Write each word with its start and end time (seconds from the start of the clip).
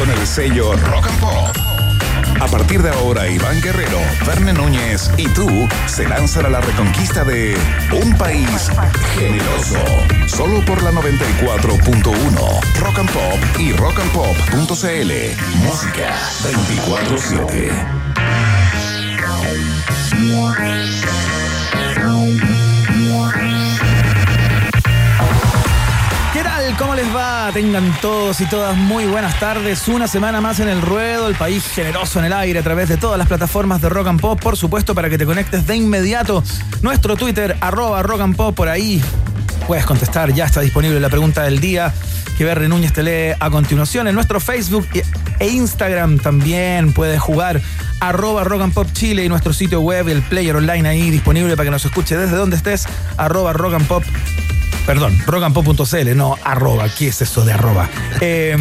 Con 0.00 0.08
el 0.08 0.26
sello 0.26 0.72
Rock 0.72 1.08
and 1.08 1.20
Pop. 1.20 1.54
A 2.40 2.46
partir 2.46 2.82
de 2.82 2.88
ahora, 2.88 3.28
Iván 3.28 3.60
Guerrero, 3.60 3.98
Verne 4.26 4.54
Núñez 4.54 5.10
y 5.18 5.28
tú 5.28 5.68
se 5.86 6.08
lanzan 6.08 6.46
a 6.46 6.48
la 6.48 6.62
reconquista 6.62 7.22
de 7.22 7.54
un 7.92 8.16
país 8.16 8.70
generoso. 9.18 9.76
Solo 10.26 10.64
por 10.64 10.82
la 10.82 10.90
94.1 10.92 12.80
Rock 12.80 12.98
and 12.98 13.10
Pop 13.10 13.38
y 13.58 13.72
rockandpop.cl. 13.72 15.12
Música 15.58 16.16
24-7. 20.16 21.19
¿Cómo 26.80 26.94
les 26.94 27.14
va? 27.14 27.50
Tengan 27.52 27.94
todos 28.00 28.40
y 28.40 28.46
todas 28.46 28.74
muy 28.74 29.04
buenas 29.04 29.38
tardes. 29.38 29.86
Una 29.86 30.08
semana 30.08 30.40
más 30.40 30.60
en 30.60 30.68
el 30.70 30.80
ruedo, 30.80 31.28
el 31.28 31.34
país 31.34 31.62
generoso 31.66 32.20
en 32.20 32.24
el 32.24 32.32
aire 32.32 32.58
a 32.58 32.62
través 32.62 32.88
de 32.88 32.96
todas 32.96 33.18
las 33.18 33.28
plataformas 33.28 33.82
de 33.82 33.90
Rock 33.90 34.06
and 34.06 34.18
Pop, 34.18 34.40
por 34.40 34.56
supuesto, 34.56 34.94
para 34.94 35.10
que 35.10 35.18
te 35.18 35.26
conectes 35.26 35.66
de 35.66 35.76
inmediato. 35.76 36.42
Nuestro 36.80 37.16
Twitter, 37.16 37.54
arroba 37.60 38.02
Rock 38.02 38.22
and 38.22 38.34
Pop, 38.34 38.56
por 38.56 38.68
ahí 38.68 39.02
puedes 39.66 39.84
contestar, 39.84 40.32
ya 40.32 40.46
está 40.46 40.62
disponible 40.62 40.98
la 41.00 41.10
pregunta 41.10 41.42
del 41.42 41.60
día 41.60 41.92
que 42.38 42.44
Berry 42.46 42.66
Núñez 42.66 42.94
te 42.94 43.02
lee 43.02 43.36
a 43.38 43.50
continuación. 43.50 44.08
En 44.08 44.14
nuestro 44.14 44.40
Facebook 44.40 44.88
e 45.38 45.48
Instagram 45.48 46.18
también 46.18 46.94
puedes 46.94 47.20
jugar 47.20 47.60
arroba 48.00 48.42
Rock 48.42 48.62
and 48.62 48.72
Pop 48.72 48.88
Chile 48.94 49.22
y 49.22 49.28
nuestro 49.28 49.52
sitio 49.52 49.82
web, 49.82 50.08
el 50.08 50.22
player 50.22 50.56
online 50.56 50.88
ahí 50.88 51.10
disponible 51.10 51.56
para 51.56 51.66
que 51.66 51.72
nos 51.72 51.84
escuche 51.84 52.16
desde 52.16 52.36
donde 52.36 52.56
estés, 52.56 52.88
arroba 53.18 53.52
Rock 53.52 53.74
and 53.74 53.86
Pop 53.86 54.02
Perdón, 54.90 55.16
rockandpop.cl, 55.24 56.16
no 56.16 56.36
arroba. 56.42 56.88
¿Qué 56.88 57.06
es 57.06 57.22
eso 57.22 57.44
de 57.44 57.52
arroba? 57.52 57.88
Eh, 58.20 58.56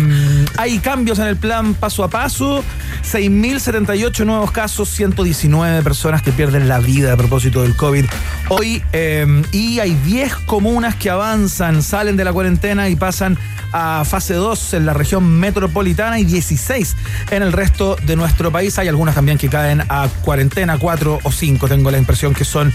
hay 0.58 0.78
cambios 0.78 1.18
en 1.18 1.26
el 1.26 1.38
plan 1.38 1.74
paso 1.74 2.04
a 2.04 2.08
paso. 2.08 2.64
6.078 3.04 4.26
nuevos 4.26 4.52
casos, 4.52 4.90
119 4.90 5.82
personas 5.82 6.22
que 6.22 6.32
pierden 6.32 6.68
la 6.68 6.80
vida 6.80 7.14
a 7.14 7.18
propósito 7.18 7.62
del 7.64 7.76
COVID 7.76 8.06
hoy. 8.50 8.84
Eh, 8.94 9.44
y 9.52 9.80
hay 9.80 9.94
10 9.96 10.36
comunas 10.46 10.96
que 10.96 11.10
avanzan, 11.10 11.82
salen 11.82 12.18
de 12.18 12.24
la 12.24 12.34
cuarentena 12.34 12.90
y 12.90 12.96
pasan 12.96 13.38
a 13.72 14.04
fase 14.06 14.34
2 14.34 14.74
en 14.76 14.86
la 14.86 14.94
región 14.94 15.40
metropolitana 15.40 16.20
y 16.20 16.26
16 16.26 16.96
en 17.32 17.44
el 17.44 17.54
resto 17.54 17.96
de 18.06 18.16
nuestro 18.16 18.52
país. 18.52 18.78
Hay 18.80 18.88
algunas 18.88 19.16
también 19.16 19.38
que 19.38 19.50
caen 19.50 19.84
a 19.90 20.08
cuarentena, 20.22 20.78
4 20.78 21.20
o 21.24 21.32
5, 21.32 21.68
tengo 21.68 21.92
la 21.92 21.98
impresión 21.98 22.34
que 22.34 22.46
son 22.46 22.74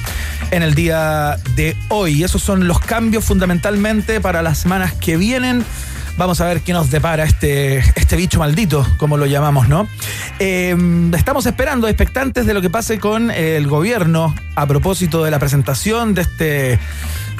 en 0.50 0.62
el 0.62 0.74
día 0.74 1.36
de 1.56 1.76
hoy. 1.88 2.24
Esos 2.24 2.42
son 2.42 2.66
los 2.66 2.80
cambios 2.80 3.24
fundamentalmente 3.24 4.20
para 4.20 4.42
las 4.42 4.58
semanas 4.58 4.92
que 4.94 5.16
vienen. 5.16 5.64
Vamos 6.16 6.40
a 6.40 6.46
ver 6.46 6.60
qué 6.60 6.72
nos 6.72 6.90
depara 6.90 7.24
este, 7.24 7.78
este 7.78 8.14
bicho 8.14 8.38
maldito, 8.38 8.86
como 8.98 9.16
lo 9.16 9.26
llamamos, 9.26 9.68
¿no? 9.68 9.88
Eh, 10.38 10.76
estamos 11.16 11.44
esperando, 11.46 11.88
expectantes 11.88 12.46
de 12.46 12.54
lo 12.54 12.62
que 12.62 12.70
pase 12.70 13.00
con 13.00 13.32
el 13.32 13.66
gobierno 13.66 14.32
a 14.54 14.66
propósito 14.66 15.24
de 15.24 15.32
la 15.32 15.40
presentación 15.40 16.14
de 16.14 16.22
este 16.22 16.78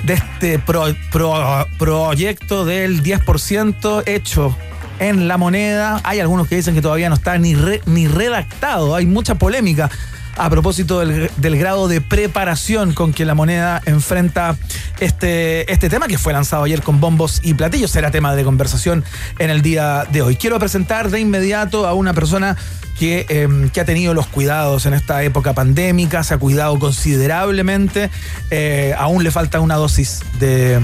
de 0.03 0.14
este 0.14 0.59
pro, 0.59 0.87
pro, 1.10 1.66
proyecto 1.78 2.65
del 2.65 3.03
10% 3.03 4.03
hecho 4.06 4.56
en 4.98 5.28
la 5.28 5.38
moneda. 5.38 6.00
Hay 6.03 6.21
algunos 6.21 6.48
que 6.48 6.56
dicen 6.56 6.75
que 6.75 6.82
todavía 6.82 7.09
no 7.09 7.15
está 7.15 7.38
ni, 7.38 7.54
ni 7.87 8.09
redactado, 8.09 8.94
hay 8.97 9.06
mucha 9.06 9.37
polémica 9.37 9.88
a 10.37 10.50
propósito 10.50 11.00
del, 11.00 11.59
grado 11.59 11.89
de 11.89 12.00
preparación 12.00 12.93
con 12.93 13.12
que 13.12 13.25
la 13.25 13.34
moneda 13.34 13.81
enfrenta 13.87 14.56
este, 15.00 15.71
este 15.72 15.89
tema 15.89 16.09
que 16.09 16.19
fue 16.19 16.33
lanzado 16.33 16.65
ayer 16.65 16.83
con 16.83 17.00
bombos 17.00 17.41
y 17.43 17.55
platillos. 17.55 17.91
Será 17.91 18.11
tema 18.11 18.34
de 18.34 18.45
conversación 18.45 19.05
en 19.39 19.50
el 19.50 19.62
día 19.62 20.06
de 20.11 20.22
hoy. 20.22 20.37
Quiero 20.37 20.59
presentar 20.59 21.11
de 21.11 21.21
inmediato 21.21 21.87
a 21.87 21.95
una 21.95 22.15
persona 22.15 22.56
que, 22.99 23.27
eh, 23.28 23.49
que, 23.72 23.81
ha 23.81 23.84
tenido 23.84 24.15
los 24.15 24.27
cuidados 24.27 24.87
en 24.87 24.95
esta 24.95 25.22
época 25.22 25.53
pandémica, 25.53 26.22
se 26.22 26.34
ha 26.34 26.39
cuidado 26.39 26.78
considerablemente, 26.78 28.11
eh, 28.51 28.95
aún 28.97 29.25
le 29.25 29.31
falta 29.31 29.61
una 29.61 29.75
dosis 29.75 30.21
de, 30.39 30.81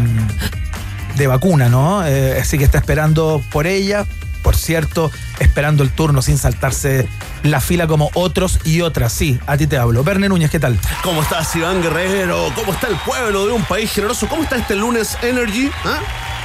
de 1.16 1.26
vacuna, 1.26 1.68
¿no? 1.68 2.04
Eh, 2.06 2.38
así 2.40 2.58
que 2.58 2.64
está 2.64 2.78
esperando 2.78 3.42
por 3.52 3.66
ella, 3.66 4.06
por 4.42 4.56
cierto, 4.56 5.10
esperando 5.38 5.82
el 5.82 5.90
turno 5.90 6.22
sin 6.22 6.38
saltarse 6.38 7.08
la 7.42 7.60
fila 7.60 7.86
como 7.86 8.10
otros 8.14 8.60
y 8.64 8.80
otras. 8.80 9.12
Sí, 9.12 9.38
a 9.46 9.56
ti 9.56 9.66
te 9.66 9.76
hablo. 9.76 10.04
Verne 10.04 10.28
Núñez, 10.28 10.50
¿qué 10.50 10.60
tal? 10.60 10.78
¿Cómo 11.02 11.22
estás, 11.22 11.54
Iván 11.56 11.82
Guerrero? 11.82 12.52
¿Cómo 12.54 12.72
está 12.72 12.88
el 12.88 12.96
pueblo 12.96 13.46
de 13.46 13.52
un 13.52 13.64
país 13.64 13.90
generoso? 13.92 14.28
¿Cómo 14.28 14.42
está 14.42 14.56
este 14.56 14.76
lunes 14.76 15.16
Energy? 15.22 15.70
¿Ah? 15.84 15.98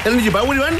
¿Energy 0.06 0.30
Power, 0.30 0.58
Iván? 0.58 0.76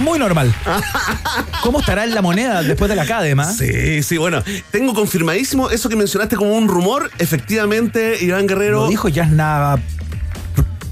Muy 0.00 0.18
normal. 0.18 0.54
¿Cómo 1.62 1.80
estará 1.80 2.04
en 2.04 2.14
la 2.14 2.22
moneda 2.22 2.62
después 2.62 2.88
de 2.88 2.96
la 2.96 3.04
cadena? 3.04 3.44
Sí, 3.44 4.02
sí, 4.02 4.16
bueno, 4.16 4.42
tengo 4.70 4.94
confirmadísimo 4.94 5.70
eso 5.70 5.88
que 5.88 5.96
mencionaste 5.96 6.36
como 6.36 6.54
un 6.54 6.68
rumor. 6.68 7.10
Efectivamente, 7.18 8.16
Iván 8.24 8.46
Guerrero. 8.46 8.82
Lo 8.82 8.88
dijo 8.88 9.08
Yasna 9.08 9.78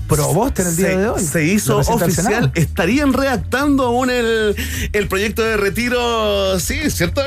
Proboste 0.08 0.62
en 0.62 0.68
el 0.68 0.76
día 0.76 0.86
se, 0.88 0.96
de 0.96 1.08
hoy. 1.08 1.22
Se 1.22 1.44
hizo 1.44 1.78
oficial. 1.78 2.50
Estarían 2.54 3.12
redactando 3.12 3.84
aún 3.84 4.10
el, 4.10 4.56
el, 4.92 5.08
proyecto 5.08 5.42
de 5.42 5.56
retiro, 5.56 6.58
sí, 6.58 6.90
¿cierto? 6.90 7.20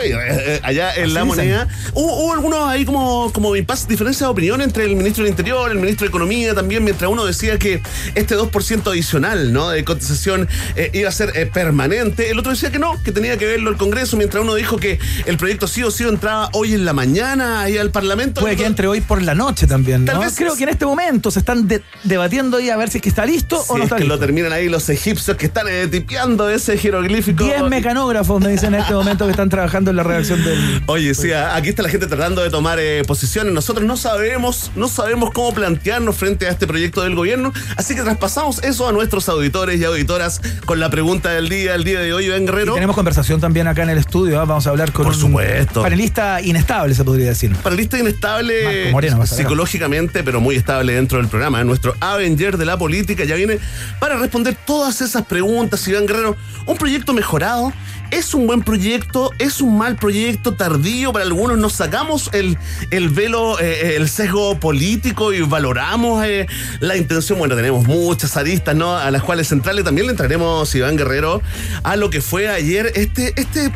Allá 0.63 0.93
en 0.95 1.05
Así 1.05 1.13
la 1.13 1.25
moneda. 1.25 1.67
Hubo, 1.93 2.23
hubo, 2.23 2.33
algunos 2.33 2.67
ahí 2.67 2.85
como, 2.85 3.31
como 3.31 3.55
impasse, 3.55 3.87
diferencia 3.87 4.27
de 4.27 4.31
opinión 4.31 4.61
entre 4.61 4.85
el 4.85 4.95
ministro 4.95 5.23
del 5.23 5.31
Interior, 5.31 5.71
el 5.71 5.77
ministro 5.77 6.05
de 6.05 6.09
Economía 6.09 6.53
también, 6.53 6.83
mientras 6.83 7.09
uno 7.09 7.25
decía 7.25 7.57
que 7.59 7.81
este 8.15 8.35
2% 8.35 8.87
adicional 8.87 9.53
¿no? 9.53 9.69
de 9.69 9.83
cotización 9.83 10.47
eh, 10.75 10.89
iba 10.93 11.09
a 11.09 11.11
ser 11.11 11.31
eh, 11.35 11.45
permanente. 11.45 12.31
El 12.31 12.39
otro 12.39 12.51
decía 12.51 12.71
que 12.71 12.79
no, 12.79 13.01
que 13.03 13.11
tenía 13.11 13.37
que 13.37 13.45
verlo 13.45 13.69
el 13.69 13.77
Congreso, 13.77 14.17
mientras 14.17 14.43
uno 14.43 14.55
dijo 14.55 14.77
que 14.77 14.99
el 15.25 15.37
proyecto 15.37 15.67
sí 15.67 15.83
o 15.83 15.91
sí 15.91 16.03
entraba 16.03 16.49
hoy 16.53 16.73
en 16.73 16.85
la 16.85 16.93
mañana 16.93 17.61
ahí 17.61 17.77
al 17.77 17.91
Parlamento. 17.91 18.41
Puede 18.41 18.55
que 18.55 18.65
entre 18.65 18.87
hoy 18.87 19.01
por 19.01 19.21
la 19.21 19.35
noche 19.35 19.67
también, 19.67 20.05
¿no? 20.05 20.11
Tal 20.11 20.21
vez 20.21 20.35
Creo 20.35 20.55
que 20.55 20.63
en 20.63 20.69
este 20.69 20.85
momento 20.85 21.29
se 21.29 21.39
están 21.39 21.67
de, 21.67 21.83
debatiendo 22.03 22.57
ahí 22.57 22.70
a 22.71 22.77
ver 22.77 22.89
si 22.89 22.97
es 22.97 23.01
que 23.01 23.09
está 23.09 23.25
listo 23.25 23.61
si 23.61 23.71
o 23.71 23.77
no 23.77 23.83
es 23.83 23.85
está 23.85 23.97
que 23.97 24.03
listo. 24.03 24.15
lo 24.15 24.19
terminan 24.19 24.51
ahí 24.53 24.69
los 24.69 24.89
egipcios 24.89 25.37
que 25.37 25.45
están 25.45 25.67
eh, 25.69 25.87
tipeando 25.87 26.49
ese 26.49 26.77
jeroglífico. 26.77 27.43
10 27.43 27.63
mecanógrafos 27.63 28.41
me 28.41 28.49
dicen 28.49 28.73
en 28.73 28.81
este 28.81 28.93
momento 28.93 29.25
que 29.25 29.31
están 29.31 29.49
trabajando 29.49 29.91
en 29.91 29.97
la 29.97 30.03
redacción 30.03 30.43
del. 30.43 30.81
Oye, 30.87 31.13
sí, 31.13 31.31
aquí 31.33 31.69
está 31.69 31.83
la 31.83 31.89
gente 31.89 32.07
tratando 32.07 32.41
de 32.41 32.49
tomar 32.49 32.79
eh, 32.79 33.03
posiciones. 33.05 33.53
Nosotros 33.53 33.85
no 33.85 33.97
sabemos, 33.97 34.71
no 34.75 34.87
sabemos 34.87 35.31
cómo 35.31 35.53
plantearnos 35.53 36.15
frente 36.15 36.47
a 36.47 36.51
este 36.51 36.67
proyecto 36.67 37.01
del 37.03 37.15
gobierno. 37.15 37.53
Así 37.77 37.95
que 37.95 38.01
traspasamos 38.01 38.63
eso 38.63 38.87
a 38.87 38.91
nuestros 38.91 39.29
auditores 39.29 39.79
y 39.79 39.83
auditoras 39.83 40.41
con 40.65 40.79
la 40.79 40.89
pregunta 40.89 41.29
del 41.29 41.49
día, 41.49 41.75
el 41.75 41.83
día 41.83 41.99
de 41.99 42.13
hoy, 42.13 42.29
Ben 42.29 42.45
Guerrero. 42.45 42.71
Y 42.73 42.75
tenemos 42.75 42.95
conversación 42.95 43.39
también 43.41 43.67
acá 43.67 43.83
en 43.83 43.89
el 43.89 43.97
estudio. 43.97 44.35
¿eh? 44.35 44.45
Vamos 44.45 44.67
a 44.67 44.69
hablar 44.69 44.91
con 44.91 45.05
Por 45.05 45.15
supuesto. 45.15 45.79
un 45.81 45.85
panelista 45.85 46.41
inestable, 46.41 46.95
se 46.95 47.03
podría 47.03 47.27
decir. 47.29 47.55
Panelista 47.57 47.97
inestable 47.99 48.91
Moreno, 48.91 49.25
psicológicamente, 49.25 50.23
pero 50.23 50.39
muy 50.41 50.55
estable 50.55 50.93
dentro 50.93 51.17
del 51.17 51.27
programa. 51.27 51.63
Nuestro 51.63 51.95
Avenger 51.99 52.57
de 52.61 52.65
la 52.65 52.77
política 52.77 53.25
ya 53.25 53.35
viene 53.35 53.59
para 53.99 54.17
responder 54.17 54.55
todas 54.65 55.01
esas 55.01 55.25
preguntas, 55.25 55.87
Iván 55.87 56.05
Guerrero. 56.05 56.37
¿Un 56.65 56.77
proyecto 56.77 57.13
mejorado? 57.13 57.73
¿Es 58.11 58.33
un 58.33 58.45
buen 58.45 58.61
proyecto? 58.61 59.31
¿Es 59.39 59.61
un 59.61 59.77
mal 59.77 59.95
proyecto 59.95 60.53
tardío? 60.53 61.13
Para 61.13 61.25
algunos 61.25 61.57
nos 61.57 61.73
sacamos 61.73 62.29
el, 62.33 62.57
el 62.91 63.09
velo, 63.09 63.59
eh, 63.59 63.95
el 63.95 64.09
sesgo 64.09 64.59
político 64.59 65.33
y 65.33 65.41
valoramos 65.41 66.23
eh, 66.25 66.45
la 66.81 66.97
intención. 66.97 67.39
Bueno, 67.39 67.55
tenemos 67.55 67.85
muchas 67.87 68.37
aristas, 68.37 68.75
¿no? 68.75 68.95
A 68.95 69.09
las 69.11 69.23
cuales 69.23 69.47
centrales 69.47 69.85
también 69.85 70.07
le 70.07 70.11
entraremos, 70.11 70.73
Iván 70.75 70.97
Guerrero, 70.97 71.41
a 71.83 71.95
lo 71.95 72.09
que 72.09 72.21
fue 72.21 72.49
ayer 72.49 72.91
este, 72.95 73.33
este, 73.37 73.71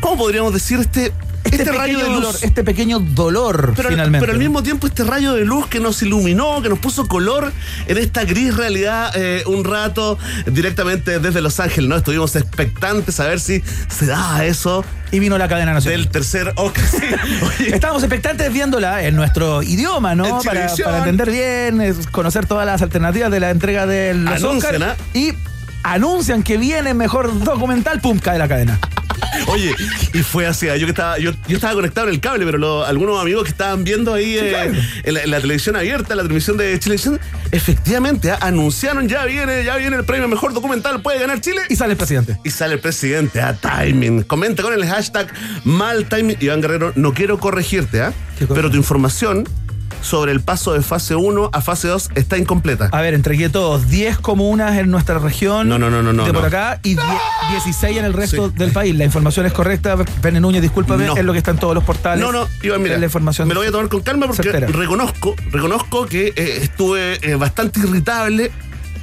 ¿cómo 0.00 0.18
podríamos 0.18 0.52
decir? 0.52 0.80
Este 0.80 1.12
este, 1.46 1.62
este 1.62 1.72
rayo 1.72 1.98
de 1.98 2.04
luz. 2.04 2.14
Dolor, 2.14 2.36
este 2.42 2.64
pequeño 2.64 2.98
dolor, 2.98 3.72
pero, 3.76 3.88
finalmente. 3.88 4.20
Pero 4.20 4.32
al 4.32 4.38
mismo 4.38 4.62
tiempo, 4.62 4.86
este 4.86 5.04
rayo 5.04 5.34
de 5.34 5.44
luz 5.44 5.66
que 5.66 5.80
nos 5.80 6.02
iluminó, 6.02 6.62
que 6.62 6.68
nos 6.68 6.78
puso 6.78 7.06
color 7.06 7.52
en 7.86 7.98
esta 7.98 8.24
gris 8.24 8.56
realidad 8.56 9.10
eh, 9.14 9.42
un 9.46 9.64
rato 9.64 10.18
directamente 10.46 11.18
desde 11.18 11.40
Los 11.40 11.60
Ángeles, 11.60 11.88
¿no? 11.88 11.96
Estuvimos 11.96 12.36
expectantes 12.36 13.20
a 13.20 13.26
ver 13.26 13.40
si 13.40 13.62
se 13.88 14.06
daba 14.06 14.44
eso. 14.44 14.84
Y 15.12 15.20
vino 15.20 15.38
la 15.38 15.46
cadena 15.48 15.72
nacional. 15.72 16.00
Del 16.00 16.10
tercer. 16.10 16.54
Sí. 16.86 17.66
Estábamos 17.72 18.02
expectantes 18.02 18.52
viéndola 18.52 19.02
en 19.02 19.16
nuestro 19.16 19.62
idioma, 19.62 20.14
¿no? 20.14 20.40
Para, 20.40 20.68
para, 20.84 20.98
entender 20.98 21.30
bien, 21.30 21.96
conocer 22.10 22.46
todas 22.46 22.66
las 22.66 22.82
alternativas 22.82 23.30
de 23.30 23.40
la 23.40 23.50
entrega 23.50 23.86
de 23.86 24.14
los 24.14 24.42
Anuncian, 24.42 24.82
Oscar. 24.82 24.96
Y 25.14 25.32
anuncian 25.82 26.42
que 26.42 26.56
viene 26.56 26.94
mejor 26.94 27.38
documental, 27.44 28.00
pum, 28.00 28.18
cae 28.18 28.38
la 28.38 28.48
cadena. 28.48 28.78
Oye, 29.46 29.74
y 30.12 30.18
fue 30.18 30.46
así, 30.46 30.66
yo 30.66 30.86
que 30.86 30.90
estaba, 30.90 31.18
yo, 31.18 31.32
yo 31.48 31.56
estaba 31.56 31.74
conectado 31.74 32.08
en 32.08 32.14
el 32.14 32.20
cable, 32.20 32.44
pero 32.44 32.84
algunos 32.84 33.20
amigos 33.20 33.44
que 33.44 33.50
estaban 33.50 33.84
viendo 33.84 34.14
ahí 34.14 34.36
eh, 34.38 34.72
en, 35.04 35.30
la, 35.30 35.40
televisión 35.40 35.76
abierta, 35.76 36.14
la 36.14 36.22
transmisión 36.22 36.56
de 36.56 36.78
Chilevisión, 36.78 37.20
efectivamente 37.52 38.30
ah, 38.30 38.38
anunciaron 38.40 39.08
ya 39.08 39.24
viene, 39.24 39.64
ya 39.64 39.76
viene 39.76 39.96
el 39.96 40.04
premio 40.04 40.28
mejor 40.28 40.52
documental, 40.52 41.00
puede 41.02 41.18
ganar 41.18 41.40
Chile. 41.40 41.62
Y 41.68 41.76
sale 41.76 41.92
el 41.92 41.96
presidente. 41.98 42.38
Y 42.44 42.50
sale 42.50 42.74
el 42.74 42.80
presidente, 42.80 43.40
a 43.40 43.48
ah, 43.48 43.84
timing. 43.84 44.22
Comenta 44.22 44.62
con 44.62 44.72
el 44.72 44.86
hashtag 44.86 45.32
mal 45.64 46.06
timing. 46.08 46.36
Iván 46.40 46.60
Guerrero, 46.60 46.92
no 46.96 47.14
quiero 47.14 47.38
corregirte, 47.38 48.02
¿ah? 48.02 48.12
Pero 48.38 48.70
tu 48.70 48.76
información 48.76 49.46
sobre 50.06 50.32
el 50.32 50.40
paso 50.40 50.72
de 50.72 50.82
fase 50.82 51.16
1 51.16 51.50
a 51.52 51.60
fase 51.60 51.88
2 51.88 52.10
está 52.14 52.38
incompleta. 52.38 52.88
A 52.92 53.00
ver, 53.02 53.12
entregué 53.12 53.48
todos. 53.48 53.88
10 53.88 54.18
comunas 54.18 54.78
en 54.78 54.90
nuestra 54.90 55.18
región. 55.18 55.68
No, 55.68 55.78
no, 55.78 55.90
no, 55.90 56.02
no. 56.02 56.24
De 56.24 56.32
por 56.32 56.44
acá 56.44 56.80
y 56.82 56.96
16 57.50 57.98
en 57.98 58.04
el 58.04 58.12
resto 58.12 58.48
del 58.48 58.72
país. 58.72 58.94
La 58.94 59.04
información 59.04 59.46
es 59.46 59.52
correcta. 59.52 59.96
Pene 60.22 60.40
Núñez, 60.40 60.62
discúlpame, 60.62 61.06
es 61.14 61.24
lo 61.24 61.32
que 61.32 61.38
está 61.38 61.50
en 61.50 61.58
todos 61.58 61.74
los 61.74 61.84
portales. 61.84 62.24
No, 62.24 62.32
no, 62.32 62.48
Iván, 62.62 62.82
mira. 62.82 62.96
La 62.96 63.04
información 63.04 63.48
me 63.48 63.54
lo 63.54 63.60
voy 63.60 63.68
a 63.68 63.72
tomar 63.72 63.88
con 63.88 64.00
calma 64.00 64.26
porque 64.26 64.50
reconozco, 64.50 65.34
reconozco 65.50 66.06
que 66.06 66.28
eh, 66.28 66.58
estuve 66.62 67.18
eh, 67.22 67.34
bastante 67.34 67.80
irritable 67.80 68.50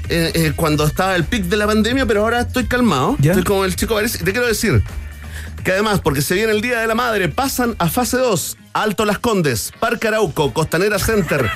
eh, 0.09 0.53
cuando 0.55 0.85
estaba 0.85 1.15
el 1.15 1.25
pic 1.25 1.43
de 1.45 1.57
la 1.57 1.67
pandemia, 1.67 2.05
pero 2.05 2.21
ahora 2.21 2.41
estoy 2.41 2.65
calmado. 2.65 3.17
Estoy 3.21 3.43
como 3.43 3.65
el 3.65 3.75
chico 3.75 3.99
Te 3.99 4.31
quiero 4.31 4.47
decir 4.47 4.83
que 5.63 5.71
además, 5.71 6.01
porque 6.01 6.21
se 6.21 6.35
viene 6.35 6.51
el 6.51 6.61
Día 6.61 6.79
de 6.79 6.87
la 6.87 6.95
Madre, 6.95 7.29
pasan 7.29 7.75
a 7.79 7.89
fase 7.89 8.17
2 8.17 8.57
Alto 8.73 9.05
Las 9.05 9.19
Condes, 9.19 9.71
Parque 9.79 10.07
Arauco, 10.07 10.51
Costanera 10.51 10.97
Center, 10.97 11.49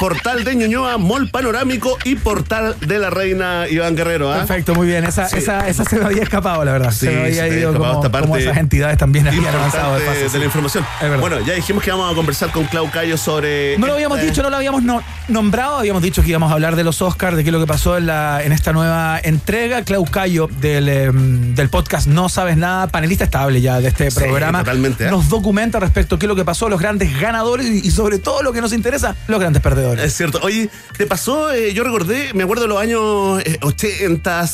Portal 0.00 0.42
de 0.42 0.56
Ñuñoa, 0.56 0.98
Mall 0.98 1.30
Panorámico 1.30 1.96
y 2.04 2.16
Portal 2.16 2.74
de 2.80 2.98
la 2.98 3.10
Reina 3.10 3.68
Iván 3.70 3.94
Guerrero. 3.94 4.32
¿ah? 4.32 4.38
Perfecto, 4.38 4.74
muy 4.74 4.88
bien. 4.88 5.04
Esa, 5.04 5.26
esa, 5.26 5.68
esa, 5.68 5.84
se 5.84 5.98
me 5.98 6.06
había 6.06 6.22
escapado, 6.22 6.64
la 6.64 6.72
verdad. 6.72 6.90
se 6.90 7.10
me 7.10 7.22
había 7.26 7.46
ido 7.46 7.72
como, 7.72 8.00
como, 8.10 8.36
esas 8.36 8.56
entidades 8.56 8.98
también 8.98 9.28
habían 9.28 9.54
avanzado. 9.54 9.98
De, 9.98 10.28
de, 10.28 10.38
la 10.38 10.44
información. 10.44 10.84
Bueno, 11.20 11.40
ya 11.40 11.54
dijimos 11.54 11.84
que 11.84 11.92
vamos 11.92 12.10
a 12.10 12.14
conversar 12.16 12.50
con 12.50 12.64
Clau 12.64 12.90
Cayo 12.90 13.16
sobre... 13.16 13.78
No 13.78 13.86
lo 13.86 13.94
habíamos 13.94 14.20
dicho, 14.20 14.42
no 14.42 14.50
lo 14.50 14.56
habíamos 14.56 14.82
nombrado. 15.28 15.78
Habíamos 15.78 16.02
dicho 16.02 16.22
que 16.22 16.30
íbamos 16.30 16.50
a 16.50 16.54
hablar 16.54 16.74
de 16.74 16.82
los 16.82 17.00
Oscars, 17.02 17.36
de 17.36 17.44
qué 17.44 17.50
es 17.50 17.52
lo 17.52 17.60
que 17.60 17.66
pasó 17.66 17.96
en, 17.96 18.06
la, 18.06 18.42
en 18.42 18.50
esta 18.50 18.72
nueva 18.72 19.20
entrega. 19.22 19.82
Clau 19.84 20.04
Cayo 20.06 20.48
del, 20.60 20.88
em, 20.88 21.54
del 21.54 21.68
podcast 21.68 22.08
No 22.08 22.28
Sabes 22.28 22.56
Nada, 22.56 22.88
panelista 22.88 23.24
estable 23.24 23.60
ya 23.60 23.80
de 23.80 23.88
este 23.88 24.10
programa. 24.10 24.60
Totalmente. 24.60 25.06
¿eh? 25.06 25.10
Nos 25.10 25.28
documenta 25.28 25.78
respecto 25.78 26.16
a 26.16 26.18
qué 26.18 26.26
es 26.26 26.31
lo 26.32 26.36
que 26.36 26.44
pasó, 26.44 26.68
los 26.70 26.80
grandes 26.80 27.20
ganadores 27.20 27.66
y, 27.66 27.90
sobre 27.90 28.18
todo 28.18 28.42
lo 28.42 28.52
que 28.52 28.62
nos 28.62 28.72
interesa, 28.72 29.14
los 29.28 29.38
grandes 29.38 29.62
perdedores. 29.62 30.02
Es 30.04 30.14
cierto. 30.14 30.40
Oye, 30.42 30.70
¿te 30.96 31.06
pasó? 31.06 31.52
Eh, 31.52 31.74
yo 31.74 31.84
recordé, 31.84 32.32
me 32.32 32.44
acuerdo 32.44 32.62
de 32.62 32.68
los 32.68 32.80
años 32.80 33.42
80 33.60 34.44
eh, 34.44 34.48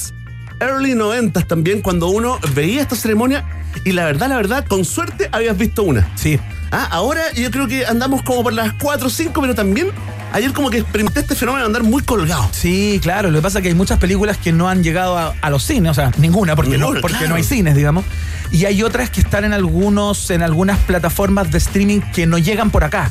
early 0.61 0.95
90 0.97 1.43
también, 1.43 1.81
cuando 1.81 2.09
uno 2.09 2.41
veía 2.55 2.83
esta 2.83 2.97
ceremonia 2.97 3.47
y 3.85 3.93
la 3.93 4.05
verdad, 4.07 4.29
la 4.29 4.37
verdad, 4.37 4.67
con 4.67 4.85
suerte 4.85 5.29
habías 5.31 5.57
visto 5.57 5.85
una. 5.85 6.11
Sí. 6.17 6.41
Ah, 6.71 6.89
ahora 6.91 7.33
yo 7.35 7.51
creo 7.51 7.67
que 7.67 7.87
andamos 7.87 8.23
como 8.23 8.43
por 8.43 8.53
las 8.53 8.75
4 8.75 9.07
o 9.07 9.11
5, 9.11 9.41
pero 9.41 9.55
también 9.55 9.89
ayer 10.33 10.53
como 10.53 10.71
que 10.71 10.79
experimenté 10.79 11.21
este 11.21 11.35
fenómeno 11.35 11.65
de 11.65 11.67
andar 11.67 11.83
muy 11.83 12.03
colgado. 12.03 12.49
Sí, 12.53 13.01
claro. 13.03 13.31
Lo 13.31 13.39
que 13.39 13.43
pasa 13.43 13.59
es 13.59 13.63
que 13.63 13.69
hay 13.69 13.75
muchas 13.75 13.99
películas 13.99 14.37
que 14.37 14.53
no 14.53 14.69
han 14.69 14.83
llegado 14.83 15.17
a, 15.17 15.51
los 15.51 15.65
cines, 15.65 15.91
o 15.91 15.95
sea, 15.95 16.13
ninguna, 16.19 16.57
porque, 16.57 16.77
no, 16.77 16.93
porque 17.01 17.29
no 17.29 17.37
hay 17.37 17.45
cines, 17.45 17.75
digamos. 17.75 18.05
Y 18.51 18.65
hay 18.65 18.83
otras 18.83 19.11
que 19.11 19.21
están 19.21 19.45
en 19.45 19.53
algunos, 19.53 20.31
en 20.31 20.43
algunas 20.43 20.79
plataformas 20.81 21.51
de 21.51 21.59
streaming 21.59 22.01
que 22.13 22.27
no 22.27 22.39
llegan 22.39 22.71
por 22.71 22.85
acá. 22.85 23.11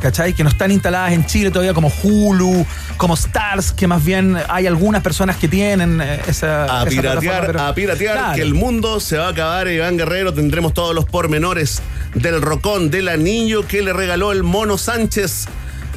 ¿Cachai? 0.00 0.34
Que 0.34 0.42
no 0.44 0.50
están 0.50 0.70
instaladas 0.70 1.12
en 1.12 1.24
Chile 1.26 1.50
todavía 1.50 1.74
como 1.74 1.92
Hulu, 2.02 2.66
como 2.96 3.14
Stars, 3.14 3.72
que 3.72 3.86
más 3.86 4.04
bien 4.04 4.36
hay 4.48 4.66
algunas 4.66 5.02
personas 5.02 5.36
que 5.36 5.48
tienen 5.48 6.00
eh, 6.00 6.20
esa. 6.26 6.80
A 6.80 6.84
piratear, 6.84 7.56
a 7.56 7.74
piratear, 7.74 8.34
que 8.34 8.42
el 8.42 8.54
mundo 8.54 9.00
se 9.00 9.16
va 9.16 9.26
a 9.26 9.30
acabar, 9.30 9.68
Iván 9.68 9.96
Guerrero. 9.96 10.32
Tendremos 10.34 10.74
todos 10.74 10.94
los 10.94 11.04
pormenores 11.04 11.82
del 12.14 12.42
rocón, 12.42 12.90
del 12.90 13.08
anillo 13.08 13.66
que 13.66 13.82
le 13.82 13.92
regaló 13.92 14.32
el 14.32 14.42
mono 14.42 14.78
Sánchez 14.78 15.46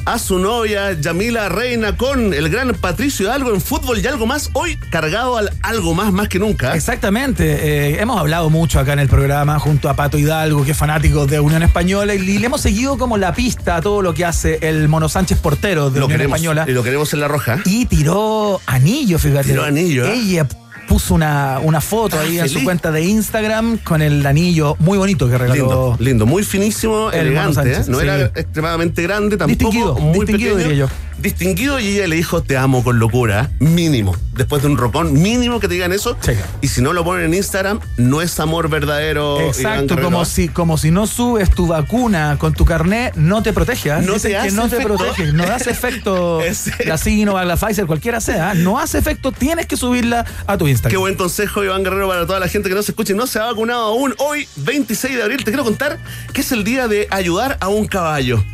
a 0.04 0.18
su 0.18 0.38
novia 0.38 0.92
Yamila 0.92 1.48
Reina 1.48 1.96
con 1.96 2.34
el 2.34 2.48
gran 2.48 2.74
Patricio 2.74 3.32
Algo 3.32 3.54
en 3.54 3.60
fútbol 3.60 3.98
y 3.98 4.06
algo 4.06 4.26
más, 4.26 4.50
hoy 4.52 4.76
cargado 4.76 5.36
al 5.36 5.50
algo 5.62 5.94
más 5.94 6.12
más 6.12 6.28
que 6.28 6.38
nunca. 6.38 6.74
Exactamente, 6.74 7.44
eh, 7.44 8.00
hemos 8.00 8.18
hablado 8.18 8.50
mucho 8.50 8.80
acá 8.80 8.92
en 8.92 8.98
el 8.98 9.08
programa 9.08 9.58
junto 9.58 9.88
a 9.88 9.94
Pato 9.94 10.18
Hidalgo, 10.18 10.64
que 10.64 10.72
es 10.72 10.76
fanático 10.76 11.26
de 11.26 11.40
Unión 11.40 11.62
Española, 11.62 12.14
y, 12.14 12.18
le 12.18 12.46
hemos 12.46 12.60
seguido 12.60 12.98
como 12.98 13.16
la 13.16 13.34
pista 13.34 13.76
a 13.76 13.80
todo 13.80 14.02
lo 14.02 14.14
que 14.14 14.24
hace 14.24 14.58
el 14.62 14.88
Mono 14.88 15.08
Sánchez 15.08 15.38
portero 15.38 15.90
de 15.90 16.02
Unión 16.02 16.20
Española. 16.20 16.64
Y 16.68 16.72
lo 16.72 16.82
queremos 16.82 17.12
en 17.12 17.20
la 17.20 17.28
roja. 17.28 17.60
Y 17.64 17.86
tiró 17.86 18.60
anillo, 18.66 19.18
fíjate. 19.18 19.48
Tiró 19.50 19.64
anillo. 19.64 20.06
¿eh? 20.06 20.14
Ella 20.14 20.46
puso 20.88 21.14
una, 21.14 21.60
una 21.62 21.80
foto 21.80 22.16
ah, 22.18 22.22
ahí 22.22 22.38
en 22.38 22.48
su 22.48 22.64
cuenta 22.64 22.90
de 22.90 23.02
Instagram 23.02 23.78
con 23.78 24.02
el 24.02 24.24
anillo 24.26 24.74
muy 24.80 24.98
bonito 24.98 25.28
que 25.28 25.38
regaló. 25.38 25.54
Lindo, 25.54 25.96
lindo 26.00 26.26
muy 26.26 26.42
finísimo, 26.42 27.10
elegante. 27.12 27.72
¿eh? 27.72 27.84
No 27.86 28.00
era 28.00 28.26
extremadamente 28.34 29.02
grande, 29.02 29.36
tampoco 29.36 29.58
distinguido, 29.58 29.94
muy 29.96 30.20
distinguido, 30.20 30.56
diría 30.56 30.74
yo 30.74 30.88
distinguido 31.18 31.80
y 31.80 31.88
ella 31.88 32.06
le 32.06 32.16
dijo 32.16 32.42
te 32.42 32.56
amo 32.56 32.82
con 32.84 32.98
locura, 32.98 33.50
mínimo. 33.58 34.16
Después 34.34 34.62
de 34.62 34.68
un 34.68 34.76
rocón, 34.76 35.12
mínimo 35.12 35.58
que 35.60 35.68
te 35.68 35.74
digan 35.74 35.92
eso. 35.92 36.16
Y 36.60 36.68
si 36.68 36.80
no 36.80 36.92
lo 36.92 37.04
ponen 37.04 37.26
en 37.26 37.34
Instagram, 37.34 37.80
no 37.96 38.22
es 38.22 38.38
amor 38.38 38.68
verdadero. 38.68 39.40
Exacto, 39.40 40.00
como 40.00 40.24
si, 40.24 40.48
como 40.48 40.78
si 40.78 40.90
no 40.90 41.06
subes 41.06 41.50
tu 41.50 41.66
vacuna 41.66 42.36
con 42.38 42.54
tu 42.54 42.64
carnet, 42.64 43.14
no 43.16 43.42
te 43.42 43.52
protege. 43.52 43.90
No 44.02 44.14
te 44.14 44.30
que 44.30 44.50
no 44.52 44.68
te 44.68 44.80
protege, 44.80 45.32
no 45.32 45.44
hace 45.44 45.70
efecto 45.70 46.40
la 46.86 46.98
Sinovac, 46.98 47.46
la 47.46 47.56
Pfizer, 47.56 47.86
cualquiera 47.86 48.20
sea. 48.20 48.54
No 48.54 48.78
hace 48.78 48.98
efecto, 48.98 49.32
tienes 49.32 49.66
que 49.66 49.76
subirla 49.76 50.24
a 50.46 50.56
tu 50.56 50.68
Instagram. 50.68 50.90
Qué 50.90 50.98
buen 50.98 51.14
consejo, 51.14 51.64
Iván 51.64 51.82
Guerrero, 51.82 52.08
para 52.08 52.26
toda 52.26 52.40
la 52.40 52.48
gente 52.48 52.68
que 52.68 52.74
no 52.74 52.82
se 52.82 52.92
escuche 52.92 53.12
y 53.12 53.16
no 53.16 53.26
se 53.26 53.38
ha 53.38 53.44
vacunado 53.44 53.86
aún. 53.86 54.14
Hoy, 54.18 54.48
26 54.56 55.16
de 55.16 55.22
abril, 55.22 55.38
te 55.38 55.50
quiero 55.50 55.64
contar 55.64 55.98
que 56.32 56.42
es 56.42 56.52
el 56.52 56.64
día 56.64 56.88
de 56.88 57.08
ayudar 57.10 57.56
a 57.60 57.68
un 57.68 57.86
caballo. 57.86 58.44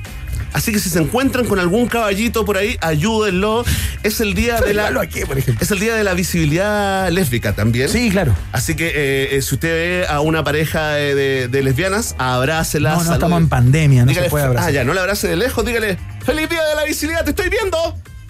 Así 0.54 0.72
que 0.72 0.78
si 0.78 0.88
se 0.88 1.00
encuentran 1.00 1.46
con 1.46 1.58
algún 1.58 1.88
caballito 1.88 2.44
por 2.44 2.56
ahí, 2.56 2.78
ayúdenlo. 2.80 3.64
Es 4.04 4.20
el 4.20 4.34
día 4.34 4.60
de 4.60 4.72
la. 4.72 4.88
Es 5.60 5.70
el 5.72 5.80
día 5.80 5.96
de 5.96 6.04
la 6.04 6.14
visibilidad 6.14 7.10
lésbica 7.10 7.54
también. 7.54 7.88
Sí, 7.88 8.08
claro. 8.08 8.36
Así 8.52 8.76
que 8.76 8.86
eh, 8.86 9.36
eh, 9.36 9.42
si 9.42 9.56
usted 9.56 9.68
ve 9.68 10.06
a 10.08 10.20
una 10.20 10.44
pareja 10.44 10.92
de, 10.92 11.48
lesbianas, 11.50 12.14
abrácelas. 12.18 12.98
No, 12.98 13.04
no 13.04 13.14
estamos 13.14 13.40
en 13.40 13.48
pandemia, 13.48 14.06
no 14.06 14.14
se 14.14 14.22
puede 14.30 14.44
abrazar. 14.44 14.68
Ah, 14.68 14.72
ya, 14.72 14.84
no 14.84 14.94
le 14.94 15.00
abrace 15.00 15.26
de 15.26 15.36
lejos, 15.36 15.66
dígale, 15.66 15.98
¡Feliz 16.24 16.48
día 16.48 16.64
de 16.64 16.74
la 16.76 16.84
visibilidad! 16.84 17.24
¡Te 17.24 17.30
estoy 17.30 17.50
viendo! 17.50 17.76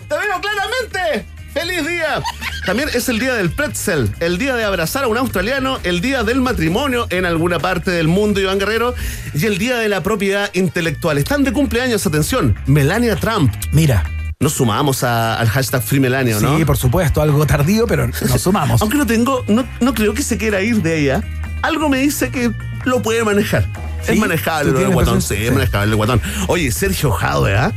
¡Te 0.08 0.14
veo 0.16 0.40
claramente! 0.40 1.33
¡Feliz 1.54 1.86
día! 1.86 2.20
También 2.66 2.88
es 2.92 3.08
el 3.08 3.20
día 3.20 3.34
del 3.34 3.50
pretzel, 3.50 4.12
el 4.18 4.38
día 4.38 4.56
de 4.56 4.64
abrazar 4.64 5.04
a 5.04 5.08
un 5.08 5.16
australiano, 5.16 5.78
el 5.84 6.00
día 6.00 6.24
del 6.24 6.40
matrimonio 6.40 7.06
en 7.10 7.26
alguna 7.26 7.60
parte 7.60 7.92
del 7.92 8.08
mundo, 8.08 8.40
Iván 8.40 8.58
Guerrero, 8.58 8.94
y 9.34 9.46
el 9.46 9.56
día 9.58 9.76
de 9.76 9.88
la 9.88 10.02
propiedad 10.02 10.50
intelectual. 10.52 11.16
Están 11.18 11.44
de 11.44 11.52
cumpleaños, 11.52 12.04
atención, 12.06 12.56
Melania 12.66 13.16
Trump. 13.16 13.54
Mira. 13.70 14.04
Nos 14.40 14.54
sumamos 14.54 15.04
al 15.04 15.48
hashtag 15.48 15.82
Free 15.82 16.00
Melania, 16.00 16.38
¿no? 16.40 16.58
Sí, 16.58 16.64
por 16.64 16.76
supuesto, 16.76 17.22
algo 17.22 17.46
tardío, 17.46 17.86
pero 17.86 18.08
nos 18.08 18.42
sumamos. 18.42 18.80
Aunque 18.82 18.98
no 18.98 19.06
tengo, 19.06 19.44
no, 19.46 19.64
no 19.80 19.94
creo 19.94 20.12
que 20.12 20.22
se 20.22 20.36
quiera 20.36 20.60
ir 20.60 20.82
de 20.82 21.00
ella. 21.00 21.22
Algo 21.62 21.88
me 21.88 21.98
dice 21.98 22.30
que 22.30 22.50
lo 22.84 23.00
puede 23.00 23.24
manejar. 23.24 23.66
Es 24.06 24.18
manejable 24.18 24.82
el 24.82 24.90
guatón, 24.90 25.22
sí, 25.22 25.34
es 25.34 25.52
manejable 25.52 25.92
el 25.92 25.96
guatón. 25.96 26.20
Oye, 26.48 26.70
Sergio 26.72 27.10
Jado, 27.10 27.42
¿verdad? 27.42 27.72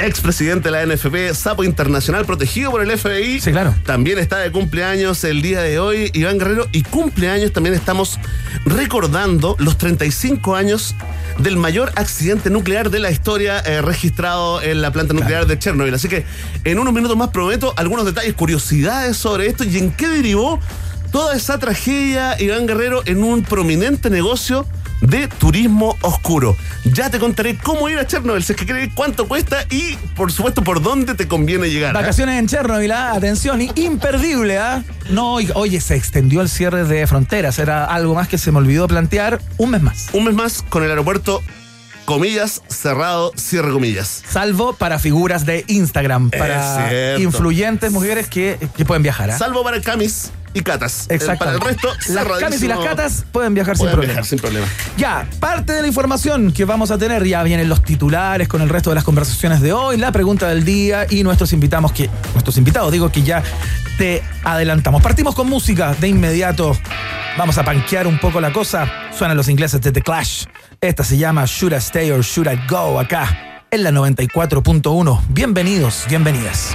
Expresidente 0.00 0.70
de 0.70 0.86
la 0.86 0.86
NFP, 0.86 1.34
sapo 1.34 1.64
internacional 1.64 2.24
protegido 2.24 2.70
por 2.70 2.82
el 2.82 2.96
FBI. 2.96 3.40
Sí, 3.40 3.52
claro. 3.52 3.74
También 3.84 4.18
está 4.18 4.38
de 4.38 4.50
cumpleaños 4.50 5.22
el 5.24 5.42
día 5.42 5.60
de 5.60 5.78
hoy, 5.78 6.10
Iván 6.12 6.38
Guerrero. 6.38 6.68
Y 6.72 6.82
cumpleaños 6.82 7.52
también 7.52 7.74
estamos 7.74 8.18
recordando 8.64 9.56
los 9.58 9.78
35 9.78 10.56
años 10.56 10.94
del 11.38 11.56
mayor 11.56 11.92
accidente 11.96 12.50
nuclear 12.50 12.90
de 12.90 12.98
la 12.98 13.10
historia 13.10 13.60
eh, 13.60 13.82
registrado 13.82 14.62
en 14.62 14.82
la 14.82 14.92
planta 14.92 15.14
nuclear 15.14 15.46
de 15.46 15.58
Chernobyl. 15.58 15.94
Así 15.94 16.08
que 16.08 16.24
en 16.64 16.78
unos 16.78 16.92
minutos 16.92 17.16
más 17.16 17.28
prometo 17.28 17.72
algunos 17.76 18.04
detalles, 18.04 18.34
curiosidades 18.34 19.16
sobre 19.16 19.46
esto 19.46 19.64
y 19.64 19.78
en 19.78 19.90
qué 19.92 20.08
derivó 20.08 20.60
toda 21.12 21.34
esa 21.36 21.58
tragedia, 21.58 22.40
Iván 22.40 22.66
Guerrero, 22.66 23.02
en 23.06 23.22
un 23.22 23.42
prominente 23.42 24.10
negocio 24.10 24.66
de 25.00 25.28
turismo 25.28 25.96
oscuro. 26.02 26.56
Ya 26.84 27.10
te 27.10 27.18
contaré 27.18 27.56
cómo 27.56 27.88
ir 27.88 27.98
a 27.98 28.06
Chernobyl, 28.06 28.42
si 28.42 28.52
es 28.52 28.58
que 28.58 28.66
crees 28.66 28.92
cuánto 28.94 29.26
cuesta 29.28 29.64
y, 29.70 29.96
por 30.16 30.32
supuesto, 30.32 30.62
por 30.62 30.82
dónde 30.82 31.14
te 31.14 31.28
conviene 31.28 31.70
llegar. 31.70 31.96
¿ah? 31.96 32.00
Vacaciones 32.00 32.38
en 32.38 32.46
Chernobyl, 32.46 32.92
¿ah? 32.92 33.12
atención, 33.12 33.60
imperdible, 33.74 34.58
¿ah? 34.58 34.82
No, 35.10 35.34
oye, 35.54 35.80
se 35.80 35.96
extendió 35.96 36.40
el 36.40 36.48
cierre 36.48 36.84
de 36.84 37.06
fronteras, 37.06 37.58
era 37.58 37.84
algo 37.84 38.14
más 38.14 38.28
que 38.28 38.38
se 38.38 38.52
me 38.52 38.58
olvidó 38.58 38.86
plantear, 38.86 39.40
un 39.56 39.70
mes 39.70 39.82
más. 39.82 40.08
Un 40.12 40.24
mes 40.24 40.34
más 40.34 40.62
con 40.62 40.82
el 40.82 40.90
aeropuerto 40.90 41.42
comillas, 42.10 42.62
cerrado, 42.66 43.32
cierre 43.36 43.70
comillas. 43.70 44.24
Salvo 44.28 44.72
para 44.72 44.98
figuras 44.98 45.46
de 45.46 45.64
Instagram, 45.68 46.30
para 46.30 47.16
influyentes 47.20 47.92
mujeres 47.92 48.26
que, 48.26 48.58
pueden 48.84 49.04
viajar. 49.04 49.30
Salvo 49.38 49.62
para 49.62 49.80
Camis 49.80 50.32
y 50.52 50.60
catas. 50.62 51.06
Exacto. 51.08 51.44
Para 51.44 51.56
el 51.56 51.60
resto, 51.60 51.88
las 52.08 52.26
camis 52.38 52.62
y 52.62 52.68
las 52.68 52.78
catas 52.80 53.24
pueden 53.32 53.54
viajar 53.54 53.76
sin 53.76 53.88
problema. 53.90 54.22
sin 54.22 54.38
problema. 54.38 54.66
Ya, 54.96 55.26
parte 55.38 55.72
de 55.72 55.82
la 55.82 55.88
información 55.88 56.52
que 56.52 56.64
vamos 56.64 56.90
a 56.90 56.98
tener, 56.98 57.24
ya 57.26 57.42
vienen 57.42 57.68
los 57.68 57.82
titulares 57.82 58.48
con 58.48 58.62
el 58.62 58.68
resto 58.68 58.90
de 58.90 58.96
las 58.96 59.04
conversaciones 59.04 59.60
de 59.60 59.72
hoy, 59.72 59.96
la 59.96 60.12
pregunta 60.12 60.48
del 60.48 60.64
día 60.64 61.06
y 61.08 61.22
nuestros 61.22 61.52
invitados 61.52 61.92
que, 61.92 62.10
nuestros 62.32 62.56
invitados, 62.56 62.92
digo 62.92 63.10
que 63.10 63.22
ya 63.22 63.42
te 63.98 64.22
adelantamos. 64.44 65.02
Partimos 65.02 65.34
con 65.34 65.48
música 65.48 65.94
de 66.00 66.08
inmediato. 66.08 66.76
Vamos 67.38 67.58
a 67.58 67.64
panquear 67.64 68.06
un 68.06 68.18
poco 68.18 68.40
la 68.40 68.52
cosa. 68.52 68.90
Suenan 69.16 69.36
los 69.36 69.48
ingleses 69.48 69.80
de 69.80 69.92
The 69.92 70.02
Clash. 70.02 70.44
Esta 70.80 71.04
se 71.04 71.16
llama 71.16 71.44
Should 71.46 71.74
I 71.74 71.76
Stay 71.76 72.10
or 72.10 72.22
Should 72.22 72.50
I 72.50 72.58
Go 72.68 72.98
acá 72.98 73.50
en 73.70 73.84
la 73.84 73.90
94.1. 73.90 75.20
Bienvenidos, 75.28 76.04
bienvenidas. 76.08 76.74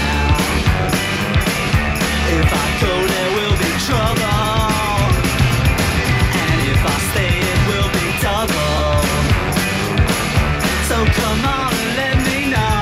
And 6.41 6.59
if 6.71 6.81
I 6.85 6.97
stay 7.11 7.33
it 7.51 7.59
will 7.69 7.89
be 7.99 8.07
trouble 8.23 9.01
So 10.87 10.97
come 11.19 11.41
on 11.59 11.73
let 11.99 12.17
me 12.27 12.39
know. 12.53 12.77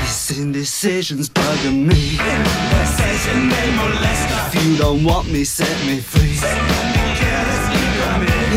This 0.00 0.38
indecision's 0.38 1.28
bugging 1.28 1.86
me. 1.86 2.18
If 4.48 4.64
you 4.64 4.76
don't 4.76 5.04
want 5.04 5.30
me, 5.30 5.44
set 5.44 5.86
me 5.86 6.00
free. 6.00 6.38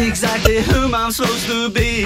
Exactly 0.07 0.61
whom 0.61 0.95
I'm 0.95 1.11
supposed 1.11 1.45
to 1.47 1.69
be. 1.69 2.05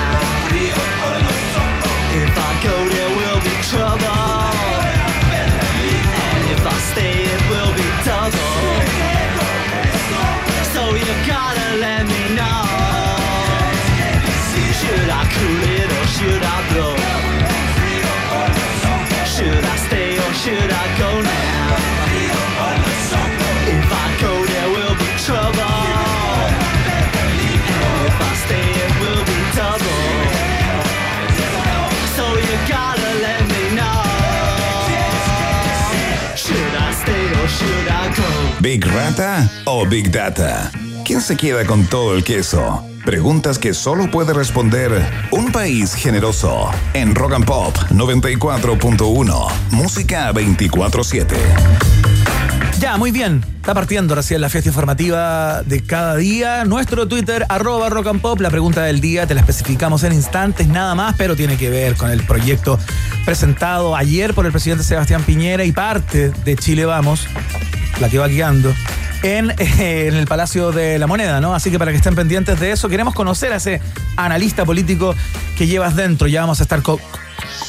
¿Big 38.61 38.85
Rata 38.85 39.49
o 39.65 39.87
Big 39.87 40.11
Data? 40.11 40.71
¿Quién 41.03 41.19
se 41.19 41.35
queda 41.35 41.65
con 41.65 41.83
todo 41.87 42.15
el 42.15 42.23
queso? 42.23 42.85
Preguntas 43.03 43.57
que 43.57 43.73
solo 43.73 44.11
puede 44.11 44.33
responder 44.33 44.91
un 45.31 45.51
país 45.51 45.95
generoso 45.95 46.69
en 46.93 47.15
Rock 47.15 47.33
and 47.33 47.45
Pop 47.45 47.75
94.1, 47.89 49.47
música 49.71 50.31
24/7. 50.31 51.35
Ya, 52.79 52.97
muy 52.97 53.11
bien. 53.11 53.43
Está 53.55 53.73
partiendo 53.73 54.13
recién 54.13 54.41
la 54.41 54.49
fiesta 54.49 54.69
informativa 54.69 55.63
de 55.63 55.81
cada 55.81 56.15
día. 56.17 56.63
Nuestro 56.63 57.07
Twitter, 57.07 57.47
arroba 57.49 57.89
rock 57.89 58.07
and 58.07 58.21
pop. 58.21 58.39
La 58.41 58.51
pregunta 58.51 58.83
del 58.83 59.01
día 59.01 59.25
te 59.25 59.33
la 59.33 59.41
especificamos 59.41 60.03
en 60.03 60.13
instantes, 60.13 60.67
nada 60.67 60.93
más, 60.93 61.15
pero 61.17 61.35
tiene 61.35 61.57
que 61.57 61.71
ver 61.71 61.95
con 61.95 62.11
el 62.11 62.23
proyecto 62.23 62.77
presentado 63.25 63.95
ayer 63.95 64.35
por 64.35 64.45
el 64.45 64.51
presidente 64.51 64.83
Sebastián 64.83 65.23
Piñera 65.23 65.63
y 65.63 65.71
parte 65.71 66.31
de 66.45 66.55
Chile 66.55 66.85
Vamos 66.85 67.27
la 68.01 68.09
que 68.09 68.17
va 68.17 68.27
guiando, 68.27 68.73
en, 69.23 69.53
en, 69.57 70.15
el 70.15 70.25
Palacio 70.27 70.71
de 70.71 70.99
la 70.99 71.07
Moneda, 71.07 71.39
¿no? 71.39 71.53
Así 71.53 71.71
que 71.71 71.79
para 71.79 71.91
que 71.91 71.97
estén 71.97 72.15
pendientes 72.15 72.59
de 72.59 72.71
eso, 72.71 72.89
queremos 72.89 73.13
conocer 73.13 73.53
a 73.53 73.57
ese 73.57 73.81
analista 74.17 74.65
político 74.65 75.15
que 75.57 75.67
llevas 75.67 75.95
dentro. 75.95 76.27
Ya 76.27 76.41
vamos 76.41 76.59
a 76.59 76.63
estar 76.63 76.81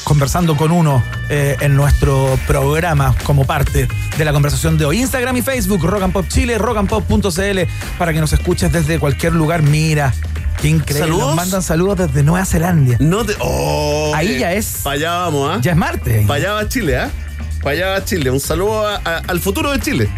conversando 0.03 0.57
con 0.57 0.71
uno 0.71 1.03
eh, 1.29 1.55
en 1.61 1.75
nuestro 1.75 2.37
programa 2.47 3.15
como 3.23 3.45
parte 3.45 3.87
de 4.17 4.25
la 4.25 4.33
conversación 4.33 4.77
de 4.77 4.85
hoy. 4.85 4.99
Instagram 4.99 5.37
y 5.37 5.41
Facebook, 5.41 5.83
Rock 5.83 6.03
and 6.03 6.13
Pop 6.13 6.25
Chile, 6.27 6.57
rockandpop.cl, 6.57 7.59
para 7.97 8.13
que 8.13 8.19
nos 8.19 8.33
escuches 8.33 8.71
desde 8.71 8.99
cualquier 8.99 9.33
lugar. 9.33 9.61
Mira, 9.61 10.13
Qué 10.61 10.69
increíble. 10.69 11.09
Nos 11.09 11.35
mandan 11.35 11.61
saludos 11.61 11.97
desde 11.97 12.23
Nueva 12.23 12.45
Zelanda. 12.45 12.95
No 12.99 13.25
te. 13.25 13.33
Oh, 13.39 14.13
Ahí 14.15 14.39
ya 14.39 14.53
es. 14.53 14.79
Para 14.81 14.95
allá 14.95 15.11
vamos, 15.17 15.51
¿ah? 15.51 15.59
Ya 15.61 15.71
es 15.71 15.77
martes. 15.77 16.25
Para 16.25 16.37
allá 16.37 16.53
va 16.53 16.69
Chile, 16.69 16.97
¿ah? 16.97 17.09
Para 17.61 17.71
allá 17.71 17.87
va 17.89 18.05
Chile. 18.05 18.31
Un 18.31 18.39
saludo 18.39 18.87
al 19.03 19.39
futuro 19.41 19.71
de 19.73 19.79
Chile 19.81 20.09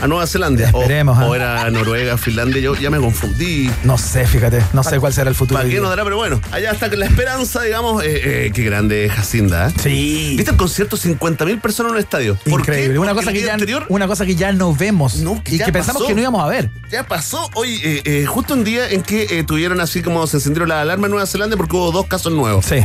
a 0.00 0.06
Nueva 0.06 0.26
Zelanda. 0.26 0.64
Esperemos. 0.64 1.18
¿ah? 1.18 1.26
o, 1.26 1.34
era 1.34 1.70
Noruega, 1.70 2.16
Finlandia, 2.16 2.60
yo 2.60 2.74
ya 2.74 2.90
me 2.90 2.98
confundí. 2.98 3.70
No 3.84 3.98
sé, 3.98 4.26
fíjate, 4.26 4.62
no 4.72 4.82
sé 4.82 4.98
cuál 4.98 5.12
será 5.12 5.30
el 5.30 5.36
futuro. 5.36 5.58
¿Para 5.58 5.68
qué 5.68 5.80
nos 5.80 5.90
dará? 5.90 6.04
Pero 6.04 6.16
bueno, 6.16 6.40
allá 6.50 6.70
está 6.70 6.88
la 6.88 7.06
esperanza, 7.06 7.62
digamos, 7.62 8.02
eh, 8.04 8.46
eh, 8.46 8.52
qué 8.52 8.62
grande 8.64 9.06
es 9.06 9.12
Jacinda. 9.12 9.68
¿eh? 9.68 9.72
Sí. 9.82 10.34
¿Viste 10.36 10.52
el 10.52 10.56
concierto? 10.56 10.96
50.000 10.96 11.60
personas 11.60 11.90
en 11.90 11.94
un 11.96 12.00
estadio. 12.00 12.38
Increíble. 12.46 12.98
Una 12.98 13.14
cosa, 13.14 13.32
que 13.32 13.40
ya, 13.40 13.56
una 13.88 14.06
cosa 14.06 14.26
que 14.26 14.34
ya 14.34 14.52
no 14.52 14.74
vemos. 14.74 15.16
No, 15.16 15.42
y 15.46 15.58
que 15.58 15.72
pensamos 15.72 16.04
que 16.04 16.14
no 16.14 16.20
íbamos 16.20 16.42
a 16.42 16.48
ver. 16.48 16.70
Ya 16.90 17.04
pasó 17.04 17.50
hoy, 17.54 18.02
justo 18.26 18.54
un 18.54 18.64
día 18.64 18.88
en 18.90 19.02
que 19.02 19.44
tuvieron 19.44 19.80
así 19.80 20.02
como 20.02 20.26
se 20.26 20.38
encendieron 20.38 20.68
la 20.68 20.80
alarma 20.80 21.06
en 21.06 21.12
Nueva 21.12 21.26
Zelanda 21.26 21.56
porque 21.56 21.76
hubo 21.76 21.92
dos 21.92 22.06
casos 22.06 22.32
nuevos. 22.32 22.64
Sí. 22.64 22.84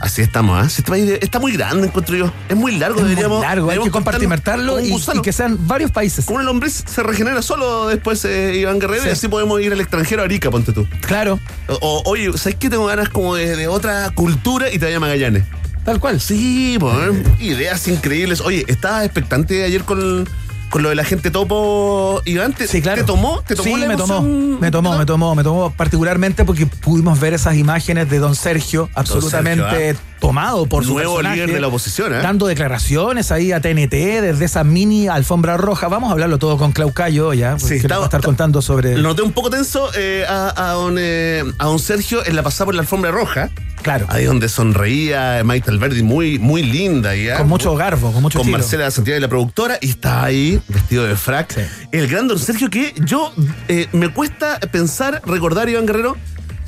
Así 0.00 0.22
estamos, 0.22 0.58
¿ah? 0.58 0.96
Está 1.20 1.38
muy 1.38 1.52
grande, 1.52 1.86
encuentro 1.86 2.16
yo. 2.16 2.32
Es 2.48 2.56
muy 2.56 2.76
largo, 2.76 3.02
deberíamos. 3.02 3.38
Muy 3.38 3.46
largo, 3.46 3.70
hay 3.70 3.78
que 3.80 3.90
compartimentarlo 3.90 4.80
y, 4.80 4.94
que 5.22 5.32
sean 5.32 5.58
varios 5.66 5.90
países. 5.90 6.24
Como 6.24 6.40
el 6.40 6.46
lombriz 6.46 6.82
se 6.86 7.02
regenera 7.02 7.42
solo 7.42 7.88
después 7.88 8.24
eh, 8.24 8.56
Iván 8.56 8.78
Guerrero 8.78 9.06
y 9.06 9.10
así 9.10 9.28
podemos 9.28 9.60
ir 9.60 9.72
al 9.72 9.80
extranjero 9.80 10.22
a 10.22 10.24
Arica, 10.24 10.50
ponte 10.50 10.72
tú. 10.72 10.86
Claro. 11.02 11.38
O, 11.68 12.02
oye, 12.06 12.32
¿sabes 12.38 12.56
qué? 12.58 12.70
Tengo 12.70 12.86
ganas 12.86 13.10
como 13.10 13.34
de, 13.34 13.68
otra 13.68 14.10
cultura 14.10 14.72
y 14.72 14.78
te 14.78 14.86
vaya 14.86 14.96
a 14.96 15.00
Magallanes. 15.00 15.44
Tal 15.84 16.00
cual. 16.00 16.18
Sí, 16.20 16.78
pues, 16.80 16.96
ideas 17.38 17.86
increíbles. 17.86 18.40
Oye, 18.40 18.64
¿estabas 18.68 19.04
expectante 19.04 19.64
ayer 19.64 19.84
con 19.84 20.26
con 20.70 20.82
lo 20.82 20.88
de 20.88 20.94
la 20.94 21.04
gente 21.04 21.30
topo 21.30 22.22
Iván, 22.24 22.52
¿te, 22.54 22.66
sí, 22.66 22.80
claro. 22.80 23.00
¿te 23.00 23.06
tomó? 23.06 23.42
¿Te 23.42 23.54
tomó 23.54 23.74
sí, 23.74 23.80
la 23.80 23.88
me 23.88 23.96
tomó, 23.96 24.22
me 24.22 24.70
tomó, 24.70 24.92
¿No? 24.92 24.98
me 24.98 25.04
tomó, 25.06 25.34
me 25.34 25.42
tomó 25.42 25.70
particularmente 25.72 26.44
porque 26.44 26.66
pudimos 26.66 27.20
ver 27.20 27.34
esas 27.34 27.56
imágenes 27.56 28.08
de 28.08 28.18
don 28.18 28.34
Sergio 28.34 28.88
absolutamente 28.94 29.62
Sergio, 29.62 30.00
tomado 30.20 30.66
por 30.66 30.84
su 30.84 30.92
Nuevo 30.92 31.14
personaje, 31.16 31.36
líder 31.40 31.52
de 31.54 31.60
la 31.60 31.66
oposición, 31.68 32.14
¿eh? 32.14 32.18
dando 32.22 32.46
declaraciones 32.46 33.32
ahí 33.32 33.52
a 33.52 33.60
TNT 33.60 33.90
desde 34.20 34.44
esa 34.44 34.62
mini 34.64 35.08
alfombra 35.08 35.56
roja. 35.56 35.88
Vamos 35.88 36.10
a 36.10 36.12
hablarlo 36.12 36.38
todo 36.38 36.58
con 36.58 36.72
Clau 36.72 36.92
Cayo 36.92 37.32
ya, 37.32 37.58
Sí, 37.58 37.74
está- 37.74 37.96
va 37.96 38.02
a 38.02 38.04
estar 38.06 38.20
está- 38.20 38.26
contando 38.28 38.62
sobre... 38.62 38.96
Lo 38.96 39.08
noté 39.08 39.22
un 39.22 39.32
poco 39.32 39.50
tenso 39.50 39.90
eh, 39.96 40.24
a, 40.28 40.70
a 40.70 40.72
don, 40.74 40.96
eh, 40.98 41.42
a 41.58 41.64
don 41.64 41.78
Sergio 41.78 42.24
en 42.24 42.36
la 42.36 42.42
pasada 42.42 42.66
por 42.66 42.74
la 42.74 42.82
alfombra 42.82 43.10
roja. 43.10 43.50
Claro, 43.82 44.04
Ahí 44.10 44.24
donde 44.26 44.50
sonreía 44.50 45.40
Maite 45.42 45.70
Alberdi, 45.70 46.02
muy, 46.02 46.38
muy 46.38 46.62
linda 46.62 47.16
ya. 47.16 47.38
con 47.38 47.48
mucho 47.48 47.74
garbo, 47.76 48.12
con 48.12 48.20
mucho 48.20 48.38
con. 48.40 48.50
Marcela 48.50 48.90
Santiago 48.90 49.16
y 49.16 49.22
la 49.22 49.28
productora 49.28 49.78
y 49.80 49.88
está 49.88 50.22
ahí 50.22 50.60
vestido 50.68 51.06
de 51.06 51.16
frac. 51.16 51.54
Sí. 51.54 51.62
El 51.90 52.06
gran 52.06 52.28
don 52.28 52.38
Sergio 52.38 52.68
que 52.68 52.92
yo 53.06 53.32
eh, 53.68 53.86
me 53.92 54.10
cuesta 54.12 54.60
pensar, 54.70 55.22
recordar 55.24 55.70
Iván 55.70 55.86
Guerrero, 55.86 56.18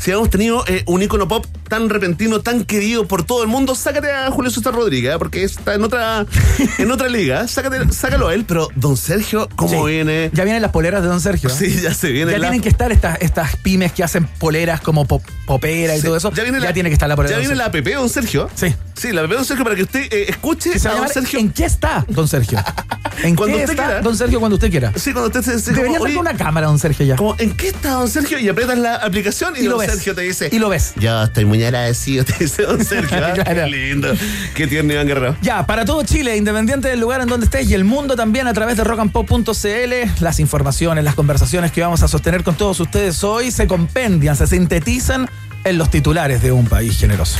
si 0.02 0.10
habíamos 0.10 0.30
tenido 0.30 0.64
eh, 0.66 0.82
un 0.86 1.00
ícono 1.02 1.28
pop 1.28 1.46
tan 1.68 1.88
repentino, 1.88 2.40
tan 2.40 2.64
querido 2.64 3.06
por 3.06 3.24
todo 3.24 3.42
el 3.42 3.48
mundo, 3.48 3.74
sácate 3.74 4.10
a 4.10 4.30
Julio 4.30 4.50
César 4.50 4.74
Rodríguez, 4.74 5.14
¿eh? 5.14 5.18
porque 5.18 5.44
está 5.44 5.74
en 5.74 5.84
otra, 5.84 6.26
en 6.78 6.90
otra 6.90 7.08
liga, 7.08 7.46
sácate, 7.48 7.92
sácalo 7.92 8.28
a 8.28 8.34
él, 8.34 8.44
pero 8.46 8.68
don 8.74 8.96
Sergio, 8.96 9.48
¿cómo 9.56 9.84
Sí. 9.86 9.90
viene? 9.92 10.30
Ya 10.34 10.44
vienen 10.44 10.60
las 10.60 10.72
poleras 10.72 11.02
de 11.02 11.08
don 11.08 11.20
Sergio. 11.20 11.48
¿eh? 11.48 11.52
Sí, 11.56 11.80
ya 11.80 11.94
se 11.94 12.10
viene 12.10 12.32
Ya 12.32 12.38
la- 12.38 12.46
tienen 12.48 12.60
que 12.62 12.68
estar 12.68 12.90
estas, 12.92 13.18
estas 13.22 13.56
pymes 13.56 13.92
que 13.92 14.02
hacen 14.02 14.26
poleras 14.38 14.80
como 14.80 15.06
pop- 15.06 15.22
popera 15.46 15.94
y 15.94 16.00
Sí, 16.00 16.06
todo 16.06 16.16
eso. 16.16 16.32
Ya, 16.32 16.42
viene 16.42 16.58
la- 16.60 16.72
tiene 16.72 16.88
que 16.90 16.94
estar 16.94 17.08
la 17.08 17.14
polera. 17.16 17.30
Ya 17.32 17.36
de 17.36 17.42
viene 17.42 17.54
la 17.56 17.66
app, 17.66 17.76
don 17.76 18.08
Sergio. 18.08 18.50
Sí. 18.54 18.74
Sí, 18.94 19.12
la 19.12 19.22
app, 19.22 19.30
don 19.30 19.44
Sergio, 19.44 19.64
para 19.64 19.76
que 19.76 19.82
usted 19.82 20.12
eh, 20.12 20.26
escuche 20.28 20.72
a 20.84 20.94
don 20.96 21.08
Sergio. 21.08 21.38
¿En 21.38 21.50
qué 21.52 21.64
está, 21.64 22.04
don 22.08 22.26
Sergio? 22.28 22.58
¿En 23.22 23.36
Cuando 23.36 23.56
qué 23.56 23.64
usted 23.64 23.74
está, 23.74 23.84
quiera. 23.86 24.00
don 24.00 24.16
Sergio, 24.16 24.40
cuando 24.40 24.56
usted 24.56 24.70
quiera? 24.70 24.92
Sí, 24.96 25.12
cuando 25.12 25.28
usted 25.28 25.42
se, 25.42 25.60
se 25.60 25.72
Debería 25.72 25.98
como, 25.98 26.20
una 26.20 26.34
cámara, 26.36 26.66
don 26.66 26.78
Sergio, 26.78 27.06
ya. 27.06 27.16
como, 27.16 27.36
¿en 27.38 27.54
qué 27.56 27.68
está 27.68 27.92
don 27.92 28.08
Sergio? 28.08 28.38
Y 28.38 28.48
apretas 28.48 28.78
la 28.78 28.96
aplicación 28.96 29.54
y, 29.56 29.60
Y 29.60 29.62
lo 29.64 29.78
ves. 29.78 29.91
Sergio 29.92 30.14
te 30.14 30.22
dice. 30.22 30.48
Y 30.50 30.58
lo 30.58 30.68
ves. 30.68 30.94
Yo 30.96 31.22
estoy 31.22 31.44
muy 31.44 31.62
agradecido, 31.62 32.24
te 32.26 32.34
dice 32.40 32.62
don 32.62 32.84
Sergio. 32.84 33.18
¿ah? 33.24 33.32
Claro. 33.34 33.52
Qué 33.54 33.66
lindo. 33.66 34.12
Qué 34.54 34.66
tierno 34.66 34.92
Iván 34.92 35.06
Guerrero. 35.06 35.36
Ya, 35.42 35.66
para 35.66 35.84
todo 35.84 36.02
Chile, 36.02 36.36
independiente 36.36 36.88
del 36.88 37.00
lugar 37.00 37.20
en 37.20 37.28
donde 37.28 37.44
estés 37.44 37.68
y 37.68 37.74
el 37.74 37.84
mundo 37.84 38.16
también 38.16 38.46
a 38.46 38.54
través 38.54 38.76
de 38.76 38.84
rockandpop.cl, 38.84 40.20
las 40.20 40.40
informaciones, 40.40 41.04
las 41.04 41.14
conversaciones 41.14 41.72
que 41.72 41.82
vamos 41.82 42.02
a 42.02 42.08
sostener 42.08 42.42
con 42.42 42.54
todos 42.54 42.80
ustedes 42.80 43.22
hoy 43.22 43.50
se 43.50 43.66
compendian, 43.66 44.36
se 44.36 44.46
sintetizan 44.46 45.28
en 45.64 45.78
los 45.78 45.90
titulares 45.90 46.42
de 46.42 46.52
un 46.52 46.66
país 46.66 46.98
generoso. 46.98 47.38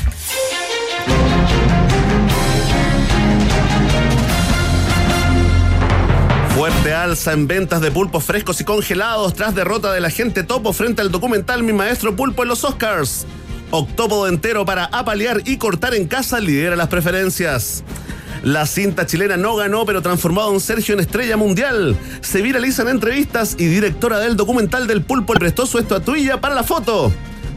Fuerte 6.63 6.95
alza 6.95 7.33
en 7.33 7.49
ventas 7.49 7.81
de 7.81 7.91
pulpos 7.91 8.23
frescos 8.23 8.61
y 8.61 8.65
congelados 8.65 9.35
tras 9.35 9.53
derrota 9.53 9.93
de 9.93 9.99
la 9.99 10.11
gente 10.11 10.45
topo 10.45 10.73
frente 10.73 11.03
al 11.03 11.11
documental 11.11 11.65
Mi 11.65 11.73
Maestro 11.73 12.15
Pulpo 12.15 12.45
en 12.45 12.51
los 12.51 12.63
Oscars. 12.63 13.27
Octópodo 13.73 14.29
entero 14.29 14.65
para 14.65 14.85
apalear 14.85 15.43
y 15.45 15.57
cortar 15.57 15.93
en 15.93 16.07
casa 16.07 16.39
lidera 16.39 16.77
las 16.77 16.87
preferencias. 16.87 17.83
La 18.45 18.65
cinta 18.65 19.07
chilena 19.07 19.37
no 19.37 19.57
ganó, 19.57 19.85
pero 19.85 20.03
transformó 20.03 20.43
a 20.43 20.45
don 20.45 20.61
Sergio 20.61 20.95
en 20.95 21.01
estrella 21.01 21.37
mundial. 21.37 21.97
Se 22.21 22.43
viralizan 22.43 22.87
entrevistas 22.87 23.57
y 23.59 23.67
directora 23.67 24.21
del 24.21 24.37
documental 24.37 24.87
del 24.87 25.03
pulpo 25.03 25.33
prestó 25.33 25.67
su 25.67 25.79
estatuilla 25.79 26.41
para 26.41 26.55
la 26.55 26.63
foto. 26.63 27.13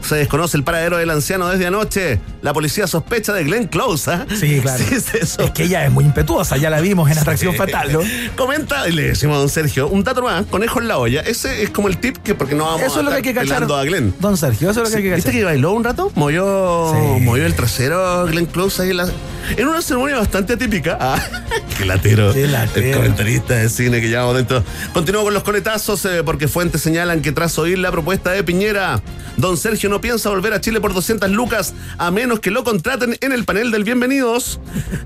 Se 0.08 0.14
desconoce 0.14 0.56
el 0.56 0.62
paradero 0.62 0.98
del 0.98 1.10
anciano 1.10 1.48
desde 1.48 1.66
anoche. 1.66 2.20
La 2.42 2.52
policía 2.52 2.86
sospecha 2.86 3.32
de 3.32 3.42
Glenn 3.44 3.66
Close, 3.66 4.10
¿ah? 4.10 4.26
Sí, 4.38 4.60
claro. 4.62 4.82
Sí, 4.82 4.94
es 4.94 5.14
eso. 5.14 5.42
Es 5.42 5.50
que 5.50 5.64
ella 5.64 5.84
es 5.84 5.90
muy 5.90 6.04
impetuosa, 6.04 6.56
ya 6.56 6.70
la 6.70 6.80
vimos 6.80 7.10
en 7.10 7.18
Atracción 7.18 7.54
Fatal, 7.56 7.92
¿no? 7.92 8.00
Comenta, 8.36 8.88
y 8.88 8.92
le 8.92 9.02
decimos 9.08 9.36
a 9.36 9.38
don 9.40 9.48
Sergio, 9.48 9.88
un 9.88 10.04
dato 10.04 10.22
más, 10.22 10.46
conejo 10.46 10.80
en 10.80 10.88
la 10.88 10.98
olla. 10.98 11.22
Ese 11.22 11.62
es 11.64 11.70
como 11.70 11.88
el 11.88 11.98
tip 11.98 12.18
que 12.18 12.34
porque 12.36 12.54
no 12.54 12.64
vamos 12.66 12.82
Eso 12.82 12.96
a 12.96 12.98
es 13.00 13.04
lo 13.04 13.10
que 13.10 13.16
hay 13.16 13.22
que 13.22 13.34
cachar. 13.34 13.64
a 13.64 13.82
Glenn. 13.84 14.14
Don 14.20 14.36
Sergio, 14.36 14.70
eso 14.70 14.82
es 14.82 14.88
lo 14.88 14.92
que 14.92 14.96
hay 14.98 15.02
que 15.10 15.14
¿Viste 15.16 15.30
cachar. 15.30 15.40
que 15.40 15.44
bailó 15.44 15.72
un 15.72 15.82
rato? 15.84 16.12
Movió, 16.14 16.92
Sí. 16.94 17.24
movió 17.24 17.44
el 17.46 17.54
trasero 17.54 18.26
Glenn 18.26 18.46
Close 18.46 18.82
ahí 18.82 18.90
en, 18.90 18.98
la- 18.98 19.08
en 19.56 19.66
una 19.68 19.82
ceremonia 19.82 20.18
bastante 20.18 20.52
atípica. 20.52 20.96
Ah, 21.00 21.18
qué 21.78 21.84
latero. 21.84 22.32
Qué 22.32 22.46
latero. 22.46 22.86
El 22.86 22.94
comentarista 22.96 23.54
de 23.54 23.68
cine 23.68 24.00
que 24.00 24.08
llevamos 24.08 24.36
dentro. 24.36 24.62
Continúo 24.92 25.24
con 25.24 25.34
los 25.34 25.42
coletazos 25.42 26.04
eh, 26.04 26.22
porque 26.24 26.46
fuentes 26.48 26.80
señalan 26.80 27.22
que 27.22 27.32
tras 27.32 27.58
oír 27.58 27.78
la 27.78 27.90
propuesta 27.90 28.30
de 28.30 28.42
Piñera, 28.44 29.00
don 29.36 29.56
Sergio 29.56 29.88
no 29.88 29.95
piensa 30.00 30.30
volver 30.30 30.52
a 30.54 30.60
Chile 30.60 30.80
por 30.80 30.94
200 30.94 31.30
lucas 31.30 31.74
a 31.98 32.10
menos 32.10 32.40
que 32.40 32.50
lo 32.50 32.64
contraten 32.64 33.16
en 33.20 33.32
el 33.32 33.44
panel 33.44 33.70
del 33.70 33.84
Bienvenidos. 33.84 34.60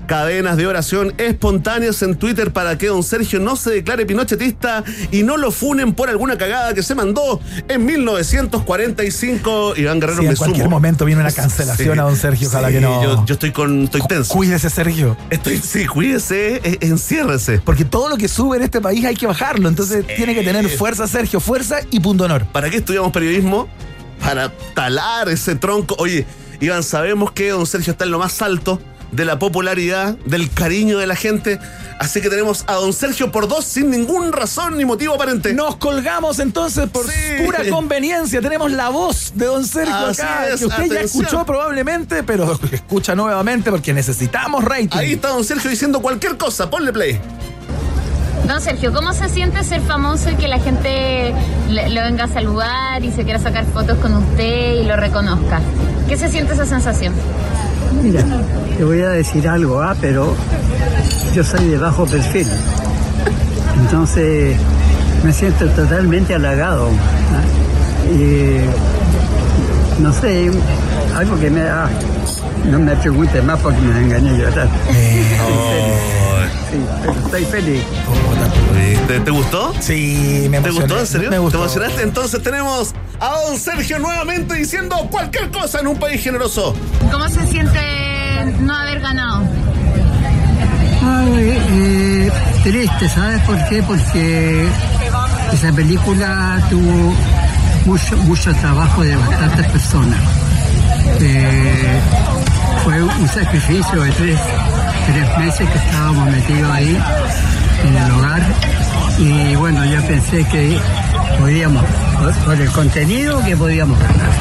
Cadenas 0.07 0.57
de 0.57 0.67
oración 0.67 1.13
espontáneas 1.17 2.01
en 2.01 2.15
Twitter 2.15 2.51
para 2.51 2.77
que 2.77 2.87
don 2.87 3.03
Sergio 3.03 3.39
no 3.39 3.55
se 3.55 3.71
declare 3.71 4.05
pinochetista 4.05 4.83
y 5.11 5.23
no 5.23 5.37
lo 5.37 5.51
funen 5.51 5.93
por 5.93 6.09
alguna 6.09 6.37
cagada 6.37 6.73
que 6.73 6.83
se 6.83 6.95
mandó 6.95 7.39
en 7.67 7.85
1945. 7.85 9.73
Iván 9.77 9.99
Guerrero 9.99 10.19
Sí, 10.21 10.25
me 10.25 10.31
en 10.31 10.35
cualquier 10.35 10.63
sumo. 10.65 10.75
momento 10.75 11.05
viene 11.05 11.21
una 11.21 11.31
cancelación 11.31 11.93
Sí, 11.95 11.99
a 11.99 12.03
don 12.03 12.15
Sergio, 12.15 12.47
ojalá 12.47 12.67
sí, 12.67 12.73
que 12.75 12.81
no. 12.81 13.03
Yo, 13.03 13.25
yo 13.25 13.33
estoy 13.33 13.51
con. 13.51 13.83
Estoy 13.83 14.01
tenso. 14.07 14.33
Cuídese, 14.33 14.69
Sergio. 14.69 15.17
Estoy, 15.29 15.57
sí, 15.57 15.85
cuídese, 15.85 16.57
eh, 16.63 16.77
enciérrese. 16.81 17.59
Porque 17.63 17.85
todo 17.85 18.09
lo 18.09 18.17
que 18.17 18.27
sube 18.27 18.57
en 18.57 18.63
este 18.63 18.81
país 18.81 19.03
hay 19.05 19.15
que 19.15 19.27
bajarlo. 19.27 19.67
Entonces 19.69 20.05
tiene 20.07 20.33
que 20.35 20.43
tener 20.43 20.67
fuerza, 20.69 21.07
Sergio, 21.07 21.39
fuerza 21.39 21.77
y 21.91 21.99
punto 21.99 22.25
honor. 22.25 22.45
¿Para 22.51 22.69
qué 22.69 22.77
estudiamos 22.77 23.11
periodismo? 23.11 23.67
Para 24.21 24.51
talar 24.73 25.29
ese 25.29 25.55
tronco. 25.55 25.95
Oye, 25.99 26.25
Iván, 26.59 26.83
sabemos 26.83 27.31
que 27.31 27.49
don 27.49 27.65
Sergio 27.65 27.91
está 27.91 28.05
en 28.05 28.11
lo 28.11 28.19
más 28.19 28.41
alto 28.41 28.79
de 29.11 29.25
la 29.25 29.37
popularidad, 29.39 30.15
del 30.25 30.49
cariño 30.51 30.97
de 30.97 31.05
la 31.07 31.15
gente. 31.15 31.59
Así 31.99 32.21
que 32.21 32.29
tenemos 32.29 32.63
a 32.67 32.75
don 32.75 32.93
Sergio 32.93 33.31
por 33.31 33.47
dos 33.47 33.65
sin 33.65 33.89
ningún 33.89 34.31
razón 34.31 34.77
ni 34.77 34.85
motivo 34.85 35.15
aparente. 35.15 35.53
Nos 35.53 35.75
colgamos 35.75 36.39
entonces 36.39 36.89
por 36.89 37.05
Sí. 37.05 37.43
pura 37.45 37.59
conveniencia. 37.69 38.41
Tenemos 38.41 38.71
la 38.71 38.89
voz 38.89 39.33
de 39.35 39.45
don 39.47 39.65
Sergio 39.65 39.93
Así 39.93 40.21
acá, 40.21 40.47
es, 40.47 40.61
que 40.61 40.65
usted 40.67 40.85
ya 40.91 41.01
escuchó 41.01 41.45
probablemente, 41.45 42.23
pero 42.23 42.57
escucha 42.71 43.13
nuevamente 43.13 43.69
porque 43.69 43.93
necesitamos 43.93 44.63
rating. 44.63 44.87
Ahí 44.97 45.13
está 45.13 45.29
don 45.29 45.43
Sergio 45.43 45.69
diciendo 45.69 46.01
cualquier 46.01 46.37
cosa. 46.37 46.69
Ponle 46.69 46.93
play. 46.93 47.19
Don 48.47 48.59
Sergio, 48.59 48.91
¿cómo 48.93 49.13
se 49.13 49.29
siente 49.29 49.63
ser 49.63 49.81
famoso 49.81 50.29
y 50.29 50.35
que 50.35 50.47
la 50.47 50.59
gente 50.59 51.33
le, 51.69 51.89
le 51.89 52.01
venga 52.01 52.25
a 52.25 52.27
saludar 52.27 53.03
y 53.03 53.11
se 53.11 53.23
quiera 53.23 53.39
sacar 53.39 53.65
fotos 53.65 53.97
con 53.99 54.13
usted 54.15 54.81
y 54.81 54.83
lo 54.83 54.95
reconozca? 54.95 55.61
¿Qué 56.07 56.17
se 56.17 56.27
siente 56.27 56.53
esa 56.53 56.65
sensación? 56.65 57.13
Mira, 58.03 58.23
te 58.77 58.83
voy 58.83 59.01
a 59.01 59.09
decir 59.09 59.47
algo, 59.47 59.81
ah, 59.81 59.95
pero 59.99 60.35
yo 61.33 61.43
soy 61.43 61.67
de 61.69 61.77
bajo 61.77 62.05
perfil. 62.05 62.47
Entonces 63.81 64.57
me 65.23 65.31
siento 65.31 65.67
totalmente 65.69 66.35
halagado. 66.35 66.87
¿ah? 66.87 68.11
Y 68.11 68.61
no 70.01 70.11
sé, 70.13 70.51
algo 71.15 71.39
que 71.39 71.49
me 71.49 71.61
da. 71.61 71.89
No 72.65 72.79
me 72.79 72.95
pregunte 72.95 73.41
más 73.41 73.59
porque 73.59 73.81
me 73.81 74.01
engañé 74.01 74.37
yo. 74.37 74.45
¿verdad? 74.45 74.67
Sí, 76.71 76.77
estoy 77.25 77.45
feliz. 77.45 77.83
¿Te, 79.07 79.19
te 79.19 79.31
gustó? 79.31 79.73
Sí, 79.79 80.47
me 80.49 80.61
¿Te 80.61 80.69
emocioné. 80.69 80.71
gustó, 80.87 80.99
en 80.99 81.07
serio? 81.07 81.29
Me 81.29 81.39
gustó. 81.39 81.57
¿Te 81.57 81.63
emocionaste? 81.65 82.01
Entonces 82.03 82.41
tenemos 82.41 82.93
a 83.19 83.29
don 83.47 83.57
Sergio 83.59 83.99
nuevamente 83.99 84.55
diciendo 84.55 84.95
cualquier 85.11 85.51
cosa 85.51 85.79
en 85.81 85.87
un 85.87 85.97
país 85.99 86.23
generoso. 86.23 86.73
¿Cómo 87.11 87.27
se 87.27 87.45
siente 87.47 87.79
no 88.61 88.73
haber 88.75 89.01
ganado? 89.01 89.41
Ay, 91.03 91.59
eh, 91.71 92.31
triste, 92.63 93.09
¿sabes 93.09 93.41
por 93.41 93.57
qué? 93.67 93.83
Porque 93.83 94.67
esa 95.51 95.71
película 95.73 96.65
tuvo 96.69 97.13
mucho, 97.85 98.15
mucho 98.17 98.53
trabajo 98.55 99.01
de 99.03 99.15
bastantes 99.15 99.67
personas. 99.71 100.19
Eh, 101.19 101.99
fue 102.83 103.03
un 103.03 103.27
sacrificio 103.27 104.01
de 104.03 104.11
tres, 104.11 104.39
tres 105.05 105.37
meses 105.37 105.69
que 105.69 105.77
estábamos 105.77 106.29
metidos 106.29 106.71
ahí 106.71 106.97
en 107.85 107.95
el 107.95 108.11
hogar 108.11 108.41
y 109.17 109.55
bueno, 109.55 109.85
yo 109.85 110.01
pensé 110.07 110.45
que 110.45 110.79
podíamos, 111.39 111.83
por, 112.19 112.33
por 112.45 112.61
el 112.61 112.71
contenido, 112.71 113.43
que 113.43 113.55
podíamos 113.55 113.99
ganar. 113.99 114.31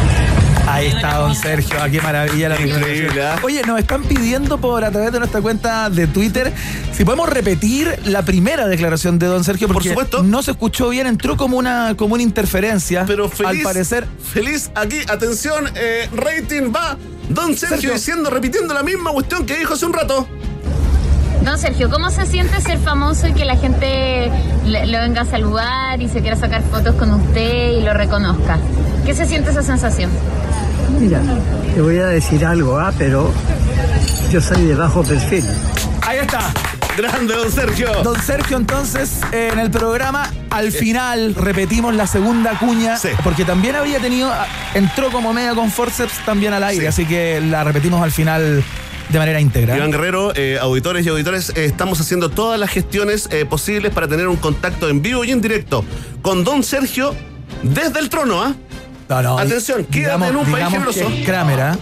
Ahí 0.66 0.87
está 0.87 1.16
don 1.18 1.35
Sergio, 1.35 1.77
ah, 1.81 1.88
qué 1.90 2.01
maravilla 2.01 2.51
la 2.51 2.61
Increíble. 2.61 3.27
¿ah? 3.27 3.38
Oye, 3.42 3.62
nos 3.66 3.79
están 3.79 4.05
pidiendo 4.05 4.59
por 4.59 4.85
a 4.85 4.90
través 4.90 5.12
de 5.12 5.18
nuestra 5.18 5.40
cuenta 5.40 5.90
de 5.90 6.07
Twitter 6.07 6.53
si 6.92 7.05
podemos 7.05 7.29
repetir 7.29 7.99
la 8.05 8.23
primera 8.23 8.68
declaración 8.68 9.18
de 9.18 9.27
don 9.27 9.42
Sergio 9.42 9.66
porque 9.68 9.88
supuesto. 9.88 10.23
no 10.23 10.42
se 10.42 10.53
escuchó 10.53 10.90
bien, 10.90 11.07
entró 11.07 11.37
como 11.37 11.59
una 11.59 11.94
como 11.96 12.14
una 12.14 12.23
interferencia. 12.23 13.05
Pero 13.07 13.29
feliz. 13.29 13.59
al 13.59 13.62
parecer 13.64 14.07
Feliz 14.33 14.70
aquí, 14.75 15.01
atención, 15.09 15.68
eh, 15.75 16.09
rating 16.14 16.73
va. 16.75 16.96
Don 17.31 17.57
Sergio, 17.57 17.69
Sergio. 17.69 17.93
diciendo, 17.95 18.31
repitiendo 18.31 18.75
la 18.75 18.83
misma 18.83 19.12
cuestión 19.12 19.47
que 19.47 19.57
dijo 19.57 19.75
hace 19.75 19.87
un 19.87 19.93
rato. 19.93 20.27
Don 21.45 21.57
Sergio, 21.59 21.88
¿cómo 21.88 22.11
se 22.11 22.27
siente 22.27 22.61
ser 22.61 22.79
famoso 22.79 23.29
y 23.29 23.33
que 23.33 23.45
la 23.45 23.57
gente 23.57 24.31
le, 24.66 24.87
le 24.87 25.01
venga 25.01 25.23
a 25.23 25.25
saludar 25.25 26.03
y 26.03 26.09
se 26.09 26.21
quiera 26.21 26.37
sacar 26.37 26.62
fotos 26.62 26.97
con 26.97 27.12
usted 27.14 27.79
y 27.79 27.83
lo 27.83 27.95
reconozca? 27.95 28.59
¿Qué 29.07 29.14
se 29.14 29.27
siente 29.27 29.51
esa 29.51 29.62
sensación? 29.62 30.11
Mira, 30.99 31.21
te 31.75 31.81
voy 31.81 31.99
a 31.99 32.07
decir 32.09 32.45
algo, 32.45 32.79
ah, 32.79 32.93
pero 32.99 33.33
yo 34.31 34.40
soy 34.40 34.66
de 34.66 34.75
bajo 34.75 35.03
perfil. 35.03 35.45
Ahí 36.03 36.19
está. 36.19 36.40
Grande, 37.01 37.35
don 37.35 37.51
Sergio. 37.51 38.03
Don 38.03 38.21
Sergio, 38.21 38.57
entonces, 38.59 39.21
en 39.33 39.59
el 39.59 39.71
programa, 39.71 40.31
al 40.51 40.71
final, 40.71 41.35
repetimos 41.35 41.95
la 41.95 42.07
segunda 42.07 42.59
cuña, 42.59 42.97
Sí. 42.99 43.09
porque 43.25 43.45
también 43.47 43.77
había 43.77 43.99
tenido, 44.01 44.31
entró 44.75 45.11
como 45.11 45.33
media 45.33 45.55
con 45.55 45.71
forceps 45.71 46.25
también 46.27 46.53
al 46.53 46.63
aire, 46.65 46.89
así 46.89 47.07
que 47.07 47.41
la 47.41 47.65
repetimos 47.65 48.03
al 48.03 48.11
final 48.11 48.63
de 49.09 49.19
manera 49.19 49.41
íntegra. 49.41 49.77
Iván 49.77 49.91
Guerrero, 49.91 50.33
eh, 50.37 50.59
auditores 50.61 51.07
y 51.07 51.09
auditores, 51.09 51.51
eh, 51.57 51.65
estamos 51.65 52.01
haciendo 52.01 52.29
todas 52.29 52.61
las 52.61 52.69
gestiones 52.71 53.29
eh, 53.33 53.45
posibles 53.47 53.93
para 53.93 54.07
tener 54.07 54.29
un 54.29 54.37
contacto 54.37 54.89
en 54.89 55.01
vivo 55.01 55.25
y 55.25 55.31
en 55.31 55.41
directo 55.41 55.85
con 56.23 56.45
don 56.45 56.63
Sergio 56.63 57.15
desde 57.63 57.99
el 57.99 58.09
trono, 58.11 58.43
¿ah? 58.43 58.55
No, 59.09 59.23
no, 59.23 59.39
Atención, 59.39 59.85
quédate 59.87 60.27
en 60.29 60.37
un 60.37 60.47
país 60.47 60.69
generoso. 60.69 61.11
Kramer, 61.25 61.61
¿ah? 61.61 61.77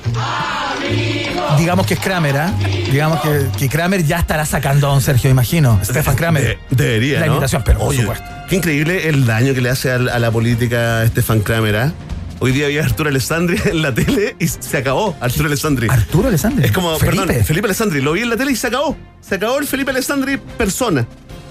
Digamos 1.59 1.87
que 1.87 1.95
es 1.95 2.01
Kramer, 2.01 2.37
¿ah? 2.37 2.53
Digamos 2.91 3.21
que, 3.21 3.47
que 3.59 3.69
Kramer 3.69 4.05
ya 4.05 4.19
estará 4.19 4.45
sacando 4.47 4.87
a 4.89 4.91
don 4.93 5.01
Sergio, 5.01 5.29
imagino. 5.31 5.79
Stefan 5.85 6.15
Kramer. 6.17 6.43
De- 6.43 6.59
debería, 6.71 7.21
La 7.21 7.27
¿no? 7.27 7.33
invitación, 7.33 7.63
pero 7.65 7.79
por 7.81 7.89
Oye, 7.89 8.01
supuesto. 8.01 8.25
Qué 8.49 8.57
increíble 8.57 9.09
el 9.09 9.27
daño 9.27 9.55
que 9.55 9.61
le 9.61 9.71
hace 9.71 9.91
a, 9.91 9.99
la 9.99 10.31
política 10.31 11.05
Stefan 11.09 11.41
Kramer, 11.41 11.77
¿ah? 11.77 11.93
Hoy 12.41 12.53
día 12.53 12.67
había 12.67 12.85
Arturo 12.85 13.09
Alessandri 13.09 13.59
en 13.65 13.83
la 13.83 13.93
tele 13.93 14.37
y 14.39 14.47
se 14.47 14.77
acabó 14.77 15.17
Arturo 15.21 15.47
Alessandri. 15.49 15.89
Arturo 15.91 16.29
Alessandri. 16.29 16.67
Es 16.67 16.73
como, 16.73 16.97
Felipe. 16.99 17.27
perdón, 17.27 17.45
Felipe 17.45 17.67
Alessandri, 17.67 18.01
lo 18.01 18.13
vi 18.13 18.23
en 18.23 18.31
la 18.31 18.37
tele 18.37 18.53
y 18.53 18.57
se 18.57 18.69
acabó. 18.69 18.97
Se 19.21 19.35
acabó 19.35 19.59
el 19.59 19.67
Felipe 19.67 19.91
Alessandri 19.91 20.37
persona, 20.37 21.05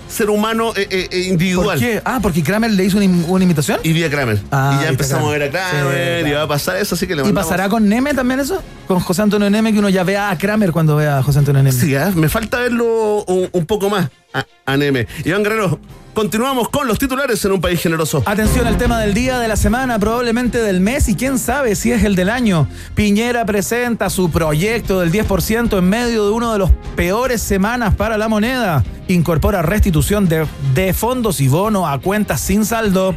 ser 0.10 0.30
humano 0.30 0.74
eh, 0.76 0.88
eh, 0.89 1.08
eh, 1.12 1.20
individual. 1.30 1.78
¿Por 1.78 1.80
qué? 1.80 2.02
Ah, 2.06 2.20
porque 2.22 2.43
Kramer 2.43 2.72
le 2.72 2.84
hizo 2.86 2.98
una, 2.98 3.06
una 3.28 3.43
imitación. 3.43 3.80
Y 3.84 3.93
vi 3.93 4.04
a 4.04 4.10
Kramer. 4.10 4.39
Ah, 4.52 4.78
y 4.80 4.84
ya 4.84 4.89
empezamos 4.89 5.30
a 5.30 5.32
ver 5.38 5.43
a 5.43 5.50
Kramer 5.50 6.24
Sí, 6.24 6.30
y 6.30 6.34
va 6.34 6.43
a 6.43 6.48
pasar 6.48 6.78
eso, 6.78 6.96
así 6.96 7.08
que 7.08 7.15
le 7.15 7.22
¿Y 7.22 7.26
mandamos- 7.26 7.50
pasará 7.50 7.70
con 7.70 7.88
Neme 7.88 8.13
también 8.13 8.39
eso? 8.39 8.62
Con 8.88 9.00
José 9.00 9.22
Antonio 9.22 9.50
Neme, 9.50 9.74
que 9.74 9.80
uno 9.80 9.89
ya 9.89 10.04
vea 10.04 10.30
a 10.30 10.38
Kramer 10.38 10.72
cuando 10.72 10.96
vea 10.96 11.17
a 11.20 11.24
José 11.24 11.39
Antonio 11.39 11.62
Neme. 11.62 11.78
Sí, 11.78 11.96
¿ah? 11.96 12.12
me 12.15 12.30
falta 12.30 12.60
verlo 12.60 13.24
un, 13.26 13.50
un 13.52 13.65
poco 13.65 13.89
más 13.89 14.10
a, 14.38 14.45
a 14.71 14.78
Neme. 14.78 15.08
Iván 15.26 15.43
Guerrero, 15.43 15.80
continuamos 16.13 16.69
con 16.69 16.88
los 16.88 17.00
titulares 17.00 17.43
en 17.45 17.52
un 17.54 17.62
país 17.62 17.82
generoso. 17.82 18.23
Atención 18.26 18.67
al 18.67 18.78
tema 18.78 19.00
del 19.02 19.13
día, 19.13 19.39
de 19.39 19.47
la 19.47 19.56
semana, 19.56 20.00
probablemente 20.00 20.62
del 20.62 20.80
mes 20.80 21.10
y 21.10 21.15
quién 21.15 21.39
sabe 21.39 21.76
si 21.76 21.91
es 21.91 22.04
el 22.04 22.15
del 22.15 22.30
año. 22.30 22.67
Piñera 22.95 23.45
presenta 23.45 24.10
su 24.10 24.30
proyecto 24.30 25.00
del 25.00 25.12
10% 25.12 25.78
en 25.78 25.89
medio 25.89 26.26
de 26.26 26.32
uno 26.32 26.54
de 26.54 26.60
los 26.60 26.71
peores 26.95 27.41
semanas 27.41 27.95
para 27.95 28.17
la 28.17 28.28
moneda. 28.28 28.84
Incorpora 29.08 29.62
restitución 29.62 30.28
de, 30.28 30.45
de 30.73 30.93
fondos 30.93 31.39
y 31.39 31.47
bono 31.47 31.88
a 31.88 32.00
cuentas 32.00 32.41
sin 32.41 32.65
saldo. 32.65 33.15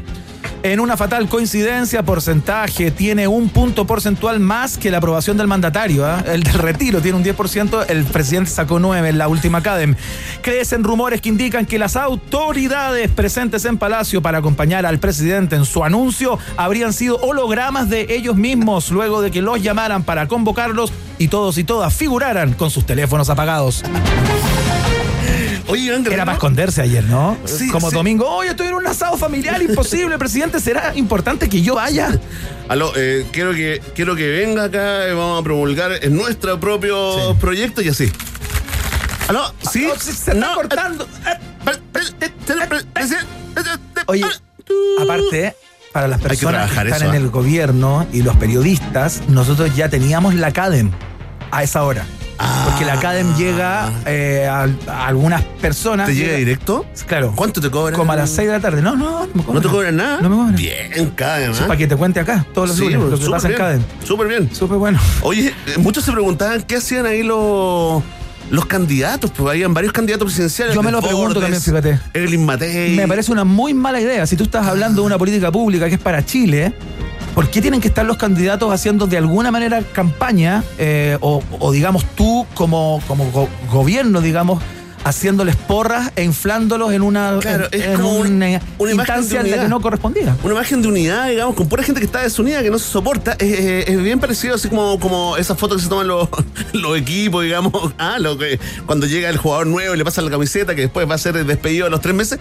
En 0.62 0.78
una 0.78 0.98
fatal 0.98 1.26
coincidencia, 1.28 2.02
porcentaje 2.02 2.90
tiene 2.90 3.26
un 3.26 3.48
punto 3.48 3.86
porcentual 3.86 4.40
más 4.40 4.76
que 4.76 4.90
la 4.90 4.98
aprobación 4.98 5.38
del 5.38 5.46
mandatario. 5.46 6.04
¿ah? 6.04 6.22
El 6.26 6.42
del 6.42 6.54
retiro 6.54 7.00
tiene 7.00 7.16
un 7.16 7.24
10%, 7.24 7.86
el 7.88 8.04
presidente 8.04 8.50
sacó 8.50 8.78
9 8.78 9.08
en 9.08 9.16
la 9.16 9.28
última 9.28 9.62
CADEM. 9.62 9.96
Crecen 10.42 10.84
rumores 10.84 11.22
que 11.22 11.30
indican 11.30 11.64
que 11.64 11.78
las 11.78 11.96
autoridades 11.96 13.10
presentes 13.10 13.64
en 13.64 13.78
Palacio 13.78 14.20
para 14.20 14.38
acompañar 14.38 14.84
al 14.84 14.98
presidente 14.98 15.56
en 15.56 15.64
su 15.64 15.82
anuncio 15.82 16.38
habrían 16.58 16.92
sido 16.92 17.16
hologramas 17.16 17.88
de 17.88 18.06
ellos 18.10 18.36
mismos 18.36 18.90
luego 18.90 19.22
de 19.22 19.30
que 19.30 19.40
los 19.40 19.62
llamaran 19.62 20.02
para 20.02 20.28
convocarlos 20.28 20.92
y 21.16 21.28
todos 21.28 21.56
y 21.56 21.64
todas 21.64 21.94
figuraran 21.94 22.52
con 22.52 22.70
sus 22.70 22.84
teléfonos 22.84 23.30
apagados. 23.30 23.82
Oye. 25.70 25.94
Era 26.12 26.24
para 26.24 26.32
esconderse 26.34 26.82
ayer, 26.82 27.04
¿no? 27.04 27.36
Sí, 27.44 27.68
Como 27.70 27.90
sí. 27.90 27.96
domingo, 27.96 28.26
hoy 28.28 28.48
estoy 28.48 28.68
en 28.68 28.74
un 28.74 28.86
asado 28.86 29.16
familiar 29.16 29.60
imposible, 29.62 30.18
presidente, 30.18 30.60
¿será 30.60 30.92
importante 30.96 31.48
que 31.48 31.62
yo 31.62 31.74
vaya? 31.76 32.18
Aló, 32.68 32.92
eh, 32.96 33.26
quiero, 33.32 33.52
que, 33.52 33.80
quiero 33.94 34.14
que 34.16 34.28
venga 34.28 34.64
acá, 34.64 35.06
eh, 35.08 35.12
vamos 35.12 35.40
a 35.40 35.44
promulgar 35.44 35.92
en 36.02 36.16
nuestro 36.16 36.58
propio 36.60 37.14
Sí. 37.32 37.36
proyecto 37.40 37.82
y 37.82 37.88
así. 37.88 38.10
Aló, 39.28 39.52
sí. 39.70 39.86
Oh, 39.92 39.98
se 39.98 40.10
está 40.10 40.34
No, 40.34 40.54
cortando. 40.54 41.04
eh, 41.26 41.38
eh, 42.20 42.30
Oye, 44.06 44.24
aparte, 45.00 45.54
para 45.92 46.08
las 46.08 46.20
personas 46.20 46.70
que, 46.70 46.76
están 46.78 46.92
eso, 47.02 47.08
en 47.08 47.14
el 47.14 47.28
gobierno 47.30 48.06
y 48.12 48.22
los 48.22 48.36
periodistas, 48.36 49.22
nosotros 49.28 49.74
ya 49.76 49.88
teníamos 49.88 50.34
la 50.34 50.52
CADEM 50.52 50.90
a 51.50 51.62
esa 51.62 51.82
hora. 51.84 52.04
Porque 52.64 52.84
la 52.84 52.98
CADEM 52.98 53.36
llega 53.36 53.92
eh, 54.06 54.48
a, 54.50 54.66
a 54.90 55.06
algunas 55.06 55.42
personas. 55.60 56.08
¿Te 56.08 56.14
llega 56.14 56.34
directo? 56.36 56.86
Claro. 57.06 57.32
¿Cuánto 57.36 57.60
te 57.60 57.70
cobran? 57.70 57.94
Como 57.98 58.12
a 58.12 58.16
las 58.16 58.30
6 58.30 58.48
de 58.48 58.54
la 58.54 58.60
tarde. 58.60 58.80
No, 58.82 58.96
no, 58.96 59.26
no 59.26 59.28
me 59.34 59.42
cobran. 59.42 59.54
¿No 59.54 59.60
te 59.60 59.68
cobran 59.68 59.96
nada? 59.96 60.20
No 60.22 60.30
me 60.30 60.36
cobran. 60.36 60.56
Bien, 60.56 61.12
cada 61.14 61.40
Eso 61.40 61.66
para 61.66 61.76
que 61.76 61.86
te 61.86 61.96
cuente 61.96 62.20
acá 62.20 62.46
todos 62.54 62.68
los 62.68 62.76
Sí, 62.78 62.84
lunes 62.84 63.10
lo 63.10 63.18
que 63.18 63.30
pasa 63.30 63.48
en 63.48 63.52
bien, 63.52 63.58
CADEM. 63.58 63.82
Súper 64.04 64.28
bien. 64.28 64.54
Súper 64.54 64.78
bueno. 64.78 64.98
Oye, 65.22 65.48
eh, 65.66 65.74
muchos 65.78 66.04
se 66.04 66.12
preguntaban 66.12 66.62
qué 66.62 66.76
hacían 66.76 67.04
ahí 67.06 67.22
los, 67.22 68.02
los 68.50 68.66
candidatos, 68.66 69.30
pues 69.36 69.50
habían 69.50 69.74
varios 69.74 69.92
candidatos 69.92 70.26
presidenciales. 70.26 70.74
Yo 70.74 70.82
me 70.82 70.90
lo 70.92 71.02
pregunto 71.02 71.40
también, 71.40 71.60
fíjate. 71.60 72.00
Evelyn 72.14 72.44
Matei. 72.46 72.96
Me 72.96 73.06
parece 73.06 73.32
una 73.32 73.44
muy 73.44 73.74
mala 73.74 74.00
idea. 74.00 74.26
Si 74.26 74.36
tú 74.36 74.44
estás 74.44 74.66
hablando 74.66 75.02
de 75.02 75.06
una 75.06 75.18
política 75.18 75.52
pública 75.52 75.88
que 75.88 75.96
es 75.96 76.00
para 76.00 76.24
Chile, 76.24 76.72
¿por 77.34 77.48
qué 77.50 77.60
tienen 77.62 77.80
que 77.80 77.88
estar 77.88 78.04
los 78.04 78.16
candidatos 78.16 78.72
haciendo 78.72 79.06
de 79.06 79.18
alguna 79.18 79.50
manera 79.50 79.82
campaña? 79.92 80.62
eh, 80.78 81.16
o, 81.20 81.42
o 81.58 81.72
digamos 81.72 82.04
tú 82.16 82.46
como, 82.54 83.00
como 83.08 83.30
go- 83.30 83.48
gobierno, 83.70 84.20
digamos, 84.20 84.62
haciéndoles 85.02 85.56
porras 85.56 86.12
e 86.14 86.24
inflándolos 86.24 86.92
en 86.92 87.00
una, 87.00 87.38
Claro, 87.40 87.68
en, 87.72 87.80
es 87.80 87.86
en 87.86 87.96
como 87.96 88.16
una, 88.18 88.60
instancia 88.92 89.40
en 89.40 89.50
la 89.50 89.62
que 89.62 89.68
no 89.68 89.80
correspondía. 89.80 90.36
Una 90.42 90.52
imagen 90.52 90.82
de 90.82 90.88
unidad, 90.88 91.28
digamos, 91.30 91.54
con 91.54 91.68
pura 91.70 91.82
gente 91.82 92.00
que 92.00 92.04
está 92.06 92.20
desunida, 92.20 92.62
que 92.62 92.70
no 92.70 92.78
se 92.78 92.90
soporta. 92.90 93.32
Es, 93.38 93.58
es- 93.58 93.88
es 93.88 94.02
bien 94.02 94.20
parecido, 94.20 94.56
así 94.56 94.68
como, 94.68 95.00
como 95.00 95.38
esas 95.38 95.56
fotos 95.58 95.78
que 95.78 95.84
se 95.84 95.88
toman 95.88 96.06
los, 96.06 96.28
los 96.74 96.98
equipos, 96.98 97.42
digamos. 97.44 97.72
Ah, 97.98 98.18
lo 98.18 98.36
que 98.36 98.58
cuando 98.86 99.06
llega 99.06 99.28
el 99.30 99.36
jugador 99.38 99.66
nuevo 99.66 99.94
y 99.94 99.96
le 99.98 100.04
pasa 100.04 100.20
la 100.22 100.30
camiseta, 100.30 100.74
que 100.74 100.82
después 100.82 101.08
va 101.08 101.14
a 101.14 101.18
ser 101.18 101.44
despedido 101.46 101.86
a 101.86 101.90
los 101.90 102.00
tres 102.02 102.14
meses. 102.14 102.38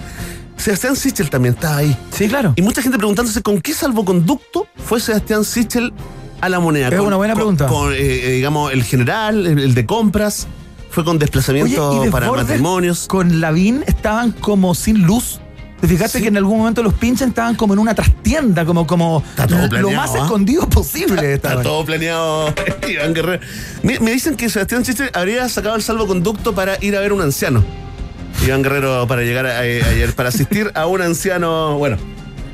Sebastián 0.60 0.96
Sichel 0.96 1.30
también 1.30 1.56
está 1.56 1.78
ahí. 1.78 1.96
Sí, 2.12 2.28
claro. 2.28 2.54
Y 2.56 2.62
mucha 2.62 2.82
gente 2.82 2.98
preguntándose 2.98 3.42
con 3.42 3.62
qué 3.62 3.74
salvoconducto 3.74 4.68
fue 4.86 5.00
Sebastián 5.00 5.44
Sichel 5.46 5.94
a 6.42 6.50
la 6.50 6.60
moneda. 6.60 6.90
Es 6.90 6.96
Con- 6.96 7.08
una 7.08 7.16
buena 7.16 7.34
con- 7.34 7.40
pregunta. 7.40 7.68
Con, 7.68 7.94
eh, 7.94 7.98
eh, 8.00 8.32
digamos, 8.34 8.72
el 8.74 8.84
general, 8.84 9.48
el, 9.48 9.60
el 9.60 9.74
de 9.74 9.86
compras, 9.86 10.48
fue 10.92 11.04
con 11.04 11.16
Oye, 11.16 11.20
desplazamiento 11.22 12.06
y 12.06 12.10
para 12.10 12.32
matrimonios. 12.32 13.08
Con 13.08 13.40
Lavín 13.42 13.84
estaban 13.88 14.32
como 14.32 14.76
sin 14.76 15.04
luz. 15.04 15.40
¿Te 15.80 15.88
fijaste 15.88 16.18
Sí. 16.18 16.24
que 16.24 16.28
en 16.28 16.36
algún 16.36 16.58
momento 16.58 16.84
los 16.84 16.94
pinches 16.94 17.30
estaban 17.30 17.56
como 17.56 17.74
en 17.74 17.80
una 17.80 17.96
trastienda, 17.96 18.66
como, 18.66 18.86
como 18.86 19.24
todo 19.38 19.60
lo 19.62 19.70
planeado, 19.70 19.92
más 19.96 20.12
¿ah? 20.14 20.24
escondido 20.26 20.68
posible? 20.68 21.34
Está 21.36 21.62
todo 21.62 21.86
planeado, 21.86 22.54
Iván 22.90 23.14
Guerrero. 23.14 23.42
Me, 23.82 23.98
me 24.00 24.12
dicen 24.12 24.36
que 24.36 24.50
Sebastián 24.50 24.84
Sichel 24.84 25.10
habría 25.14 25.48
sacado 25.48 25.78
el 25.78 25.82
salvoconducto 25.82 26.54
para 26.54 26.84
ir 26.84 26.98
a 26.98 27.00
ver 27.00 27.14
un 27.14 27.22
anciano. 27.22 27.64
Iván 28.46 28.62
Guerrero 28.64 29.06
para 29.08 29.22
llegar 29.24 29.46
a- 29.46 29.58
a- 29.58 29.62
ayer, 29.62 30.14
para 30.16 30.30
asistir 30.30 30.72
a 30.74 30.88
un 30.88 31.02
anciano. 31.02 31.78
Bueno, 31.78 31.98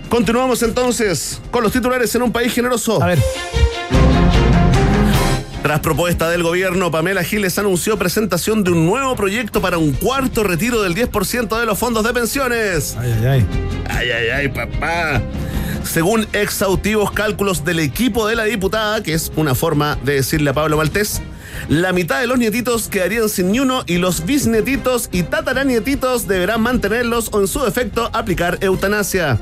continuamos 0.09 0.61
entonces 0.63 1.39
con 1.51 1.63
los 1.63 1.71
titulares 1.71 2.13
en 2.15 2.21
un 2.23 2.31
país 2.31 2.53
generoso. 2.53 3.01
A 3.01 3.07
ver, 3.07 3.19
Tras 5.61 5.79
propuesta 5.79 6.29
del 6.29 6.43
gobierno, 6.43 6.91
Pamela 6.91 7.23
Giles 7.23 7.57
anunció 7.57 7.97
presentación 7.97 8.63
de 8.63 8.69
un 8.69 8.85
nuevo 8.85 9.15
proyecto 9.15 9.61
para 9.61 9.79
un 9.79 9.93
cuarto 9.93 10.43
retiro 10.43 10.83
del 10.83 10.93
10% 10.93 11.59
de 11.59 11.65
los 11.65 11.79
fondos 11.79 12.03
de 12.03 12.13
pensiones. 12.13 12.95
ay, 12.99 13.11
ay, 13.19 13.25
ay. 13.25 13.45
Ay, 13.89 14.09
ay, 14.11 14.29
ay, 14.29 14.47
papá. 14.49 15.23
Según 15.83 16.27
exhaustivos 16.33 17.09
cálculos 17.11 17.65
del 17.65 17.79
equipo 17.79 18.27
de 18.27 18.35
la 18.35 18.43
diputada, 18.43 19.01
que 19.01 19.13
es 19.15 19.31
una 19.35 19.55
forma 19.55 19.97
de 20.03 20.13
decirle 20.13 20.51
a 20.51 20.53
Pablo 20.53 20.77
Maltés, 20.77 21.19
la 21.69 21.93
mitad 21.93 22.19
de 22.19 22.27
los 22.27 22.37
nietitos 22.37 22.87
quedarían 22.89 23.27
sin 23.27 23.51
ni 23.51 23.59
uno 23.59 23.83
y 23.87 23.97
los 23.97 24.25
bisnietitos 24.25 25.09
y 25.11 25.23
tataranietitos 25.23 26.27
deberán 26.27 26.61
mantenerlos 26.61 27.29
o 27.31 27.41
en 27.41 27.47
su 27.47 27.63
defecto 27.63 28.09
aplicar 28.13 28.59
eutanasia. 28.61 29.39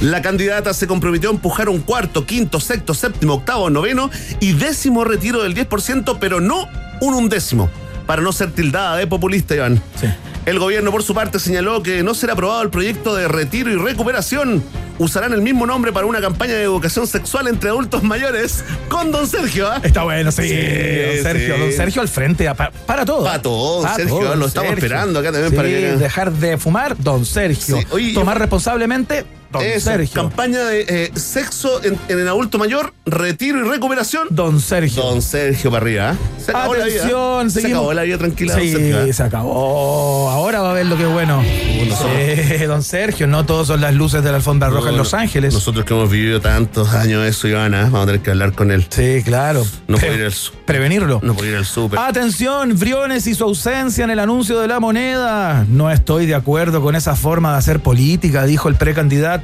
La 0.00 0.22
candidata 0.22 0.74
se 0.74 0.86
comprometió 0.86 1.30
a 1.30 1.32
empujar 1.32 1.68
un 1.68 1.80
cuarto, 1.80 2.24
quinto, 2.24 2.60
sexto, 2.60 2.94
séptimo, 2.94 3.34
octavo, 3.34 3.68
noveno 3.70 4.10
y 4.40 4.52
décimo 4.52 5.04
retiro 5.04 5.42
del 5.42 5.54
10%, 5.54 6.18
pero 6.20 6.40
no 6.40 6.68
un 7.00 7.14
undécimo, 7.14 7.68
para 8.06 8.22
no 8.22 8.32
ser 8.32 8.52
tildada 8.52 8.96
de 8.96 9.06
populista, 9.06 9.56
Iván. 9.56 9.82
Sí. 10.00 10.06
El 10.44 10.60
gobierno, 10.60 10.92
por 10.92 11.02
su 11.02 11.14
parte, 11.14 11.40
señaló 11.40 11.82
que 11.82 12.04
no 12.04 12.14
será 12.14 12.34
aprobado 12.34 12.62
el 12.62 12.70
proyecto 12.70 13.16
de 13.16 13.26
retiro 13.26 13.70
y 13.70 13.74
recuperación. 13.74 14.62
Usarán 14.98 15.32
el 15.34 15.42
mismo 15.42 15.66
nombre 15.66 15.92
para 15.92 16.06
una 16.06 16.20
campaña 16.20 16.54
de 16.54 16.62
educación 16.62 17.06
sexual 17.06 17.48
entre 17.48 17.68
adultos 17.68 18.02
mayores 18.02 18.64
con 18.88 19.12
don 19.12 19.26
Sergio. 19.26 19.68
¿ah? 19.70 19.80
Está 19.82 20.04
bueno, 20.04 20.32
sí. 20.32 20.48
Sí, 20.48 20.54
don 20.56 21.22
Sergio, 21.22 21.54
sí. 21.54 21.60
don 21.60 21.72
Sergio 21.72 22.02
al 22.02 22.08
frente, 22.08 22.54
pa- 22.54 22.70
para 22.86 23.04
todo. 23.04 23.24
Pa' 23.24 23.42
todo, 23.42 23.86
Sergio, 23.94 24.18
todo, 24.18 24.36
lo 24.36 24.46
estamos 24.46 24.70
Sergio. 24.70 24.84
esperando 24.86 25.18
acá 25.20 25.32
también 25.32 25.50
Sí, 25.50 25.56
para 25.56 25.68
que- 25.68 25.96
Dejar 25.96 26.32
de 26.32 26.56
fumar, 26.58 26.96
don 26.98 27.24
Sergio. 27.26 27.78
Oye, 27.90 28.14
Tomar 28.14 28.36
yo- 28.36 28.40
responsablemente, 28.40 29.24
don 29.52 29.62
Eso, 29.62 29.90
Sergio. 29.90 30.14
campaña 30.22 30.60
de 30.64 30.84
eh, 30.88 31.10
sexo 31.14 31.82
en, 31.84 31.98
en 32.08 32.18
el 32.20 32.28
adulto 32.28 32.58
mayor, 32.58 32.92
retiro 33.04 33.64
y 33.64 33.68
recuperación. 33.68 34.28
Don 34.30 34.60
Sergio. 34.60 35.02
Don 35.02 35.22
Sergio 35.22 35.70
para 35.70 35.82
arriba. 35.82 36.16
Se 36.44 36.50
acabó 36.52 36.74
la 36.74 36.84
vida. 36.84 36.96
Atención, 36.96 37.50
Se 37.50 37.66
acabó 37.66 37.92
la 37.92 38.02
vida 38.02 38.18
tranquila, 38.18 38.54
Sí. 38.58 38.92
¿ah? 38.92 39.12
se 39.12 39.22
acabó. 39.22 40.30
Ahora 40.30 40.60
va 40.60 40.70
a 40.70 40.74
ver 40.74 40.86
lo 40.86 40.96
qué 40.96 41.06
bueno. 41.06 41.42
don 42.66 42.82
Sergio, 42.82 43.26
no 43.26 43.44
todos 43.46 43.68
son 43.68 43.80
las 43.80 43.94
luces 43.94 44.22
de 44.22 44.30
la 44.30 44.36
alfombra 44.36 44.68
roja 44.68 44.90
en 44.90 44.96
Los 44.96 45.14
Ángeles. 45.14 45.54
Nosotros 45.54 45.84
que 45.84 45.94
hemos 45.94 46.10
vivido 46.10 46.40
tantos 46.40 46.92
años 46.94 47.24
eso, 47.26 47.48
Ivana, 47.48 47.84
vamos 47.84 48.02
a 48.02 48.06
tener 48.06 48.20
que 48.20 48.30
hablar 48.30 48.52
con 48.52 48.70
él. 48.70 48.86
Sí, 48.88 49.22
claro. 49.24 49.64
No 49.88 49.98
puede 49.98 50.16
ir 50.16 50.24
al 50.24 50.34
Prevenirlo. 50.66 51.20
No 51.22 51.34
puede 51.34 51.50
ir 51.52 51.56
al 51.56 51.64
súper. 51.66 51.98
Atención, 51.98 52.78
Briones 52.78 53.26
y 53.26 53.34
su 53.34 53.44
ausencia 53.44 54.04
en 54.04 54.10
el 54.10 54.18
anuncio 54.18 54.58
de 54.60 54.68
la 54.68 54.80
moneda. 54.80 55.64
No 55.68 55.90
estoy 55.90 56.26
de 56.26 56.34
acuerdo 56.34 56.80
con 56.82 56.96
esa 56.96 57.14
forma 57.16 57.52
de 57.52 57.58
hacer 57.58 57.80
política, 57.80 58.44
dijo 58.44 58.68
el 58.68 58.74
precandidato. 58.74 59.35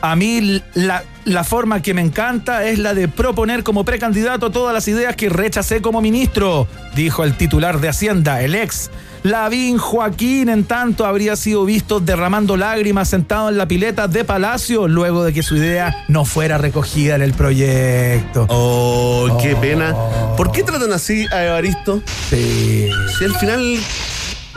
A 0.00 0.16
mí 0.16 0.62
la, 0.74 1.04
la 1.24 1.44
forma 1.44 1.82
que 1.82 1.94
me 1.94 2.02
encanta 2.02 2.64
es 2.66 2.78
la 2.78 2.94
de 2.94 3.08
proponer 3.08 3.62
como 3.62 3.84
precandidato 3.84 4.50
todas 4.50 4.72
las 4.72 4.86
ideas 4.88 5.16
que 5.16 5.28
rechacé 5.28 5.82
como 5.82 6.00
ministro, 6.00 6.68
dijo 6.94 7.24
el 7.24 7.36
titular 7.36 7.80
de 7.80 7.88
Hacienda, 7.88 8.42
el 8.42 8.54
ex 8.54 8.90
Lavín 9.26 9.78
Joaquín, 9.78 10.48
en 10.48 10.62
tanto, 10.64 11.04
habría 11.04 11.34
sido 11.34 11.64
visto 11.64 11.98
derramando 11.98 12.56
lágrimas 12.56 13.08
sentado 13.08 13.48
en 13.48 13.58
la 13.58 13.66
pileta 13.66 14.06
de 14.06 14.24
Palacio 14.24 14.86
luego 14.86 15.24
de 15.24 15.32
que 15.32 15.42
su 15.42 15.56
idea 15.56 16.04
no 16.06 16.24
fuera 16.24 16.58
recogida 16.58 17.16
en 17.16 17.22
el 17.22 17.32
proyecto. 17.32 18.46
Oh, 18.48 19.36
qué 19.42 19.56
pena. 19.56 19.96
¿Por 20.36 20.52
qué 20.52 20.62
tratan 20.62 20.92
así 20.92 21.26
a 21.32 21.44
Evaristo? 21.44 22.02
Sí. 22.30 22.88
Si 23.18 23.24
al 23.24 23.34
final 23.34 23.78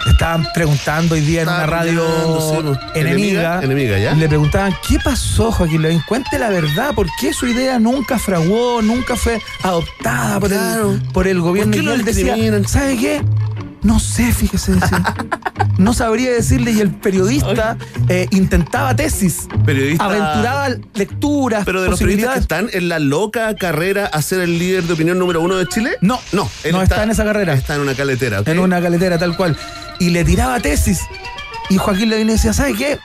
estaban 0.08 0.46
preguntando 0.54 1.16
hoy 1.16 1.22
día 1.22 1.42
en 1.42 1.50
una 1.50 1.66
radio 1.66 2.06
enemiga, 2.96 3.60
enemiga, 3.62 3.98
¿ya? 3.98 4.14
le 4.14 4.28
preguntaban, 4.28 4.76
¿qué 4.88 5.00
pasó, 5.00 5.52
Joaquín 5.52 5.82
Lavín? 5.82 6.02
Cuente 6.08 6.38
la 6.40 6.50
verdad, 6.50 6.94
¿por 6.94 7.08
qué 7.20 7.34
su 7.34 7.48
idea 7.48 7.80
nunca 7.80 8.20
fraguó, 8.20 8.82
nunca 8.82 9.16
fue 9.16 9.42
adoptada 9.64 10.40
por, 10.40 10.54
el, 10.54 11.02
por 11.14 11.28
el 11.28 11.42
gobierno? 11.42 11.72
¿Por 11.72 11.82
qué 11.82 11.88
y 11.88 11.94
él 11.94 12.06
decía, 12.06 12.36
¿sabe 12.68 12.98
qué? 12.98 13.22
No 13.82 14.00
sé, 14.00 14.32
fíjese. 14.34 14.74
no 15.78 15.94
sabría 15.94 16.32
decirle. 16.32 16.72
Y 16.72 16.82
el 16.82 16.92
periodista 16.92 17.78
eh, 18.08 18.28
intentaba 18.32 18.96
tesis. 18.96 19.48
Periodista. 19.66 20.06
Aventuraba 20.06 20.70
lecturas. 20.94 21.64
Pero 21.66 21.82
de 21.82 21.90
los 21.90 22.00
periodistas 22.00 22.34
que 22.34 22.40
están 22.42 22.70
en 22.74 22.90
la 22.90 23.00
loca 23.00 23.56
carrera 23.56 24.06
a 24.06 24.22
ser 24.22 24.42
el 24.42 24.60
líder 24.60 24.84
de 24.84 24.94
opinión 24.94 25.18
número 25.18 25.42
uno 25.42 25.56
de 25.56 25.68
Chile. 25.68 25.98
No, 26.02 26.20
no. 26.32 26.50
no 26.72 26.82
está, 26.82 27.04
en 27.04 27.12
esa 27.12 27.24
carrera. 27.24 27.54
Está 27.54 27.76
en 27.76 27.82
una 27.82 27.96
caletera. 27.96 28.42
En 28.46 28.60
una 28.60 28.82
caletera, 28.82 29.18
tal 29.18 29.36
cual. 29.36 29.58
Y 30.00 30.10
le 30.10 30.24
tiraba 30.24 30.60
tesis. 30.60 31.02
Y 31.70 31.78
Joaquín 31.78 32.10
le 32.10 32.24
decía, 32.26 32.54
¿sabe 32.54 32.74
qué? 32.74 33.00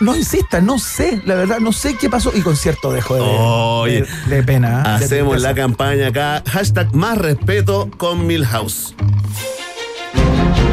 no 0.00 0.14
insista, 0.14 0.60
no 0.60 0.78
sé, 0.78 1.20
la 1.24 1.34
verdad, 1.34 1.58
no 1.58 1.72
sé 1.72 1.96
qué 1.96 2.08
pasó. 2.08 2.30
Y 2.34 2.40
con 2.40 2.56
cierto 2.56 2.92
dejo 2.92 3.84
de, 3.84 4.06
de, 4.28 4.42
pena. 4.42 4.82
¿eh? 4.82 5.04
Hacemos 5.04 5.40
la 5.40 5.54
campaña 5.54 6.08
acá. 6.08 6.42
Hashtag 6.46 6.94
más 6.94 7.18
respeto 7.18 7.90
con 7.96 8.26
Milhouse. 8.26 8.94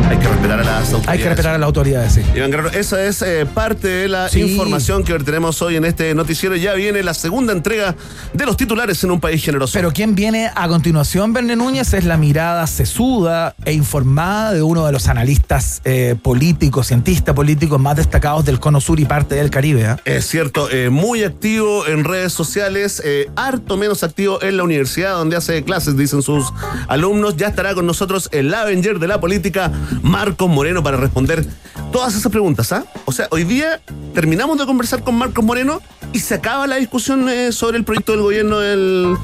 Hay 0.07 0.17
que 0.19 0.27
respetar 0.27 0.59
a 0.59 0.63
las 0.63 0.93
autoridades. 0.93 1.07
Hay 1.07 1.17
que 1.17 1.29
respetar 1.29 1.55
a 1.55 1.57
las 1.57 1.65
autoridades, 1.65 2.13
sí. 2.13 2.21
Iván 2.35 2.51
Guerrero, 2.51 2.69
esa 2.69 3.03
es 3.03 3.23
eh, 3.23 3.47
parte 3.51 3.87
de 3.87 4.07
la 4.07 4.29
información 4.35 5.03
que 5.03 5.17
tenemos 5.19 5.59
hoy 5.63 5.77
en 5.77 5.85
este 5.85 6.13
noticiero. 6.13 6.55
Ya 6.55 6.73
viene 6.75 7.01
la 7.01 7.15
segunda 7.15 7.53
entrega 7.53 7.95
de 8.31 8.45
los 8.45 8.55
titulares 8.55 9.03
en 9.03 9.09
un 9.09 9.19
país 9.19 9.43
generoso. 9.43 9.73
Pero 9.73 9.91
quien 9.91 10.13
viene 10.13 10.51
a 10.53 10.67
continuación, 10.67 11.33
Verne 11.33 11.55
Núñez, 11.55 11.93
es 11.93 12.05
la 12.05 12.17
mirada 12.17 12.67
sesuda 12.67 13.55
e 13.65 13.73
informada 13.73 14.53
de 14.53 14.61
uno 14.61 14.85
de 14.85 14.91
los 14.91 15.07
analistas 15.07 15.81
eh, 15.85 16.15
políticos, 16.21 16.87
cientistas 16.87 17.33
políticos 17.33 17.79
más 17.79 17.95
destacados 17.95 18.45
del 18.45 18.59
Cono 18.59 18.81
Sur 18.81 18.99
y 18.99 19.05
parte 19.05 19.35
del 19.35 19.49
Caribe. 19.49 19.87
¿ah? 19.87 19.99
Es 20.05 20.27
cierto, 20.27 20.69
eh, 20.69 20.91
muy 20.91 21.23
activo 21.23 21.87
en 21.87 22.03
redes 22.03 22.31
sociales, 22.31 23.01
harto 23.35 23.75
menos 23.75 24.03
activo 24.03 24.41
en 24.43 24.57
la 24.57 24.63
universidad 24.63 25.13
donde 25.13 25.35
hace 25.35 25.63
clases, 25.63 25.97
dicen 25.97 26.21
sus 26.21 26.53
alumnos. 26.87 27.37
Ya 27.37 27.47
estará 27.47 27.73
con 27.73 27.87
nosotros 27.87 28.29
el 28.31 28.53
Avenger 28.53 28.99
de 28.99 29.07
la 29.07 29.19
política 29.19 29.71
Marcos 30.01 30.49
Moreno 30.49 30.83
para 30.83 30.97
responder 30.97 31.45
todas 31.91 32.15
esas 32.15 32.31
preguntas. 32.31 32.71
¿ah? 32.71 32.85
O 33.05 33.11
sea, 33.11 33.27
hoy 33.31 33.43
día 33.43 33.81
terminamos 34.13 34.57
de 34.57 34.65
conversar 34.65 35.03
con 35.03 35.15
Marcos 35.15 35.43
Moreno 35.43 35.81
y 36.13 36.19
se 36.19 36.35
acaba 36.35 36.67
la 36.67 36.77
discusión 36.77 37.27
eh, 37.29 37.51
sobre 37.51 37.77
el 37.77 37.83
proyecto 37.83 38.13
del 38.13 38.21
gobierno 38.21 38.59
del, 38.59 39.17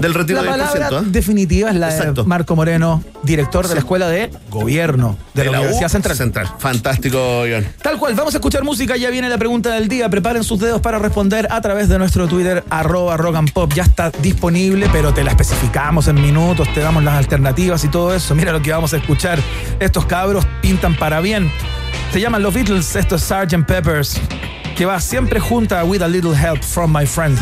del 0.00 0.14
retiro 0.14 0.42
la 0.42 0.50
palabra 0.50 0.88
¿ah? 0.92 1.02
definitiva 1.04 1.70
es 1.70 1.76
la 1.76 1.88
de 1.88 2.24
Marco 2.24 2.56
Moreno, 2.56 3.02
director 3.22 3.68
de 3.68 3.74
la 3.74 3.80
Escuela 3.80 4.08
de 4.08 4.30
Gobierno 4.48 5.16
de, 5.34 5.44
la, 5.44 5.60
Universidad 5.60 5.88
Central. 5.88 6.16
Central. 6.16 6.48
Fantástico, 6.58 7.46
Iván. 7.46 7.66
Tal 7.82 7.98
cual, 7.98 8.14
vamos 8.14 8.34
a 8.34 8.38
escuchar 8.38 8.64
música, 8.64 8.96
ya 8.96 9.10
viene 9.10 9.28
la 9.28 9.38
pregunta 9.38 9.70
del 9.74 9.88
día. 9.88 10.08
Preparen 10.08 10.44
sus 10.44 10.58
dedos 10.58 10.80
para 10.80 10.98
responder 10.98 11.48
a 11.50 11.60
través 11.60 11.88
de 11.88 11.98
nuestro 11.98 12.28
Twitter, 12.28 12.64
arroba 12.70 13.16
rock 13.16 13.36
and 13.36 13.52
pop. 13.52 13.72
Ya 13.74 13.82
está 13.82 14.10
disponible, 14.10 14.88
pero 14.92 15.12
te 15.12 15.22
la 15.22 15.30
especificamos 15.30 16.08
en 16.08 16.20
minutos, 16.20 16.72
te 16.72 16.80
damos 16.80 17.04
las 17.04 17.14
alternativas 17.14 17.84
y 17.84 17.88
todo 17.88 18.14
eso. 18.14 18.34
Mira 18.34 18.52
lo 18.52 18.62
que 18.62 18.72
vamos 18.72 18.94
a 18.94 18.96
escuchar. 18.96 19.38
Estos 20.00 20.08
cabros 20.08 20.46
pintan 20.62 20.96
para 20.96 21.20
bien. 21.20 21.52
Se 22.10 22.22
llaman 22.22 22.42
los 22.42 22.54
Beatles, 22.54 22.96
esto 22.96 23.16
es 23.16 23.22
Sgt. 23.22 23.66
Peppers, 23.66 24.18
que 24.74 24.86
va 24.86 24.98
siempre 24.98 25.40
junta 25.40 25.84
With 25.84 26.00
a 26.00 26.08
Little 26.08 26.34
Help 26.34 26.62
from 26.62 26.96
My 26.96 27.04
Friend. 27.04 27.38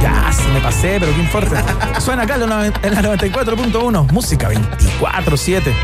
Ya, 0.00 0.32
se 0.32 0.48
me 0.50 0.60
pasé, 0.60 0.98
pero 1.00 1.12
qué 1.12 1.20
importa. 1.20 2.00
Suena 2.00 2.22
acá 2.22 2.36
en 2.36 2.48
la 2.48 3.02
94.1, 3.02 4.12
música 4.12 4.48
24-7. 4.48 5.74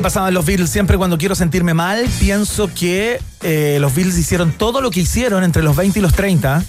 Ahí 0.00 0.02
pasaban 0.02 0.32
los 0.32 0.46
Beatles. 0.46 0.70
Siempre 0.70 0.96
cuando 0.96 1.18
quiero 1.18 1.34
sentirme 1.34 1.74
mal, 1.74 2.08
pienso 2.18 2.70
que 2.72 3.20
eh, 3.42 3.76
los 3.82 3.94
Beatles 3.94 4.16
hicieron 4.16 4.50
todo 4.50 4.80
lo 4.80 4.90
que 4.90 5.00
hicieron 5.00 5.44
entre 5.44 5.62
los 5.62 5.76
20 5.76 5.98
y 5.98 6.00
los 6.00 6.14
30. 6.14 6.64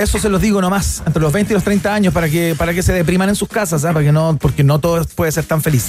Eso 0.00 0.18
se 0.18 0.28
los 0.28 0.40
digo 0.40 0.60
nomás, 0.60 1.00
entre 1.06 1.22
los 1.22 1.32
20 1.32 1.52
y 1.52 1.54
los 1.54 1.62
30 1.62 1.94
años, 1.94 2.12
para 2.12 2.28
que, 2.28 2.56
para 2.58 2.74
que 2.74 2.82
se 2.82 2.92
depriman 2.92 3.28
en 3.28 3.36
sus 3.36 3.48
casas, 3.48 3.84
¿ah? 3.84 3.92
para 3.92 4.04
que 4.04 4.10
no, 4.10 4.36
porque 4.36 4.64
no 4.64 4.80
todo 4.80 5.04
puede 5.14 5.30
ser 5.30 5.44
tan 5.44 5.62
feliz. 5.62 5.84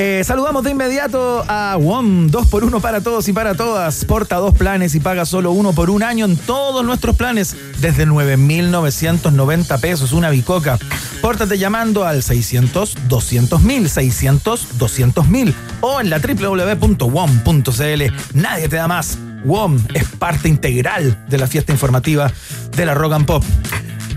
Eh, 0.00 0.22
saludamos 0.22 0.62
de 0.62 0.70
inmediato 0.70 1.44
a 1.48 1.76
WOM, 1.76 2.28
dos 2.28 2.46
por 2.46 2.62
uno 2.62 2.78
para 2.78 3.00
todos 3.00 3.26
y 3.26 3.32
para 3.32 3.56
todas. 3.56 4.04
Porta 4.04 4.36
dos 4.36 4.54
planes 4.54 4.94
y 4.94 5.00
paga 5.00 5.26
solo 5.26 5.50
uno 5.50 5.72
por 5.72 5.90
un 5.90 6.04
año 6.04 6.24
en 6.24 6.36
todos 6.36 6.84
nuestros 6.84 7.16
planes 7.16 7.56
desde 7.80 8.06
9,990 8.06 9.78
pesos, 9.78 10.12
una 10.12 10.30
bicoca. 10.30 10.78
Pórtate 11.20 11.58
llamando 11.58 12.04
al 12.04 12.22
600 12.22 12.94
200 13.08 13.60
mil, 13.62 13.90
600 13.90 14.78
200 14.78 15.28
mil 15.28 15.52
o 15.80 16.00
en 16.00 16.10
la 16.10 16.20
www.wom.cl. 16.20 18.02
Nadie 18.34 18.68
te 18.68 18.76
da 18.76 18.86
más. 18.86 19.18
WOM 19.44 19.80
es 19.94 20.04
parte 20.04 20.48
integral 20.48 21.24
de 21.28 21.38
la 21.38 21.48
fiesta 21.48 21.72
informativa 21.72 22.30
de 22.76 22.86
la 22.86 22.94
Rock 22.94 23.24
Pop. 23.24 23.42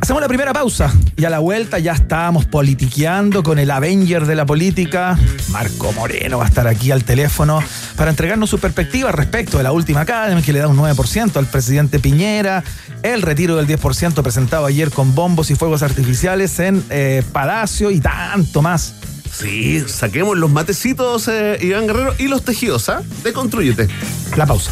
Hacemos 0.02 0.20
la 0.20 0.28
primera 0.28 0.52
pausa 0.52 0.92
y 1.16 1.26
a 1.26 1.30
la 1.30 1.38
vuelta 1.38 1.78
ya 1.78 1.92
estábamos 1.94 2.46
politiqueando 2.46 3.44
con 3.44 3.60
el 3.60 3.70
Avenger 3.70 4.26
de 4.26 4.34
la 4.34 4.48
política. 4.48 5.16
Marco 5.50 5.92
Moreno 5.94 6.40
va 6.40 6.46
a 6.46 6.48
estar 6.48 6.68
aquí 6.68 6.90
al 6.90 7.04
teléfono 7.04 7.64
para 7.96 8.10
entregarnos 8.10 8.50
su 8.50 8.58
perspectiva 8.58 9.12
respecto 9.12 9.58
de 9.60 9.64
la 9.64 9.72
última 9.72 10.02
Academy 10.02 10.42
que 10.42 10.54
le 10.54 10.60
da 10.60 10.68
un 10.68 10.78
9% 10.78 11.38
al 11.38 11.46
presidente 11.46 12.00
Piñera, 12.00 12.64
el 13.04 13.22
retiro 13.22 13.58
del 13.58 13.68
10% 13.68 14.24
presentado 14.24 14.66
ayer 14.66 14.90
con 14.90 15.14
bombos 15.14 15.52
y 15.52 15.56
fuegos 15.56 15.84
artificiales 15.84 16.60
en 16.60 16.84
eh, 16.90 17.22
Palacio 17.32 17.92
y 17.92 18.00
tanto 18.00 18.64
más. 18.64 18.96
Sí, 19.32 19.84
saquemos 19.88 20.36
los 20.36 20.50
matecitos, 20.50 21.28
eh, 21.28 21.60
Iván 21.62 21.86
Guerrero, 21.86 22.16
y 22.18 22.28
los 22.28 22.44
tejidos, 22.44 22.90
¿ah? 22.90 23.04
Deconstrúyete. 23.24 23.88
La 24.36 24.48
pausa. 24.48 24.72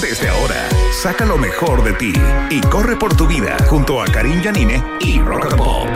Desde 0.00 0.30
ahora, 0.30 0.66
saca 0.92 1.26
lo 1.26 1.36
mejor 1.36 1.84
de 1.84 1.92
ti 1.92 2.12
y 2.48 2.60
corre 2.62 2.96
por 2.96 3.14
tu 3.14 3.26
vida 3.26 3.58
junto 3.68 4.00
a 4.00 4.06
Karim 4.06 4.40
Yanine 4.40 4.82
y 5.00 5.20
Rock 5.20 5.54
Pop. 5.56 5.86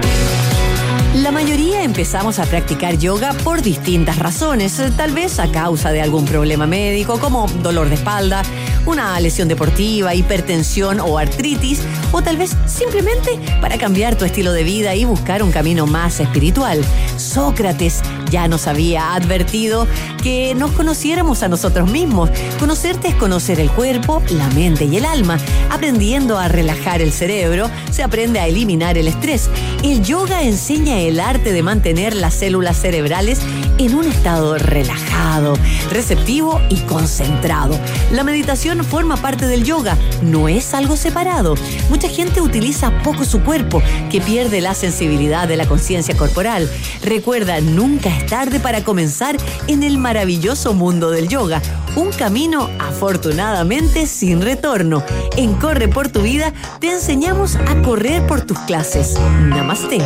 La 1.14 1.30
mayoría 1.30 1.82
empezamos 1.84 2.38
a 2.38 2.44
practicar 2.44 2.98
yoga 2.98 3.32
por 3.44 3.62
distintas 3.62 4.18
razones, 4.18 4.82
tal 4.96 5.12
vez 5.12 5.38
a 5.38 5.50
causa 5.50 5.90
de 5.90 6.02
algún 6.02 6.26
problema 6.26 6.66
médico 6.66 7.18
como 7.18 7.46
dolor 7.62 7.88
de 7.88 7.94
espalda, 7.94 8.42
una 8.86 9.18
lesión 9.20 9.48
deportiva, 9.48 10.14
hipertensión 10.14 11.00
o 11.00 11.18
artritis, 11.18 11.80
o 12.12 12.22
tal 12.22 12.36
vez 12.36 12.56
simplemente 12.66 13.38
para 13.60 13.78
cambiar 13.78 14.16
tu 14.16 14.24
estilo 14.24 14.52
de 14.52 14.64
vida 14.64 14.94
y 14.94 15.04
buscar 15.04 15.42
un 15.42 15.52
camino 15.52 15.86
más 15.86 16.20
espiritual. 16.20 16.84
Sócrates 17.16 18.02
ya 18.30 18.48
nos 18.48 18.66
había 18.66 19.14
advertido 19.14 19.86
que 20.22 20.54
nos 20.54 20.72
conociéramos 20.72 21.42
a 21.42 21.48
nosotros 21.48 21.90
mismos. 21.90 22.30
Conocerte 22.58 23.08
es 23.08 23.14
conocer 23.14 23.60
el 23.60 23.70
cuerpo, 23.70 24.22
la 24.30 24.48
mente 24.50 24.84
y 24.84 24.96
el 24.96 25.04
alma. 25.04 25.38
Aprendiendo 25.70 26.38
a 26.38 26.48
relajar 26.48 27.00
el 27.00 27.12
cerebro, 27.12 27.70
se 27.90 28.02
aprende 28.02 28.40
a 28.40 28.46
eliminar 28.46 28.98
el 28.98 29.08
estrés. 29.08 29.50
El 29.82 30.02
yoga 30.02 30.42
enseña 30.42 30.98
el 31.00 31.20
arte 31.20 31.52
de 31.52 31.62
mantener 31.62 32.14
las 32.14 32.34
células 32.34 32.76
cerebrales 32.76 33.40
en 33.78 33.94
un 33.94 34.06
estado 34.06 34.58
relajado, 34.58 35.54
receptivo 35.90 36.60
y 36.68 36.76
concentrado. 36.80 37.78
La 38.12 38.24
meditación 38.24 38.84
forma 38.84 39.16
parte 39.16 39.46
del 39.46 39.64
yoga, 39.64 39.96
no 40.22 40.48
es 40.48 40.74
algo 40.74 40.96
separado. 40.96 41.54
Mucha 41.88 42.08
gente 42.08 42.40
utiliza 42.40 43.02
poco 43.02 43.24
su 43.24 43.42
cuerpo, 43.42 43.82
que 44.10 44.20
pierde 44.20 44.60
la 44.60 44.74
sensibilidad 44.74 45.48
de 45.48 45.56
la 45.56 45.66
conciencia 45.66 46.16
corporal. 46.16 46.70
Recuerda, 47.02 47.60
nunca 47.60 48.08
es 48.08 48.26
tarde 48.26 48.60
para 48.60 48.84
comenzar 48.84 49.36
en 49.66 49.82
el 49.82 49.98
maravilloso 49.98 50.74
mundo 50.74 51.10
del 51.10 51.28
yoga, 51.28 51.60
un 51.96 52.10
camino 52.10 52.68
afortunadamente 52.78 54.06
sin 54.06 54.42
retorno. 54.42 55.02
En 55.36 55.54
Corre 55.54 55.88
por 55.88 56.08
tu 56.08 56.22
vida 56.22 56.52
te 56.80 56.90
enseñamos 56.90 57.56
a 57.56 57.82
correr 57.82 58.26
por 58.26 58.42
tus 58.42 58.58
clases. 58.60 59.14
Namaste. 59.48 59.98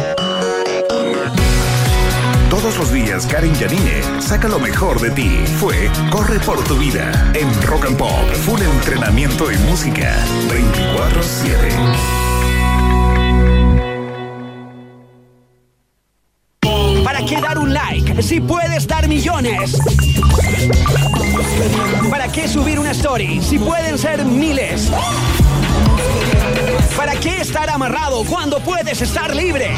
Todos 2.60 2.76
los 2.76 2.92
días, 2.92 3.24
Karen 3.24 3.54
Yanine 3.54 4.02
saca 4.20 4.48
lo 4.48 4.58
mejor 4.58 5.00
de 5.00 5.12
ti. 5.12 5.44
Fue 5.60 5.88
Corre 6.10 6.40
por 6.40 6.60
tu 6.64 6.76
vida 6.76 7.30
en 7.34 7.48
Rock 7.62 7.86
and 7.86 7.96
Pop. 7.96 8.28
Full 8.46 8.60
entrenamiento 8.60 9.52
y 9.52 9.56
música 9.58 10.12
24-7. 16.60 17.04
¿Para 17.04 17.24
qué 17.24 17.40
dar 17.40 17.58
un 17.60 17.72
like 17.72 18.20
si 18.24 18.40
puedes 18.40 18.88
dar 18.88 19.06
millones? 19.06 19.78
¿Para 22.10 22.26
qué 22.26 22.48
subir 22.48 22.80
una 22.80 22.90
story 22.90 23.40
si 23.40 23.60
pueden 23.60 23.96
ser 23.96 24.24
miles? 24.24 24.90
¿Para 26.98 27.14
qué 27.14 27.40
estar 27.40 27.70
amarrado 27.70 28.24
cuando 28.24 28.58
puedes 28.58 29.00
estar 29.00 29.32
libre? 29.32 29.70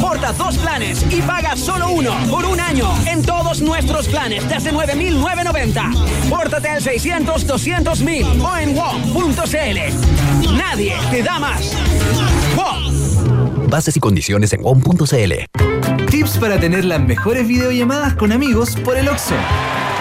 Porta 0.00 0.32
dos 0.32 0.56
planes 0.58 1.04
y 1.10 1.20
paga 1.22 1.56
solo 1.56 1.90
uno 1.90 2.14
por 2.30 2.44
un 2.44 2.60
año 2.60 2.88
en 3.04 3.20
todos 3.24 3.60
nuestros 3.60 4.06
planes 4.06 4.48
desde 4.48 4.72
9.990. 4.72 6.30
Pórtate 6.30 6.68
al 6.68 6.80
600-200.000 6.80 8.44
o 8.44 8.56
en 8.58 8.76
WOM.cl. 8.76 10.54
Nadie 10.56 10.94
te 11.10 11.20
da 11.24 11.40
más. 11.40 11.72
WOM. 12.54 13.68
Bases 13.68 13.96
y 13.96 14.00
condiciones 14.00 14.52
en 14.52 14.62
WOM.cl. 14.62 16.06
Tips 16.08 16.38
para 16.38 16.60
tener 16.60 16.84
las 16.84 17.00
mejores 17.00 17.48
videollamadas 17.48 18.14
con 18.14 18.30
amigos 18.30 18.76
por 18.76 18.96
el 18.96 19.08
Oxxo. 19.08 19.34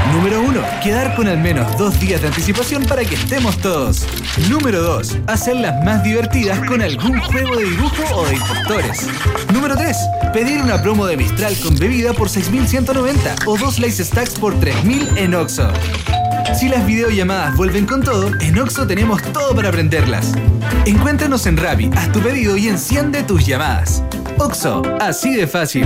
Número 0.09 0.41
1. 0.41 0.61
Quedar 0.83 1.15
con 1.15 1.27
al 1.27 1.37
menos 1.37 1.77
dos 1.77 1.99
días 1.99 2.21
de 2.21 2.27
anticipación 2.27 2.83
para 2.85 3.05
que 3.05 3.15
estemos 3.15 3.57
todos. 3.57 4.05
Número 4.49 4.81
2. 4.81 5.19
Hacerlas 5.27 5.83
más 5.85 6.03
divertidas 6.03 6.59
con 6.67 6.81
algún 6.81 7.19
juego 7.21 7.55
de 7.55 7.65
dibujo 7.65 8.03
o 8.15 8.25
de 8.25 8.35
impostores. 8.35 9.07
Número 9.53 9.75
3. 9.77 9.97
Pedir 10.33 10.61
una 10.61 10.81
promo 10.81 11.05
de 11.05 11.17
Mistral 11.17 11.55
con 11.63 11.77
bebida 11.77 12.13
por 12.13 12.27
6.190 12.27 13.45
o 13.45 13.57
dos 13.57 13.79
Lace 13.79 14.03
Stacks 14.03 14.37
por 14.37 14.53
3.000 14.59 15.17
en 15.17 15.35
Oxo. 15.35 15.71
Si 16.57 16.67
las 16.67 16.85
videollamadas 16.85 17.55
vuelven 17.55 17.85
con 17.85 18.03
todo, 18.03 18.31
en 18.41 18.59
Oxo 18.59 18.85
tenemos 18.85 19.21
todo 19.31 19.55
para 19.55 19.69
aprenderlas. 19.69 20.33
Encuéntranos 20.85 21.45
en 21.45 21.57
Rappi, 21.57 21.89
haz 21.95 22.11
tu 22.11 22.19
pedido 22.19 22.57
y 22.57 22.67
enciende 22.67 23.23
tus 23.23 23.45
llamadas. 23.45 24.03
Oxo, 24.37 24.81
así 24.99 25.33
de 25.35 25.47
fácil. 25.47 25.85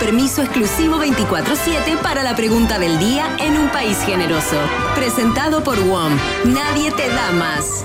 Permiso 0.00 0.42
exclusivo 0.42 0.98
24/7 0.98 1.98
para 2.02 2.22
la 2.22 2.34
pregunta 2.34 2.78
del 2.78 2.98
día 2.98 3.36
en 3.38 3.56
un 3.58 3.68
país 3.68 3.98
generoso. 4.04 4.56
Presentado 4.96 5.62
por 5.62 5.78
WOM. 5.78 6.12
Nadie 6.46 6.90
te 6.90 7.06
da 7.08 7.30
más. 7.32 7.84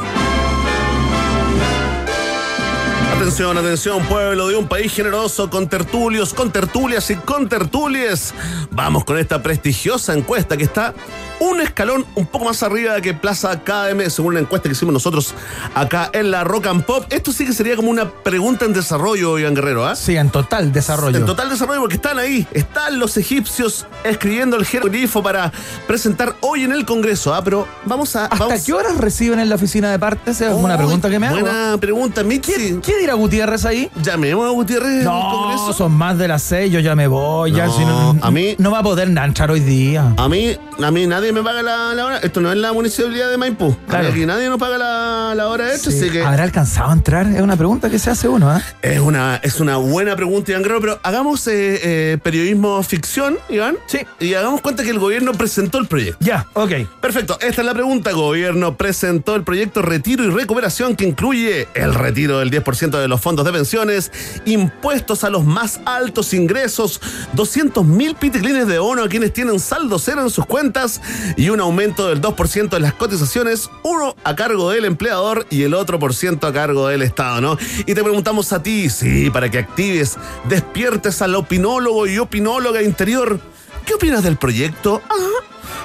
Atención, 3.15 3.57
atención, 3.57 4.05
pueblo 4.05 4.47
de 4.47 4.55
un 4.55 4.67
país 4.67 4.93
generoso 4.93 5.49
con 5.49 5.67
tertulios, 5.67 6.33
con 6.33 6.51
tertulias 6.51 7.09
y 7.11 7.15
con 7.15 7.49
tertulies. 7.49 8.33
Vamos 8.71 9.03
con 9.03 9.17
esta 9.17 9.43
prestigiosa 9.43 10.13
encuesta 10.13 10.57
que 10.57 10.63
está 10.63 10.93
un 11.39 11.61
escalón 11.61 12.05
un 12.15 12.25
poco 12.25 12.45
más 12.45 12.63
arriba 12.63 12.99
que 13.01 13.13
Plaza 13.13 13.61
KM, 13.61 14.09
según 14.09 14.35
la 14.35 14.39
encuesta 14.39 14.69
que 14.69 14.73
hicimos 14.73 14.93
nosotros 14.93 15.33
acá 15.73 16.09
en 16.13 16.31
la 16.31 16.43
Rock 16.43 16.67
and 16.67 16.83
Pop. 16.85 17.05
Esto 17.09 17.31
sí 17.31 17.45
que 17.45 17.53
sería 17.53 17.75
como 17.75 17.89
una 17.89 18.09
pregunta 18.09 18.65
en 18.65 18.73
desarrollo, 18.73 19.37
Iván 19.37 19.55
Guerrero, 19.55 19.85
¿ah? 19.85 19.95
Sí, 19.95 20.15
en 20.15 20.29
total 20.29 20.71
desarrollo. 20.71 21.17
En 21.17 21.25
total 21.25 21.49
desarrollo, 21.49 21.81
porque 21.81 21.95
están 21.95 22.19
ahí, 22.19 22.47
están 22.51 22.99
los 22.99 23.17
egipcios 23.17 23.85
escribiendo 24.03 24.57
el 24.57 24.65
jeroglifo 24.65 25.21
para 25.23 25.51
presentar 25.87 26.35
hoy 26.41 26.63
en 26.63 26.71
el 26.71 26.85
Congreso, 26.85 27.33
¿ah? 27.33 27.41
Pero 27.43 27.67
vamos 27.85 28.15
a. 28.15 28.25
¿Hasta 28.25 28.63
qué 28.63 28.73
horas 28.73 28.97
reciben 28.97 29.39
en 29.39 29.49
la 29.49 29.55
oficina 29.55 29.91
de 29.91 29.99
partes? 29.99 30.41
Es 30.41 30.53
una 30.53 30.77
pregunta 30.77 31.09
que 31.09 31.19
me 31.19 31.27
hago. 31.27 31.39
Buena 31.39 31.77
pregunta, 31.79 32.23
Michi. 32.23 32.79
¿Qué, 32.81 32.99
dirá 32.99 33.13
Gutiérrez 33.13 33.65
ahí? 33.65 33.89
Llamemos 34.01 34.47
a 34.47 34.51
Gutiérrez 34.51 35.03
no, 35.03 35.31
Congreso. 35.31 35.73
son 35.73 35.93
más 35.93 36.17
de 36.17 36.27
las 36.27 36.41
seis, 36.41 36.71
yo 36.71 36.79
ya 36.79 36.95
me 36.95 37.07
voy. 37.07 37.51
ya, 37.51 37.69
si 37.69 37.83
no, 37.85 38.17
a 38.21 38.31
mí. 38.31 38.55
No 38.57 38.71
va 38.71 38.79
a 38.79 38.83
poder 38.83 39.09
entrar 39.09 39.51
hoy 39.51 39.59
día. 39.59 40.13
A 40.17 40.29
mí, 40.29 40.55
a 40.81 40.91
mí 40.91 41.07
nadie 41.07 41.24
me 41.31 41.43
paga 41.43 41.61
la, 41.61 42.05
hora. 42.05 42.17
Esto 42.17 42.41
no 42.41 42.51
es 42.51 42.57
la 42.57 42.73
municipalidad 42.73 43.29
de 43.29 43.37
Maipú. 43.37 43.75
Claro. 43.87 44.09
Aquí 44.09 44.25
nadie 44.25 44.49
nos 44.49 44.59
paga 44.59 44.77
la, 44.77 45.47
hora 45.47 45.65
de 45.65 45.75
esto, 45.75 45.89
así 45.89 46.09
que. 46.09 46.23
¿Habrá 46.23 46.43
alcanzado 46.43 46.89
a 46.89 46.93
entrar? 46.93 47.27
Es 47.27 47.41
una 47.41 47.55
pregunta 47.55 47.89
que 47.89 47.99
se 47.99 48.09
hace 48.09 48.27
uno, 48.27 48.49
¿ah? 48.49 48.61
Es 48.81 48.99
una, 48.99 49.37
es 49.37 49.59
una 49.59 49.77
buena 49.77 50.15
pregunta, 50.15 50.51
Iván 50.51 50.63
Guerrero, 50.63 50.81
pero 50.81 50.99
hagamos 51.03 51.47
eh, 51.47 51.79
eh, 51.83 52.17
periodismo 52.21 52.81
ficción, 52.83 53.37
Iván. 53.49 53.77
Sí. 53.87 53.99
Y 54.19 54.33
hagamos 54.33 54.61
cuenta 54.61 54.83
que 54.83 54.89
el 54.89 54.99
gobierno 54.99 55.33
presentó 55.33 55.77
el 55.77 55.87
proyecto. 55.87 56.17
Ya, 56.19 56.47
ok. 56.53 56.71
Perfecto. 57.01 57.37
Esta 57.41 57.61
es 57.61 57.65
la 57.65 57.73
pregunta. 57.73 58.11
Gobierno 58.11 58.77
presentó 58.77 59.35
el 59.35 59.43
proyecto 59.43 59.81
Retiro 59.81 60.23
y 60.23 60.29
Recuperación 60.29 60.95
que 60.95 61.05
incluye 61.05 61.67
el 61.73 61.93
retiro 61.93 62.39
del 62.39 62.51
10% 62.51 62.99
de 62.99 63.07
los 63.07 63.21
fondos 63.21 63.45
de 63.45 63.51
pensiones, 63.51 64.11
impuestos 64.45 65.23
a 65.23 65.29
los 65.29 65.45
más 65.45 65.79
altos 65.85 66.33
ingresos, 66.33 67.01
200 67.33 67.85
mil 67.85 68.15
piticlines 68.15 68.67
de 68.67 68.79
bono 68.79 69.03
a 69.03 69.09
quienes 69.09 69.33
tienen 69.33 69.59
saldo 69.59 69.99
cero 69.99 70.21
en 70.21 70.29
sus 70.29 70.45
cuentas 70.45 71.01
y 71.37 71.49
un 71.49 71.59
aumento 71.59 72.07
del 72.07 72.21
2% 72.21 72.69
de 72.69 72.79
las 72.79 72.93
cotizaciones, 72.93 73.69
uno 73.83 74.15
a 74.23 74.35
cargo 74.35 74.71
del 74.71 74.85
empleador 74.85 75.45
y 75.49 75.63
el 75.63 75.73
otro 75.73 75.99
por 75.99 76.13
ciento 76.13 76.47
a 76.47 76.53
cargo 76.53 76.87
del 76.87 77.01
Estado, 77.01 77.41
¿no? 77.41 77.57
Y 77.85 77.93
te 77.93 78.03
preguntamos 78.03 78.51
a 78.53 78.61
ti, 78.61 78.89
sí, 78.89 79.29
para 79.29 79.49
que 79.49 79.59
actives, 79.59 80.17
despiertes 80.47 81.21
al 81.21 81.35
opinólogo 81.35 82.07
y 82.07 82.17
opinóloga 82.17 82.81
interior. 82.81 83.39
¿Qué 83.85 83.93
opinas 83.93 84.23
del 84.23 84.37
proyecto? 84.37 85.01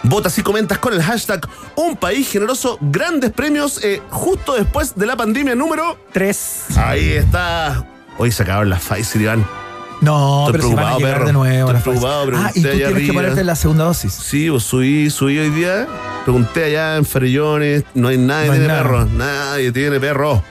Votas 0.03 0.39
y 0.39 0.43
comentas 0.43 0.79
con 0.79 0.95
el 0.95 1.03
hashtag 1.03 1.47
Un 1.77 1.97
País 1.97 2.31
Generoso, 2.31 2.79
grandes 2.81 3.33
premios 3.33 3.85
eh, 3.85 4.01
justo 4.11 4.55
después 4.55 4.95
de 4.95 5.07
la 5.07 5.17
pandemia 5.17 5.55
número 5.55 5.99
3. 6.13 6.65
Ahí 6.77 7.13
está. 7.13 7.87
Hoy 8.17 8.33
se 8.33 8.43
acabaron 8.43 8.71
las 8.71 8.83
Pfizer, 8.83 9.21
Iván. 9.21 9.70
No, 10.01 10.47
Estoy 10.47 10.53
pero 10.53 10.69
si 10.69 10.75
van 10.75 10.93
a 10.93 10.97
llegar 10.97 11.25
de 11.27 11.33
nuevo. 11.33 11.71
Estoy 11.71 11.83
preocupado, 11.83 12.31
ah, 12.37 12.51
y 12.55 12.63
tú 12.63 12.69
tienes 12.69 13.07
que 13.07 13.13
ponerte 13.13 13.45
la 13.45 13.55
segunda 13.55 13.85
dosis. 13.85 14.13
Sí, 14.13 14.51
pues 14.51 14.63
subí, 14.63 15.11
subí 15.11 15.39
hoy 15.39 15.51
día, 15.51 15.87
pregunté 16.25 16.65
allá 16.65 16.97
en 16.97 17.05
Ferrillones, 17.05 17.85
no 17.95 18.09
hay 18.09 18.19
nadie 18.19 18.49
no 18.49 18.53
tiene 18.55 18.69
perro, 18.69 19.07
nadie 19.07 19.73
tiene 19.73 20.01
perro. 20.01 20.43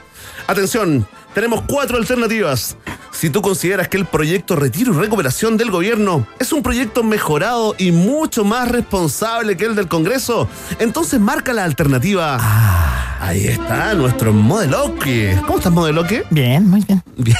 Atención, 0.46 1.06
tenemos 1.34 1.62
cuatro 1.66 1.96
alternativas. 1.96 2.76
Si 3.12 3.28
tú 3.28 3.42
consideras 3.42 3.88
que 3.88 3.96
el 3.96 4.06
proyecto 4.06 4.56
Retiro 4.56 4.94
y 4.94 4.96
Recuperación 4.96 5.56
del 5.56 5.70
gobierno 5.70 6.26
es 6.38 6.52
un 6.52 6.62
proyecto 6.62 7.02
mejorado 7.02 7.74
y 7.76 7.92
mucho 7.92 8.44
más 8.44 8.68
responsable 8.68 9.56
que 9.56 9.66
el 9.66 9.74
del 9.74 9.88
Congreso, 9.88 10.48
entonces 10.78 11.20
marca 11.20 11.52
la 11.52 11.64
alternativa. 11.64 12.38
Ah. 12.40 13.00
Ahí 13.20 13.48
está 13.48 13.92
nuestro 13.94 14.32
modeloque. 14.32 15.38
¿Cómo 15.46 15.58
estás, 15.58 15.72
modeloque? 15.72 16.24
Bien, 16.30 16.66
muy 16.66 16.80
bien. 16.80 17.02
Bien. 17.18 17.36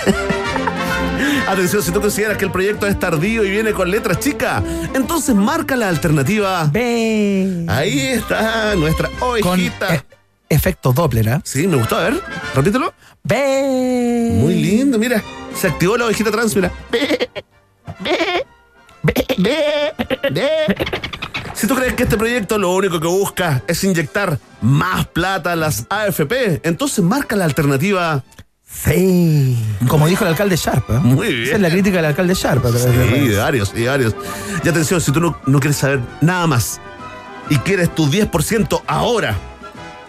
Atención, 1.48 1.82
si 1.82 1.90
tú 1.92 2.00
consideras 2.00 2.36
que 2.38 2.44
el 2.44 2.52
proyecto 2.52 2.86
es 2.86 2.98
tardío 2.98 3.44
y 3.44 3.50
viene 3.50 3.72
con 3.72 3.90
letras 3.90 4.18
chicas, 4.20 4.62
entonces 4.94 5.34
marca 5.34 5.76
la 5.76 5.88
alternativa 5.88 6.64
B. 6.72 7.64
Ahí 7.68 8.00
está 8.08 8.74
nuestra 8.76 9.08
ovejita. 9.20 9.94
E- 9.94 10.02
efecto 10.48 10.92
Doppler, 10.92 11.28
¿eh? 11.28 11.40
Sí, 11.44 11.66
me 11.66 11.76
gustó. 11.76 11.96
A 11.96 12.04
ver, 12.04 12.20
repítelo. 12.54 12.92
B. 13.22 14.30
Muy 14.34 14.54
lindo, 14.54 14.98
mira. 14.98 15.22
Se 15.54 15.68
activó 15.68 15.96
la 15.96 16.06
ovejita 16.06 16.30
trans, 16.30 16.54
mira. 16.56 16.72
B. 16.90 17.28
B. 18.00 18.44
B. 19.38 19.54
B. 20.32 20.48
Si 21.54 21.66
tú 21.66 21.74
crees 21.74 21.94
que 21.94 22.04
este 22.04 22.16
proyecto 22.16 22.56
lo 22.58 22.72
único 22.72 22.98
que 23.00 23.06
busca 23.06 23.62
es 23.66 23.84
inyectar 23.84 24.38
más 24.62 25.06
plata 25.08 25.52
a 25.52 25.56
las 25.56 25.86
AFP, 25.90 26.60
entonces 26.62 27.04
marca 27.04 27.36
la 27.36 27.44
alternativa 27.44 28.22
Sí. 28.72 29.58
Como 29.88 30.06
dijo 30.06 30.24
el 30.24 30.30
alcalde 30.30 30.56
Sharp. 30.56 30.88
Muy 31.02 31.28
bien. 31.28 31.42
Esa 31.44 31.56
es 31.56 31.60
la 31.60 31.70
crítica 31.70 31.96
del 31.96 32.06
alcalde 32.06 32.34
Sharp. 32.34 32.64
Sí, 32.76 33.28
de 33.28 33.36
varios, 33.36 33.72
y 33.76 33.84
varios. 33.84 34.14
Y 34.64 34.68
atención, 34.68 35.00
si 35.00 35.12
tú 35.12 35.20
no, 35.20 35.38
no 35.46 35.60
quieres 35.60 35.76
saber 35.76 36.00
nada 36.20 36.46
más 36.46 36.80
y 37.50 37.56
quieres 37.58 37.94
tu 37.94 38.06
10% 38.06 38.82
ahora 38.86 39.36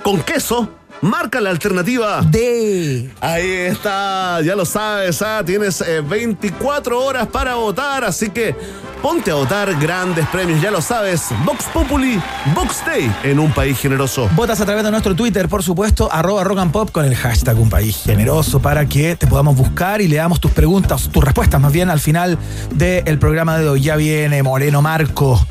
con 0.03 0.21
queso, 0.21 0.69
marca 1.01 1.41
la 1.41 1.49
alternativa 1.49 2.21
D. 2.21 3.09
Ahí 3.19 3.49
está, 3.49 4.41
ya 4.41 4.55
lo 4.55 4.65
sabes, 4.65 5.21
¿ah? 5.21 5.41
tienes 5.45 5.83
24 6.07 6.95
eh, 6.95 7.05
horas 7.05 7.27
para 7.27 7.55
votar, 7.55 8.03
así 8.03 8.29
que 8.29 8.55
ponte 9.01 9.31
a 9.31 9.35
votar 9.35 9.73
grandes 9.79 10.27
premios, 10.27 10.61
ya 10.61 10.71
lo 10.71 10.81
sabes. 10.81 11.29
Vox 11.43 11.65
Populi, 11.73 12.21
Vox 12.53 12.85
Day 12.85 13.11
en 13.23 13.39
un 13.39 13.51
país 13.51 13.79
generoso. 13.79 14.29
Votas 14.35 14.61
a 14.61 14.65
través 14.65 14.83
de 14.83 14.91
nuestro 14.91 15.15
Twitter, 15.15 15.49
por 15.49 15.63
supuesto, 15.63 16.11
arroba 16.11 16.43
rock 16.43 16.59
and 16.59 16.71
pop 16.71 16.91
con 16.91 17.05
el 17.05 17.15
hashtag 17.15 17.59
un 17.59 17.69
país 17.69 18.01
generoso 18.03 18.61
para 18.61 18.85
que 18.85 19.15
te 19.15 19.27
podamos 19.27 19.55
buscar 19.55 20.01
y 20.01 20.07
leamos 20.07 20.39
tus 20.39 20.51
preguntas, 20.51 21.09
tus 21.11 21.23
respuestas 21.23 21.59
más 21.59 21.73
bien 21.73 21.89
al 21.89 21.99
final 21.99 22.37
del 22.75 23.17
programa 23.17 23.57
de 23.57 23.67
hoy. 23.67 23.81
Ya 23.81 23.95
viene 23.95 24.43
Moreno 24.43 24.81
Marco. 24.81 25.45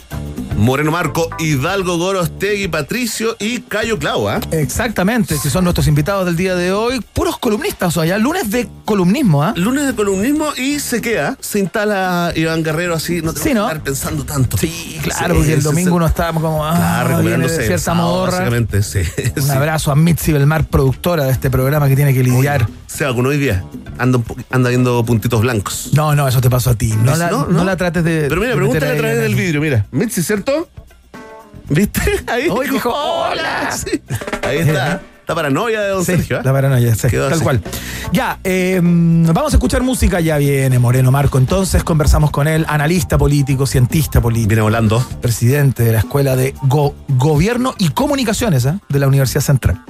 Moreno 0.61 0.90
Marco, 0.90 1.30
Hidalgo 1.38 1.96
Gorostegui, 1.96 2.68
Patricio 2.68 3.34
y 3.38 3.61
Cayo 3.61 3.98
Clau, 3.98 4.28
¿ah? 4.28 4.40
Exactamente, 4.50 5.36
que 5.42 5.48
son 5.48 5.64
nuestros 5.64 5.86
invitados 5.86 6.26
del 6.26 6.36
día 6.36 6.54
de 6.54 6.70
hoy. 6.70 7.00
Puros 7.14 7.38
columnistas, 7.38 7.96
o 7.96 8.04
sea, 8.04 8.18
lunes 8.18 8.50
de 8.50 8.68
columnismo, 8.84 9.42
¿ah? 9.42 9.54
Lunes 9.56 9.86
de 9.86 9.94
columnismo 9.94 10.48
y 10.58 10.78
se 10.78 11.00
queda, 11.00 11.38
se 11.40 11.61
instala 11.61 12.34
Iván 12.36 12.62
Guerrero 12.62 12.94
así, 12.94 13.22
no 13.22 13.32
te 13.32 13.40
sí, 13.40 13.54
¿no? 13.54 13.66
estar 13.66 13.82
pensando 13.82 14.24
tanto. 14.24 14.58
Sí, 14.58 15.00
claro, 15.02 15.36
porque 15.36 15.54
el 15.54 15.62
domingo 15.62 15.98
no 15.98 16.06
estábamos 16.06 16.42
como, 16.42 16.62
ah, 16.62 16.74
claro, 16.76 17.08
recuperándose 17.08 17.56
de 17.56 17.66
cierta 17.66 17.94
modorra. 17.94 18.46
Sí. 18.82 19.00
Un 19.42 19.50
abrazo 19.52 19.90
a 19.90 19.96
Mitzi 19.96 20.30
Belmar, 20.32 20.66
productora 20.66 21.24
de 21.24 21.32
este 21.32 21.48
programa 21.48 21.88
que 21.88 21.96
tiene 21.96 22.12
que 22.12 22.22
lidiar. 22.22 22.68
Se 22.93 23.05
vacunó 23.05 23.28
hoy 23.28 23.38
día, 23.38 23.64
anda, 23.99 24.20
anda 24.51 24.68
viendo 24.68 25.05
puntitos 25.05 25.41
blancos. 25.41 25.91
No, 25.95 26.14
no, 26.16 26.26
eso 26.26 26.41
te 26.41 26.51
pasó 26.51 26.70
a 26.70 26.74
ti. 26.74 26.88
No, 26.88 27.14
la, 27.14 27.30
no, 27.30 27.64
la 27.64 27.76
trates 27.76 28.03
de. 28.03 28.26
Pero 28.28 28.41
mira, 28.41 28.55
pregúntale 28.55 28.93
a 28.93 28.97
través 28.97 29.18
del 29.18 29.34
vidrio, 29.36 29.61
mira. 29.61 29.86
Mitzi, 29.93 30.22
¿cierto? 30.22 30.68
¿Viste? 31.68 32.01
Ahí 32.26 32.49
Hoy 32.51 32.68
dijo, 32.68 32.93
hola. 32.93 33.70
Ahí 34.43 34.59
está. 34.59 35.01
La 35.31 35.37
paranoia 35.37 35.81
de 35.83 35.91
don 35.91 36.05
Sergio. 36.05 36.39
¿eh? 36.39 36.43
La 36.43 36.53
paranoia, 36.53 36.93
sí, 36.93 37.07
tal 37.09 37.41
cual. 37.41 37.62
Ya, 38.12 38.41
em, 38.43 39.24
vamos 39.26 39.53
a 39.53 39.57
escuchar 39.59 39.81
música. 39.81 40.18
Ya 40.18 40.39
viene 40.39 40.81
Moreno 40.81 41.12
Marco. 41.12 41.39
Entonces 41.39 41.85
conversamos 41.85 42.33
con 42.33 42.49
él, 42.49 42.66
analista 42.68 43.16
político, 43.16 43.64
cientista 43.64 44.20
político. 44.20 44.49
Viene 44.49 44.62
volando. 44.62 44.99
Presidente 45.20 45.85
de 45.85 45.93
la 45.93 45.99
Escuela 46.01 46.35
de 46.35 46.53
Gobierno 46.62 47.76
y 47.78 47.91
Comunicaciones 47.91 48.64
¿eh? 48.64 48.76
de 48.89 48.99
la 48.99 49.07
Universidad 49.07 49.43
Central. 49.43 49.85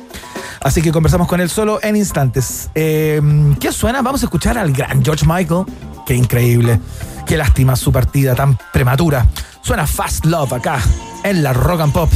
Así 0.61 0.83
que 0.83 0.93
conversamos 0.93 1.27
con 1.27 1.41
él 1.41 1.49
solo 1.49 1.79
en 1.83 1.97
instantes. 1.97 2.69
Em, 2.75 3.55
¿Qué 3.55 3.73
suena? 3.73 4.03
Vamos 4.03 4.23
a 4.23 4.27
escuchar 4.27 4.59
al 4.59 4.73
gran 4.75 5.03
George 5.03 5.25
Michael. 5.27 5.65
Qué 6.05 6.15
increíble. 6.15 6.79
Qué 7.27 7.39
lástima 7.39 7.77
su 7.77 7.91
partida 7.91 8.35
tan 8.35 8.59
prematura. 8.75 9.27
Suena 9.63 9.87
Fast 9.87 10.27
Love 10.27 10.53
acá 10.53 10.81
en 11.25 11.43
la 11.43 11.55
Rock 11.55 11.81
and 11.81 11.95
Pop. 11.95 12.11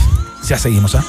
Ya 0.47 0.59
seguimos, 0.59 0.95
¿eh? 0.95 1.01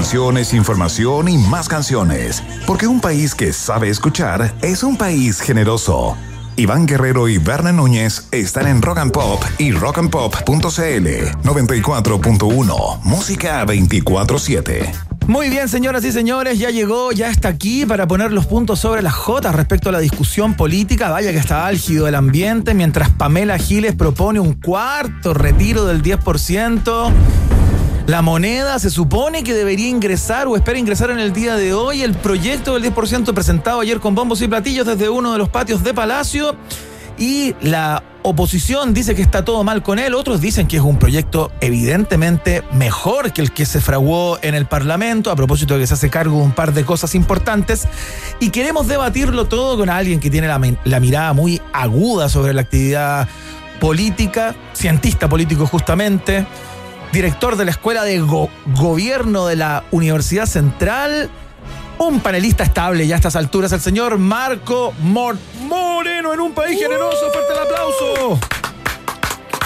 Canciones, 0.00 0.54
información 0.54 1.28
y 1.28 1.36
más 1.36 1.68
canciones. 1.68 2.42
Porque 2.66 2.86
un 2.86 3.02
país 3.02 3.34
que 3.34 3.52
sabe 3.52 3.90
escuchar 3.90 4.54
es 4.62 4.82
un 4.82 4.96
país 4.96 5.42
generoso. 5.42 6.16
Iván 6.56 6.86
Guerrero 6.86 7.28
y 7.28 7.36
Berna 7.36 7.70
Núñez 7.70 8.26
están 8.32 8.66
en 8.66 8.80
Rock 8.80 8.96
and 8.96 9.12
Pop 9.12 9.42
y 9.58 9.72
rockandpop.cl 9.72 10.48
94.1 11.44 13.02
Música 13.02 13.66
24-7. 13.66 14.90
Muy 15.26 15.50
bien, 15.50 15.68
señoras 15.68 16.02
y 16.06 16.12
señores, 16.12 16.58
ya 16.58 16.70
llegó, 16.70 17.12
ya 17.12 17.28
está 17.28 17.48
aquí 17.48 17.84
para 17.84 18.08
poner 18.08 18.32
los 18.32 18.46
puntos 18.46 18.80
sobre 18.80 19.02
las 19.02 19.12
J 19.12 19.52
respecto 19.52 19.90
a 19.90 19.92
la 19.92 20.00
discusión 20.00 20.54
política. 20.54 21.10
Vaya 21.10 21.30
que 21.30 21.38
está 21.38 21.66
álgido 21.66 22.08
el 22.08 22.14
ambiente, 22.14 22.72
mientras 22.72 23.10
Pamela 23.10 23.58
Giles 23.58 23.94
propone 23.94 24.40
un 24.40 24.54
cuarto 24.54 25.34
retiro 25.34 25.84
del 25.84 26.02
10%. 26.02 27.12
La 28.10 28.22
moneda 28.22 28.80
se 28.80 28.90
supone 28.90 29.44
que 29.44 29.54
debería 29.54 29.88
ingresar 29.88 30.48
o 30.48 30.56
espera 30.56 30.76
ingresar 30.76 31.12
en 31.12 31.20
el 31.20 31.32
día 31.32 31.54
de 31.54 31.74
hoy 31.74 32.02
el 32.02 32.14
proyecto 32.14 32.74
del 32.74 32.92
10% 32.92 33.32
presentado 33.32 33.78
ayer 33.78 34.00
con 34.00 34.16
bombos 34.16 34.42
y 34.42 34.48
platillos 34.48 34.84
desde 34.84 35.08
uno 35.08 35.30
de 35.30 35.38
los 35.38 35.48
patios 35.48 35.84
de 35.84 35.94
Palacio. 35.94 36.56
Y 37.18 37.54
la 37.60 38.02
oposición 38.24 38.94
dice 38.94 39.14
que 39.14 39.22
está 39.22 39.44
todo 39.44 39.62
mal 39.62 39.84
con 39.84 40.00
él, 40.00 40.14
otros 40.14 40.40
dicen 40.40 40.66
que 40.66 40.78
es 40.78 40.82
un 40.82 40.98
proyecto 40.98 41.52
evidentemente 41.60 42.64
mejor 42.72 43.32
que 43.32 43.42
el 43.42 43.52
que 43.52 43.64
se 43.64 43.80
fraguó 43.80 44.40
en 44.42 44.56
el 44.56 44.66
Parlamento, 44.66 45.30
a 45.30 45.36
propósito 45.36 45.74
de 45.74 45.80
que 45.80 45.86
se 45.86 45.94
hace 45.94 46.10
cargo 46.10 46.38
de 46.38 46.42
un 46.42 46.52
par 46.52 46.74
de 46.74 46.84
cosas 46.84 47.14
importantes, 47.14 47.86
y 48.40 48.50
queremos 48.50 48.88
debatirlo 48.88 49.44
todo 49.44 49.78
con 49.78 49.88
alguien 49.88 50.18
que 50.18 50.30
tiene 50.30 50.48
la, 50.48 50.58
mirada 50.98 51.32
muy 51.32 51.62
aguda 51.72 52.28
sobre 52.28 52.54
la 52.54 52.62
actividad 52.62 53.28
política, 53.78 54.56
cientista 54.74 55.28
político 55.28 55.64
justamente, 55.64 56.44
director 57.12 57.56
de 57.56 57.64
la 57.64 57.70
Escuela 57.70 58.04
de 58.04 58.20
Gobierno 58.20 59.46
de 59.46 59.56
la 59.56 59.84
Universidad 59.90 60.46
Central, 60.46 61.28
un 61.98 62.20
panelista 62.20 62.64
estable 62.64 63.06
ya 63.06 63.16
a 63.16 63.18
estas 63.18 63.36
alturas, 63.36 63.72
el 63.72 63.80
señor 63.80 64.18
Marco 64.18 64.92
Moreno 65.02 66.32
en 66.32 66.40
un 66.40 66.52
país 66.52 66.80
generoso. 66.80 67.30
Fuerte 67.32 67.52
el 67.52 67.58
aplauso. 67.58 68.40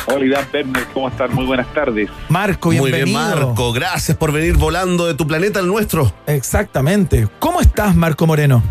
Hola, 0.06 0.24
Iván 0.24 0.44
Berner, 0.52 0.84
¿cómo 0.92 1.08
están? 1.08 1.34
Muy 1.34 1.46
buenas 1.46 1.72
tardes. 1.72 2.10
Marco, 2.28 2.70
bienvenido. 2.70 3.06
Muy 3.06 3.12
bien, 3.12 3.46
Marco. 3.46 3.72
Gracias 3.72 4.16
por 4.16 4.32
venir 4.32 4.56
volando 4.56 5.06
de 5.06 5.14
tu 5.14 5.26
planeta 5.26 5.60
al 5.60 5.66
nuestro. 5.66 6.12
Exactamente. 6.26 7.28
¿Cómo 7.38 7.60
estás, 7.60 7.96
Marco 7.96 8.26
Moreno? 8.26 8.62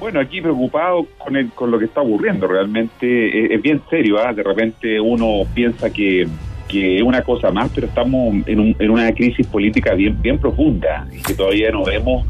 Bueno, 0.00 0.20
aquí 0.20 0.40
preocupado 0.40 1.06
con, 1.18 1.36
el, 1.36 1.50
con 1.52 1.70
lo 1.70 1.78
que 1.78 1.84
está 1.86 2.00
ocurriendo. 2.00 2.46
Realmente 2.46 3.54
es, 3.54 3.62
bien 3.62 3.80
serio. 3.88 4.18
¿ah? 4.18 4.32
De 4.32 4.42
repente 4.42 5.00
uno 5.00 5.48
piensa 5.54 5.90
que, 5.90 6.28
que 6.68 6.96
es 6.96 7.02
una 7.02 7.22
cosa 7.22 7.50
más, 7.50 7.70
pero 7.74 7.86
estamos 7.86 8.34
en, 8.46 8.76
en 8.78 8.90
una 8.90 9.12
crisis 9.12 9.46
política 9.46 9.94
bien, 9.94 10.20
bien 10.20 10.38
profunda 10.38 11.06
y 11.12 11.20
que 11.22 11.34
todavía 11.34 11.70
no 11.70 11.84
vemos 11.84 12.26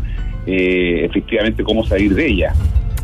eh, 0.47 1.05
efectivamente 1.05 1.63
cómo 1.65 1.87
salir 1.87 2.15
de 2.15 2.27
ella. 2.27 2.55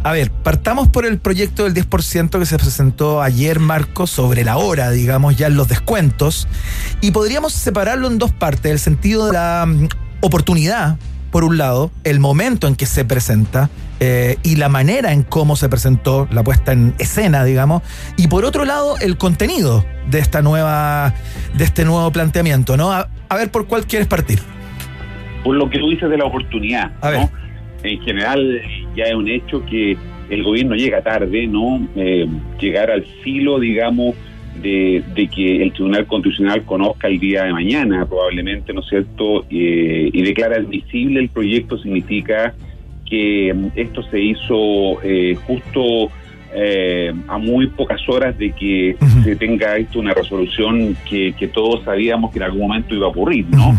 A 0.03 0.13
ver, 0.13 0.31
partamos 0.31 0.89
por 0.89 1.05
el 1.05 1.19
proyecto 1.19 1.65
del 1.65 1.75
10% 1.75 2.39
que 2.39 2.47
se 2.47 2.57
presentó 2.57 3.21
ayer, 3.21 3.61
Marco, 3.61 4.07
sobre 4.07 4.45
la 4.45 4.57
hora, 4.57 4.91
digamos, 4.91 5.37
ya 5.37 5.47
en 5.47 5.57
los 5.57 5.69
descuentos. 5.69 6.49
Y 7.03 7.11
podríamos 7.11 7.53
separarlo 7.53 8.09
en 8.09 8.19
dos 8.19 8.33
partes, 8.33 8.73
el 8.73 8.79
sentido 8.79 9.27
de 9.27 9.35
la 9.35 9.67
mm, 9.67 9.89
oportunidad, 10.23 10.97
por 11.31 11.45
un 11.45 11.59
lado, 11.59 11.91
el 12.05 12.21
momento 12.21 12.67
en 12.67 12.77
que 12.77 12.87
se 12.87 13.05
presenta 13.05 13.71
eh, 14.01 14.37
y 14.43 14.57
la 14.57 14.69
manera 14.69 15.13
en 15.13 15.23
cómo 15.23 15.57
se 15.57 15.69
presentó, 15.69 16.27
la 16.31 16.43
puesta 16.43 16.73
en 16.73 16.95
escena, 16.99 17.45
digamos, 17.45 17.83
y 18.17 18.29
por 18.29 18.45
otro 18.45 18.65
lado, 18.65 18.97
el 19.01 19.17
contenido 19.17 19.85
de 20.09 20.19
esta 20.19 20.43
nueva, 20.43 21.15
de 21.55 21.65
este 21.65 21.85
nuevo 21.85 22.11
planteamiento, 22.11 22.77
¿no? 22.77 22.93
A, 22.93 23.09
ver 23.37 23.51
por 23.51 23.67
cuál 23.67 23.87
quieres 23.87 24.09
partir. 24.09 24.41
Por 25.45 25.57
lo 25.57 25.71
que 25.71 25.79
tú 25.79 25.91
dices 25.91 26.11
de 26.11 26.19
la 26.19 26.25
oportunidad, 26.25 26.91
¿no? 27.03 27.31
en 27.83 28.01
general 28.03 28.61
ya 28.95 29.05
es 29.05 29.15
un 29.15 29.29
hecho 29.29 29.65
que 29.65 29.97
el 30.29 30.43
gobierno 30.43 30.75
llega 30.75 31.03
tarde, 31.03 31.47
¿no? 31.47 31.89
Eh, 31.97 32.27
llegar 32.61 32.91
al 32.91 33.05
filo, 33.23 33.59
digamos, 33.59 34.15
de, 34.63 35.03
que 35.35 35.63
el 35.63 35.73
Tribunal 35.73 36.07
Constitucional 36.07 36.65
conozca 36.65 37.09
el 37.09 37.19
día 37.19 37.45
de 37.45 37.53
mañana, 37.53 38.07
probablemente, 38.07 38.73
¿no 38.73 38.81
es 38.81 38.89
cierto? 38.89 39.45
Eh, 39.51 40.11
y 40.13 40.23
declara 40.23 40.57
admisible 40.57 41.21
el 41.21 41.29
proyecto 41.29 41.79
significa 41.79 42.55
que 43.09 43.53
mm, 43.55 43.67
esto 43.77 44.03
se 44.05 44.21
hizo 44.21 45.03
eh, 45.03 45.37
justo 45.47 46.11
a 47.29 47.39
muy 47.39 47.69
pocas 47.69 48.01
horas 48.09 48.37
de 48.37 48.51
que 48.51 48.97
se 49.23 49.37
tenga 49.37 49.77
esto 49.77 50.01
una 50.01 50.13
resolución 50.13 50.97
que, 51.09 51.33
todos 51.55 51.85
sabíamos 51.85 52.33
que 52.33 52.41
en 52.41 52.43
algún 52.43 52.63
momento 52.63 52.93
iba 52.93 53.07
a 53.07 53.11
ocurrir, 53.11 53.47
¿no? 53.51 53.79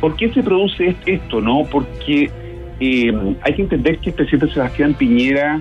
¿Por 0.00 0.16
qué 0.16 0.28
se 0.32 0.42
produce 0.42 0.96
esto, 1.06 1.40
no? 1.40 1.62
Porque 1.70 2.28
eh, 2.80 3.12
hay 3.42 3.54
que 3.54 3.62
entender 3.62 3.98
que 3.98 4.10
el 4.10 4.16
presidente 4.16 4.52
Sebastián 4.54 4.94
Piñera, 4.94 5.60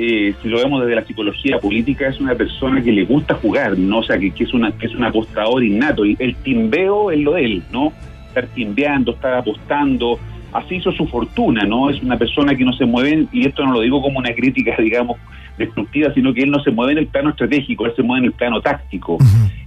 eh, 0.00 0.32
si 0.40 0.48
lo 0.48 0.58
vemos 0.58 0.80
desde 0.80 0.94
la 0.94 1.04
psicología 1.04 1.58
política, 1.58 2.06
es 2.06 2.20
una 2.20 2.36
persona 2.36 2.80
que 2.80 2.92
le 2.92 3.04
gusta 3.04 3.34
jugar, 3.34 3.76
¿no? 3.76 3.98
O 3.98 4.02
sea, 4.04 4.16
que, 4.16 4.32
es, 4.38 4.54
una, 4.54 4.70
que 4.70 4.86
es 4.86 4.94
un 4.94 5.02
apostador 5.02 5.64
innato. 5.64 6.06
Y 6.06 6.16
el 6.20 6.36
timbeo 6.36 7.10
es 7.10 7.18
lo 7.18 7.32
de 7.32 7.44
él, 7.44 7.62
¿no? 7.72 7.92
Estar 8.28 8.46
timbeando, 8.46 9.10
estar 9.10 9.34
apostando. 9.34 10.20
Así 10.52 10.76
hizo 10.76 10.92
su 10.92 11.08
fortuna, 11.08 11.64
¿no? 11.64 11.90
Es 11.90 12.00
una 12.00 12.16
persona 12.16 12.54
que 12.54 12.64
no 12.64 12.72
se 12.74 12.86
mueve, 12.86 13.26
y 13.32 13.44
esto 13.44 13.66
no 13.66 13.72
lo 13.72 13.80
digo 13.80 14.00
como 14.00 14.20
una 14.20 14.32
crítica, 14.32 14.76
digamos, 14.78 15.16
destructiva, 15.58 16.14
sino 16.14 16.32
que 16.32 16.42
él 16.42 16.50
no 16.52 16.62
se 16.62 16.70
mueve 16.70 16.92
en 16.92 16.98
el 16.98 17.08
plano 17.08 17.30
estratégico, 17.30 17.84
él 17.86 17.92
se 17.96 18.04
mueve 18.04 18.20
en 18.20 18.26
el 18.26 18.32
plano 18.32 18.60
táctico, 18.60 19.18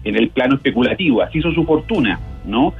en 0.06 0.16
el 0.16 0.30
plano 0.30 0.56
especulativo. 0.56 1.22
Así 1.22 1.40
hizo 1.40 1.52
su 1.52 1.66
fortuna, 1.66 2.22
¿no? 2.46 2.74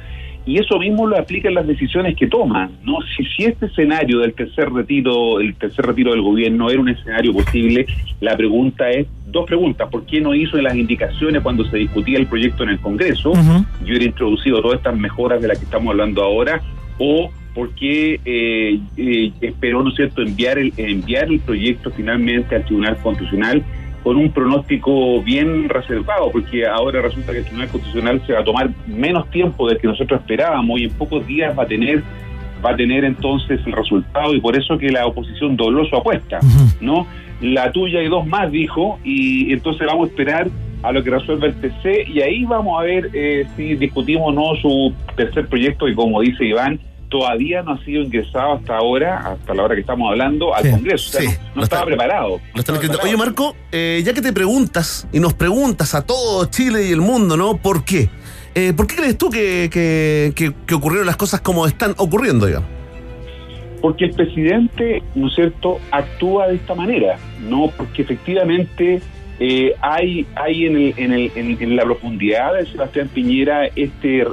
Y 0.44 0.58
eso 0.58 0.78
mismo 0.78 1.06
lo 1.06 1.16
aplica 1.16 1.48
en 1.48 1.54
las 1.54 1.66
decisiones 1.66 2.16
que 2.16 2.26
toma, 2.26 2.70
¿no? 2.82 2.98
Si, 3.16 3.24
si 3.24 3.44
este 3.44 3.66
escenario 3.66 4.18
del 4.20 4.34
tercer 4.34 4.72
retiro, 4.72 5.40
el 5.40 5.54
tercer 5.54 5.86
retiro 5.86 6.12
del 6.12 6.22
gobierno 6.22 6.68
era 6.70 6.80
un 6.80 6.88
escenario 6.88 7.32
posible, 7.32 7.86
la 8.20 8.36
pregunta 8.36 8.90
es, 8.90 9.06
dos 9.26 9.46
preguntas, 9.46 9.88
¿por 9.88 10.04
qué 10.04 10.20
no 10.20 10.34
hizo 10.34 10.56
las 10.58 10.74
indicaciones 10.74 11.42
cuando 11.42 11.64
se 11.64 11.78
discutía 11.78 12.18
el 12.18 12.26
proyecto 12.26 12.64
en 12.64 12.70
el 12.70 12.80
Congreso? 12.80 13.32
Yo 13.34 13.86
hubiera 13.86 14.04
introducido 14.04 14.60
todas 14.60 14.78
estas 14.78 14.96
mejoras 14.96 15.40
de 15.40 15.48
las 15.48 15.58
que 15.58 15.64
estamos 15.64 15.90
hablando 15.90 16.22
ahora, 16.22 16.60
o 16.98 17.30
por 17.54 17.74
qué 17.74 18.20
eh, 18.24 18.80
eh, 18.96 19.32
esperó, 19.40 19.82
¿no 19.82 19.90
es 19.90 19.96
cierto?, 19.96 20.22
enviar 20.22 20.58
el, 20.58 20.72
enviar 20.76 21.24
el 21.24 21.40
proyecto 21.40 21.90
finalmente 21.90 22.56
al 22.56 22.64
Tribunal 22.64 22.96
Constitucional 22.98 23.62
con 24.02 24.16
un 24.16 24.30
pronóstico 24.32 25.22
bien 25.22 25.68
reservado, 25.68 26.30
porque 26.30 26.66
ahora 26.66 27.02
resulta 27.02 27.32
que 27.32 27.38
el 27.38 27.44
Tribunal 27.44 27.68
Constitucional 27.68 28.22
se 28.26 28.32
va 28.32 28.40
a 28.40 28.44
tomar 28.44 28.70
menos 28.86 29.30
tiempo 29.30 29.68
del 29.68 29.78
que 29.78 29.86
nosotros 29.86 30.20
esperábamos 30.20 30.80
y 30.80 30.84
en 30.84 30.90
pocos 30.92 31.26
días 31.26 31.56
va 31.56 31.62
a 31.62 31.66
tener 31.66 32.02
va 32.64 32.70
a 32.70 32.76
tener 32.76 33.04
entonces 33.04 33.60
el 33.66 33.72
resultado 33.72 34.34
y 34.34 34.40
por 34.40 34.56
eso 34.56 34.78
que 34.78 34.90
la 34.90 35.04
oposición 35.06 35.56
dobló 35.56 35.84
su 35.84 35.96
apuesta, 35.96 36.38
¿no? 36.80 37.08
La 37.40 37.72
tuya 37.72 38.00
y 38.02 38.08
dos 38.08 38.24
más 38.24 38.52
dijo 38.52 39.00
y 39.02 39.52
entonces 39.52 39.84
vamos 39.84 40.06
a 40.06 40.10
esperar 40.10 40.48
a 40.82 40.92
lo 40.92 41.02
que 41.02 41.10
resuelva 41.10 41.48
el 41.48 41.54
TC 41.54 42.08
y 42.08 42.20
ahí 42.20 42.44
vamos 42.44 42.80
a 42.80 42.84
ver 42.84 43.10
eh, 43.12 43.46
si 43.56 43.74
discutimos 43.74 44.28
o 44.28 44.32
no 44.32 44.54
su 44.60 44.92
tercer 45.16 45.46
proyecto 45.48 45.88
y 45.88 45.94
como 45.94 46.20
dice 46.20 46.44
Iván, 46.44 46.78
todavía 47.12 47.62
no 47.62 47.72
ha 47.72 47.84
sido 47.84 48.02
ingresado 48.02 48.54
hasta 48.54 48.74
ahora, 48.74 49.18
hasta 49.18 49.52
la 49.52 49.64
hora 49.64 49.74
que 49.74 49.82
estamos 49.82 50.10
hablando, 50.10 50.54
al 50.54 50.70
Congreso. 50.70 51.18
no, 51.54 51.62
estaba 51.62 51.84
preparado. 51.84 52.40
Oye, 53.02 53.16
Marco, 53.18 53.54
eh, 53.70 54.00
ya 54.02 54.14
que 54.14 54.22
te 54.22 54.32
preguntas 54.32 55.06
y 55.12 55.20
nos 55.20 55.34
preguntas 55.34 55.94
a 55.94 56.06
todo 56.06 56.46
Chile 56.46 56.86
y 56.88 56.90
el 56.90 57.02
mundo, 57.02 57.36
¿no? 57.36 57.58
¿Por 57.58 57.84
qué? 57.84 58.08
Eh, 58.54 58.72
¿Por 58.74 58.86
qué 58.86 58.96
crees 58.96 59.18
tú 59.18 59.28
que, 59.28 59.68
que, 59.70 60.74
ocurrieron 60.74 61.06
las 61.06 61.18
cosas 61.18 61.42
como 61.42 61.66
están 61.66 61.94
ocurriendo, 61.98 62.46
digamos? 62.46 62.68
Porque 63.82 64.06
el 64.06 64.14
presidente, 64.14 65.02
¿no 65.14 65.28
es 65.28 65.34
cierto?, 65.34 65.80
actúa 65.90 66.48
de 66.48 66.54
esta 66.54 66.74
manera, 66.74 67.18
¿no? 67.46 67.70
Porque 67.76 68.02
efectivamente 68.02 69.02
eh, 69.38 69.74
hay, 69.82 70.26
hay 70.34 70.64
en, 70.64 70.76
el, 70.76 70.94
en, 70.96 71.12
el, 71.12 71.30
en, 71.36 71.76
la 71.76 71.82
profundidad 71.82 72.54
de 72.54 72.64
Sebastián 72.64 73.10
Piñera 73.12 73.66
este, 73.66 74.24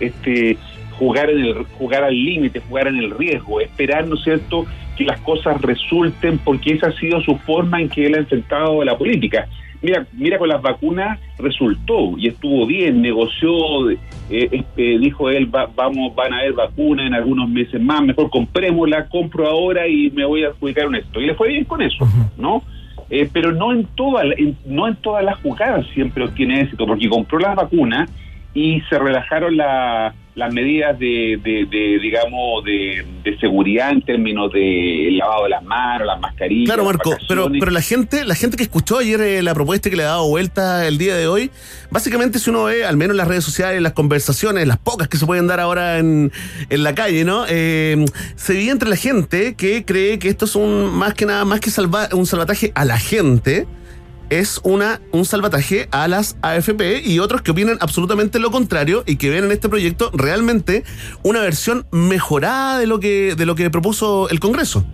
este 0.00 0.58
jugar 0.98 1.30
en 1.30 1.44
el 1.44 1.54
jugar 1.78 2.04
al 2.04 2.14
límite, 2.14 2.60
jugar 2.60 2.88
en 2.88 2.96
el 2.96 3.10
riesgo, 3.10 3.60
esperar, 3.60 4.06
¿no 4.06 4.16
es 4.16 4.24
cierto?, 4.24 4.66
que 4.96 5.04
las 5.04 5.20
cosas 5.20 5.60
resulten, 5.62 6.38
porque 6.38 6.72
esa 6.72 6.88
ha 6.88 6.92
sido 6.92 7.20
su 7.20 7.36
forma 7.38 7.80
en 7.80 7.88
que 7.88 8.06
él 8.06 8.14
ha 8.16 8.18
enfrentado 8.18 8.82
la 8.84 8.98
política. 8.98 9.48
Mira, 9.80 10.04
mira 10.12 10.38
con 10.38 10.48
las 10.48 10.60
vacunas 10.60 11.20
resultó 11.38 12.18
y 12.18 12.26
estuvo 12.26 12.66
bien, 12.66 13.00
negoció, 13.00 13.90
eh, 13.90 13.96
este, 14.28 14.98
dijo 14.98 15.30
él, 15.30 15.46
vamos, 15.46 16.16
van 16.16 16.32
a 16.34 16.38
haber 16.38 16.54
vacunas 16.54 17.06
en 17.06 17.14
algunos 17.14 17.48
meses 17.48 17.80
más, 17.80 18.02
mejor 18.02 18.28
comprémosla, 18.28 19.08
compro 19.08 19.46
ahora 19.46 19.86
y 19.86 20.10
me 20.10 20.24
voy 20.24 20.42
a 20.42 20.48
adjudicar 20.48 20.86
en 20.86 20.96
esto. 20.96 21.20
Y 21.20 21.26
le 21.26 21.36
fue 21.36 21.48
bien 21.48 21.64
con 21.64 21.80
eso, 21.80 22.08
¿no? 22.36 22.62
Eh, 23.08 23.30
pero 23.32 23.52
no 23.52 23.72
en, 23.72 23.84
toda, 23.84 24.24
no 24.66 24.88
en 24.88 24.96
todas 24.96 25.24
las 25.24 25.40
jugadas 25.40 25.86
siempre 25.94 26.24
obtiene 26.24 26.62
éxito, 26.62 26.84
porque 26.84 27.08
compró 27.08 27.38
las 27.38 27.54
vacunas 27.54 28.10
y 28.52 28.80
se 28.90 28.98
relajaron 28.98 29.56
la, 29.56 30.12
las 30.38 30.54
medidas 30.54 30.96
de, 31.00 31.40
de, 31.42 31.98
digamos, 32.00 32.64
de, 32.64 33.04
seguridad 33.40 33.90
en 33.90 34.02
términos 34.02 34.52
de 34.52 35.08
lavado 35.10 35.44
de 35.44 35.50
las 35.50 35.64
manos, 35.64 36.06
las 36.06 36.20
mascarillas. 36.20 36.66
Claro, 36.66 36.84
Marco, 36.84 37.16
pero, 37.28 37.48
pero 37.58 37.72
la 37.72 37.82
gente, 37.82 38.24
la 38.24 38.36
gente 38.36 38.56
que 38.56 38.62
escuchó 38.62 38.98
ayer 38.98 39.20
eh, 39.20 39.42
la 39.42 39.52
propuesta 39.52 39.90
que 39.90 39.96
le 39.96 40.04
ha 40.04 40.06
dado 40.06 40.28
vuelta 40.28 40.86
el 40.86 40.96
día 40.96 41.16
de 41.16 41.26
hoy, 41.26 41.50
básicamente 41.90 42.38
si 42.38 42.50
uno 42.50 42.64
ve, 42.64 42.84
al 42.84 42.96
menos 42.96 43.14
en 43.14 43.18
las 43.18 43.26
redes 43.28 43.44
sociales, 43.44 43.82
las 43.82 43.94
conversaciones, 43.94 44.66
las 44.68 44.78
pocas 44.78 45.08
que 45.08 45.16
se 45.16 45.26
pueden 45.26 45.48
dar 45.48 45.58
ahora 45.58 45.98
en, 45.98 46.30
en 46.70 46.82
la 46.84 46.94
calle, 46.94 47.24
¿no? 47.24 47.44
Eh, 47.48 48.04
se 48.36 48.52
ve 48.52 48.70
entre 48.70 48.88
la 48.88 48.96
gente 48.96 49.56
que 49.56 49.84
cree 49.84 50.20
que 50.20 50.28
esto 50.28 50.44
es 50.44 50.54
un 50.54 50.86
más 50.86 51.14
que 51.14 51.26
nada, 51.26 51.44
más 51.44 51.58
que 51.58 51.70
salvar 51.70 52.14
un 52.14 52.26
salvataje 52.26 52.70
a 52.76 52.84
la 52.84 52.98
gente 52.98 53.66
es 54.30 54.60
una, 54.64 55.00
un 55.12 55.24
salvataje 55.24 55.88
a 55.90 56.08
las 56.08 56.38
AFP 56.42 57.02
y 57.04 57.18
otros 57.18 57.42
que 57.42 57.50
opinan 57.50 57.78
absolutamente 57.80 58.38
lo 58.38 58.50
contrario 58.50 59.02
y 59.06 59.16
que 59.16 59.30
ven 59.30 59.44
en 59.44 59.52
este 59.52 59.68
proyecto 59.68 60.10
realmente 60.12 60.84
una 61.22 61.40
versión 61.40 61.86
mejorada 61.92 62.78
de 62.78 62.86
lo 62.86 63.00
que, 63.00 63.34
de 63.36 63.46
lo 63.46 63.54
que 63.54 63.70
propuso 63.70 64.28
el 64.30 64.40
Congreso. 64.40 64.84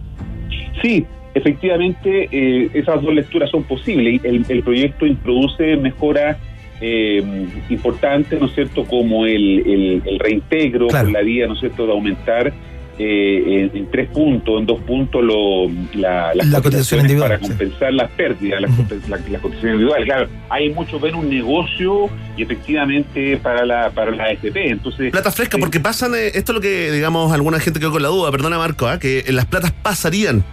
Sí, 0.82 1.04
efectivamente 1.34 2.28
eh, 2.30 2.70
esas 2.74 3.02
dos 3.02 3.14
lecturas 3.14 3.50
son 3.50 3.64
posibles. 3.64 4.20
El, 4.24 4.44
el 4.48 4.62
proyecto 4.62 5.06
introduce 5.06 5.76
mejoras 5.76 6.36
eh, 6.80 7.22
importantes, 7.70 8.38
¿no 8.38 8.46
es 8.46 8.54
cierto?, 8.54 8.84
como 8.84 9.26
el, 9.26 10.02
el, 10.04 10.18
reintegro 10.18 10.88
por 10.88 11.10
la 11.10 11.22
vía, 11.22 11.46
¿no 11.46 11.54
es 11.54 11.60
cierto?, 11.60 11.86
de 11.86 11.92
aumentar 11.92 12.52
eh, 12.98 13.70
en, 13.74 13.90
tres 13.90 14.08
puntos, 14.10 14.60
en 14.60 14.66
dos 14.66 14.80
puntos, 14.82 15.22
lo, 15.22 15.68
la, 15.94 16.34
las 16.34 16.60
cotización 16.60 17.00
individual, 17.00 17.30
para 17.30 17.40
compensar 17.40 17.92
las 17.92 18.10
pérdidas, 18.12 18.60
las, 18.60 18.70
la, 19.08 19.38
cotización 19.40 19.72
individual. 19.72 20.04
Claro, 20.04 20.28
hay 20.48 20.70
muchos 20.72 21.00
ven 21.00 21.14
un 21.14 21.28
negocio 21.28 22.08
y 22.36 22.42
efectivamente 22.42 23.36
para 23.38 23.66
la 23.66 23.90
para 23.90 24.12
la 24.12 24.24
AFP. 24.24 24.70
Entonces, 24.70 25.10
plata 25.10 25.32
fresca, 25.32 25.58
porque 25.58 25.80
pasan, 25.80 26.14
eh, 26.14 26.28
esto 26.34 26.52
es 26.52 26.54
lo 26.54 26.60
que, 26.60 26.92
digamos, 26.92 27.32
alguna 27.32 27.58
gente 27.58 27.80
quedó 27.80 27.92
con 27.92 28.02
la 28.02 28.08
duda, 28.08 28.30
perdona 28.30 28.58
Marco, 28.58 28.86
¿ah? 28.86 28.98
que 28.98 29.24
las 29.28 29.46
platas 29.46 29.72
pasarían 29.72 30.44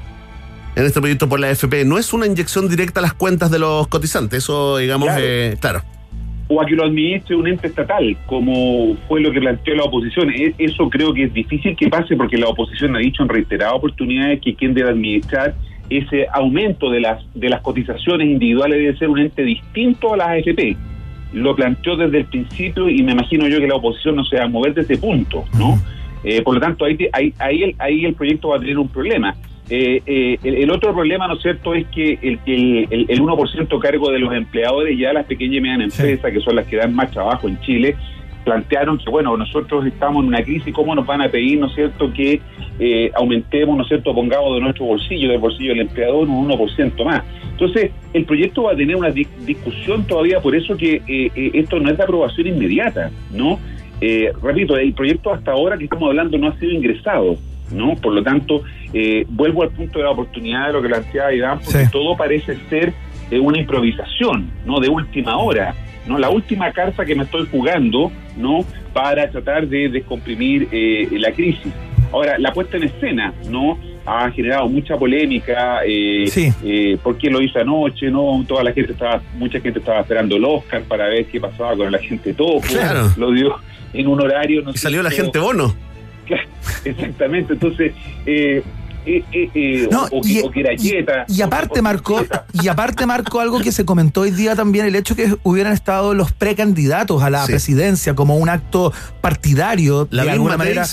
en 0.75 0.85
este 0.85 0.99
proyecto 0.99 1.29
por 1.29 1.39
la 1.39 1.47
AFP. 1.47 1.85
No 1.85 1.97
es 1.97 2.13
una 2.13 2.25
inyección 2.25 2.69
directa 2.69 3.01
a 3.01 3.03
las 3.03 3.13
cuentas 3.13 3.51
de 3.51 3.59
los 3.59 3.87
cotizantes, 3.87 4.43
eso, 4.43 4.77
digamos, 4.77 5.09
claro. 5.09 5.23
Eh, 5.23 5.57
claro 5.59 5.83
o 6.51 6.61
a 6.61 6.65
que 6.65 6.75
lo 6.75 6.83
administre 6.83 7.33
un 7.37 7.47
ente 7.47 7.67
estatal, 7.67 8.17
como 8.25 8.97
fue 9.07 9.21
lo 9.21 9.31
que 9.31 9.39
planteó 9.39 9.73
la 9.73 9.83
oposición. 9.83 10.29
E, 10.31 10.53
eso 10.57 10.89
creo 10.89 11.13
que 11.13 11.23
es 11.23 11.33
difícil 11.33 11.77
que 11.77 11.87
pase 11.87 12.17
porque 12.17 12.37
la 12.37 12.47
oposición 12.47 12.93
ha 12.95 12.99
dicho 12.99 13.23
en 13.23 13.29
reiteradas 13.29 13.75
oportunidades 13.75 14.41
que 14.41 14.53
quien 14.53 14.73
debe 14.73 14.89
administrar 14.89 15.55
ese 15.89 16.27
aumento 16.33 16.89
de 16.89 17.01
las 17.01 17.23
de 17.33 17.49
las 17.49 17.61
cotizaciones 17.61 18.27
individuales 18.27 18.79
debe 18.79 18.97
ser 18.97 19.09
un 19.09 19.19
ente 19.19 19.43
distinto 19.43 20.13
a 20.13 20.17
las 20.17 20.27
AFP. 20.27 20.75
Lo 21.31 21.55
planteó 21.55 21.95
desde 21.95 22.17
el 22.19 22.25
principio 22.25 22.89
y 22.89 23.01
me 23.01 23.13
imagino 23.13 23.47
yo 23.47 23.59
que 23.59 23.67
la 23.67 23.75
oposición 23.75 24.17
no 24.17 24.25
se 24.25 24.35
va 24.35 24.43
a 24.43 24.49
mover 24.49 24.73
de 24.73 24.81
ese 24.81 24.97
punto, 24.97 25.45
¿no? 25.57 25.79
Eh, 26.25 26.41
por 26.41 26.55
lo 26.55 26.59
tanto, 26.59 26.83
ahí, 26.83 26.97
ahí, 27.13 27.33
ahí, 27.39 27.75
ahí 27.79 28.05
el 28.05 28.13
proyecto 28.13 28.49
va 28.49 28.57
a 28.57 28.59
tener 28.59 28.77
un 28.77 28.89
problema. 28.89 29.35
Eh, 29.73 30.03
eh, 30.05 30.37
el, 30.43 30.69
otro 30.69 30.93
problema, 30.93 31.29
¿no 31.29 31.35
es 31.35 31.41
cierto?, 31.41 31.73
es 31.73 31.87
que 31.87 32.19
el, 32.21 32.39
el, 32.45 33.05
el 33.07 33.21
1% 33.21 33.79
cargo 33.79 34.11
de 34.11 34.19
los 34.19 34.33
empleadores, 34.33 34.99
ya 34.99 35.13
las 35.13 35.25
pequeñas 35.25 35.55
y 35.55 35.61
medianas 35.61 35.97
empresas, 35.97 36.29
que 36.29 36.41
son 36.41 36.57
las 36.57 36.67
que 36.67 36.75
dan 36.75 36.93
más 36.93 37.09
trabajo 37.09 37.47
en 37.47 37.57
Chile, 37.61 37.95
plantearon 38.43 38.97
que, 38.97 39.09
bueno, 39.09 39.37
nosotros 39.37 39.85
estamos 39.85 40.23
en 40.23 40.27
una 40.27 40.43
crisis, 40.43 40.73
¿cómo 40.73 40.93
nos 40.93 41.05
van 41.05 41.21
a 41.21 41.29
pedir, 41.29 41.57
¿no 41.57 41.67
es 41.67 41.75
cierto?, 41.75 42.11
que 42.11 42.41
eh, 42.79 43.11
aumentemos, 43.15 43.77
¿no 43.77 43.83
es 43.83 43.87
cierto?, 43.87 44.13
pongamos 44.13 44.55
de 44.55 44.59
nuestro 44.59 44.87
bolsillo, 44.87 45.29
del 45.29 45.39
bolsillo 45.39 45.69
del 45.69 45.79
empleador, 45.83 46.27
un 46.27 46.49
1% 46.49 47.05
más. 47.05 47.23
Entonces, 47.51 47.91
el 48.11 48.25
proyecto 48.25 48.63
va 48.63 48.73
a 48.73 48.75
tener 48.75 48.97
una 48.97 49.11
discusión 49.11 50.05
todavía, 50.05 50.41
por 50.41 50.53
eso 50.53 50.75
que 50.75 51.01
esto 51.53 51.79
no 51.79 51.89
es 51.89 51.95
de 51.95 52.03
aprobación 52.03 52.47
inmediata, 52.47 53.09
¿no? 53.31 53.57
repito, 54.43 54.75
el 54.75 54.91
proyecto 54.93 55.31
hasta 55.31 55.51
ahora 55.51 55.77
que 55.77 55.85
estamos 55.85 56.09
hablando 56.09 56.37
no 56.37 56.49
ha 56.49 56.59
sido 56.59 56.73
ingresado. 56.73 57.37
¿No? 57.71 57.95
Por 57.95 58.13
lo 58.13 58.23
tanto, 58.23 58.63
eh, 58.93 59.25
vuelvo 59.29 59.63
al 59.63 59.69
punto 59.69 59.99
de 59.99 60.05
la 60.05 60.11
oportunidad 60.11 60.67
de 60.67 60.73
lo 60.73 60.81
que 60.81 60.89
planteaba 60.89 61.33
Iván, 61.33 61.59
porque 61.63 61.87
todo 61.91 62.15
parece 62.15 62.57
ser 62.69 62.93
eh, 63.29 63.39
una 63.39 63.59
improvisación, 63.59 64.51
¿no? 64.65 64.79
De 64.79 64.89
última 64.89 65.37
hora, 65.37 65.73
¿no? 66.05 66.17
La 66.17 66.29
última 66.29 66.71
carta 66.71 67.05
que 67.05 67.15
me 67.15 67.23
estoy 67.23 67.47
jugando, 67.49 68.11
¿no? 68.37 68.65
Para 68.93 69.29
tratar 69.29 69.67
de 69.67 69.89
descomprimir 69.89 70.67
eh, 70.71 71.07
la 71.11 71.31
crisis. 71.31 71.71
Ahora, 72.11 72.37
la 72.37 72.51
puesta 72.53 72.77
en 72.77 72.83
escena, 72.83 73.33
¿no? 73.49 73.79
Ha 74.05 74.29
generado 74.31 74.67
mucha 74.67 74.97
polémica, 74.97 75.81
eh, 75.85 76.25
eh, 76.63 76.97
por 77.01 77.17
qué 77.17 77.29
lo 77.29 77.41
hizo 77.41 77.59
anoche, 77.59 78.09
¿no? 78.09 78.43
Toda 78.47 78.63
la 78.63 78.73
gente 78.73 78.93
estaba, 78.93 79.21
mucha 79.35 79.61
gente 79.61 79.79
estaba 79.79 80.01
esperando 80.01 80.35
el 80.35 80.43
Oscar 80.43 80.81
para 80.83 81.07
ver 81.07 81.25
qué 81.27 81.39
pasaba 81.39 81.75
con 81.77 81.91
la 81.91 81.99
gente 81.99 82.33
todo. 82.33 82.59
Claro. 82.59 83.11
Lo 83.15 83.31
dio 83.31 83.55
en 83.93 84.07
un 84.07 84.19
horario. 84.21 84.61
No 84.61 84.71
y 84.71 84.77
salió 84.77 85.01
la 85.01 85.11
gente 85.11 85.39
bono. 85.39 85.73
Exactamente, 86.85 87.53
entonces... 87.53 87.93
Eh, 88.25 88.63
eh, 89.03 89.23
eh, 89.33 89.87
no, 89.91 90.03
o, 90.11 90.21
y, 90.23 90.47
que 90.51 90.59
era 90.59 91.25
Y, 91.27 91.41
aparte, 91.41 91.81
Marco, 91.81 92.23
y 92.53 92.67
aparte, 92.67 93.07
Marco, 93.07 93.39
algo 93.39 93.59
que 93.59 93.71
se 93.71 93.83
comentó 93.83 94.21
hoy 94.21 94.31
día 94.31 94.55
también, 94.55 94.85
el 94.85 94.95
hecho 94.95 95.15
que 95.15 95.35
hubieran 95.41 95.73
estado 95.73 96.13
los 96.13 96.31
precandidatos 96.31 97.23
a 97.23 97.31
la 97.31 97.43
presidencia 97.45 98.13
como 98.13 98.37
un 98.37 98.49
acto 98.49 98.93
partidario, 99.19 100.05
de 100.05 100.29
alguna 100.29 100.55
manera, 100.55 100.85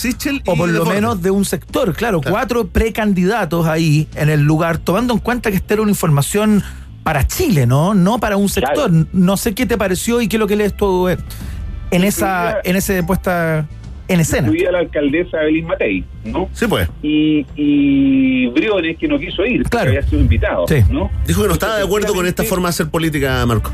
o 0.46 0.56
por 0.56 0.70
lo 0.70 0.86
menos 0.86 1.20
de 1.22 1.30
un 1.30 1.44
sector. 1.44 1.94
Claro, 1.94 2.22
cuatro 2.22 2.68
precandidatos 2.68 3.66
ahí 3.66 4.08
en 4.14 4.30
el 4.30 4.40
lugar, 4.40 4.78
tomando 4.78 5.12
en 5.12 5.20
cuenta 5.20 5.50
que 5.50 5.56
esta 5.56 5.74
era 5.74 5.82
una 5.82 5.90
información 5.90 6.62
para 7.02 7.26
Chile, 7.26 7.66
¿no? 7.66 7.92
No 7.92 8.18
para 8.18 8.38
un 8.38 8.48
sector. 8.48 8.90
No 9.12 9.36
sé 9.36 9.54
qué 9.54 9.66
te 9.66 9.76
pareció 9.76 10.22
y 10.22 10.28
qué 10.28 10.36
es 10.36 10.40
lo 10.40 10.46
que 10.46 10.56
lees 10.56 10.74
tú 10.74 11.08
en 11.08 12.04
esa, 12.04 12.58
en 12.64 12.76
ese 12.76 13.02
puesta 13.02 13.66
en 14.08 14.20
escena. 14.20 14.48
Incluía 14.48 14.72
la 14.72 14.78
alcaldesa 14.80 15.42
Evelyn 15.42 15.66
Matei, 15.66 16.04
¿no? 16.24 16.48
Sí, 16.52 16.66
pues. 16.66 16.88
Y, 17.02 17.46
y 17.54 18.46
Briones, 18.48 18.96
que 18.96 19.06
no 19.06 19.18
quiso 19.18 19.44
ir, 19.44 19.62
claro. 19.64 19.90
había 19.90 20.02
sido 20.02 20.20
invitado, 20.20 20.64
¿no? 20.90 21.10
Dijo 21.26 21.42
que 21.42 21.48
no 21.48 21.54
estaba 21.54 21.76
de 21.76 21.84
acuerdo 21.84 22.14
con 22.14 22.26
esta 22.26 22.42
forma 22.44 22.68
de 22.68 22.70
hacer 22.70 22.88
política, 22.88 23.44
Marco. 23.46 23.70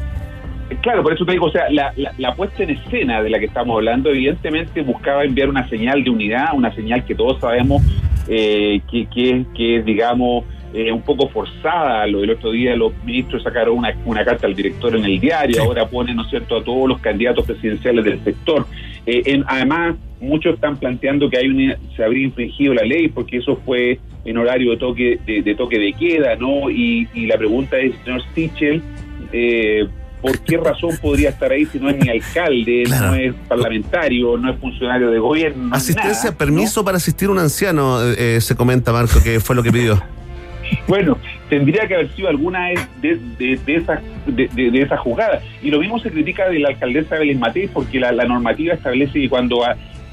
Claro, 0.80 1.02
por 1.02 1.12
eso 1.12 1.24
te 1.24 1.32
digo, 1.32 1.46
o 1.46 1.50
sea, 1.50 1.70
la, 1.70 1.92
la, 2.18 2.34
puesta 2.34 2.62
en 2.62 2.70
escena 2.70 3.22
de 3.22 3.30
la 3.30 3.38
que 3.38 3.44
estamos 3.46 3.76
hablando, 3.76 4.10
evidentemente 4.10 4.82
buscaba 4.82 5.24
enviar 5.24 5.48
una 5.48 5.68
señal 5.68 6.02
de 6.02 6.10
unidad, 6.10 6.48
una 6.54 6.74
señal 6.74 7.04
que 7.04 7.14
todos 7.14 7.38
sabemos 7.38 7.82
eh, 8.28 8.80
que, 8.90 9.06
que, 9.06 9.44
que 9.54 9.76
es, 9.76 9.84
digamos, 9.84 10.44
eh, 10.72 10.90
un 10.90 11.02
poco 11.02 11.28
forzada. 11.28 12.06
Lo 12.06 12.20
del 12.20 12.30
otro 12.30 12.50
día 12.50 12.74
los 12.74 12.92
ministros 13.04 13.42
sacaron 13.42 13.78
una, 13.78 13.94
una 14.04 14.24
carta 14.24 14.46
al 14.46 14.54
director 14.54 14.96
en 14.96 15.04
el 15.04 15.20
diario, 15.20 15.62
ahora 15.62 15.86
ponen, 15.86 16.16
¿no 16.16 16.22
es 16.22 16.30
cierto?, 16.30 16.56
a 16.56 16.64
todos 16.64 16.88
los 16.88 17.00
candidatos 17.00 17.46
presidenciales 17.46 18.04
del 18.04 18.24
sector. 18.24 18.66
Eh, 19.06 19.22
en, 19.26 19.44
además, 19.46 19.96
muchos 20.20 20.54
están 20.54 20.76
planteando 20.76 21.28
que 21.28 21.36
hay 21.38 21.76
se 21.96 22.04
habría 22.04 22.24
infringido 22.24 22.74
la 22.74 22.82
ley 22.82 23.08
porque 23.08 23.38
eso 23.38 23.60
fue 23.64 23.98
en 24.24 24.38
horario 24.38 24.70
de 24.70 24.76
toque 24.78 25.18
de, 25.26 25.54
toque 25.54 25.78
de 25.78 25.92
queda, 25.92 26.36
¿no? 26.36 26.70
Y, 26.70 27.06
la 27.26 27.36
pregunta 27.36 27.76
es, 27.78 27.94
señor 28.04 28.22
Stichel, 28.30 28.82
eh, 29.32 29.86
¿por 30.22 30.38
qué 30.40 30.56
razón 30.56 30.96
podría 31.02 31.30
estar 31.30 31.52
ahí 31.52 31.66
si 31.66 31.78
no 31.78 31.90
es 31.90 31.98
ni 31.98 32.08
alcalde, 32.08 32.84
no 32.88 33.14
es 33.14 33.34
parlamentario, 33.46 34.38
no 34.38 34.50
es 34.50 34.58
funcionario 34.58 35.10
de 35.10 35.18
gobierno? 35.18 35.74
Asistencia, 35.74 36.32
permiso 36.32 36.84
para 36.84 36.96
asistir 36.96 37.28
a 37.28 37.32
un 37.32 37.38
anciano, 37.38 38.00
eh, 38.12 38.40
se 38.40 38.56
comenta, 38.56 38.92
Marco, 38.92 39.22
que 39.22 39.40
fue 39.40 39.54
lo 39.54 39.62
que 39.62 39.70
pidió. 39.70 40.02
Bueno, 40.88 41.18
tendría 41.48 41.86
que 41.86 41.94
haber 41.94 42.10
sido 42.14 42.28
alguna 42.28 42.68
de, 43.00 43.18
de, 43.38 43.58
de 43.64 43.76
esas 43.76 44.00
de, 44.26 44.48
de, 44.48 44.80
esa 44.80 44.96
jugada. 44.96 45.40
Y 45.62 45.70
lo 45.70 45.78
mismo 45.80 45.98
se 45.98 46.10
critica 46.10 46.48
de 46.48 46.58
la 46.58 46.70
alcaldesa 46.70 47.16
Belén 47.18 47.38
Matei 47.38 47.68
porque 47.68 48.00
la, 48.00 48.12
la 48.12 48.24
normativa 48.24 48.74
establece 48.74 49.20
que 49.20 49.28
cuando 49.28 49.64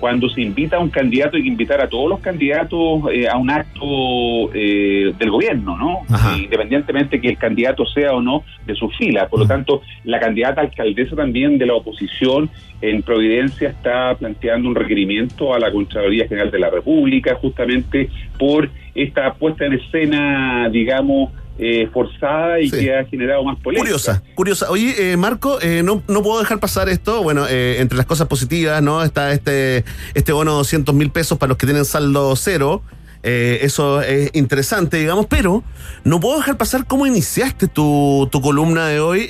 cuando 0.01 0.27
se 0.29 0.41
invita 0.41 0.77
a 0.77 0.79
un 0.79 0.89
candidato 0.89 1.37
hay 1.37 1.43
que 1.43 1.47
invitar 1.47 1.79
a 1.79 1.87
todos 1.87 2.09
los 2.09 2.19
candidatos 2.21 3.03
eh, 3.13 3.27
a 3.29 3.37
un 3.37 3.51
acto 3.51 4.51
eh, 4.51 5.13
del 5.17 5.29
gobierno, 5.29 5.77
¿no? 5.77 5.99
Independientemente 6.35 7.21
que 7.21 7.29
el 7.29 7.37
candidato 7.37 7.85
sea 7.85 8.13
o 8.13 8.21
no 8.21 8.43
de 8.65 8.73
su 8.73 8.89
fila. 8.89 9.29
Por 9.29 9.41
lo 9.41 9.47
tanto, 9.47 9.83
la 10.03 10.19
candidata 10.19 10.61
alcaldesa 10.61 11.15
también 11.15 11.59
de 11.59 11.67
la 11.67 11.75
oposición 11.75 12.49
en 12.81 13.03
Providencia 13.03 13.69
está 13.69 14.15
planteando 14.15 14.69
un 14.69 14.75
requerimiento 14.75 15.53
a 15.53 15.59
la 15.59 15.71
Contraloría 15.71 16.27
General 16.27 16.49
de 16.49 16.59
la 16.59 16.71
República 16.71 17.35
justamente 17.35 18.09
por 18.39 18.71
esta 18.95 19.33
puesta 19.35 19.67
en 19.67 19.73
escena, 19.73 20.67
digamos, 20.69 21.29
eh, 21.59 21.89
forzada 21.93 22.59
y 22.59 22.71
que 22.71 22.95
ha 22.95 23.05
generado 23.05 23.43
más 23.43 23.59
polémica. 23.59 23.83
Curiosa, 23.83 24.23
curiosa. 24.35 24.71
Oye, 24.71 25.11
eh, 25.11 25.17
Marco, 25.17 25.61
eh, 25.61 25.83
no, 25.83 26.01
no 26.07 26.23
puedo 26.23 26.39
dejar 26.39 26.59
pasar 26.59 26.89
esto. 26.89 27.21
Bueno, 27.21 27.45
entre 27.47 27.97
las 27.97 28.05
cosas 28.07 28.27
positivas, 28.27 28.81
¿no? 28.81 29.03
Está 29.03 29.31
este, 29.33 29.83
este 30.13 30.31
bono 30.31 30.51
de 30.51 30.57
200 30.57 30.95
mil 30.95 31.11
pesos 31.11 31.37
para 31.37 31.49
los 31.49 31.57
que 31.57 31.67
tienen 31.67 31.85
saldo 31.85 32.35
cero. 32.35 32.81
eso 33.21 34.01
es 34.01 34.31
interesante, 34.33 34.97
digamos, 34.97 35.27
pero 35.27 35.63
no 36.03 36.19
puedo 36.19 36.37
dejar 36.37 36.57
pasar 36.57 36.87
cómo 36.87 37.05
iniciaste 37.05 37.67
tu, 37.67 38.27
tu 38.31 38.41
columna 38.41 38.87
de 38.87 38.99
hoy 38.99 39.27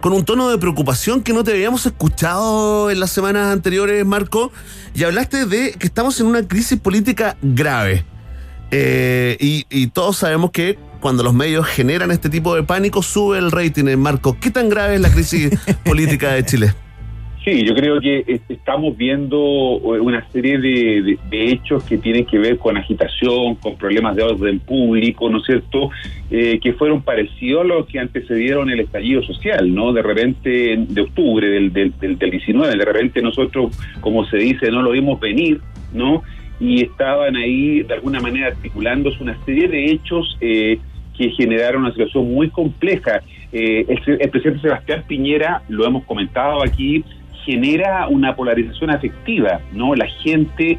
con 0.00 0.12
un 0.12 0.24
tono 0.24 0.50
de 0.50 0.58
preocupación 0.58 1.22
que 1.22 1.32
no 1.32 1.42
te 1.42 1.52
habíamos 1.52 1.86
escuchado 1.86 2.90
en 2.90 3.00
las 3.00 3.12
semanas 3.12 3.50
anteriores, 3.50 4.04
Marco, 4.04 4.52
y 4.94 5.04
hablaste 5.04 5.46
de 5.46 5.72
que 5.72 5.86
estamos 5.86 6.20
en 6.20 6.26
una 6.26 6.46
crisis 6.46 6.78
política 6.78 7.38
grave. 7.40 8.04
y, 8.72 9.64
y 9.70 9.86
todos 9.86 10.18
sabemos 10.18 10.50
que 10.50 10.89
cuando 11.00 11.22
los 11.22 11.34
medios 11.34 11.66
generan 11.66 12.10
este 12.10 12.28
tipo 12.28 12.54
de 12.54 12.62
pánico, 12.62 13.02
sube 13.02 13.38
el 13.38 13.50
rating 13.50 13.86
en 13.86 14.00
Marco. 14.00 14.36
¿Qué 14.40 14.50
tan 14.50 14.68
grave 14.68 14.96
es 14.96 15.00
la 15.00 15.10
crisis 15.10 15.50
política 15.84 16.32
de 16.32 16.44
Chile? 16.44 16.74
Sí, 17.44 17.64
yo 17.64 17.74
creo 17.74 18.00
que 18.02 18.42
estamos 18.50 18.94
viendo 18.98 19.40
una 19.40 20.28
serie 20.30 20.58
de, 20.58 21.18
hechos 21.30 21.82
que 21.84 21.96
tienen 21.96 22.26
que 22.26 22.38
ver 22.38 22.58
con 22.58 22.76
agitación, 22.76 23.54
con 23.54 23.76
problemas 23.76 24.14
de 24.14 24.24
orden 24.24 24.60
público, 24.60 25.30
¿no 25.30 25.38
es 25.38 25.46
cierto?, 25.46 25.88
eh, 26.30 26.60
que 26.62 26.74
fueron 26.74 27.00
parecidos 27.00 27.62
a 27.62 27.64
los 27.64 27.86
que 27.86 27.98
antecedieron 27.98 28.68
el 28.68 28.80
estallido 28.80 29.22
social, 29.22 29.74
¿no? 29.74 29.94
De 29.94 30.02
repente, 30.02 30.84
de 30.86 31.00
octubre 31.00 31.48
del, 31.48 31.72
del, 31.72 31.94
del, 31.98 32.30
19, 32.30 32.76
de 32.76 32.84
repente 32.84 33.22
nosotros, 33.22 33.74
como 34.02 34.26
se 34.26 34.36
dice, 34.36 34.70
no 34.70 34.82
lo 34.82 34.90
vimos 34.90 35.18
venir, 35.18 35.62
¿no? 35.94 36.22
Y 36.60 36.82
estaban 36.82 37.36
ahí, 37.36 37.82
de 37.84 37.94
alguna 37.94 38.20
manera, 38.20 38.48
articulándose 38.48 39.22
una 39.22 39.42
serie 39.46 39.66
de 39.66 39.86
hechos 39.86 40.36
eh, 40.42 40.78
que 41.20 41.28
generaron 41.32 41.82
una 41.82 41.90
situación 41.90 42.32
muy 42.32 42.48
compleja. 42.48 43.20
Eh, 43.52 43.84
el, 43.86 44.18
el 44.18 44.30
presidente 44.30 44.62
Sebastián 44.62 45.04
Piñera, 45.06 45.60
lo 45.68 45.84
hemos 45.86 46.04
comentado 46.04 46.62
aquí, 46.64 47.04
genera 47.44 48.08
una 48.08 48.34
polarización 48.34 48.88
afectiva, 48.88 49.60
¿no? 49.74 49.94
La 49.94 50.06
gente 50.06 50.78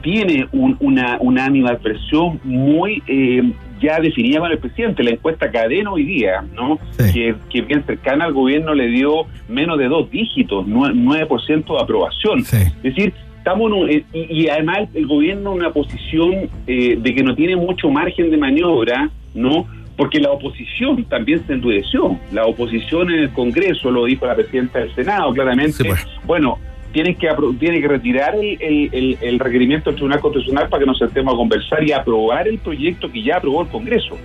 tiene 0.00 0.48
una, 0.52 1.18
una 1.20 1.44
animadversión 1.44 2.40
muy 2.42 3.02
eh, 3.06 3.52
ya 3.82 4.00
definida 4.00 4.40
con 4.40 4.50
el 4.50 4.58
presidente. 4.58 5.02
La 5.02 5.10
encuesta 5.10 5.50
cadena 5.50 5.90
hoy 5.92 6.06
día, 6.06 6.42
¿no? 6.54 6.78
Que, 6.96 7.34
que, 7.50 7.60
bien 7.60 7.84
cercana 7.84 8.24
al 8.24 8.32
gobierno 8.32 8.72
le 8.72 8.86
dio 8.86 9.26
menos 9.46 9.78
de 9.78 9.88
dos 9.88 10.10
dígitos, 10.10 10.64
9%, 10.66 11.76
de 11.76 11.82
aprobación. 11.82 12.38
Es 12.40 12.82
decir, 12.82 13.12
estamos 13.46 13.70
en 13.88 14.04
y, 14.12 14.48
además 14.48 14.88
el 14.94 15.06
gobierno 15.06 15.52
en 15.52 15.58
una 15.58 15.72
posición 15.72 16.50
eh, 16.66 16.98
de 17.00 17.14
que 17.14 17.22
no 17.22 17.36
tiene 17.36 17.54
mucho 17.54 17.88
margen 17.88 18.30
de 18.30 18.36
maniobra, 18.36 19.08
¿no? 19.34 19.68
porque 19.96 20.18
la 20.18 20.32
oposición 20.32 21.04
también 21.04 21.46
se 21.46 21.52
endureció. 21.54 22.18
La 22.32 22.44
oposición 22.44 23.08
en 23.10 23.20
el 23.20 23.30
Congreso, 23.30 23.90
lo 23.90 24.04
dijo 24.04 24.26
la 24.26 24.34
presidenta 24.34 24.80
del 24.80 24.94
Senado 24.94 25.32
claramente, 25.32 25.84
pues. 25.84 26.04
bueno, 26.24 26.58
tienen 26.92 27.14
que, 27.14 27.28
tiene 27.58 27.80
que 27.80 27.88
retirar 27.88 28.34
el, 28.34 29.16
el, 29.22 29.38
requerimiento 29.38 29.90
del 29.90 29.94
Tribunal 29.94 30.20
Constitucional 30.20 30.68
para 30.68 30.80
que 30.80 30.86
nos 30.86 30.98
sentemos 30.98 31.32
a 31.32 31.36
conversar 31.36 31.82
y 31.84 31.92
aprobar 31.92 32.48
el 32.48 32.58
proyecto 32.58 33.10
que 33.10 33.22
ya 33.22 33.36
aprobó 33.36 33.62
el 33.62 33.68
Congreso. 33.68 34.18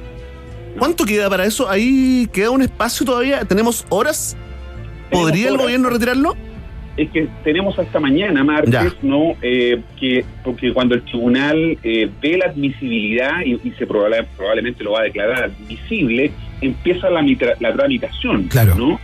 ¿Cuánto 0.78 1.06
queda 1.06 1.30
para 1.30 1.46
eso? 1.46 1.70
¿Ahí 1.70 2.28
queda 2.34 2.50
un 2.50 2.64
espacio 2.64 3.06
todavía? 3.06 3.46
¿Tenemos 3.46 3.86
horas? 3.90 4.36
¿Podría 5.12 5.50
el 5.50 5.58
gobierno 5.58 5.90
retirarlo? 5.90 6.36
Es 6.98 7.10
que 7.10 7.28
tenemos 7.44 7.78
hasta 7.80 8.00
mañana, 8.00 8.44
martes, 8.44 8.96
¿no? 9.02 9.36
Eh, 9.42 9.82
que 10.00 10.26
porque 10.44 10.74
cuando 10.74 10.96
el 10.96 11.04
tribunal 11.04 11.78
eh, 11.84 12.10
ve 12.22 12.38
la 12.38 12.52
admisibilidad 12.52 13.42
y, 13.46 13.58
se 13.72 13.88
probablemente 13.88 14.84
lo 14.84 14.92
va 14.92 15.02
a 15.02 15.04
declarar 15.04 15.44
admisible, 15.44 16.32
empieza 16.60 17.10
la, 17.10 17.26
la 17.60 17.74
tramitación, 17.74 18.44
claro. 18.44 18.76
¿no? 18.76 19.00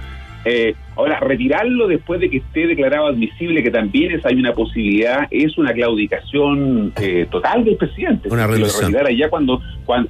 Eh, 0.50 0.76
ahora, 0.96 1.20
retirarlo 1.20 1.90
después 1.90 2.22
de 2.22 2.30
que 2.30 2.38
esté 2.38 2.68
declarado 2.68 3.08
admisible, 3.08 3.62
que 3.62 3.70
también 3.70 4.14
es, 4.14 4.26
hay 4.26 4.36
una 4.36 4.54
posibilidad, 4.54 5.28
es 5.30 5.58
una 5.58 5.74
claudicación 5.74 6.94
eh, 7.02 7.28
total 7.30 7.66
del 7.66 7.76
presidente. 7.76 8.30
Una 8.30 8.48
relación. 8.48 8.96
allá 8.96 9.30
cuando, 9.30 9.62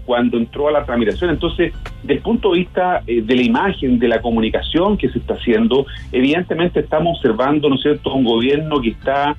cuando, 0.05 0.37
entró 0.37 0.67
a 0.67 0.71
la 0.71 0.85
tramitación. 0.85 1.31
Entonces, 1.31 1.73
desde 2.03 2.13
el 2.13 2.19
punto 2.19 2.51
de 2.51 2.59
vista 2.59 3.01
eh, 3.07 3.23
de 3.23 3.35
la 3.35 3.41
imagen, 3.41 3.97
de 3.97 4.07
la 4.07 4.21
comunicación 4.21 4.95
que 4.95 5.09
se 5.09 5.17
está 5.17 5.33
haciendo, 5.33 5.87
evidentemente 6.11 6.81
estamos 6.81 7.17
observando, 7.17 7.67
¿no 7.67 7.75
es 7.75 7.81
cierto?, 7.81 8.13
un 8.13 8.23
gobierno 8.23 8.79
que 8.79 8.89
está 8.89 9.35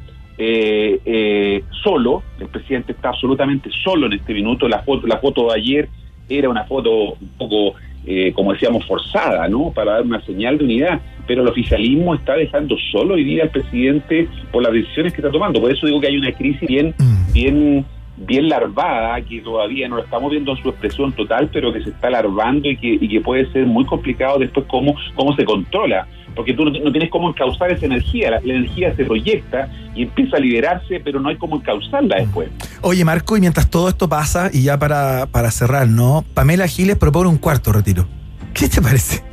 solo, 1.83 2.23
el 2.39 2.47
presidente 2.47 2.93
está 2.93 3.09
absolutamente 3.09 3.71
solo 3.83 4.07
en 4.07 4.13
este 4.13 4.33
minuto, 4.33 4.69
la 4.69 4.83
foto, 4.83 5.05
la 5.09 5.19
foto 5.19 5.49
de 5.49 5.59
ayer 5.59 5.89
era 6.29 6.49
una 6.49 6.65
foto 6.65 7.15
un 7.15 7.29
poco 7.37 7.75
eh, 8.11 8.33
como 8.33 8.55
decíamos, 8.55 8.87
forzada, 8.87 9.47
¿no? 9.49 9.71
Para 9.71 9.93
dar 9.93 10.03
una 10.03 10.25
señal 10.25 10.57
de 10.57 10.65
unidad. 10.65 11.01
Pero 11.27 11.43
el 11.43 11.49
oficialismo 11.49 12.15
está 12.15 12.37
dejando 12.37 12.75
solo 12.91 13.17
hoy 13.17 13.25
día 13.25 13.43
al 13.43 13.51
presidente 13.51 14.27
por 14.51 14.63
las 14.63 14.73
decisiones 14.73 15.13
que 15.13 15.21
está 15.21 15.31
tomando. 15.31 15.61
Por 15.61 15.71
eso 15.71 15.87
digo 15.87 16.01
que 16.01 16.07
hay 16.07 16.17
una 16.17 16.33
crisis 16.33 16.67
bien, 16.67 16.95
mm. 16.97 17.33
bien 17.35 17.85
bien 18.19 18.49
larvada, 18.49 19.21
que 19.23 19.41
todavía 19.41 19.89
no 19.89 19.97
lo 19.97 20.05
estamos 20.05 20.31
viendo 20.31 20.53
en 20.53 20.63
su 20.63 20.69
expresión 20.69 21.13
total, 21.13 21.49
pero 21.53 21.73
que 21.73 21.83
se 21.83 21.91
está 21.91 22.11
larvando 22.11 22.69
y 22.69 22.77
que, 22.77 22.99
y 23.01 23.09
que 23.09 23.21
puede 23.21 23.51
ser 23.53 23.67
muy 23.67 23.85
complicado 23.85 24.39
después 24.39 24.67
cómo, 24.69 24.95
cómo 25.15 25.35
se 25.37 25.45
controla, 25.45 26.07
porque 26.35 26.55
tú 26.55 26.65
no, 26.65 26.71
tienes 26.71 27.11
cómo 27.11 27.29
encauzar 27.29 27.71
esa 27.71 27.87
energía, 27.87 28.31
la, 28.31 28.39
energía 28.39 28.95
se 28.97 29.05
proyecta 29.05 29.71
y 29.95 30.03
empieza 30.03 30.37
a 30.37 30.41
liberarse, 30.41 31.01
pero 31.01 31.21
no 31.21 31.29
hay 31.29 31.37
cómo 31.37 31.57
encauzarla 31.57 32.17
después. 32.17 32.49
Oye 32.83 33.05
Marco, 33.05 33.37
y 33.37 33.41
mientras 33.41 33.71
todo 33.71 33.89
esto 33.89 34.09
pasa, 34.09 34.51
y 34.53 34.63
ya 34.63 34.79
para, 34.79 35.27
para 35.27 35.51
cerrar, 35.51 35.89
¿no? 35.89 36.25
Pamela 36.35 36.67
Giles 36.67 36.97
propone 36.97 37.29
un 37.29 37.39
cuarto 37.39 37.73
retiro. 37.73 38.07
¿Qué 38.55 38.69
te 38.69 38.81
parece? 38.81 39.28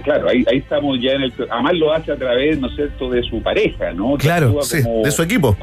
Claro, 0.00 0.28
ahí, 0.28 0.44
ahí 0.50 0.58
estamos 0.58 0.98
ya 1.00 1.12
en 1.12 1.22
el... 1.22 1.32
Además 1.50 1.74
lo 1.74 1.92
hace 1.92 2.12
a 2.12 2.16
través, 2.16 2.58
¿no 2.58 2.68
es 2.68 2.76
cierto?, 2.76 3.10
de 3.10 3.22
su 3.22 3.42
pareja, 3.42 3.92
¿no? 3.92 4.16
Claro, 4.16 4.62
sí, 4.62 4.78
de 5.02 5.10
su 5.10 5.22
equipo. 5.22 5.56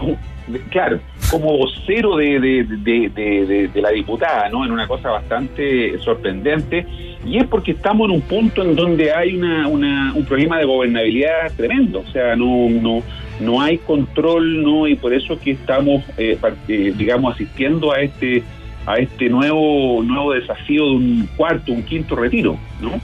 claro, 0.69 0.99
como 1.29 1.57
vocero 1.57 2.17
de, 2.17 2.39
de, 2.39 3.69
de, 3.73 3.81
la 3.81 3.89
diputada, 3.89 4.49
¿no? 4.49 4.65
En 4.65 4.71
una 4.71 4.87
cosa 4.87 5.09
bastante 5.09 5.97
sorprendente. 5.99 6.85
Y 7.25 7.37
es 7.37 7.45
porque 7.45 7.71
estamos 7.71 8.09
en 8.09 8.15
un 8.15 8.21
punto 8.21 8.63
en 8.63 8.75
donde 8.75 9.13
hay 9.13 9.35
una, 9.35 9.67
una, 9.67 10.13
un 10.15 10.25
problema 10.25 10.57
de 10.57 10.65
gobernabilidad 10.65 11.51
tremendo. 11.55 11.99
O 11.99 12.11
sea, 12.11 12.35
no, 12.35 12.69
no, 12.69 13.03
no 13.39 13.61
hay 13.61 13.77
control, 13.77 14.63
¿no? 14.63 14.87
Y 14.87 14.95
por 14.95 15.13
eso 15.13 15.39
que 15.39 15.51
estamos, 15.51 16.03
eh, 16.17 16.37
eh, 16.67 16.93
digamos, 16.97 17.35
asistiendo 17.35 17.91
a 17.91 18.01
este 18.01 18.43
a 18.85 18.97
este 18.97 19.29
nuevo 19.29 20.01
nuevo 20.03 20.33
desafío 20.33 20.85
de 20.85 20.91
un 20.91 21.29
cuarto, 21.37 21.71
un 21.71 21.83
quinto 21.83 22.15
retiro, 22.15 22.57
¿no? 22.81 22.99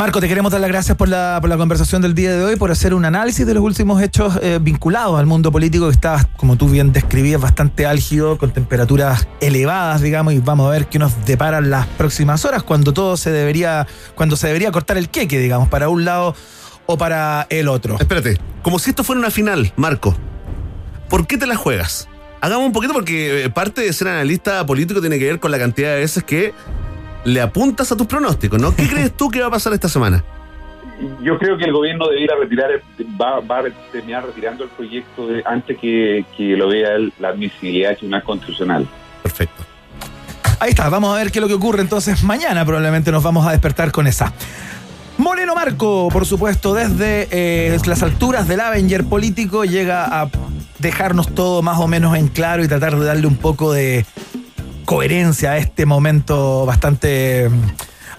Marco, 0.00 0.18
te 0.18 0.28
queremos 0.28 0.50
dar 0.50 0.62
las 0.62 0.70
gracias 0.70 0.96
por 0.96 1.10
la, 1.10 1.36
por 1.42 1.50
la 1.50 1.58
conversación 1.58 2.00
del 2.00 2.14
día 2.14 2.32
de 2.34 2.42
hoy, 2.42 2.56
por 2.56 2.70
hacer 2.70 2.94
un 2.94 3.04
análisis 3.04 3.44
de 3.46 3.52
los 3.52 3.62
últimos 3.62 4.00
hechos 4.00 4.38
eh, 4.40 4.58
vinculados 4.58 5.20
al 5.20 5.26
mundo 5.26 5.52
político 5.52 5.88
que 5.88 5.92
está, 5.92 6.26
como 6.38 6.56
tú 6.56 6.70
bien 6.70 6.90
describías, 6.90 7.38
bastante 7.38 7.84
álgido, 7.84 8.38
con 8.38 8.50
temperaturas 8.50 9.28
elevadas, 9.42 10.00
digamos, 10.00 10.32
y 10.32 10.38
vamos 10.38 10.68
a 10.68 10.70
ver 10.70 10.86
qué 10.86 10.98
nos 10.98 11.26
deparan 11.26 11.68
las 11.68 11.86
próximas 11.86 12.46
horas, 12.46 12.62
cuando 12.62 12.94
todo 12.94 13.18
se 13.18 13.30
debería, 13.30 13.86
cuando 14.14 14.36
se 14.36 14.46
debería 14.46 14.72
cortar 14.72 14.96
el 14.96 15.10
queque, 15.10 15.38
digamos, 15.38 15.68
para 15.68 15.90
un 15.90 16.06
lado 16.06 16.34
o 16.86 16.96
para 16.96 17.46
el 17.50 17.68
otro. 17.68 17.98
Espérate, 18.00 18.38
como 18.62 18.78
si 18.78 18.88
esto 18.88 19.04
fuera 19.04 19.20
una 19.20 19.30
final, 19.30 19.70
Marco, 19.76 20.16
¿por 21.10 21.26
qué 21.26 21.36
te 21.36 21.46
la 21.46 21.56
juegas? 21.56 22.08
Hagamos 22.40 22.64
un 22.64 22.72
poquito 22.72 22.94
porque 22.94 23.44
eh, 23.44 23.50
parte 23.50 23.82
de 23.82 23.92
ser 23.92 24.08
analista 24.08 24.64
político 24.64 25.02
tiene 25.02 25.18
que 25.18 25.26
ver 25.26 25.40
con 25.40 25.50
la 25.50 25.58
cantidad 25.58 25.90
de 25.90 26.00
veces 26.00 26.24
que 26.24 26.54
le 27.24 27.40
apuntas 27.40 27.90
a 27.92 27.96
tus 27.96 28.06
pronósticos, 28.06 28.60
¿no? 28.60 28.74
¿Qué 28.74 28.88
crees 28.90 29.16
tú 29.16 29.28
que 29.28 29.40
va 29.40 29.46
a 29.46 29.50
pasar 29.50 29.72
esta 29.72 29.88
semana? 29.88 30.24
Yo 31.22 31.38
creo 31.38 31.56
que 31.56 31.64
el 31.64 31.72
gobierno 31.72 32.08
debiera 32.08 32.36
retirar, 32.36 32.70
va, 33.20 33.40
va 33.40 33.60
a 33.60 33.62
terminar 33.90 34.26
retirando 34.26 34.64
el 34.64 34.70
proyecto 34.70 35.28
de, 35.28 35.42
antes 35.46 35.78
que, 35.78 36.24
lo 36.38 36.68
vea 36.68 36.90
la 37.18 37.28
admisibilidad 37.28 37.96
una 38.02 38.22
constitucional. 38.22 38.86
Perfecto. 39.22 39.64
Ahí 40.58 40.70
está, 40.70 40.90
vamos 40.90 41.14
a 41.14 41.18
ver 41.18 41.32
qué 41.32 41.38
es 41.38 41.42
lo 41.42 41.48
que 41.48 41.54
ocurre 41.54 41.80
entonces 41.80 42.22
mañana. 42.22 42.66
Probablemente 42.66 43.10
nos 43.10 43.22
vamos 43.22 43.46
a 43.46 43.52
despertar 43.52 43.92
con 43.92 44.06
esa. 44.06 44.34
Moreno 45.16 45.54
Marco, 45.54 46.08
por 46.12 46.26
supuesto, 46.26 46.74
desde 46.74 47.28
eh, 47.30 47.78
las 47.86 48.02
alturas 48.02 48.46
del 48.46 48.60
Avenger 48.60 49.04
político, 49.04 49.64
llega 49.64 50.04
a 50.04 50.28
dejarnos 50.78 51.34
todo 51.34 51.62
más 51.62 51.78
o 51.78 51.88
menos 51.88 52.16
en 52.16 52.28
claro 52.28 52.62
y 52.62 52.68
tratar 52.68 52.96
de 52.98 53.06
darle 53.06 53.26
un 53.26 53.36
poco 53.36 53.72
de 53.72 54.04
coherencia 54.90 55.52
a 55.52 55.56
este 55.58 55.86
momento 55.86 56.66
bastante 56.66 57.48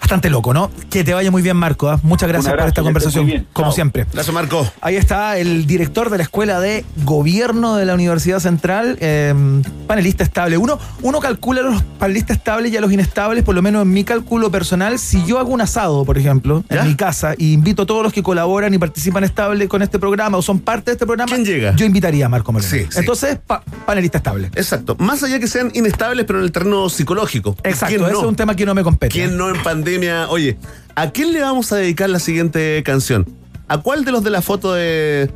bastante 0.02 0.30
loco, 0.30 0.54
¿no? 0.54 0.70
Que 0.90 1.04
te 1.04 1.14
vaya 1.14 1.32
muy 1.32 1.42
bien, 1.42 1.56
Marco. 1.56 1.90
¿ah? 1.90 2.00
Muchas 2.04 2.28
gracias 2.28 2.54
por 2.54 2.68
esta 2.68 2.82
conversación, 2.82 3.48
como 3.54 3.72
siempre. 3.72 4.06
Gracias, 4.12 4.34
Marco. 4.34 4.68
Ahí 4.82 4.98
está 4.98 5.38
el 5.38 5.66
director 5.68 6.10
de 6.10 6.18
la 6.18 6.24
Escuela 6.24 6.60
de 6.60 6.84
Gobierno 7.04 7.76
de 7.76 7.86
la 7.86 7.94
Universidad 7.94 8.40
Central, 8.40 8.98
em, 9.00 9.62
panelista 9.88 10.24
estable. 10.24 10.58
Uno, 10.58 10.80
uno 11.04 11.20
calcula 11.20 11.62
los 11.62 11.82
panelistas 12.00 12.38
estables 12.38 12.74
y 12.74 12.78
a 12.78 12.82
los 12.82 12.92
inestables, 12.92 13.44
por 13.44 13.56
lo 13.56 13.62
menos 13.62 13.84
en 13.84 13.94
mi 13.94 14.04
cálculo 14.04 14.50
personal. 14.52 14.98
Si 14.98 15.24
yo 15.26 15.40
hago 15.40 15.52
un 15.52 15.62
asado, 15.62 16.04
por 16.04 16.18
ejemplo, 16.18 16.64
en 16.68 16.88
mi 16.88 16.96
casa, 16.96 17.36
y 17.38 17.54
invito 17.54 17.84
a 17.84 17.86
todos 17.86 18.02
los 18.04 18.12
que 18.12 18.24
colaboran 18.24 18.74
y 18.74 18.80
participan 18.80 19.24
estable 19.24 19.68
con 19.68 19.82
este 19.84 20.00
programa 20.00 20.38
o 20.38 20.42
son 20.42 20.60
parte 20.60 20.92
de 20.92 20.94
este 20.94 21.06
programa, 21.06 21.32
¿quién 21.32 21.46
llega? 21.46 21.76
Yo 21.76 21.86
invitaría 21.86 22.26
a 22.26 22.30
Marco 22.30 22.52
Moreno. 22.52 22.70
Sí, 22.70 22.88
Entonces, 22.96 23.38
panelista 23.86 24.18
estable. 24.18 24.48
Exacto. 24.56 24.96
Más 24.98 25.22
allá 25.24 25.40
que 25.40 25.48
sean 25.48 25.72
inestables, 25.76 26.26
pero 26.26 26.40
en 26.40 26.46
el 26.46 26.52
terreno 26.52 26.90
psicológico. 26.90 27.56
Exacto. 27.64 28.08
Ese 28.08 28.18
es 28.18 28.24
un 28.24 28.36
tema 28.36 28.56
que 28.56 28.66
no 28.66 28.74
me 28.74 28.84
compete. 28.84 29.14
¿Quién 29.14 29.38
no 29.38 29.50
en 29.54 29.62
pandemia? 29.62 29.91
Oye, 30.30 30.58
¿a 30.96 31.12
quién 31.12 31.34
le 31.34 31.42
vamos 31.42 31.72
a 31.72 31.78
dedicar 31.78 32.10
la 32.10 32.20
siguiente 32.20 32.82
canción? 32.84 33.28
¿A 33.68 33.78
cuál 33.78 34.06
de 34.06 34.12
los 34.12 34.24
de 34.24 34.30
la 34.30 34.42
foto 34.42 34.74
de, 34.74 35.30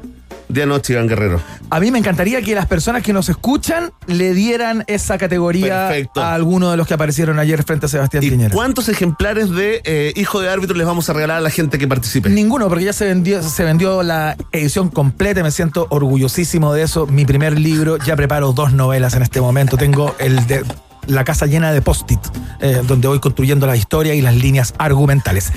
de 0.49 0.64
anoche, 0.64 0.93
Iván 0.93 1.08
Guerrero? 1.08 1.41
A 1.70 1.80
mí 1.80 1.91
me 1.91 1.99
encantaría 1.99 2.41
que 2.41 2.53
las 2.53 2.68
personas 2.68 3.01
que 3.01 3.14
nos 3.14 3.30
escuchan 3.30 3.91
le 4.08 4.34
dieran 4.34 4.84
esa 4.88 5.18
categoría 5.18 5.89
a 6.16 6.34
alguno 6.34 6.72
de 6.72 6.78
los 6.78 6.88
que 6.88 6.93
aparecieron 6.93 7.39
ayer 7.39 7.64
frente 7.64 7.86
a 7.88 7.89
Sebastián 7.89 8.24
¿Y 8.24 8.49
¿Cuántos 8.49 8.89
ejemplares 8.89 9.49
de 9.49 9.82
eh, 9.86 10.14
Hijo 10.16 10.41
de 10.41 10.49
Árbitro 10.49 10.76
les 10.76 10.86
vamos 10.86 11.10
a 11.10 11.14
regalar 11.14 11.38
a 11.38 11.41
la 11.41 11.49
gente 11.49 11.78
que 11.78 11.88
participe? 11.88 12.30
Ninguno, 12.30 12.68
porque 12.70 12.84
ya 12.84 12.93
se 12.93 13.06
vendió, 13.06 13.41
se 13.41 13.64
vendió 13.64 14.03
la 14.03 14.36
edición 14.51 14.89
completa. 14.89 15.41
Me 15.43 15.51
siento 15.51 15.88
orgullosísimo 15.89 16.74
de 16.74 16.84
eso. 16.84 17.08
Mi 17.08 17.26
primer 17.26 17.60
libro, 17.60 17.97
ya 17.97 18.16
preparo 18.16 18.53
dos 18.53 18.74
novelas 18.74 19.16
en 19.16 19.24
este 19.24 19.41
momento. 19.41 19.78
Tengo 19.78 20.16
el 20.20 20.45
de 20.47 20.64
la 21.08 21.24
casa 21.24 21.45
llena 21.45 21.72
de 21.72 21.82
post-it, 21.82 22.20
eh, 22.60 22.82
donde 22.86 23.08
voy 23.08 23.20
construyendo 23.20 23.68
la 23.68 23.76
historia 23.76 24.14
y 24.14 24.22
las 24.22 24.36
líneas 24.36 24.74
argumentales. 24.78 25.51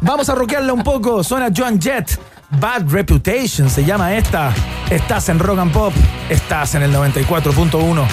Vamos 0.00 0.28
a 0.28 0.34
roquearla 0.34 0.72
un 0.72 0.82
poco. 0.82 1.22
Suena 1.24 1.48
Joan 1.54 1.80
Jett. 1.80 2.18
Bad 2.60 2.88
Reputation 2.88 3.68
se 3.68 3.84
llama 3.84 4.14
esta. 4.16 4.52
Estás 4.90 5.28
en 5.28 5.38
Rock 5.38 5.58
and 5.58 5.72
Pop, 5.72 5.92
estás 6.28 6.74
en 6.74 6.82
el 6.82 6.92
94.1. 6.92 8.06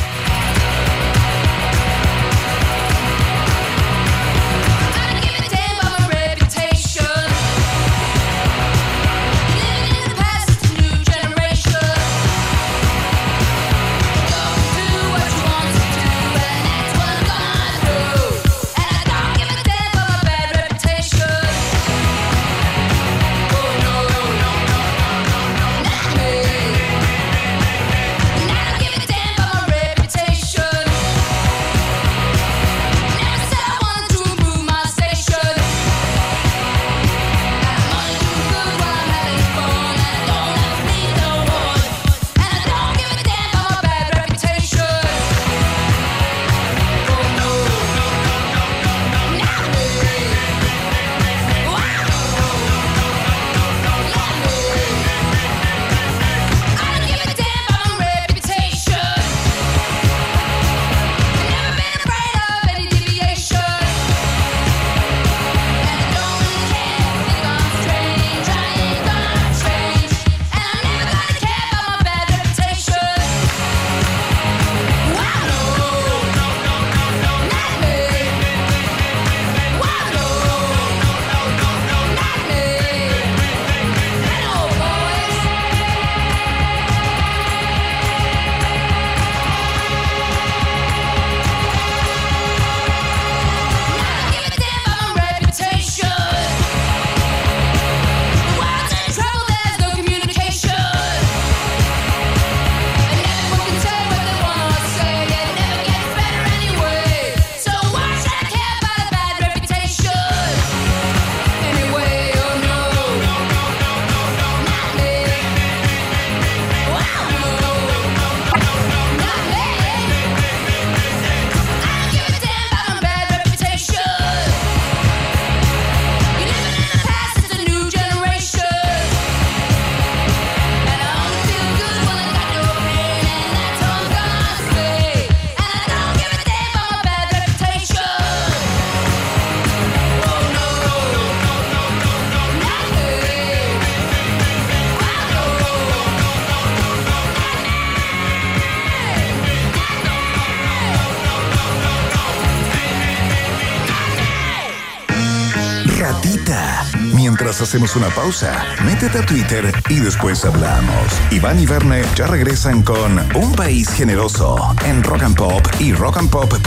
hacemos 157.72 157.96
una 157.96 158.10
pausa. 158.10 158.66
Métete 158.84 159.20
a 159.20 159.26
Twitter 159.26 159.74
y 159.88 160.00
después 160.00 160.44
hablamos. 160.44 161.06
Iván 161.32 161.58
y 161.58 161.66
Verne 161.66 162.04
ya 162.18 162.28
regresan 162.28 162.84
con 162.84 163.18
Un 163.34 163.54
País 163.54 163.88
Generoso 163.94 164.76
en 164.84 165.02
Rock 165.02 165.24
and 165.24 165.38
Pop 165.38 165.66
y 165.80 165.94
rockandpop.cl 165.94 166.58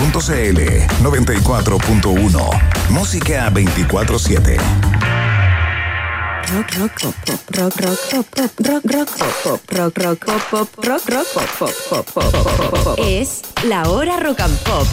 94.1. 1.02 2.62
Música 2.88 3.50
24-7. 3.50 4.56
Rock, 6.54 6.72
rock, 6.78 6.92
pop, 7.02 7.14
pop, 7.26 7.38
rock, 7.50 7.76
rock, 7.82 7.98
pop, 8.10 8.26
pop, 8.34 8.50
rock, 8.66 8.84
rock, 8.90 9.10
pop, 9.18 9.34
pop, 9.44 9.60
rock, 9.72 9.98
rock, 9.98 10.24
pop, 10.24 10.40
pop, 10.50 10.68
rock, 10.86 11.02
rock, 11.06 11.26
pop, 11.34 11.70
pop, 11.90 12.06
pop, 12.14 12.82
pop, 12.82 12.98
Es 13.06 13.42
la 13.64 13.82
hora 13.90 14.18
rock 14.20 14.40
and 14.40 14.58
pop. 14.60 14.86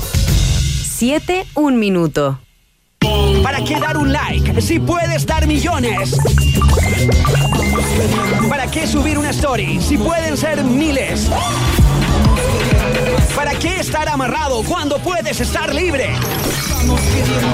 Siete, 0.83 1.45
un 1.55 1.79
minuto. 1.79 2.37
¿Para 3.43 3.63
qué 3.63 3.79
dar 3.79 3.97
un 3.97 4.11
like 4.11 4.61
si 4.61 4.79
puedes 4.79 5.25
dar 5.25 5.47
millones? 5.47 6.17
¿Para 8.49 8.67
qué 8.67 8.87
subir 8.87 9.17
una 9.17 9.31
story 9.31 9.79
si 9.81 9.97
pueden 9.97 10.37
ser 10.37 10.63
miles? 10.63 11.29
¿Para 13.35 13.53
qué 13.55 13.79
estar 13.79 14.07
amarrado 14.09 14.63
cuando 14.63 14.97
puedes 14.99 15.39
estar 15.39 15.73
libre? 15.73 16.11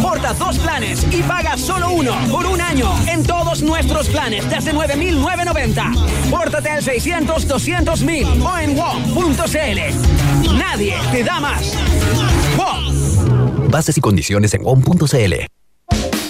Porta 0.01 0.33
dos 0.33 0.57
planes 0.59 1.05
y 1.11 1.21
paga 1.23 1.57
solo 1.57 1.91
uno 1.91 2.15
por 2.31 2.45
un 2.45 2.61
año 2.61 2.91
en 3.07 3.23
todos 3.23 3.61
nuestros 3.61 4.07
planes 4.09 4.49
desde 4.49 4.73
9.990. 4.73 6.29
Pórtate 6.29 6.69
al 6.69 6.83
600-200.000 6.83 8.45
o 8.45 8.57
en 8.57 8.75
WOM.cl. 8.75 10.57
Nadie 10.57 10.95
te 11.11 11.23
da 11.23 11.39
más. 11.39 11.73
WOM. 12.57 13.69
Bases 13.69 13.97
y 13.97 14.01
condiciones 14.01 14.53
en 14.53 14.63
WOM.cl. 14.63 15.56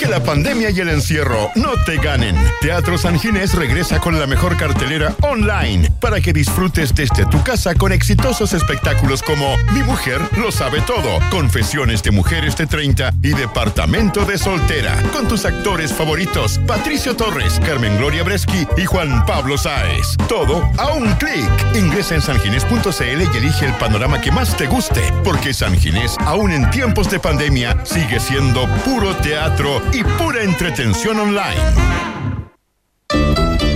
La 0.10 0.24
pandemia 0.24 0.70
y 0.70 0.80
el 0.80 0.88
encierro 0.88 1.52
no 1.56 1.74
te 1.86 1.98
ganen. 1.98 2.36
Teatro 2.62 2.98
San 2.98 3.20
Ginés 3.20 3.54
regresa 3.54 4.00
con 4.00 4.18
la 4.18 4.26
mejor 4.26 4.56
cartelera 4.56 5.14
online 5.22 5.92
para 6.00 6.22
que 6.22 6.32
disfrutes 6.32 6.96
desde 6.96 7.26
tu 7.26 7.44
casa 7.44 7.76
con 7.76 7.92
exitosos 7.92 8.54
espectáculos 8.54 9.22
como 9.22 9.58
Mi 9.74 9.84
mujer 9.84 10.22
lo 10.38 10.52
sabe 10.52 10.80
todo, 10.82 11.20
Confesiones 11.30 12.04
de 12.04 12.12
mujeres 12.12 12.56
de 12.56 12.68
30 12.68 13.12
y 13.22 13.30
Departamento 13.30 14.24
de 14.24 14.38
soltera, 14.38 14.96
con 15.12 15.28
tus 15.28 15.44
actores 15.44 15.92
favoritos 15.92 16.60
Patricio 16.66 17.16
Torres, 17.16 17.60
Carmen 17.66 17.98
Gloria 17.98 18.24
Breschi 18.24 18.66
y 18.78 18.86
Juan 18.86 19.26
Pablo 19.26 19.58
Sáez. 19.58 20.16
Todo 20.30 20.70
a 20.78 20.94
un 20.94 21.12
clic. 21.16 21.50
Ingresa 21.76 22.16
en 22.16 22.22
sanginés.cl 22.22 23.02
y 23.02 23.38
elige 23.38 23.66
el 23.66 23.74
panorama 23.74 24.22
que 24.22 24.32
más 24.32 24.56
te 24.56 24.68
guste, 24.68 25.02
porque 25.24 25.54
San 25.54 25.78
Ginés, 25.78 26.16
aún 26.20 26.52
en 26.52 26.70
tiempos 26.70 27.10
de 27.12 27.20
pandemia, 27.20 27.78
sigue 27.84 28.20
siendo 28.20 28.68
puro 28.86 29.14
teatro 29.18 29.82
y 29.94 29.97
pura 30.04 30.44
entretención 30.44 31.20
online. 31.20 31.62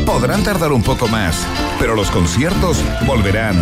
Podrán 0.06 0.44
tardar 0.44 0.72
un 0.72 0.84
poco 0.84 1.08
más, 1.08 1.46
pero 1.80 1.96
los 1.96 2.12
conciertos 2.12 2.84
volverán. 3.06 3.56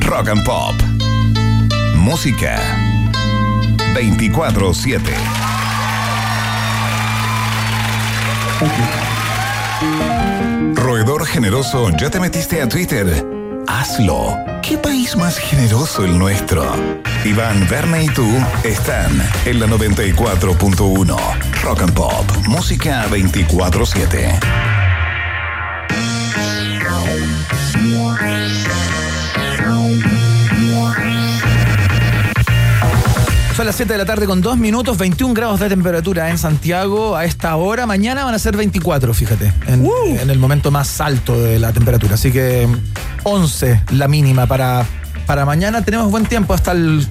Rock 0.00 0.28
and 0.28 0.44
Pop. 0.44 0.74
Música 1.94 2.58
24-7. 3.94 5.00
Roedor 10.74 11.26
generoso, 11.26 11.90
¿ya 11.96 12.10
te 12.10 12.18
metiste 12.20 12.60
a 12.60 12.68
Twitter? 12.68 13.26
Hazlo. 13.68 14.36
¿Qué 14.62 14.78
país 14.78 15.16
más 15.16 15.38
generoso 15.38 16.04
el 16.04 16.18
nuestro? 16.18 16.64
Iván, 17.24 17.66
Verne 17.68 18.04
y 18.04 18.08
tú 18.08 18.28
están 18.64 19.10
en 19.44 19.60
la 19.60 19.66
94.1. 19.66 21.16
Rock 21.62 21.82
and 21.82 21.92
Pop. 21.94 22.30
Música 22.48 23.06
24-7. 23.10 24.71
Son 33.62 33.66
las 33.68 33.76
7 33.76 33.92
de 33.92 33.98
la 34.00 34.04
tarde 34.04 34.26
con 34.26 34.40
2 34.40 34.58
minutos, 34.58 34.98
21 34.98 35.34
grados 35.34 35.60
de 35.60 35.68
temperatura 35.68 36.30
en 36.30 36.36
Santiago 36.36 37.14
a 37.14 37.24
esta 37.24 37.54
hora. 37.54 37.86
Mañana 37.86 38.24
van 38.24 38.34
a 38.34 38.38
ser 38.40 38.56
24, 38.56 39.14
fíjate, 39.14 39.52
en, 39.68 39.88
en 40.18 40.30
el 40.30 40.40
momento 40.40 40.72
más 40.72 41.00
alto 41.00 41.40
de 41.40 41.60
la 41.60 41.72
temperatura. 41.72 42.14
Así 42.14 42.32
que 42.32 42.66
11 43.22 43.84
la 43.92 44.08
mínima 44.08 44.48
para, 44.48 44.84
para 45.28 45.44
mañana. 45.44 45.84
Tenemos 45.84 46.10
buen 46.10 46.26
tiempo 46.26 46.54
hasta 46.54 46.72
el 46.72 47.06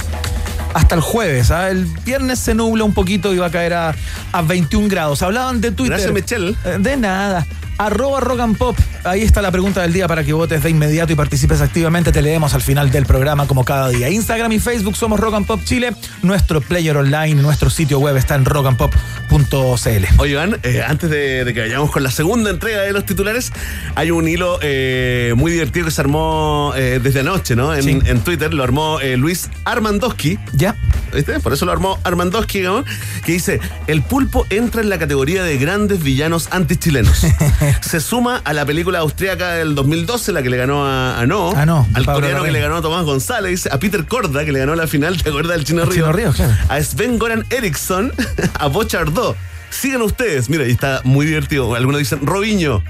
hasta 0.73 0.95
el 0.95 0.99
jueves. 0.99 1.51
¿ah? 1.51 1.69
El 1.69 1.85
viernes 1.85 2.39
se 2.39 2.53
nubla 2.53 2.83
un 2.83 2.93
poquito 2.93 3.33
y 3.33 3.37
va 3.37 3.45
a 3.45 3.51
caer 3.51 3.73
a, 3.73 3.95
a 4.33 4.41
21 4.41 4.89
grados. 4.89 5.21
Hablaban 5.21 5.61
de 5.61 5.71
Twitter. 5.71 6.01
Gracias, 6.01 6.11
Michelle. 6.13 6.57
Eh, 6.65 6.79
De 6.81 6.97
nada. 6.97 7.47
Arroba 7.77 8.19
rock 8.19 8.41
and 8.41 8.57
pop. 8.57 8.75
Ahí 9.03 9.23
está 9.23 9.41
la 9.41 9.49
pregunta 9.51 9.81
del 9.81 9.93
día 9.93 10.07
para 10.07 10.23
que 10.23 10.31
votes 10.31 10.61
de 10.61 10.69
inmediato 10.69 11.11
y 11.11 11.15
participes 11.15 11.59
activamente. 11.61 12.11
Te 12.11 12.21
leemos 12.21 12.53
al 12.53 12.61
final 12.61 12.91
del 12.91 13.07
programa 13.07 13.47
como 13.47 13.65
cada 13.65 13.89
día. 13.89 14.09
Instagram 14.09 14.51
y 14.51 14.59
Facebook 14.59 14.95
somos 14.95 15.19
Rock 15.19 15.33
and 15.35 15.47
Pop 15.47 15.59
Chile. 15.63 15.91
Nuestro 16.21 16.61
player 16.61 16.95
online, 16.95 17.41
nuestro 17.41 17.71
sitio 17.71 17.97
web 17.99 18.15
está 18.17 18.35
en 18.35 18.45
rockandpop.cl. 18.45 20.05
Oye, 20.19 20.31
Iván, 20.33 20.59
eh, 20.61 20.83
antes 20.87 21.09
de, 21.09 21.43
de 21.45 21.53
que 21.53 21.61
vayamos 21.61 21.89
con 21.89 22.03
la 22.03 22.11
segunda 22.11 22.51
entrega 22.51 22.81
de 22.81 22.91
los 22.93 23.03
titulares, 23.05 23.51
hay 23.95 24.11
un 24.11 24.27
hilo 24.27 24.59
eh, 24.61 25.33
muy 25.35 25.51
divertido 25.51 25.85
que 25.85 25.91
se 25.91 26.01
armó 26.01 26.73
eh, 26.75 26.99
desde 27.01 27.21
anoche, 27.21 27.55
¿no? 27.55 27.73
En, 27.73 27.81
Sí. 27.81 27.99
en 28.05 28.19
Twitter 28.21 28.53
lo 28.53 28.63
armó 28.63 28.99
Luis 29.17 29.49
Armandowski. 29.65 30.37
¿Ya? 30.53 30.75
¿Viste? 31.13 31.39
Por 31.39 31.53
eso 31.53 31.65
lo 31.65 31.71
armó 31.71 31.99
Armandowski, 32.03 32.59
¿no? 32.61 32.85
que 33.25 33.31
dice, 33.33 33.59
el 33.87 34.01
pulpo 34.03 34.45
entra 34.49 34.81
en 34.81 34.89
la 34.89 34.99
categoría 34.99 35.43
de 35.43 35.57
grandes 35.57 36.03
villanos 36.03 36.47
antichilenos. 36.51 37.25
Se 37.81 37.99
suma 37.99 38.41
a 38.45 38.53
la 38.53 38.65
película 38.65 38.90
austríaca 38.99 39.53
del 39.53 39.75
2012, 39.75 40.31
la 40.31 40.43
que 40.43 40.49
le 40.49 40.57
ganó 40.57 40.85
a, 40.85 41.19
a 41.19 41.25
No, 41.25 41.51
A 41.55 41.65
No, 41.65 41.87
al 41.93 42.05
Pablo 42.05 42.21
coreano 42.21 42.43
que 42.43 42.51
le 42.51 42.59
ganó 42.61 42.77
a 42.77 42.81
Tomás 42.81 43.03
González, 43.05 43.67
a 43.71 43.79
Peter 43.79 44.05
Corda, 44.05 44.45
que 44.45 44.51
le 44.51 44.59
ganó 44.59 44.75
la 44.75 44.87
final, 44.87 45.21
¿te 45.21 45.29
acuerdas 45.29 45.57
del 45.57 45.65
Chino 45.65 45.83
Río? 45.85 45.93
Chino 45.93 46.11
Río, 46.11 46.31
claro. 46.33 46.53
A 46.69 46.79
Sven 46.81 47.17
Goran 47.19 47.45
Eriksson, 47.49 48.11
a 48.59 48.67
Bochardó. 48.67 49.35
Sigan 49.69 50.01
ustedes, 50.01 50.49
mira, 50.49 50.67
y 50.67 50.71
está 50.71 51.01
muy 51.03 51.25
divertido. 51.25 51.73
Algunos 51.75 51.99
dicen, 51.99 52.19
Robinho. 52.25 52.83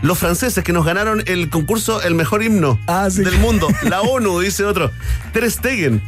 Los 0.00 0.18
franceses 0.18 0.64
que 0.64 0.72
nos 0.72 0.84
ganaron 0.84 1.22
el 1.26 1.48
concurso 1.48 2.02
El 2.02 2.16
Mejor 2.16 2.42
Himno 2.42 2.80
Ah, 2.88 3.08
sí. 3.08 3.22
del 3.22 3.38
mundo. 3.38 3.68
La 3.88 4.00
ONU, 4.00 4.40
dice 4.40 4.64
otro. 4.64 4.90
Ter 5.32 5.48
Stegen, 5.48 6.02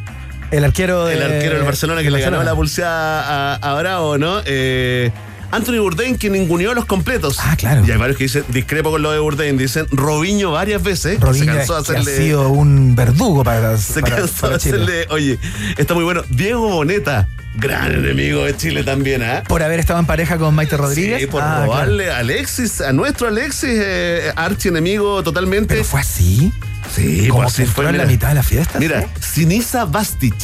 El 0.50 0.64
arquero 0.64 1.04
de, 1.04 1.14
el 1.14 1.22
arquero 1.22 1.54
del 1.56 1.64
Barcelona 1.64 2.02
que 2.02 2.10
le 2.10 2.20
ganó 2.20 2.42
la 2.42 2.54
pulseada 2.56 3.54
a, 3.54 3.54
a 3.54 3.74
Bravo, 3.80 4.18
¿no? 4.18 4.40
Eh, 4.46 5.12
Anthony 5.54 5.78
Bourdain 5.80 6.16
que 6.18 6.30
ninguneó 6.30 6.74
los 6.74 6.84
completos. 6.84 7.38
Ah, 7.40 7.56
claro. 7.56 7.84
Y 7.86 7.90
hay 7.90 7.96
varios 7.96 8.16
que 8.18 8.24
dicen, 8.24 8.44
discrepo 8.48 8.90
con 8.90 9.02
lo 9.02 9.12
de 9.12 9.18
Bourdain, 9.18 9.56
dicen 9.56 9.86
Robinho 9.90 10.50
varias 10.52 10.82
veces. 10.82 11.20
Robinho, 11.20 11.52
se 11.52 11.58
cansó 11.58 11.76
de 11.76 11.84
que 11.84 11.92
ha 11.96 12.00
hacerle. 12.00 12.16
sido 12.16 12.48
un 12.50 12.94
verdugo 12.96 13.44
para, 13.44 13.76
se 13.78 14.00
para- 14.00 14.16
cansó 14.16 14.40
para 14.42 14.54
de 14.54 14.60
Chile. 14.60 14.74
hacerle. 14.76 15.06
Oye, 15.10 15.38
está 15.76 15.94
muy 15.94 16.04
bueno. 16.04 16.22
Diego 16.30 16.68
Boneta, 16.68 17.28
gran 17.56 17.92
enemigo 17.92 18.44
de 18.44 18.56
Chile 18.56 18.82
también, 18.84 19.22
¿ah? 19.22 19.42
Por 19.46 19.62
haber 19.62 19.78
estado 19.80 20.00
en 20.00 20.06
pareja 20.06 20.38
con 20.38 20.54
Maite 20.54 20.76
Rodríguez. 20.76 21.20
Sí, 21.20 21.26
por 21.26 21.42
Ah, 21.42 21.46
claro. 21.46 21.64
robarle 21.66 22.10
a 22.10 22.18
Alexis, 22.18 22.80
a 22.80 22.92
nuestro 22.92 23.28
Alexis, 23.28 23.70
eh, 23.74 24.32
archienemigo 24.36 25.22
totalmente. 25.22 25.74
Pero 25.74 25.84
fue 25.84 26.00
así. 26.00 26.52
sí, 26.94 27.28
como 27.28 27.42
pues 27.42 27.54
que 27.54 27.62
así 27.62 27.72
fue. 27.72 27.88
en 27.88 27.98
la 27.98 28.06
mitad 28.06 28.28
de 28.28 28.34
la 28.34 28.42
fiesta. 28.42 28.78
Mira, 28.78 29.02
¿sí? 29.20 29.40
Sinisa 29.42 29.84
Bastic. 29.84 30.34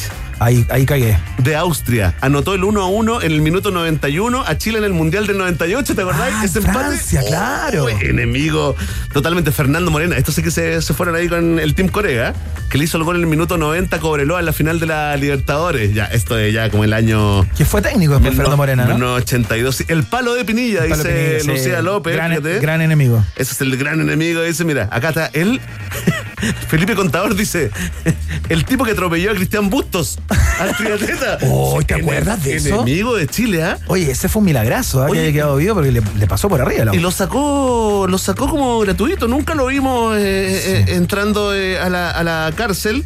Ahí, 0.41 0.65
ahí 0.71 0.87
cagué. 0.87 1.19
de 1.37 1.55
Austria. 1.55 2.15
Anotó 2.19 2.55
el 2.55 2.63
1 2.63 2.81
a 2.81 2.87
1 2.87 3.21
en 3.21 3.31
el 3.31 3.41
minuto 3.41 3.69
91 3.69 4.43
a 4.43 4.57
Chile 4.57 4.79
en 4.79 4.85
el 4.85 4.91
Mundial 4.91 5.27
del 5.27 5.37
98, 5.37 5.93
¿te 5.93 6.01
acordáis? 6.01 6.33
Ah, 6.35 6.61
Francia, 6.61 7.21
claro. 7.27 7.87
Enemigo 7.87 8.75
totalmente 9.13 9.51
Fernando 9.51 9.91
Morena. 9.91 10.17
Estos 10.17 10.33
sí 10.33 10.41
que 10.41 10.49
se, 10.49 10.81
se 10.81 10.95
fueron 10.95 11.13
ahí 11.13 11.29
con 11.29 11.59
el 11.59 11.75
Team 11.75 11.89
Corea, 11.89 12.33
que 12.71 12.79
le 12.79 12.85
hizo 12.85 12.97
el 12.97 13.03
gol 13.03 13.17
en 13.17 13.21
el 13.21 13.27
minuto 13.27 13.59
90 13.59 13.99
Cobreloa 13.99 14.39
en 14.39 14.47
la 14.47 14.53
final 14.53 14.79
de 14.79 14.87
la 14.87 15.15
Libertadores. 15.15 15.93
Ya, 15.93 16.05
esto 16.05 16.39
es 16.39 16.51
ya 16.51 16.71
como 16.71 16.85
el 16.85 16.93
año... 16.93 17.47
Que 17.55 17.63
fue 17.63 17.83
técnico 17.83 18.13
después 18.13 18.33
Fernando 18.35 18.57
Morena, 18.57 18.85
¿no? 18.85 18.95
1982. 18.95 19.83
El 19.89 20.03
palo 20.05 20.33
de 20.33 20.43
Pinilla, 20.43 20.79
palo 20.79 20.95
dice 20.95 21.09
Pinilla, 21.09 21.39
sí. 21.41 21.47
Lucía 21.49 21.81
López. 21.83 22.15
Gran, 22.15 22.31
fíjate. 22.31 22.59
gran 22.61 22.81
enemigo. 22.81 23.23
Ese 23.35 23.53
es 23.53 23.61
el 23.61 23.77
gran 23.77 24.01
enemigo. 24.01 24.41
Dice, 24.41 24.65
mira, 24.65 24.89
acá 24.91 25.09
está 25.09 25.27
él. 25.33 25.61
Felipe 26.67 26.95
Contador 26.95 27.35
dice, 27.35 27.71
el 28.49 28.65
tipo 28.65 28.83
que 28.83 28.91
atropelló 28.91 29.31
a 29.31 29.35
Cristian 29.35 29.69
Bustos, 29.69 30.19
al 30.59 30.75
triatleta. 30.75 31.37
Oh, 31.53 31.81
¿te 31.85 31.95
acuerdas 31.95 32.43
de 32.43 32.55
eso? 32.55 32.81
Enemigo 32.83 33.15
de 33.15 33.27
Chile, 33.27 33.63
¿ah? 33.63 33.77
Oye, 33.87 34.11
ese 34.11 34.29
fue 34.29 34.39
un 34.41 34.45
milagrazo, 34.45 35.03
¿ah? 35.03 35.07
que 35.11 35.19
haya 35.19 35.31
quedado 35.31 35.55
vivo 35.57 35.75
porque 35.75 35.91
le, 35.91 36.01
le 36.17 36.27
pasó 36.27 36.49
por 36.49 36.61
arriba. 36.61 36.85
la- 36.85 36.95
Y 36.95 36.99
lo 36.99 37.11
sacó, 37.11 38.05
lo 38.09 38.17
sacó 38.17 38.47
como 38.49 38.79
gratuito, 38.79 39.27
nunca 39.27 39.55
lo 39.55 39.67
vimos 39.67 40.15
eh, 40.17 40.21
eh, 40.21 40.85
entrando 40.95 41.53
eh, 41.55 41.79
a, 41.79 41.89
la, 41.89 42.11
a 42.11 42.23
la 42.23 42.51
cárcel. 42.55 43.03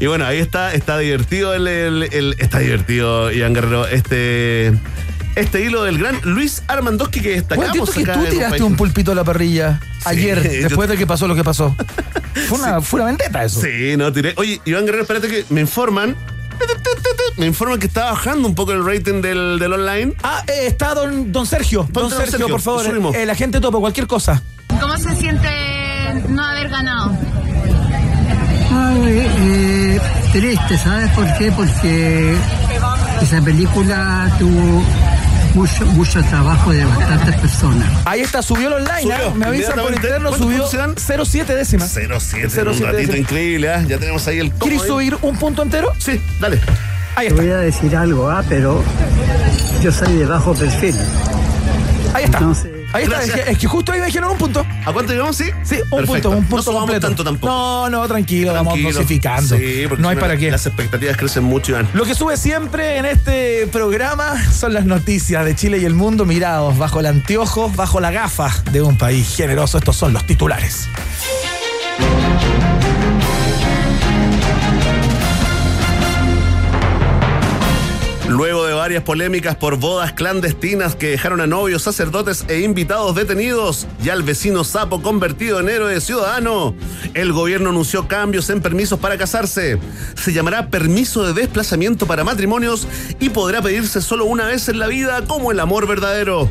Y 0.00 0.06
bueno, 0.06 0.24
ahí 0.26 0.38
está, 0.38 0.74
está 0.74 0.98
divertido 0.98 1.54
el, 1.54 1.66
el- 1.68 2.02
el- 2.12 2.36
está 2.38 2.58
divertido, 2.58 3.30
Iván 3.32 3.54
Guerrero, 3.54 3.86
este, 3.86 4.72
este 5.36 5.64
hilo 5.64 5.82
del 5.84 5.98
gran 5.98 6.18
Luis 6.24 6.62
Armandowski 6.66 7.20
que 7.20 7.40
Bueno, 7.54 7.72
destacamos 7.72 7.90
que 7.90 8.02
acá 8.02 8.14
tú 8.14 8.24
en 8.24 8.30
tiraste 8.30 8.62
un 8.62 8.76
pulpito 8.76 9.12
a 9.12 9.14
la 9.14 9.24
parrilla 9.24 9.80
ayer, 10.06 10.42
después 10.42 10.88
de 10.88 10.96
que 10.96 11.06
pasó 11.06 11.26
lo 11.28 11.34
que 11.34 11.44
pasó. 11.44 11.74
Fue 12.48 12.58
una, 12.58 12.80
fue 12.82 13.00
una 13.00 13.06
vendetta 13.06 13.44
eso. 13.44 13.62
Sí, 13.62 13.96
no 13.96 14.12
tiré. 14.12 14.34
Oye, 14.36 14.60
Iván 14.66 14.84
Guerrero, 14.84 15.02
espérate 15.04 15.26
que 15.26 15.46
me 15.48 15.62
informan. 15.62 16.14
Me 17.38 17.46
informan 17.46 17.78
que 17.78 17.86
está 17.86 18.04
bajando 18.10 18.46
un 18.46 18.54
poco 18.54 18.72
el 18.72 18.84
rating 18.84 19.22
del, 19.22 19.58
del 19.58 19.72
online. 19.72 20.14
Ah, 20.22 20.42
eh, 20.46 20.66
está 20.66 20.94
don, 20.94 21.32
don 21.32 21.46
Sergio. 21.46 21.88
Don 21.90 22.04
don 22.04 22.10
Sergio, 22.10 22.32
Sergio, 22.32 22.48
por 22.48 22.60
favor. 22.60 22.84
subimos. 22.84 23.16
El 23.16 23.30
agente 23.30 23.58
topo, 23.60 23.80
cualquier 23.80 24.06
cosa. 24.06 24.42
¿Cómo 24.80 24.96
se 24.98 25.14
siente 25.16 25.48
no 26.28 26.44
haber 26.44 26.68
ganado? 26.68 27.16
Ay, 28.70 29.26
eh, 29.38 30.00
triste, 30.32 30.78
¿sabes 30.78 31.10
por 31.12 31.38
qué? 31.38 31.52
Porque 31.52 32.36
esa 33.22 33.40
película 33.42 34.30
tuvo 34.38 34.82
mucho, 35.56 35.86
mucho 35.86 36.22
trabajo 36.24 36.70
de 36.70 36.84
bastantes 36.84 37.34
personas. 37.36 37.88
Ahí 38.04 38.20
está, 38.20 38.42
subió 38.42 38.68
el 38.68 38.74
online. 38.74 39.02
Subió, 39.02 39.16
¿ah? 39.16 39.34
Me 39.34 39.46
avisan 39.46 39.78
por 39.80 39.92
interno, 39.94 40.28
¿Cuántos 40.28 40.38
subió 40.46 40.58
puntos 40.58 40.74
eran? 40.74 40.94
0,7 40.94 41.46
décimas. 41.54 41.90
07, 41.92 42.48
07 42.50 42.60
un 42.60 42.66
ratito 42.68 42.92
décimas. 42.96 43.18
increíble, 43.18 43.70
¿ah? 43.72 43.82
Ya 43.88 43.98
tenemos 43.98 44.26
ahí 44.28 44.38
el 44.38 44.52
¿Quieres 44.52 44.82
¿eh? 44.82 44.86
subir 44.86 45.16
un 45.22 45.36
punto 45.38 45.62
entero? 45.62 45.92
Sí, 45.98 46.20
dale. 46.40 46.60
Ahí 47.16 47.28
Te 47.28 47.34
voy 47.34 47.48
a 47.48 47.56
decir 47.56 47.96
algo, 47.96 48.28
¿ah? 48.30 48.44
pero 48.46 48.84
yo 49.82 49.90
soy 49.90 50.16
de 50.16 50.26
bajo 50.26 50.54
perfil. 50.54 50.94
Ahí 52.12 52.24
está. 52.24 52.38
Entonces- 52.38 52.70
Ahí 52.96 53.04
está. 53.04 53.22
Es 53.22 53.30
que, 53.32 53.50
es 53.52 53.58
que 53.58 53.66
justo 53.66 53.92
ahí 53.92 54.00
me 54.00 54.06
dijeron 54.06 54.30
un 54.30 54.38
punto. 54.38 54.66
¿A 54.84 54.92
cuánto 54.92 55.12
llegamos? 55.12 55.36
Sí. 55.36 55.44
Sí, 55.62 55.76
un 55.90 55.98
Perfecto. 55.98 56.30
punto, 56.30 56.30
un 56.30 56.44
punto 56.46 56.72
no 56.72 56.78
completo. 56.78 57.06
tanto 57.06 57.24
tampoco. 57.24 57.46
No, 57.52 57.90
no, 57.90 58.08
tranquilo, 58.08 58.52
Tranquilo. 58.52 58.52
vamos 58.82 58.94
dosificando. 58.94 59.56
Sí, 59.56 59.84
porque 59.88 60.02
no 60.02 60.08
hay 60.08 60.16
para 60.16 60.36
qué. 60.36 60.50
Las 60.50 60.66
expectativas 60.66 61.16
crecen 61.16 61.44
mucho, 61.44 61.72
Iván. 61.72 61.88
Lo 61.94 62.04
que 62.04 62.14
sube 62.14 62.36
siempre 62.36 62.96
en 62.98 63.06
este 63.06 63.66
programa 63.68 64.34
son 64.52 64.72
las 64.74 64.84
noticias 64.86 65.44
de 65.44 65.54
Chile 65.54 65.78
y 65.78 65.84
el 65.84 65.94
mundo 65.94 66.24
mirados 66.24 66.76
bajo 66.78 67.00
el 67.00 67.06
anteojo, 67.06 67.70
bajo 67.70 68.00
la 68.00 68.10
gafa 68.10 68.50
de 68.72 68.82
un 68.82 68.96
país 68.96 69.34
generoso. 69.36 69.78
Estos 69.78 69.96
son 69.96 70.12
los 70.12 70.24
titulares. 70.24 70.88
Luego 78.28 78.66
de 78.66 78.74
varias 78.74 79.04
polémicas 79.04 79.54
por 79.54 79.78
bodas 79.78 80.12
clandestinas 80.12 80.96
que 80.96 81.10
dejaron 81.10 81.40
a 81.40 81.46
novios, 81.46 81.82
sacerdotes 81.82 82.44
e 82.48 82.60
invitados 82.60 83.14
detenidos 83.14 83.86
y 84.04 84.08
al 84.08 84.24
vecino 84.24 84.64
sapo 84.64 85.00
convertido 85.00 85.60
en 85.60 85.68
héroe 85.68 86.00
ciudadano, 86.00 86.74
el 87.14 87.32
gobierno 87.32 87.70
anunció 87.70 88.08
cambios 88.08 88.50
en 88.50 88.60
permisos 88.60 88.98
para 88.98 89.16
casarse. 89.16 89.78
Se 90.16 90.32
llamará 90.32 90.70
permiso 90.70 91.22
de 91.22 91.40
desplazamiento 91.40 92.06
para 92.06 92.24
matrimonios 92.24 92.88
y 93.20 93.28
podrá 93.28 93.62
pedirse 93.62 94.02
solo 94.02 94.24
una 94.24 94.46
vez 94.46 94.68
en 94.68 94.80
la 94.80 94.88
vida 94.88 95.24
como 95.24 95.52
el 95.52 95.60
amor 95.60 95.86
verdadero. 95.86 96.50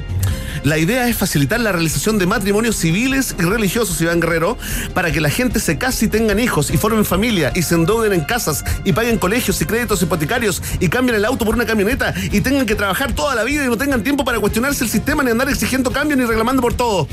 La 0.66 0.80
idea 0.80 1.08
es 1.08 1.16
facilitar 1.16 1.60
la 1.60 1.72
realización 1.72 2.18
de 2.18 2.26
matrimonios 2.26 2.76
civiles 2.76 3.36
y 3.38 3.44
religiosos, 3.44 4.02
Iván 4.02 4.20
Guerrero, 4.20 4.58
para 4.96 5.12
que 5.12 5.22
la 5.22 5.30
gente 5.30 5.60
se 5.60 5.78
case 5.78 6.06
y 6.06 6.08
tengan 6.08 6.40
hijos 6.40 6.72
y 6.72 6.78
formen 6.78 7.06
familia 7.06 7.52
y 7.54 7.62
se 7.62 7.76
endeuden 7.76 8.14
en 8.14 8.22
casas 8.22 8.66
y 8.84 8.92
paguen 8.92 9.20
colegios 9.20 9.62
y 9.62 9.66
créditos 9.66 10.02
hipotecarios 10.02 10.64
y 10.80 10.90
cambien 10.90 11.18
el 11.18 11.26
auto 11.26 11.46
por 11.46 11.54
una 11.54 11.68
camioneta 11.68 12.16
y 12.32 12.42
tengan 12.42 12.66
que 12.66 12.74
trabajar 12.74 13.14
toda 13.14 13.36
la 13.36 13.44
vida 13.44 13.64
y 13.64 13.68
no 13.68 13.78
tengan 13.78 14.02
tiempo 14.02 14.26
para 14.26 14.40
cuestionarse 14.40 14.84
el 14.84 14.90
sistema 14.90 15.22
ni 15.22 15.30
andar 15.30 15.50
exigiendo 15.50 15.92
cambios 15.92 16.18
ni 16.18 16.26
reclamando 16.26 16.64
por 16.64 16.74
todo. 16.74 17.08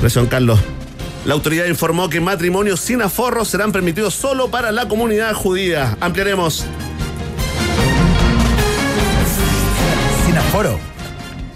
Presión 0.00 0.26
Carlos. 0.26 0.60
La 1.24 1.34
autoridad 1.34 1.66
informó 1.66 2.08
que 2.08 2.20
matrimonios 2.20 2.78
sin 2.78 3.02
aforros 3.02 3.48
serán 3.48 3.72
permitidos 3.72 4.14
solo 4.14 4.52
para 4.52 4.70
la 4.70 4.86
comunidad 4.86 5.34
judía. 5.34 5.96
Ampliaremos. 6.00 6.64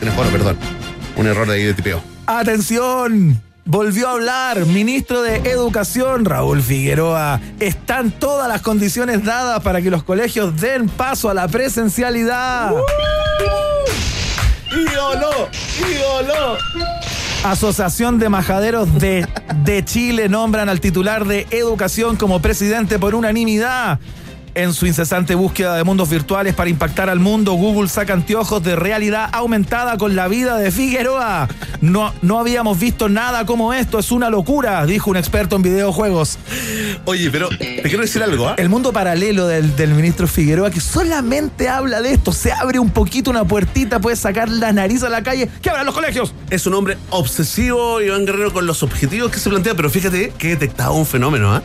Sin 0.01 0.09
aforo, 0.09 0.29
perdón. 0.31 0.59
Un 1.15 1.29
error 1.29 1.47
de 1.47 1.55
ahí 1.55 1.63
de 1.63 1.75
tipeo. 1.75 2.03
Atención. 2.27 3.41
Volvió 3.65 4.09
a 4.09 4.13
hablar 4.13 4.67
ministro 4.67 5.23
de 5.23 5.37
Educación, 5.37 6.25
Raúl 6.25 6.63
Figueroa. 6.63 7.41
Están 7.61 8.11
todas 8.11 8.49
las 8.49 8.61
condiciones 8.61 9.23
dadas 9.23 9.63
para 9.63 9.81
que 9.81 9.91
los 9.91 10.03
colegios 10.03 10.61
den 10.61 10.89
paso 10.89 11.31
a 11.31 11.35
la 11.35 11.47
presencialidad. 11.47 12.73
¡Ídolo! 14.73 15.49
¡Ídolo! 15.79 16.57
Asociación 17.45 18.19
de 18.19 18.29
Majaderos 18.29 18.93
de, 18.99 19.29
de 19.63 19.85
Chile 19.85 20.29
nombran 20.29 20.69
al 20.69 20.81
titular 20.81 21.25
de 21.25 21.47
Educación 21.53 22.17
como 22.17 22.43
presidente 22.43 22.99
por 22.99 23.15
unanimidad. 23.15 24.01
En 24.59 24.75
su 24.75 24.87
incesante 24.87 25.37
búsqueda 25.37 25.77
de 25.77 25.85
mundos 25.85 26.11
virtuales 26.11 26.53
para 26.53 26.69
impactar 26.69 27.09
al 27.09 27.21
mundo, 27.21 27.53
Google 27.53 27.89
saca 27.89 28.13
anteojos 28.13 28.61
de 28.65 28.75
realidad 28.75 29.29
aumentada 29.31 29.97
con 29.99 30.17
la 30.17 30.27
vida 30.27 30.59
de 30.59 30.73
Figueroa. 30.73 31.47
No, 31.81 32.13
no 32.23 32.41
habíamos 32.41 32.77
visto 32.77 33.09
nada 33.09 33.47
como 33.47 33.73
esto, 33.73 34.01
es 34.01 34.11
una 34.11 34.31
locura, 34.31 34.85
dijo 34.85 35.11
un 35.11 35.17
experto 35.17 35.55
en 35.55 35.63
videojuegos. 35.63 36.39
Oye, 37.05 37.31
pero 37.31 37.51
te 37.51 37.83
quiero 37.83 38.01
decir 38.01 38.21
algo. 38.21 38.49
¿ah? 38.49 38.57
El 38.59 38.69
mundo 38.69 38.93
paralelo 38.93 39.47
del, 39.47 39.77
del 39.77 39.95
ministro 39.95 40.27
Figueroa, 40.27 40.73
que 40.73 40.81
solamente 40.81 41.69
habla 41.69 42.03
de 42.03 42.15
esto, 42.15 42.33
se 42.33 42.51
abre 42.51 42.81
un 42.81 42.91
poquito 42.91 43.31
una 43.31 43.45
puertita, 43.45 44.01
puede 44.01 44.17
sacar 44.17 44.49
la 44.49 44.73
nariz 44.73 45.05
a 45.05 45.09
la 45.09 45.23
calle, 45.23 45.49
que 45.63 45.71
abran 45.71 45.87
los 45.87 45.95
colegios. 45.95 46.35
Es 46.51 46.67
un 46.67 46.75
hombre 46.75 46.99
obsesivo, 47.11 48.01
Iván 48.01 48.27
Guerrero, 48.27 48.53
con 48.53 48.67
los 48.67 48.83
objetivos 48.83 49.31
que 49.31 49.39
se 49.39 49.51
plantea, 49.51 49.77
pero 49.77 49.89
fíjate 49.89 50.33
que 50.37 50.49
he 50.49 50.51
detectado 50.51 50.95
un 50.95 51.07
fenómeno. 51.07 51.55
¿ah? 51.55 51.63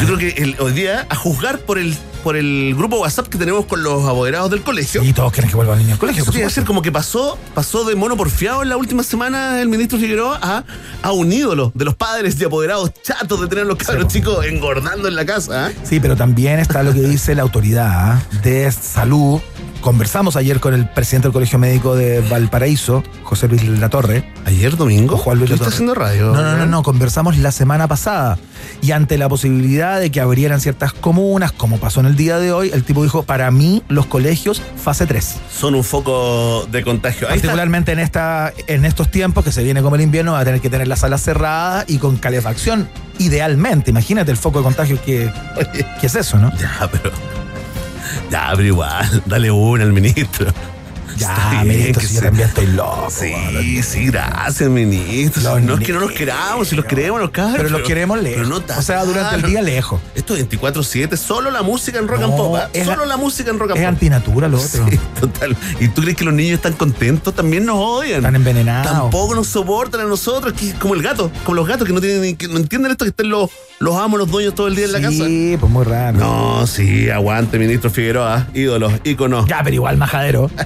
Yo 0.00 0.06
creo 0.06 0.18
que 0.18 0.42
el, 0.42 0.56
hoy 0.58 0.72
día, 0.72 1.06
a 1.10 1.16
juzgar 1.16 1.58
por 1.58 1.78
el 1.78 1.94
por 2.24 2.36
el 2.36 2.74
grupo 2.74 2.96
WhatsApp 2.96 3.28
que 3.28 3.36
tenemos 3.36 3.66
con 3.66 3.82
los 3.82 4.02
apoderados 4.08 4.50
del 4.50 4.62
colegio. 4.62 5.04
Y 5.04 5.12
todos 5.12 5.30
quieren 5.30 5.50
que 5.50 5.56
vuelva 5.56 5.74
el 5.74 5.80
niño 5.80 5.92
al 5.92 5.98
colegio. 5.98 6.24
Podría 6.24 6.48
ser 6.48 6.64
como 6.64 6.80
que 6.80 6.90
pasó, 6.90 7.38
pasó 7.54 7.84
de 7.84 7.94
mono 7.94 8.16
porfiado 8.16 8.62
en 8.62 8.70
la 8.70 8.78
última 8.78 9.02
semana 9.02 9.60
el 9.60 9.68
ministro 9.68 9.98
Figueroa 9.98 10.38
a, 10.42 10.64
a 11.02 11.12
un 11.12 11.30
ídolo 11.30 11.70
de 11.74 11.84
los 11.84 11.94
padres 11.94 12.40
y 12.40 12.44
apoderados 12.44 12.92
chatos 13.02 13.42
de 13.42 13.46
tener 13.46 13.64
a 13.64 13.68
los 13.68 13.76
cabros 13.76 14.08
chicos 14.08 14.44
engordando 14.46 15.06
en 15.06 15.14
la 15.14 15.26
casa. 15.26 15.66
¿ah? 15.66 15.72
Sí, 15.84 16.00
pero 16.00 16.16
también 16.16 16.58
está 16.58 16.82
lo 16.82 16.94
que 16.94 17.02
dice 17.02 17.34
la 17.34 17.42
autoridad 17.42 18.22
de 18.42 18.72
salud 18.72 19.40
Conversamos 19.80 20.36
ayer 20.36 20.60
con 20.60 20.72
el 20.72 20.88
presidente 20.88 21.28
del 21.28 21.32
Colegio 21.32 21.58
Médico 21.58 21.94
de 21.94 22.20
Valparaíso, 22.22 23.02
José 23.22 23.48
Luis 23.48 23.66
Latorre. 23.68 24.24
¿Ayer 24.46 24.76
domingo? 24.76 25.16
Juan 25.16 25.38
Luis 25.38 25.50
está 25.50 25.68
haciendo 25.68 25.94
radio? 25.94 26.32
No, 26.32 26.42
no, 26.42 26.56
no, 26.56 26.66
no, 26.66 26.82
conversamos 26.82 27.36
la 27.36 27.52
semana 27.52 27.86
pasada. 27.86 28.38
Y 28.80 28.92
ante 28.92 29.18
la 29.18 29.28
posibilidad 29.28 30.00
de 30.00 30.10
que 30.10 30.20
abrieran 30.20 30.60
ciertas 30.60 30.92
comunas, 30.92 31.52
como 31.52 31.78
pasó 31.78 32.00
en 32.00 32.06
el 32.06 32.16
día 32.16 32.38
de 32.38 32.52
hoy, 32.52 32.70
el 32.72 32.82
tipo 32.84 33.02
dijo, 33.02 33.24
para 33.24 33.50
mí 33.50 33.82
los 33.88 34.06
colegios 34.06 34.62
fase 34.82 35.06
3. 35.06 35.36
Son 35.54 35.74
un 35.74 35.84
foco 35.84 36.66
de 36.70 36.82
contagio. 36.82 37.28
Particularmente 37.28 37.92
en, 37.92 37.98
esta, 37.98 38.52
en 38.66 38.84
estos 38.84 39.10
tiempos 39.10 39.44
que 39.44 39.52
se 39.52 39.62
viene 39.62 39.82
como 39.82 39.96
el 39.96 40.02
invierno, 40.02 40.32
va 40.32 40.40
a 40.40 40.44
tener 40.44 40.60
que 40.60 40.70
tener 40.70 40.88
las 40.88 41.00
salas 41.00 41.22
cerradas 41.22 41.84
y 41.88 41.98
con 41.98 42.16
calefacción. 42.16 42.88
Idealmente, 43.18 43.90
imagínate 43.90 44.30
el 44.30 44.36
foco 44.36 44.58
de 44.58 44.64
contagio 44.64 44.98
que, 45.04 45.30
que 46.00 46.06
es 46.06 46.14
eso, 46.14 46.38
¿no? 46.38 46.50
Ya, 46.56 46.88
pero 46.90 47.10
ya, 48.34 48.52
pero 48.56 48.66
igual, 48.66 49.22
dale 49.26 49.50
una 49.50 49.84
al 49.84 49.92
ministro. 49.92 50.52
Ya, 51.16 51.62
ministro, 51.64 52.00
que 52.00 52.06
si 52.08 52.14
yo 52.14 52.22
también 52.22 52.48
estoy 52.48 52.66
loco. 52.66 53.08
Sí, 53.10 53.82
sí, 53.82 54.06
gracias, 54.06 54.68
ministro. 54.68 55.60
no 55.60 55.74
es 55.74 55.80
que 55.80 55.92
no 55.92 56.00
los 56.00 56.12
queramos, 56.12 56.68
si 56.68 56.76
los 56.76 56.84
queremos, 56.84 57.20
los 57.20 57.30
cabros. 57.30 57.56
Pero, 57.56 57.68
los 57.70 57.82
queremos 57.82 58.20
lejos. 58.20 58.48
no 58.48 58.56
o 58.56 58.82
sea, 58.82 59.04
durante 59.04 59.36
el 59.36 59.42
día 59.42 59.62
lejos. 59.62 60.00
Esto 60.14 60.36
es 60.36 60.48
24-7, 60.48 61.16
solo 61.16 61.50
la 61.50 61.62
música 61.62 61.98
en 61.98 62.08
rock 62.08 62.22
and 62.22 62.36
pop. 62.36 62.56
¿ah? 62.56 62.68
Solo 62.84 63.04
la 63.06 63.16
música 63.16 63.50
en 63.50 63.58
rock 63.58 63.70
and 63.70 63.78
pop. 63.78 63.82
Es 63.82 63.88
antinatura 63.88 64.48
lo 64.48 64.58
otro. 64.58 64.86
Sí, 64.88 64.98
total. 65.20 65.56
¿Y 65.80 65.88
tú 65.88 66.02
crees 66.02 66.16
que 66.16 66.24
los 66.24 66.34
niños 66.34 66.54
están 66.54 66.74
contentos? 66.74 67.34
También 67.34 67.64
nos 67.64 67.76
odian. 67.78 68.18
Están 68.18 68.36
envenenados. 68.36 68.92
Tampoco 68.92 69.34
nos 69.34 69.46
soportan 69.46 70.00
a 70.00 70.04
nosotros, 70.04 70.52
que 70.54 70.72
como 70.74 70.94
el 70.94 71.02
gato, 71.02 71.30
como 71.44 71.56
los 71.56 71.66
gatos 71.66 71.86
que 71.86 71.92
no 71.92 72.00
tienen 72.00 72.36
que 72.36 72.48
no 72.48 72.56
entienden 72.56 72.92
esto 72.92 73.04
que 73.04 73.10
estén 73.10 73.28
los, 73.28 73.50
los 73.78 73.96
amos, 73.96 74.18
los 74.18 74.30
dueños 74.30 74.54
todo 74.54 74.68
el 74.68 74.76
día 74.76 74.86
en 74.86 74.92
la 74.92 75.00
casa. 75.00 75.24
Sí, 75.24 75.56
pues 75.58 75.70
muy 75.70 75.84
raro. 75.84 76.18
No, 76.18 76.66
sí, 76.66 77.10
aguante, 77.10 77.58
ministro 77.58 77.90
Figueroa, 77.90 78.48
ídolos, 78.54 78.92
íconos. 79.04 79.46
Ya, 79.46 79.62
pero 79.62 79.74
igual 79.74 79.96
majadero. 79.96 80.50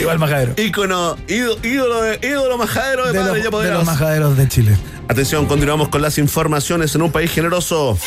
Igual 0.00 0.18
majadero. 0.18 0.54
Ícono, 0.56 1.16
ídolo, 1.28 2.02
de, 2.02 2.18
ídolo 2.22 2.58
majadero 2.58 3.06
de, 3.06 3.12
de 3.12 3.18
padres 3.18 3.44
los, 3.50 3.62
de 3.62 3.70
los 3.70 3.84
majaderos 3.84 4.36
de 4.36 4.48
Chile. 4.48 4.76
Atención, 5.08 5.46
continuamos 5.46 5.88
con 5.88 6.00
las 6.02 6.18
informaciones 6.18 6.94
en 6.94 7.02
un 7.02 7.12
país 7.12 7.30
generoso. 7.30 7.98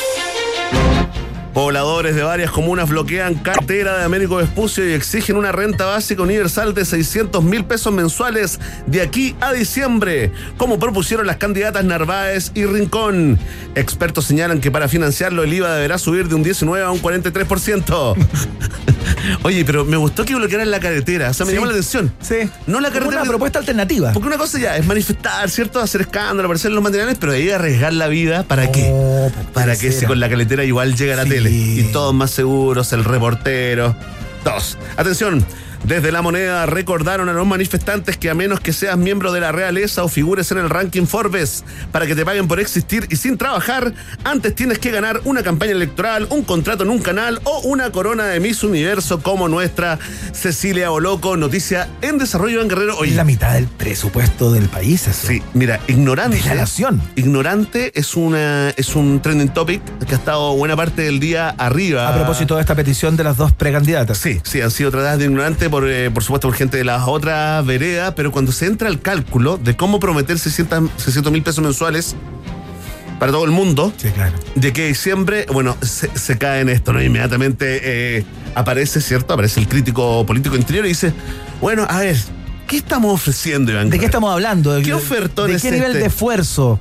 Pobladores 1.58 2.16
de 2.16 2.22
varias 2.22 2.52
comunas 2.52 2.88
bloquean 2.88 3.34
cartera 3.34 3.98
de 3.98 4.04
Américo 4.04 4.36
Vespucio 4.36 4.88
y 4.88 4.94
exigen 4.94 5.38
una 5.38 5.52
renta 5.52 5.86
básica 5.86 6.22
universal 6.22 6.76
de 6.76 6.86
600 6.86 7.44
mil 7.44 7.66
pesos 7.66 7.92
mensuales 7.92 8.60
de 8.86 9.02
aquí 9.02 9.36
a 9.42 9.54
diciembre, 9.54 10.32
como 10.58 10.78
propusieron 10.78 11.26
las 11.26 11.38
candidatas 11.38 11.84
Narváez 11.84 12.52
y 12.54 12.66
Rincón. 12.66 13.40
Expertos 13.74 14.26
señalan 14.26 14.62
que 14.62 14.70
para 14.70 14.88
financiarlo 14.88 15.44
el 15.44 15.52
IVA 15.52 15.74
deberá 15.74 15.98
subir 15.98 16.28
de 16.28 16.36
un 16.36 16.44
19 16.44 16.86
a 16.86 16.92
un 16.92 17.02
43%. 17.02 18.16
Oye, 19.44 19.66
pero 19.66 19.84
me 19.84 19.98
gustó 19.98 20.26
que 20.26 20.36
bloquearan 20.36 20.70
la 20.70 20.80
carretera. 20.80 21.32
O 21.32 21.34
sea, 21.34 21.46
me 21.46 21.54
llamó 21.54 21.66
la 21.66 21.72
atención. 21.72 22.14
Sí. 22.22 22.50
No 22.68 22.80
la 22.80 22.92
carretera. 22.92 23.22
Una 23.22 23.30
propuesta 23.30 23.60
alternativa. 23.60 24.14
Porque 24.14 24.28
una 24.28 24.38
cosa 24.38 24.60
ya 24.60 24.78
es 24.78 24.86
manifestar, 24.86 25.50
¿cierto? 25.50 25.80
Hacer 25.80 26.02
escándalo, 26.02 26.46
aparecer 26.46 26.70
en 26.70 26.76
los 26.76 26.84
materiales, 26.84 27.18
pero 27.20 27.32
ahí 27.32 27.50
arriesgar 27.50 27.94
la 27.94 28.08
vida, 28.08 28.44
¿para 28.44 28.72
qué? 28.72 28.90
Oh, 28.92 29.32
para 29.54 29.76
que 29.76 29.92
si 29.92 30.06
con 30.06 30.20
la 30.20 30.30
carretera 30.30 30.64
igual 30.64 30.96
llega 30.96 31.14
a 31.14 31.18
la 31.18 31.26
tele. 31.26 31.47
Y 31.50 31.84
todos 31.92 32.14
más 32.14 32.32
seguros, 32.32 32.94
el 32.94 33.04
reportero. 33.04 33.96
Dos. 34.44 34.78
Atención. 34.96 35.46
Desde 35.84 36.12
la 36.12 36.22
moneda 36.22 36.66
recordaron 36.66 37.30
a 37.30 37.34
los 37.34 37.48
manifestantes 37.48 38.18
que 38.18 38.30
a 38.30 38.34
menos 38.34 38.60
que 38.60 38.74
seas 38.74 38.98
miembro 38.98 39.32
de 39.32 39.40
la 39.40 39.52
realeza 39.52 40.04
o 40.04 40.10
figures 40.10 40.52
en 40.52 40.58
el 40.58 40.70
ranking 40.70 41.06
Forbes 41.06 41.64
para 41.92 42.06
que 42.06 42.16
te 42.16 42.26
paguen 42.26 42.48
por 42.48 42.60
existir 42.60 43.08
y 43.10 43.16
sin 43.16 43.38
trabajar, 43.38 43.94
antes 44.24 44.54
tienes 44.56 44.80
que 44.80 44.92
ganar 44.92 45.22
una 45.24 45.44
campaña 45.44 45.72
electoral, 45.72 46.28
un 46.30 46.44
contrato 46.44 46.84
en 46.84 46.90
un 46.90 47.00
canal 47.00 47.40
o 47.44 47.60
una 47.62 47.92
corona 47.92 48.26
de 48.26 48.40
Miss 48.40 48.64
Universo 48.64 49.22
como 49.22 49.48
nuestra 49.48 50.00
Cecilia 50.34 50.92
Oloco, 50.92 51.38
noticia 51.38 51.90
en 52.02 52.18
desarrollo 52.18 52.62
en 52.62 52.68
Guerrero. 52.68 52.98
Hoy 52.98 53.12
la 53.12 53.24
mitad 53.24 53.54
del 53.54 53.68
presupuesto 53.68 54.52
del 54.52 54.70
país. 54.70 55.08
Eso. 55.08 55.28
Sí, 55.28 55.42
mira, 55.54 55.80
ignorante. 55.88 56.40
nación. 56.56 57.02
Ignorante 57.16 57.92
es 58.00 58.16
una 58.16 58.70
es 58.72 58.96
un 58.96 59.22
trending 59.22 59.50
topic 59.50 59.82
que 60.08 60.16
ha 60.16 60.18
estado 60.18 60.56
buena 60.56 60.76
parte 60.76 61.04
del 61.04 61.20
día 61.20 61.50
arriba. 61.50 62.08
A 62.08 62.16
propósito 62.16 62.56
de 62.56 62.62
esta 62.62 62.76
petición 62.76 63.16
de 63.16 63.24
las 63.24 63.38
dos 63.38 63.52
precandidatas. 63.52 64.18
Sí, 64.18 64.42
sí, 64.44 64.62
han 64.62 64.72
sido 64.72 64.92
tratadas 64.92 65.20
de 65.20 65.26
ignorante 65.26 65.67
por, 65.70 65.90
eh, 65.90 66.12
por 66.12 66.24
supuesto, 66.24 66.48
por 66.48 66.58
gente 66.58 66.78
de 66.78 66.84
las 66.84 67.08
otras 67.08 67.66
veredas, 67.66 68.14
pero 68.16 68.32
cuando 68.32 68.52
se 68.52 68.66
entra 68.66 68.88
al 68.90 69.00
cálculo 69.00 69.58
de 69.58 69.76
cómo 69.76 70.00
prometer 70.00 70.40
600 70.40 71.32
mil 71.32 71.44
pesos 71.44 71.64
mensuales 71.64 72.16
para 73.20 73.32
todo 73.32 73.46
el 73.46 73.52
mundo, 73.52 73.92
sí, 73.98 74.10
claro. 74.10 74.34
de 74.56 74.74
que 74.74 74.88
diciembre, 74.88 75.46
bueno, 75.52 75.76
se, 75.82 76.38
cae 76.38 76.62
en 76.62 76.70
esto, 76.70 76.94
¿no? 76.94 77.02
Inmediatamente 77.02 77.80
eh, 78.18 78.26
aparece, 78.54 79.02
¿cierto? 79.02 79.34
Aparece 79.34 79.60
el 79.60 79.68
crítico 79.68 80.26
político 80.26 80.56
interior 80.56 80.86
y 80.86 80.90
dice, 80.90 81.14
bueno, 81.60 81.86
a 81.90 82.00
ver, 82.00 82.18
¿qué 82.68 82.78
estamos 82.78 83.14
ofreciendo, 83.14 83.72
Iván? 83.72 83.90
¿De 83.90 83.98
qué 83.98 84.06
estamos 84.06 84.32
hablando? 84.32 84.80
¿Qué 84.84 84.94
ofertón 84.94 85.52
¿De 85.52 85.60
qué 85.60 85.72
nivel 85.72 85.94
de 85.94 86.06
esfuerzo? 86.06 86.80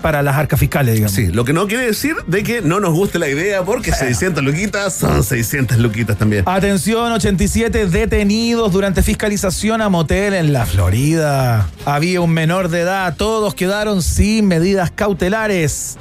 Para 0.00 0.22
las 0.22 0.36
arcas 0.36 0.58
fiscales, 0.58 0.94
digamos. 0.94 1.14
Sí, 1.14 1.28
lo 1.28 1.44
que 1.44 1.52
no 1.52 1.66
quiere 1.66 1.86
decir 1.86 2.14
de 2.26 2.42
que 2.42 2.62
no 2.62 2.80
nos 2.80 2.92
guste 2.92 3.18
la 3.18 3.28
idea, 3.28 3.62
porque 3.62 3.92
600 3.92 4.42
luquitas 4.42 4.94
son 4.94 5.22
600 5.22 5.78
luquitas 5.78 6.16
también. 6.16 6.44
Atención, 6.46 7.12
87 7.12 7.86
detenidos 7.86 8.72
durante 8.72 9.02
fiscalización 9.02 9.82
a 9.82 9.88
motel 9.88 10.34
en 10.34 10.52
la 10.52 10.66
Florida. 10.66 11.68
Había 11.84 12.20
un 12.20 12.32
menor 12.32 12.68
de 12.68 12.80
edad, 12.80 13.14
todos 13.16 13.54
quedaron 13.54 14.02
sin 14.02 14.46
medidas 14.46 14.90
cautelares. 14.90 15.96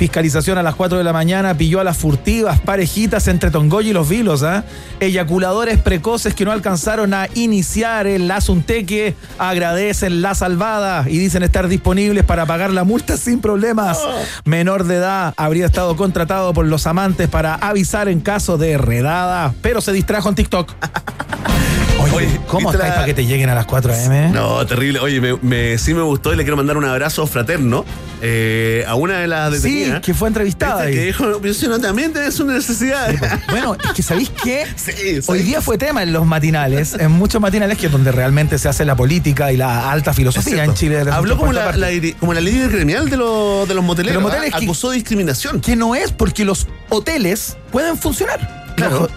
Fiscalización 0.00 0.56
a 0.56 0.62
las 0.62 0.76
4 0.76 0.96
de 0.96 1.04
la 1.04 1.12
mañana 1.12 1.52
pilló 1.58 1.78
a 1.78 1.84
las 1.84 1.98
furtivas 1.98 2.58
parejitas 2.58 3.28
entre 3.28 3.50
Tongoy 3.50 3.90
y 3.90 3.92
los 3.92 4.08
Vilos, 4.08 4.42
¿ah? 4.42 4.64
Eyaculadores 4.98 5.76
precoces 5.76 6.34
que 6.34 6.46
no 6.46 6.52
alcanzaron 6.52 7.12
a 7.12 7.28
iniciar 7.34 8.06
el 8.06 8.30
asunteque 8.30 9.14
agradecen 9.36 10.22
la 10.22 10.34
salvada 10.34 11.04
y 11.06 11.18
dicen 11.18 11.42
estar 11.42 11.68
disponibles 11.68 12.24
para 12.24 12.46
pagar 12.46 12.70
la 12.70 12.84
multa 12.84 13.18
sin 13.18 13.42
problemas. 13.42 13.98
Menor 14.46 14.84
de 14.84 14.94
edad 14.96 15.34
habría 15.36 15.66
estado 15.66 15.94
contratado 15.96 16.54
por 16.54 16.64
los 16.64 16.86
amantes 16.86 17.28
para 17.28 17.56
avisar 17.56 18.08
en 18.08 18.20
caso 18.20 18.56
de 18.56 18.78
redada, 18.78 19.52
pero 19.60 19.82
se 19.82 19.92
distrajo 19.92 20.30
en 20.30 20.34
TikTok. 20.34 20.72
Oye, 21.98 22.40
¿cómo 22.46 22.72
estás 22.72 22.90
para 22.92 23.04
que 23.04 23.14
te 23.14 23.26
lleguen 23.26 23.48
a 23.50 23.54
las 23.54 23.66
4 23.66 23.92
a.m.? 23.92 24.30
No, 24.30 24.66
terrible. 24.66 25.00
Oye, 25.00 25.20
me, 25.42 25.78
sí 25.78 25.94
me 25.94 26.02
gustó 26.02 26.32
y 26.32 26.36
le 26.36 26.42
quiero 26.42 26.56
mandar 26.56 26.76
un 26.76 26.84
abrazo 26.84 27.26
fraterno 27.26 27.84
eh, 28.22 28.84
a 28.86 28.94
una 28.94 29.18
de 29.18 29.26
las 29.26 29.52
detenidas. 29.52 29.96
Sí, 29.96 30.02
que 30.02 30.14
fue 30.14 30.28
entrevistada. 30.28 30.86
Que 30.86 31.06
dijo, 31.06 31.26
no, 31.26 31.80
también 31.80 32.12
tenés 32.12 32.38
una 32.40 32.54
necesidad. 32.54 33.14
Pues, 33.18 33.32
bueno, 33.48 33.76
es 33.82 33.90
que 33.92 34.02
¿sabéis 34.02 34.30
qué? 34.42 34.66
Sí, 34.76 35.20
Hoy 35.26 35.42
día 35.42 35.60
fue 35.60 35.78
tema 35.78 36.02
en 36.02 36.12
los 36.12 36.26
matinales, 36.26 36.94
en 36.94 37.12
muchos 37.12 37.40
matinales 37.40 37.76
que 37.76 37.86
es 37.86 37.92
donde 37.92 38.12
realmente 38.12 38.58
se 38.58 38.68
hace 38.68 38.84
la 38.84 38.96
política 38.96 39.52
y 39.52 39.56
la 39.56 39.90
alta 39.90 40.12
filosofía 40.14 40.64
en 40.64 40.74
Chile. 40.74 41.04
Habló 41.10 41.36
como 41.36 41.52
la, 41.52 41.72
como 42.18 42.32
la 42.34 42.40
líder 42.40 42.70
gremial 42.70 43.10
de, 43.10 43.16
los 43.16 43.68
de 43.68 43.74
los 43.74 43.84
moteleros. 43.84 44.22
los 44.22 44.32
moteles 44.32 44.54
¿ah? 44.54 44.58
Acusó 44.62 44.90
discriminación. 44.90 45.60
Que 45.60 45.76
no 45.76 45.94
es 45.94 46.12
porque 46.12 46.44
los 46.44 46.66
hoteles 46.88 47.56
pueden 47.70 47.96
funcionar. 47.96 48.59
Claro. 48.88 49.08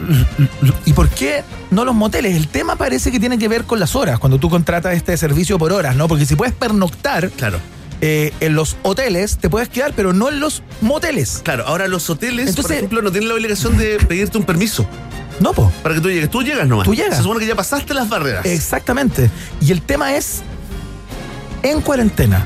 ¿Y 0.85 0.93
por 0.93 1.09
qué 1.09 1.43
no 1.71 1.85
los 1.85 1.95
moteles? 1.95 2.35
El 2.35 2.47
tema 2.47 2.75
parece 2.75 3.11
que 3.11 3.19
tiene 3.19 3.37
que 3.37 3.47
ver 3.47 3.63
con 3.63 3.79
las 3.79 3.95
horas, 3.95 4.19
cuando 4.19 4.37
tú 4.37 4.49
contratas 4.49 4.95
este 4.95 5.15
servicio 5.17 5.57
por 5.57 5.71
horas, 5.71 5.95
¿no? 5.95 6.07
Porque 6.07 6.25
si 6.25 6.35
puedes 6.35 6.53
pernoctar. 6.53 7.29
Claro. 7.31 7.59
Eh, 8.01 8.33
en 8.41 8.53
los 8.53 8.75
hoteles 8.83 9.37
te 9.37 9.49
puedes 9.49 9.69
quedar, 9.69 9.93
pero 9.95 10.11
no 10.11 10.27
en 10.27 10.41
los 10.41 10.61
moteles. 10.81 11.39
Claro, 11.43 11.65
ahora 11.65 11.87
los 11.87 12.09
hoteles, 12.09 12.53
por 12.55 12.69
ejemplo, 12.69 13.01
no 13.01 13.11
tienen 13.11 13.29
la 13.29 13.35
obligación 13.35 13.77
de 13.77 13.97
pedirte 13.97 14.37
un 14.37 14.43
permiso. 14.43 14.85
No, 15.39 15.53
po. 15.53 15.71
Para 15.81 15.95
que 15.95 16.01
tú 16.01 16.09
llegues. 16.09 16.29
Tú 16.29 16.43
llegas 16.43 16.67
nomás. 16.67 16.85
Tú 16.85 16.93
llegas. 16.93 17.17
Se 17.17 17.23
supone 17.23 17.39
que 17.39 17.47
ya 17.47 17.55
pasaste 17.55 17.93
las 17.93 18.09
barreras. 18.09 18.45
Exactamente. 18.45 19.31
Y 19.61 19.71
el 19.71 19.81
tema 19.81 20.15
es 20.15 20.41
en 21.63 21.81
cuarentena, 21.81 22.45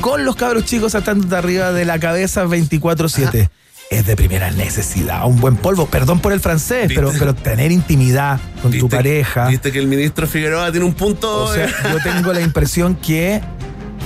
con 0.00 0.24
los 0.24 0.34
cabros 0.34 0.64
chicos 0.64 0.92
saltando 0.92 1.26
de 1.26 1.36
arriba 1.36 1.72
de 1.72 1.84
la 1.84 2.00
cabeza 2.00 2.44
24-7 2.44 3.48
es 3.90 4.06
de 4.06 4.14
primera 4.14 4.52
necesidad. 4.52 5.26
Un 5.26 5.40
buen 5.40 5.56
polvo, 5.56 5.86
perdón 5.86 6.20
por 6.20 6.32
el 6.32 6.38
francés, 6.38 6.92
pero, 6.94 7.10
pero 7.18 7.34
tener 7.34 7.72
intimidad 7.72 8.38
con 8.62 8.70
tu 8.70 8.88
pareja. 8.88 9.48
Viste 9.48 9.72
que 9.72 9.80
el 9.80 9.88
ministro 9.88 10.28
Figueroa 10.28 10.70
tiene 10.70 10.86
un 10.86 10.94
punto. 10.94 11.42
O 11.42 11.52
sea, 11.52 11.66
yo 11.66 11.98
tengo 12.04 12.32
la 12.32 12.40
impresión 12.40 12.94
que 12.94 13.40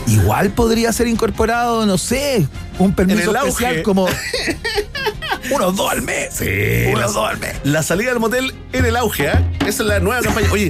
igual 0.06 0.50
podría 0.50 0.90
ser 0.90 1.06
incorporado, 1.06 1.84
no 1.84 1.98
sé, 1.98 2.48
un 2.78 2.94
permiso 2.94 3.36
especial 3.36 3.82
como 3.82 4.08
unos 5.50 5.76
dos 5.76 5.92
al 5.92 6.00
mes. 6.00 6.30
Sí, 6.32 6.90
unos 6.90 7.12
dos 7.12 7.28
al 7.28 7.38
mes. 7.38 7.54
La 7.64 7.82
salida 7.82 8.08
del 8.08 8.20
motel 8.20 8.54
en 8.72 8.86
el 8.86 8.96
auge, 8.96 9.26
¿eh? 9.26 9.44
Esa 9.66 9.82
es 9.82 9.88
la 9.88 10.00
nueva 10.00 10.22
campaña. 10.22 10.50
Oye, 10.50 10.68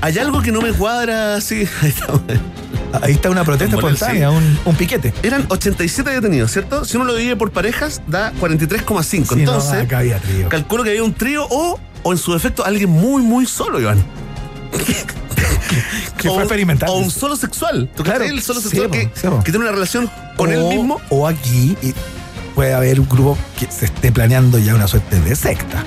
hay 0.00 0.18
algo 0.18 0.42
que 0.42 0.50
no 0.50 0.60
me 0.60 0.72
cuadra 0.72 1.36
así. 1.36 1.68
Ahí 3.02 3.12
está 3.12 3.30
una 3.30 3.44
protesta 3.44 3.76
espontánea, 3.76 4.30
un, 4.30 4.76
piquete. 4.76 5.12
Eran 5.22 5.46
87 5.48 6.10
detenidos, 6.10 6.52
¿cierto? 6.52 6.84
Si 6.84 6.96
uno 6.96 7.06
lo 7.06 7.14
divide 7.14 7.36
por 7.36 7.50
parejas, 7.50 8.02
da 8.06 8.32
43,5. 8.34 9.38
Entonces, 9.38 9.86
calculo 10.48 10.84
que 10.84 10.90
había 10.90 11.04
un 11.04 11.14
trío 11.14 11.46
o, 11.50 11.78
o 12.02 12.12
en 12.12 12.18
su 12.18 12.32
defecto 12.32 12.64
alguien 12.64 12.90
muy, 12.90 13.22
muy 13.22 13.46
solo, 13.46 13.80
Iván. 13.80 14.04
que 16.18 16.28
fue 16.28 16.38
experimental. 16.38 16.88
O 16.88 16.98
un 16.98 17.10
solo 17.10 17.36
sexual. 17.36 17.88
¿Tú 17.94 18.02
claro, 18.02 18.24
el 18.24 18.42
solo 18.42 18.60
sexual 18.60 18.90
que, 18.90 19.10
tiene 19.44 19.58
una 19.58 19.72
relación 19.72 20.10
con 20.36 20.52
él 20.52 20.62
mismo? 20.64 21.00
O 21.10 21.26
aquí 21.26 21.76
puede 22.54 22.72
haber 22.74 23.00
un 23.00 23.08
grupo 23.08 23.36
que 23.58 23.70
se 23.70 23.86
esté 23.86 24.12
planeando 24.12 24.58
ya 24.58 24.74
una 24.74 24.86
suerte 24.86 25.20
de 25.20 25.36
secta. 25.36 25.84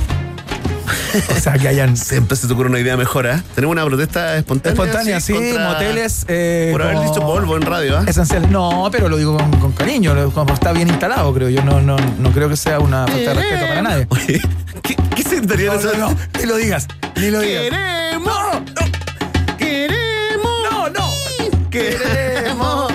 o 1.38 1.40
sea, 1.40 1.54
que 1.54 1.68
hayan. 1.68 1.98
Siempre 1.98 2.36
se 2.38 2.48
te 2.48 2.54
ocurre 2.54 2.70
una 2.70 2.80
idea 2.80 2.98
mejor, 2.98 3.26
¿eh? 3.26 3.42
Tenemos 3.56 3.74
una 3.74 3.86
protesta 3.86 4.38
espontánea. 4.38 4.74
Espontánea, 4.74 5.20
sí, 5.20 5.34
moteles. 5.34 6.26
Eh, 6.28 6.70
por 6.72 6.82
haber 6.82 7.00
dicho 7.00 7.22
polvo 7.22 7.56
en 7.56 7.64
radio, 7.64 8.00
¿eh? 8.00 8.06
Esencial. 8.08 8.52
No, 8.52 8.90
pero 8.92 9.10
lo 9.10 9.18
digo 9.18 9.38
con, 9.60 9.72
cariño, 9.72 10.32
como 10.32 10.54
está 10.54 10.72
bien 10.72 10.88
instalado, 10.90 11.34
creo 11.34 11.50
yo. 11.50 11.64
No, 11.64 11.82
no, 11.82 11.98
no 11.98 12.32
creo 12.32 12.50
que 12.50 12.58
sea 12.58 12.80
una 12.80 13.08
falta 13.08 13.34
de 13.34 13.34
respeto 13.34 13.68
para 13.68 13.82
nadie. 13.82 14.08
Oye, 14.10 14.42
¿qué, 14.82 14.96
qué 15.16 15.24
sentiría 15.24 15.74
no, 15.74 15.82
no, 15.82 15.94
no, 16.10 16.18
ni 16.40 16.46
lo 16.46 16.56
digas, 16.58 16.88
ni 17.16 17.30
lo 17.30 17.40
digas. 17.40 17.64
¡Queremos! 17.64 18.62
No, 18.76 19.58
¡Queremos! 19.58 20.52
No, 20.72 20.90
no. 20.90 21.70
¡Queremos! 21.70 22.94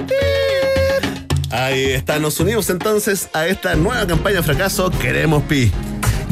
Ahí 1.50 1.92
está, 1.92 2.18
nos 2.18 2.38
unimos 2.40 2.68
entonces 2.68 3.28
a 3.32 3.46
esta 3.46 3.76
nueva 3.76 4.04
campaña 4.08 4.42
fracaso 4.42 4.90
Queremos 4.90 5.44
Pi. 5.44 5.72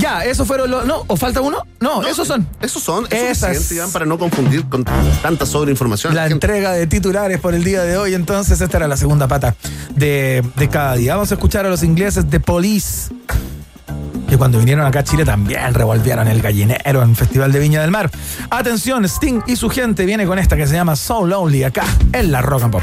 Ya, 0.02 0.24
esos 0.24 0.48
fueron 0.48 0.68
los. 0.68 0.84
¿No? 0.84 1.04
¿O 1.06 1.16
falta 1.16 1.40
uno? 1.40 1.64
No, 1.78 2.02
esos 2.02 2.26
son. 2.26 2.44
Esos 2.60 2.82
son. 2.82 3.06
Esas. 3.08 3.72
para 3.92 4.04
no 4.04 4.18
confundir 4.18 4.68
con 4.68 4.84
tanta 5.22 5.46
sobreinformación. 5.46 6.12
La, 6.12 6.26
entrega 6.26 6.72
de 6.72 6.88
titulares 6.88 7.38
por 7.38 7.54
el 7.54 7.62
día 7.62 7.82
de 7.84 7.96
hoy, 7.96 8.14
entonces, 8.14 8.60
esta 8.60 8.78
era 8.78 8.88
la 8.88 8.96
segunda 8.96 9.28
pata 9.28 9.54
de, 9.94 10.42
de 10.56 10.68
cada 10.68 10.96
día. 10.96 11.14
Vamos 11.14 11.30
a 11.30 11.34
escuchar 11.34 11.66
a 11.66 11.68
los 11.68 11.84
ingleses 11.84 12.28
de 12.28 12.40
Police 12.40 13.14
que 14.28 14.36
cuando 14.36 14.58
vinieron 14.58 14.84
acá 14.86 15.00
a 15.00 15.04
Chile 15.04 15.24
también 15.24 15.72
revolvieron 15.72 16.26
el 16.26 16.42
gallinero 16.42 17.02
en 17.02 17.14
Festival 17.14 17.52
de 17.52 17.60
Viña 17.60 17.82
del 17.82 17.92
Mar. 17.92 18.10
Atención, 18.50 19.04
Sting 19.04 19.42
y 19.46 19.54
su 19.54 19.68
gente 19.68 20.04
viene 20.04 20.26
con 20.26 20.38
esta 20.40 20.56
que 20.56 20.66
se 20.66 20.74
llama 20.74 20.96
So 20.96 21.24
Lonely 21.24 21.62
acá 21.62 21.84
en 22.12 22.32
la 22.32 22.42
Rock 22.42 22.62
and 22.64 22.72
Pop. 22.72 22.82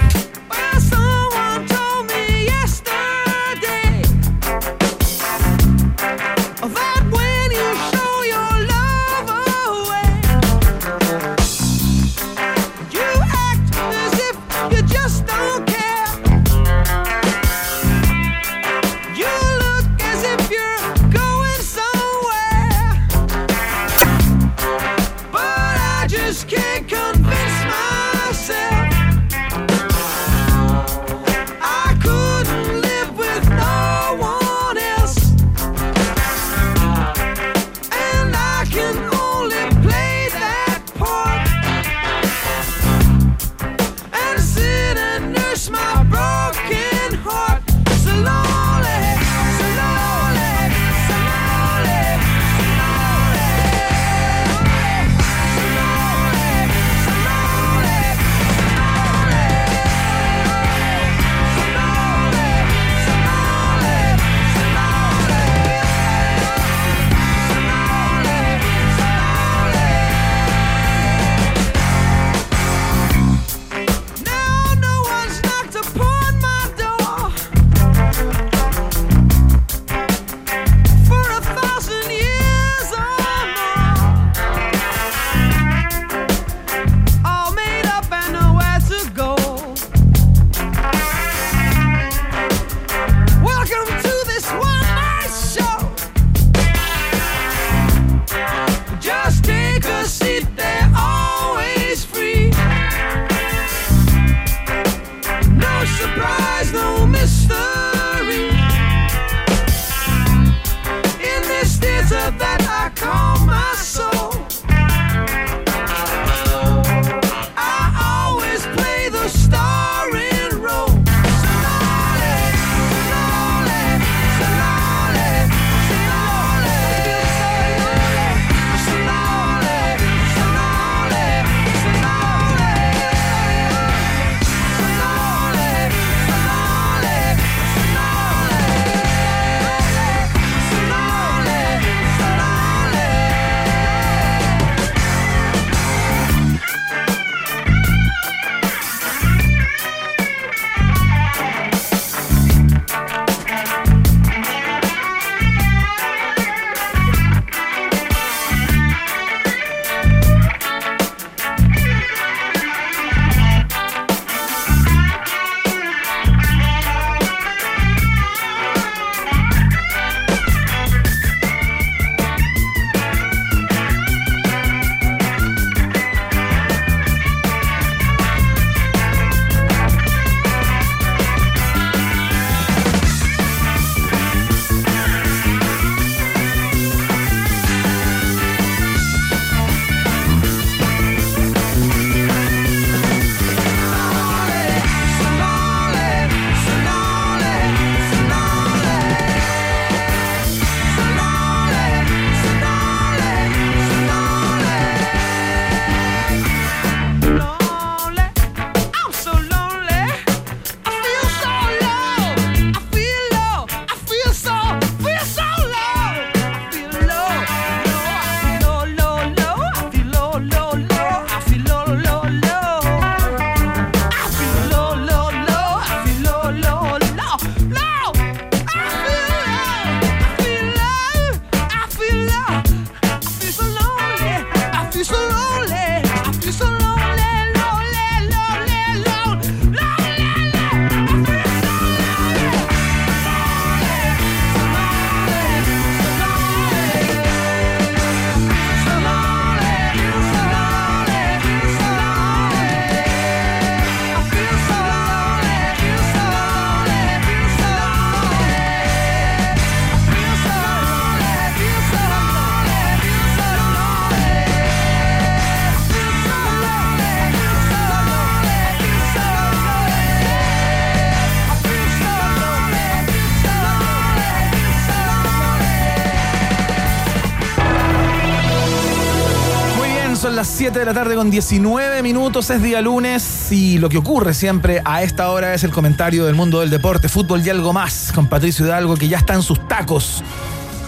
7 280.69 280.81
de 280.81 280.85
la 280.85 280.93
tarde 280.93 281.15
con 281.15 281.31
19 281.31 282.03
minutos, 282.03 282.47
es 282.51 282.61
día 282.61 282.79
lunes 282.79 283.51
y 283.51 283.79
lo 283.79 283.89
que 283.89 283.97
ocurre 283.97 284.35
siempre 284.35 284.83
a 284.85 285.01
esta 285.01 285.31
hora 285.31 285.55
es 285.55 285.63
el 285.63 285.71
comentario 285.71 286.25
del 286.27 286.35
mundo 286.35 286.59
del 286.59 286.69
deporte, 286.69 287.09
fútbol 287.09 287.43
y 287.43 287.49
algo 287.49 287.73
más, 287.73 288.11
con 288.13 288.27
Patricio 288.27 288.67
Hidalgo 288.67 288.95
que 288.95 289.07
ya 289.07 289.17
está 289.17 289.33
en 289.33 289.41
sus 289.41 289.67
tacos, 289.67 290.23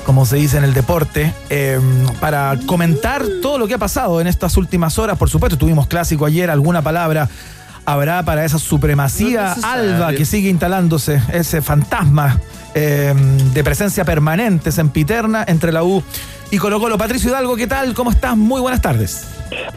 como 0.05 0.27
se 0.27 0.35
dice 0.35 0.59
en 0.59 0.65
el 0.65 0.75
deporte, 0.75 1.33
em, 1.49 2.05
para 2.19 2.59
comentar 2.67 3.23
todo 3.41 3.57
lo 3.57 3.67
que 3.67 3.73
ha 3.73 3.79
pasado 3.79 4.21
en 4.21 4.27
estas 4.27 4.55
últimas 4.55 4.99
horas. 4.99 5.17
Por 5.17 5.31
supuesto, 5.31 5.57
tuvimos 5.57 5.87
clásico 5.87 6.27
ayer, 6.27 6.51
alguna 6.51 6.83
palabra 6.83 7.27
habrá 7.83 8.23
para 8.23 8.45
esa 8.45 8.59
supremacía 8.59 9.53
alba 9.63 10.13
que 10.13 10.25
sigue 10.25 10.49
instalándose, 10.49 11.19
ese 11.33 11.63
fantasma 11.63 12.39
em, 12.75 13.51
de 13.51 13.63
presencia 13.63 14.05
permanente, 14.05 14.71
sempiterna 14.71 15.43
entre 15.47 15.71
la 15.71 15.83
U 15.83 16.03
y 16.51 16.59
Colo 16.59 16.79
Colo. 16.79 16.99
Patricio 16.99 17.31
Hidalgo, 17.31 17.55
¿qué 17.55 17.65
tal? 17.65 17.95
¿Cómo 17.95 18.11
estás? 18.11 18.37
Muy 18.37 18.61
buenas 18.61 18.79
tardes. 18.79 19.30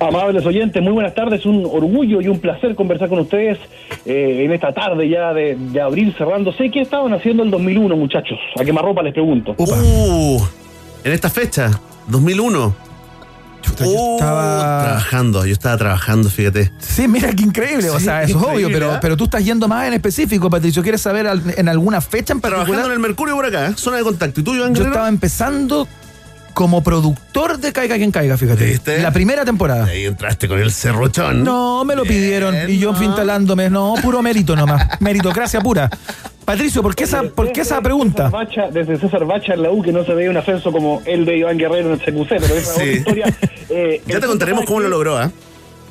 Amables 0.07 0.45
oyentes, 0.45 0.83
muy 0.83 0.93
buenas 0.93 1.15
tardes. 1.15 1.47
Un 1.47 1.65
orgullo 1.65 2.21
y 2.21 2.29
un 2.29 2.39
placer 2.39 2.75
conversar 2.75 3.09
con 3.09 3.21
ustedes 3.21 3.59
eh, 4.05 4.43
en 4.45 4.53
esta 4.53 4.73
tarde 4.73 5.09
ya 5.09 5.33
de, 5.33 5.57
abril 5.81 6.15
cerrándose. 6.17 6.71
¿Qué 6.71 6.81
estaban 6.81 7.13
haciendo 7.15 7.43
el 7.43 7.51
2001, 7.51 7.97
muchachos? 7.97 8.39
¿A 8.59 8.83
ropa 8.83 9.03
les 9.03 9.15
pregunto? 9.15 9.55
Uh, 9.57 10.43
en 11.05 11.13
esta 11.13 11.31
fecha, 11.31 11.71
2001. 12.09 12.75
yo 13.79 14.13
estaba 14.13 14.83
trabajando, 14.85 15.47
yo 15.47 15.53
estaba 15.53 15.77
trabajando, 15.79 16.29
fíjate. 16.29 16.71
Sí, 16.79 17.09
mira 17.09 17.33
qué 17.33 17.45
increíble, 17.45 17.89
o 17.89 17.99
sea, 17.99 18.25
eso 18.25 18.39
es 18.39 18.45
obvio, 18.45 18.69
pero, 18.71 18.95
¿eh? 18.95 18.99
pero 19.01 19.17
tú 19.17 19.25
estás 19.25 19.43
yendo 19.43 19.69
más 19.69 19.87
en 19.89 19.95
específico, 19.95 20.51
Patricio. 20.51 20.83
¿Quieres 20.83 21.01
saber 21.01 21.27
en 21.57 21.69
alguna 21.69 22.03
fecha 22.03 22.35
en 22.35 22.41
particular? 22.41 22.67
Trabajando 22.67 22.89
en 22.89 22.93
el 22.93 23.01
Mercurio 23.01 23.35
por 23.37 23.47
acá, 23.47 23.69
¿eh? 23.69 23.73
zona 23.77 23.97
de 23.97 24.03
contacto. 24.03 24.41
¿Y 24.41 24.45
tú, 24.45 24.55
Iván 24.55 24.75
Yo 24.75 24.85
estaba 24.85 25.09
empezando 25.09 25.89
como 26.55 26.83
productor 26.83 27.59
de 27.59 27.73
Caiga 27.73 27.97
quien 27.97 28.11
caiga, 28.11 28.39
fíjate. 28.39 28.65
¿Viste? 28.65 29.03
La 29.03 29.13
primera 29.13 29.45
temporada. 29.45 29.87
Ahí 29.87 30.07
entraste 30.07 30.49
con 30.49 30.59
el 30.59 30.73
cerrochón. 30.73 31.45
No, 31.45 31.85
me 31.85 31.95
lo 31.95 32.05
pidieron 32.05 32.55
y 32.71 32.79
yo 32.79 32.95
fui 32.95 33.07
instalándome. 33.07 33.69
No, 33.69 33.95
puro 34.01 34.23
mérito 34.23 34.57
nomás. 34.57 34.89
Meritocracia 35.01 35.61
pura. 35.61 35.91
Patricio, 36.45 36.83
¿por 36.83 36.95
qué 36.95 37.05
esa, 37.05 37.23
¿por 37.23 37.53
qué 37.53 37.63
esa 37.63 37.81
pregunta? 37.81 38.31
desde 38.71 38.99
César 38.99 39.25
Bacha 39.25 39.55
en 39.55 39.63
la 39.63 39.71
U, 39.71 39.83
que 39.83 39.93
no 39.93 40.05
se 40.05 40.15
veía 40.15 40.31
un 40.31 40.37
ascenso 40.37 40.71
como 40.73 41.03
él 41.07 41.25
de 41.25 41.39
Iván 41.39 41.57
Guerrero 41.57 41.93
en 41.93 41.95
el 41.95 41.99
CQC, 41.99 42.29
pero 42.29 42.55
esa 42.55 42.59
es 42.59 42.69
otra 42.71 42.85
historia. 42.87 43.37
Eh, 43.71 44.03
ya 44.07 44.21
te 44.21 44.27
contaremos 44.27 44.67
cómo 44.67 44.81
lo 44.81 44.89
logró, 44.89 45.23
¿eh? 45.23 45.31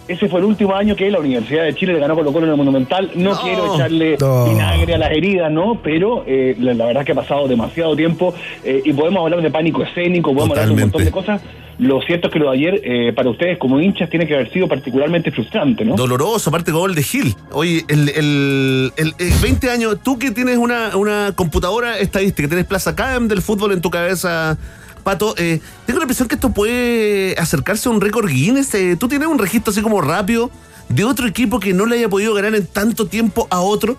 Ese 0.07 0.27
fue 0.27 0.39
el 0.39 0.45
último 0.45 0.75
año 0.75 0.95
que 0.95 1.09
la 1.09 1.19
Universidad 1.19 1.63
de 1.63 1.75
Chile 1.75 1.93
le 1.93 1.99
ganó 1.99 2.15
Colo 2.15 2.33
Colo 2.33 2.45
en 2.45 2.51
el 2.51 2.57
Monumental. 2.57 3.11
No, 3.15 3.39
quiero 3.39 3.75
echarle 3.75 4.17
vinagre 4.17 4.95
a 4.95 4.97
las 4.97 5.11
heridas, 5.11 5.51
¿no? 5.51 5.79
Pero 5.81 6.23
eh, 6.27 6.55
la, 6.59 6.73
verdad 6.73 7.01
es 7.01 7.05
que 7.05 7.11
ha 7.13 7.15
pasado 7.15 7.47
demasiado 7.47 7.95
tiempo 7.95 8.33
eh, 8.63 8.81
y 8.83 8.91
podemos 8.91 9.23
hablar 9.23 9.41
de 9.41 9.49
pánico 9.49 9.81
escénico, 9.83 10.33
podemos 10.33 10.57
hablar 10.57 10.67
de 10.67 10.73
un 10.73 10.79
montón 10.81 11.05
de 11.05 11.11
cosas. 11.11 11.41
Lo 11.79 12.01
cierto 12.01 12.27
es 12.27 12.33
que 12.33 12.39
lo 12.39 12.51
de 12.51 12.57
ayer, 12.57 12.81
eh, 12.83 13.13
para 13.13 13.29
ustedes 13.29 13.57
como 13.57 13.79
hinchas, 13.79 14.09
tiene 14.09 14.27
que 14.27 14.35
haber 14.35 14.51
sido 14.51 14.67
particularmente 14.67 15.31
frustrante, 15.31 15.83
¿no? 15.83 15.95
Doloroso, 15.95 16.49
aparte 16.49 16.71
gol 16.71 16.93
de 16.93 17.01
Gil. 17.01 17.35
Oye, 17.51 17.83
el, 17.87 18.09
el, 18.09 18.93
el, 18.97 19.33
20 19.41 19.69
años, 19.71 19.97
tú 20.03 20.19
que 20.19 20.31
tienes 20.31 20.57
una, 20.57 20.95
una 20.95 21.31
computadora 21.33 21.97
estadística, 21.97 22.47
tienes 22.47 22.65
Plaza 22.65 22.95
CAM 22.95 23.27
del 23.27 23.41
fútbol 23.41 23.71
en 23.71 23.81
tu 23.81 23.89
cabeza 23.89 24.57
Pato, 25.03 25.35
eh, 25.37 25.59
tengo 25.85 25.99
la 25.99 26.03
impresión 26.03 26.27
que 26.27 26.35
esto 26.35 26.51
puede 26.51 27.35
acercarse 27.37 27.89
a 27.89 27.91
un 27.91 28.01
récord 28.01 28.27
Guinness. 28.27 28.73
Eh, 28.75 28.95
¿Tú 28.97 29.07
tienes 29.07 29.27
un 29.27 29.37
registro 29.37 29.71
así 29.71 29.81
como 29.81 30.01
rápido 30.01 30.49
de 30.89 31.03
otro 31.03 31.27
equipo 31.27 31.59
que 31.59 31.73
no 31.73 31.85
le 31.85 31.97
haya 31.97 32.09
podido 32.09 32.33
ganar 32.33 32.55
en 32.55 32.65
tanto 32.65 33.07
tiempo 33.07 33.47
a 33.49 33.61
otro? 33.61 33.97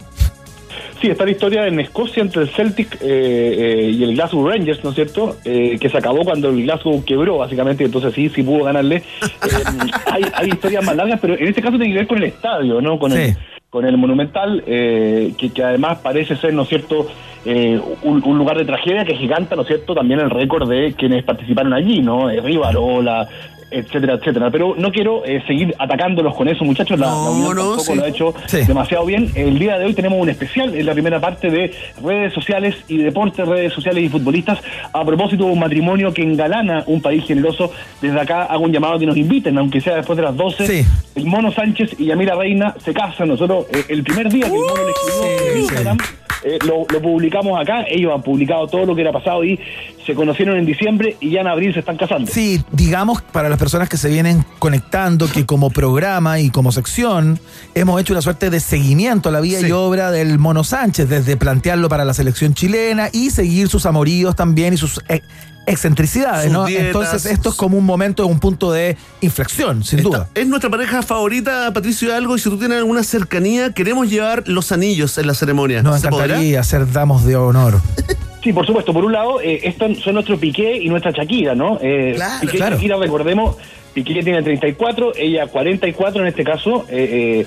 Sí, 1.01 1.09
está 1.11 1.25
la 1.25 1.33
historia 1.33 1.67
en 1.67 1.79
Escocia 1.81 2.23
entre 2.23 2.43
el 2.43 2.49
Celtic 2.49 2.97
eh, 3.03 3.91
y 3.93 4.03
el 4.05 4.15
Glasgow 4.15 4.49
Rangers, 4.49 4.83
¿no 4.83 4.91
es 4.91 4.97
cierto? 4.97 5.37
que 5.45 5.89
se 5.91 5.99
acabó 5.99 6.25
cuando 6.25 6.49
el 6.49 6.63
Glasgow 6.63 7.05
quebró, 7.05 7.39
básicamente, 7.39 7.83
y 7.83 7.87
entonces 7.87 8.15
sí, 8.15 8.31
sí 8.31 8.43
pudo 8.43 8.65
ganarle. 8.65 9.03
hay, 10.35 10.49
historias 10.49 10.85
más 10.85 10.97
largas, 10.97 11.21
pero 11.21 11.35
en 11.35 11.47
este 11.47 11.61
caso 11.61 11.77
tiene 11.77 11.93
que 11.93 11.99
ver 11.99 12.07
con 12.07 12.19
el 12.19 12.25
estadio, 12.25 12.81
¿no? 12.81 12.99
Con 12.99 13.13
el 13.13 13.37
con 13.75 13.85
el 13.85 13.97
Monumental, 13.97 14.63
que, 14.65 15.51
que, 15.53 15.65
además 15.65 15.99
parece 15.99 16.37
ser, 16.37 16.55
¿no 16.55 16.63
es 16.63 16.69
cierto?, 16.69 17.09
eh, 17.45 17.81
un, 18.05 18.39
lugar 18.39 18.57
de 18.57 18.65
tragedia 18.65 19.05
que 19.05 19.17
giganta, 19.17 19.57
¿no 19.57 19.63
es 19.63 19.67
cierto?, 19.67 19.97
también 19.97 20.21
el 20.21 20.31
récord 20.31 20.71
de 20.71 20.95
quienes 20.97 21.25
participaron 21.25 21.73
allí, 21.73 22.01
¿no? 22.01 22.31
Eh, 22.31 22.41
Rivarola, 22.41 23.29
etcétera, 23.75 24.15
etcétera. 24.15 24.51
Pero 24.51 24.75
no 24.77 24.91
quiero 24.93 25.25
eh, 25.25 25.43
seguir 25.47 25.75
atacándolos 25.79 26.35
con 26.35 26.49
eso, 26.49 26.65
muchachos. 26.65 26.99
La, 26.99 27.13
Unión 27.15 27.57
tampoco 27.57 27.95
lo 27.95 28.05
ha 28.05 28.09
hecho 28.09 28.35
demasiado 28.67 29.05
bien. 29.05 29.31
El 29.35 29.59
día 29.59 29.79
de 29.79 29.87
hoy 29.87 29.95
tenemos 29.95 30.21
un 30.21 30.29
especial 30.29 30.75
en 30.75 30.87
la 30.87 30.93
primera 30.93 31.21
parte 31.21 31.51
de 31.51 31.75
redes 32.03 32.33
sociales 32.33 32.77
y 32.89 32.99
deportes, 32.99 33.47
redes 33.47 33.73
sociales 33.73 34.05
y 34.05 34.09
futbolistas. 34.09 34.61
A 34.93 35.05
propósito 35.05 35.45
de 35.45 35.53
un 35.53 35.59
matrimonio 35.59 36.13
que 36.13 36.23
engalana 36.23 36.85
un 36.87 37.03
país 37.03 37.25
generoso, 37.25 37.73
desde 38.01 38.21
acá 38.21 38.45
hago 38.45 38.65
un 38.65 38.73
llamado 38.73 38.95
a 38.95 38.99
que 38.99 39.07
nos 39.07 39.17
inviten, 39.17 39.59
aunque 39.59 39.81
sea 39.81 39.97
después 39.97 40.17
de 40.17 40.23
las 40.23 40.37
12. 40.37 40.87
El 41.15 41.27
Mono 41.27 41.53
Sánchez 41.53 41.97
y 41.99 42.07
Yamira 42.07 42.35
Reina 42.37 42.75
se 42.83 42.93
casan. 42.93 43.29
Nosotros, 43.29 43.67
el 43.89 44.03
primer 44.05 44.29
día 44.29 44.49
que 44.49 44.55
el 44.55 44.61
Mono 44.61 44.85
le 44.85 44.91
escribió 44.91 45.53
en 45.53 45.59
Instagram 45.59 45.99
eh, 46.45 46.59
lo, 46.67 46.87
publicamos 47.01 47.59
acá, 47.59 47.85
ellos 47.89 48.13
han 48.15 48.23
publicado 48.23 48.67
todo 48.67 48.85
lo 48.85 48.95
que 48.95 49.01
era 49.01 49.13
pasado 49.13 49.43
y 49.45 49.59
se 50.05 50.15
conocieron 50.15 50.59
en 50.59 50.67
diciembre 50.67 51.17
y 51.19 51.31
ya 51.31 51.41
en 51.41 51.47
abril 51.47 51.73
se 51.73 51.81
están 51.81 51.97
casando. 51.97 52.31
Sí, 52.31 52.63
digamos 52.71 53.23
para 53.23 53.49
las 53.49 53.59
personas 53.59 53.89
que 53.89 53.97
se 53.97 54.11
vienen 54.11 54.45
conectando 54.59 55.27
que 55.27 55.47
como 55.47 55.71
programa 55.71 56.39
y 56.41 56.51
como 56.51 56.71
sección 56.71 57.41
hemos 57.75 57.99
hecho 58.01 58.13
una 58.13 58.21
suerte 58.21 58.51
de 58.51 58.61
seguimiento 58.61 59.31
a 59.31 59.33
la 59.33 59.41
vida 59.41 59.67
y 59.67 59.73
obra 59.73 60.11
del 60.11 60.39
Mono 60.39 60.65
Sánchez, 60.65 61.09
desde 61.09 61.37
plantearlo 61.39 61.89
para 61.89 62.05
la 62.05 62.13
selección 62.13 62.53
chilena 62.53 63.09
y 63.11 63.31
seguir 63.31 63.69
sus 63.69 63.87
amoríos 63.87 64.37
también 64.37 64.75
y 64.75 64.77
sus 64.77 65.01
eh, 65.09 65.23
excentricidades, 65.67 66.51
¿no? 66.51 66.67
Entonces 66.69 67.27
esto 67.27 67.51
es 67.51 67.55
como 67.55 67.79
un 67.79 67.85
momento, 67.85 68.27
un 68.27 68.41
punto 68.41 68.73
de 68.73 68.97
inflexión, 69.21 69.85
sin 69.85 70.03
duda. 70.03 70.29
Es 70.35 70.47
nuestra 70.47 70.71
pareja 70.71 71.03
favorita, 71.03 71.73
Patricio 71.73 72.15
Algo, 72.15 72.37
y 72.37 72.39
si 72.39 72.49
tú 72.49 72.59
tienes 72.59 72.79
alguna 72.79 73.03
cercanía, 73.03 73.73
queremos 73.73 74.11
llevar 74.11 74.45
los 74.47 74.73
anillos 74.73 75.17
en 75.19 75.27
la 75.27 75.35
ceremonia. 75.35 75.83
Nos 75.83 76.05
encantaría 76.05 76.63
ser 76.63 76.91
damos 76.91 77.25
de 77.25 77.37
honor. 77.37 77.81
Sí, 78.45 78.53
por 78.53 78.67
supuesto. 78.67 78.93
Por 78.93 79.07
un 79.07 79.13
lado, 79.15 79.41
eh, 79.41 79.61
estos 79.63 80.01
son 80.01 80.13
nuestro 80.17 80.39
Piqué 80.39 80.77
y 80.77 80.91
nuestra 80.91 81.13
Shakira, 81.13 81.55
¿no? 81.55 81.79
Eh, 81.81 82.13
claro, 82.15 82.43
Piqué 82.43 82.59
y 82.59 82.61
Shakira, 82.61 82.99
recordemos, 82.99 83.57
Piqué 83.95 84.23
tiene 84.23 84.43
34, 84.43 85.13
ella 85.17 85.47
44 85.47 86.21
en 86.21 86.29
este 86.29 86.45
caso. 86.45 86.85
Eh, 86.91 87.47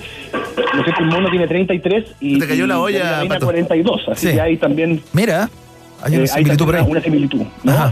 no 0.74 0.84
sé, 0.84 0.90
el 0.98 1.06
mono 1.06 1.30
tiene 1.30 1.46
33 1.46 2.04
y. 2.20 2.38
Te 2.38 2.48
cayó 2.48 2.66
la 2.66 2.80
olla. 2.80 3.22
Y 3.22 3.28
42, 3.28 4.08
así 4.08 4.32
que 4.32 4.40
ahí 4.40 4.56
también. 4.56 5.02
Mira. 5.12 5.48
Hay 6.02 6.14
una 6.14 6.24
eh, 6.24 6.28
similitud 7.02 7.42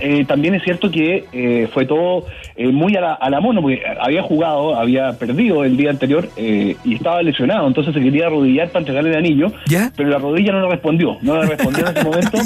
eh, 0.00 0.24
también 0.26 0.54
es 0.54 0.62
cierto 0.62 0.90
que 0.90 1.24
eh, 1.32 1.68
fue 1.72 1.86
todo 1.86 2.26
muy 2.56 2.96
a 2.96 3.00
la, 3.00 3.14
a 3.14 3.30
la, 3.30 3.40
mono, 3.40 3.60
porque 3.60 3.82
había 4.00 4.22
jugado, 4.22 4.76
había 4.76 5.12
perdido 5.14 5.64
el 5.64 5.76
día 5.76 5.90
anterior 5.90 6.28
y 6.36 6.94
estaba 6.94 7.22
lesionado, 7.22 7.66
entonces 7.66 7.94
se 7.94 8.00
quería 8.00 8.26
arrodillar 8.26 8.68
para 8.68 8.80
entregarle 8.80 9.10
el 9.10 9.16
anillo, 9.16 9.52
pero 9.96 10.08
la 10.08 10.18
rodilla 10.18 10.52
no 10.52 10.62
le 10.62 10.68
respondió, 10.68 11.18
no 11.22 11.42
le 11.42 11.48
respondió 11.48 11.86
en 11.86 11.96
ese 11.96 12.04
momento. 12.08 12.38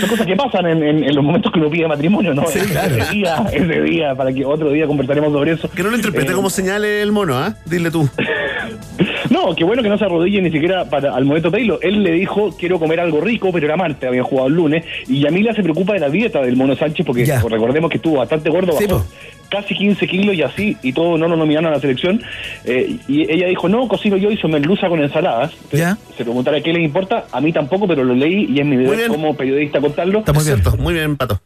Son 0.00 0.08
cosas 0.08 0.26
que 0.26 0.36
pasan 0.36 0.66
en, 0.66 1.14
los 1.14 1.24
momentos 1.24 1.52
que 1.52 1.60
uno 1.60 1.70
pide 1.70 1.86
matrimonio, 1.86 2.34
¿no? 2.34 2.42
ese 2.42 2.66
día, 3.12 3.46
ese 3.52 3.80
día, 3.82 4.14
para 4.14 4.32
que 4.32 4.44
otro 4.44 4.70
día 4.70 4.86
conversaremos 4.86 5.32
sobre 5.32 5.52
eso. 5.52 5.70
Que 5.70 5.82
no 5.82 5.90
lo 5.90 5.96
interprete 5.96 6.32
como 6.32 6.50
señale 6.50 7.00
el 7.00 7.12
mono, 7.12 7.38
¿ah? 7.38 7.54
Dile 7.64 7.90
tú. 7.90 8.08
No, 9.32 9.54
qué 9.56 9.64
bueno 9.64 9.82
que 9.82 9.88
no 9.88 9.96
se 9.96 10.04
arrodille 10.04 10.42
ni 10.42 10.50
siquiera 10.50 10.84
para 10.84 11.14
al 11.14 11.24
momento 11.24 11.50
Taylor. 11.50 11.78
Él 11.82 12.02
le 12.02 12.12
dijo, 12.12 12.54
quiero 12.58 12.78
comer 12.78 13.00
algo 13.00 13.20
rico, 13.20 13.50
pero 13.50 13.66
era 13.66 13.76
martes, 13.76 14.06
había 14.06 14.22
jugado 14.22 14.48
el 14.48 14.54
lunes. 14.54 14.84
Y 15.08 15.20
Yamila 15.20 15.54
se 15.54 15.62
preocupa 15.62 15.94
de 15.94 16.00
la 16.00 16.10
dieta 16.10 16.42
del 16.42 16.56
Mono 16.56 16.76
Sánchez 16.76 17.06
porque 17.06 17.24
recordemos 17.24 17.90
que 17.90 17.96
estuvo 17.96 18.18
bastante 18.18 18.50
gordo, 18.50 18.74
bajó 18.74 19.04
casi 19.52 19.74
15 19.74 20.06
kilos 20.06 20.34
y 20.34 20.42
así, 20.42 20.76
y 20.82 20.94
todo 20.94 21.18
no 21.18 21.28
lo 21.28 21.36
nominaron 21.36 21.70
a 21.70 21.74
la 21.74 21.80
selección. 21.80 22.22
Eh, 22.64 22.96
y 23.06 23.30
ella 23.30 23.46
dijo, 23.46 23.68
no, 23.68 23.86
cocino 23.86 24.16
yo 24.16 24.30
y 24.30 24.38
se 24.38 24.48
merluza 24.48 24.88
con 24.88 25.02
ensaladas. 25.02 25.52
¿Ya? 25.70 25.98
Se 26.16 26.24
preguntará 26.24 26.60
qué 26.62 26.72
le 26.72 26.82
importa, 26.82 27.26
a 27.30 27.40
mí 27.40 27.52
tampoco, 27.52 27.86
pero 27.86 28.02
lo 28.02 28.14
leí 28.14 28.46
y 28.48 28.60
es 28.60 28.66
mi 28.66 28.76
deber 28.76 29.08
como 29.08 29.36
periodista 29.36 29.80
contarlo. 29.80 30.20
Está 30.20 30.32
muy 30.32 30.42
cierto, 30.42 30.76
muy 30.78 30.94
bien, 30.94 31.16
Pato. 31.16 31.40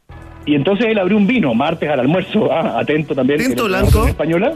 Y 0.47 0.55
entonces 0.55 0.87
él 0.87 0.99
abrió 0.99 1.17
un 1.17 1.27
vino, 1.27 1.53
martes 1.55 1.91
al 1.91 1.99
almuerzo, 1.99 2.53
ah, 2.53 2.79
atento 2.79 3.15
también. 3.15 3.41
Tinto 3.41 3.65
blanco. 3.65 4.07
Española. 4.07 4.55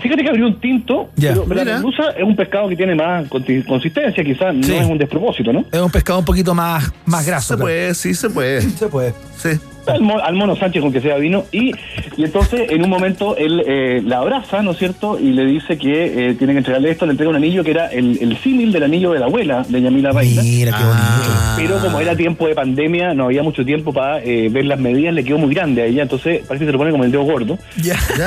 Fíjate 0.00 0.22
que 0.22 0.28
abrió 0.28 0.46
un 0.46 0.60
tinto, 0.60 1.10
pero, 1.18 1.46
la 1.46 1.64
merluza 1.64 2.10
es 2.10 2.22
un 2.22 2.36
pescado 2.36 2.68
que 2.68 2.76
tiene 2.76 2.94
más 2.94 3.26
consistencia, 3.28 4.22
quizás 4.22 4.54
no 4.54 4.66
es 4.66 4.86
un 4.86 4.98
despropósito, 4.98 5.52
¿no? 5.52 5.64
Es 5.70 5.80
un 5.80 5.90
pescado 5.90 6.18
un 6.18 6.24
poquito 6.24 6.54
más, 6.54 6.92
más 7.04 7.26
graso. 7.26 7.56
Se 7.56 7.60
puede, 7.60 7.94
sí, 7.94 8.14
se 8.14 8.30
puede. 8.30 8.60
Se 8.76 8.88
puede. 8.88 9.14
Sí 9.36 9.58
al, 9.86 10.34
mono 10.34 10.56
Sánchez 10.56 10.82
con 10.82 10.92
que 10.92 11.00
sea 11.00 11.16
vino 11.16 11.44
y, 11.52 11.72
y 12.16 12.24
entonces 12.24 12.70
en 12.70 12.82
un 12.82 12.90
momento 12.90 13.36
él 13.36 13.62
eh, 13.66 14.02
la 14.04 14.18
abraza, 14.18 14.62
¿no 14.62 14.72
es 14.72 14.78
cierto? 14.78 15.18
Y 15.18 15.32
le 15.32 15.44
dice 15.44 15.78
que 15.78 16.30
eh, 16.30 16.34
tiene 16.34 16.52
que 16.52 16.58
entregarle 16.58 16.90
esto, 16.90 17.06
le 17.06 17.12
entrega 17.12 17.30
un 17.30 17.36
anillo 17.36 17.64
que 17.64 17.70
era 17.70 17.88
el, 17.88 18.18
el 18.20 18.36
símil 18.38 18.72
del 18.72 18.84
anillo 18.84 19.12
de 19.12 19.20
la 19.20 19.26
abuela 19.26 19.64
de 19.68 19.80
Yamila 19.80 20.12
Reina. 20.12 20.42
Mira 20.42 20.76
qué 20.76 20.84
bonito. 20.84 21.46
Pero 21.56 21.78
como 21.80 22.00
era 22.00 22.16
tiempo 22.16 22.46
de 22.48 22.54
pandemia, 22.54 23.14
no 23.14 23.24
había 23.24 23.42
mucho 23.42 23.64
tiempo 23.64 23.92
para 23.92 24.22
eh, 24.22 24.48
ver 24.50 24.66
las 24.66 24.78
medidas, 24.78 25.14
le 25.14 25.24
quedó 25.24 25.38
muy 25.38 25.54
grande 25.54 25.82
a 25.82 25.86
ella, 25.86 26.02
entonces 26.02 26.42
parece 26.46 26.64
que 26.64 26.68
se 26.68 26.72
lo 26.72 26.78
pone 26.78 26.90
como 26.90 27.04
el 27.04 27.12
dedo 27.12 27.22
gordo. 27.22 27.58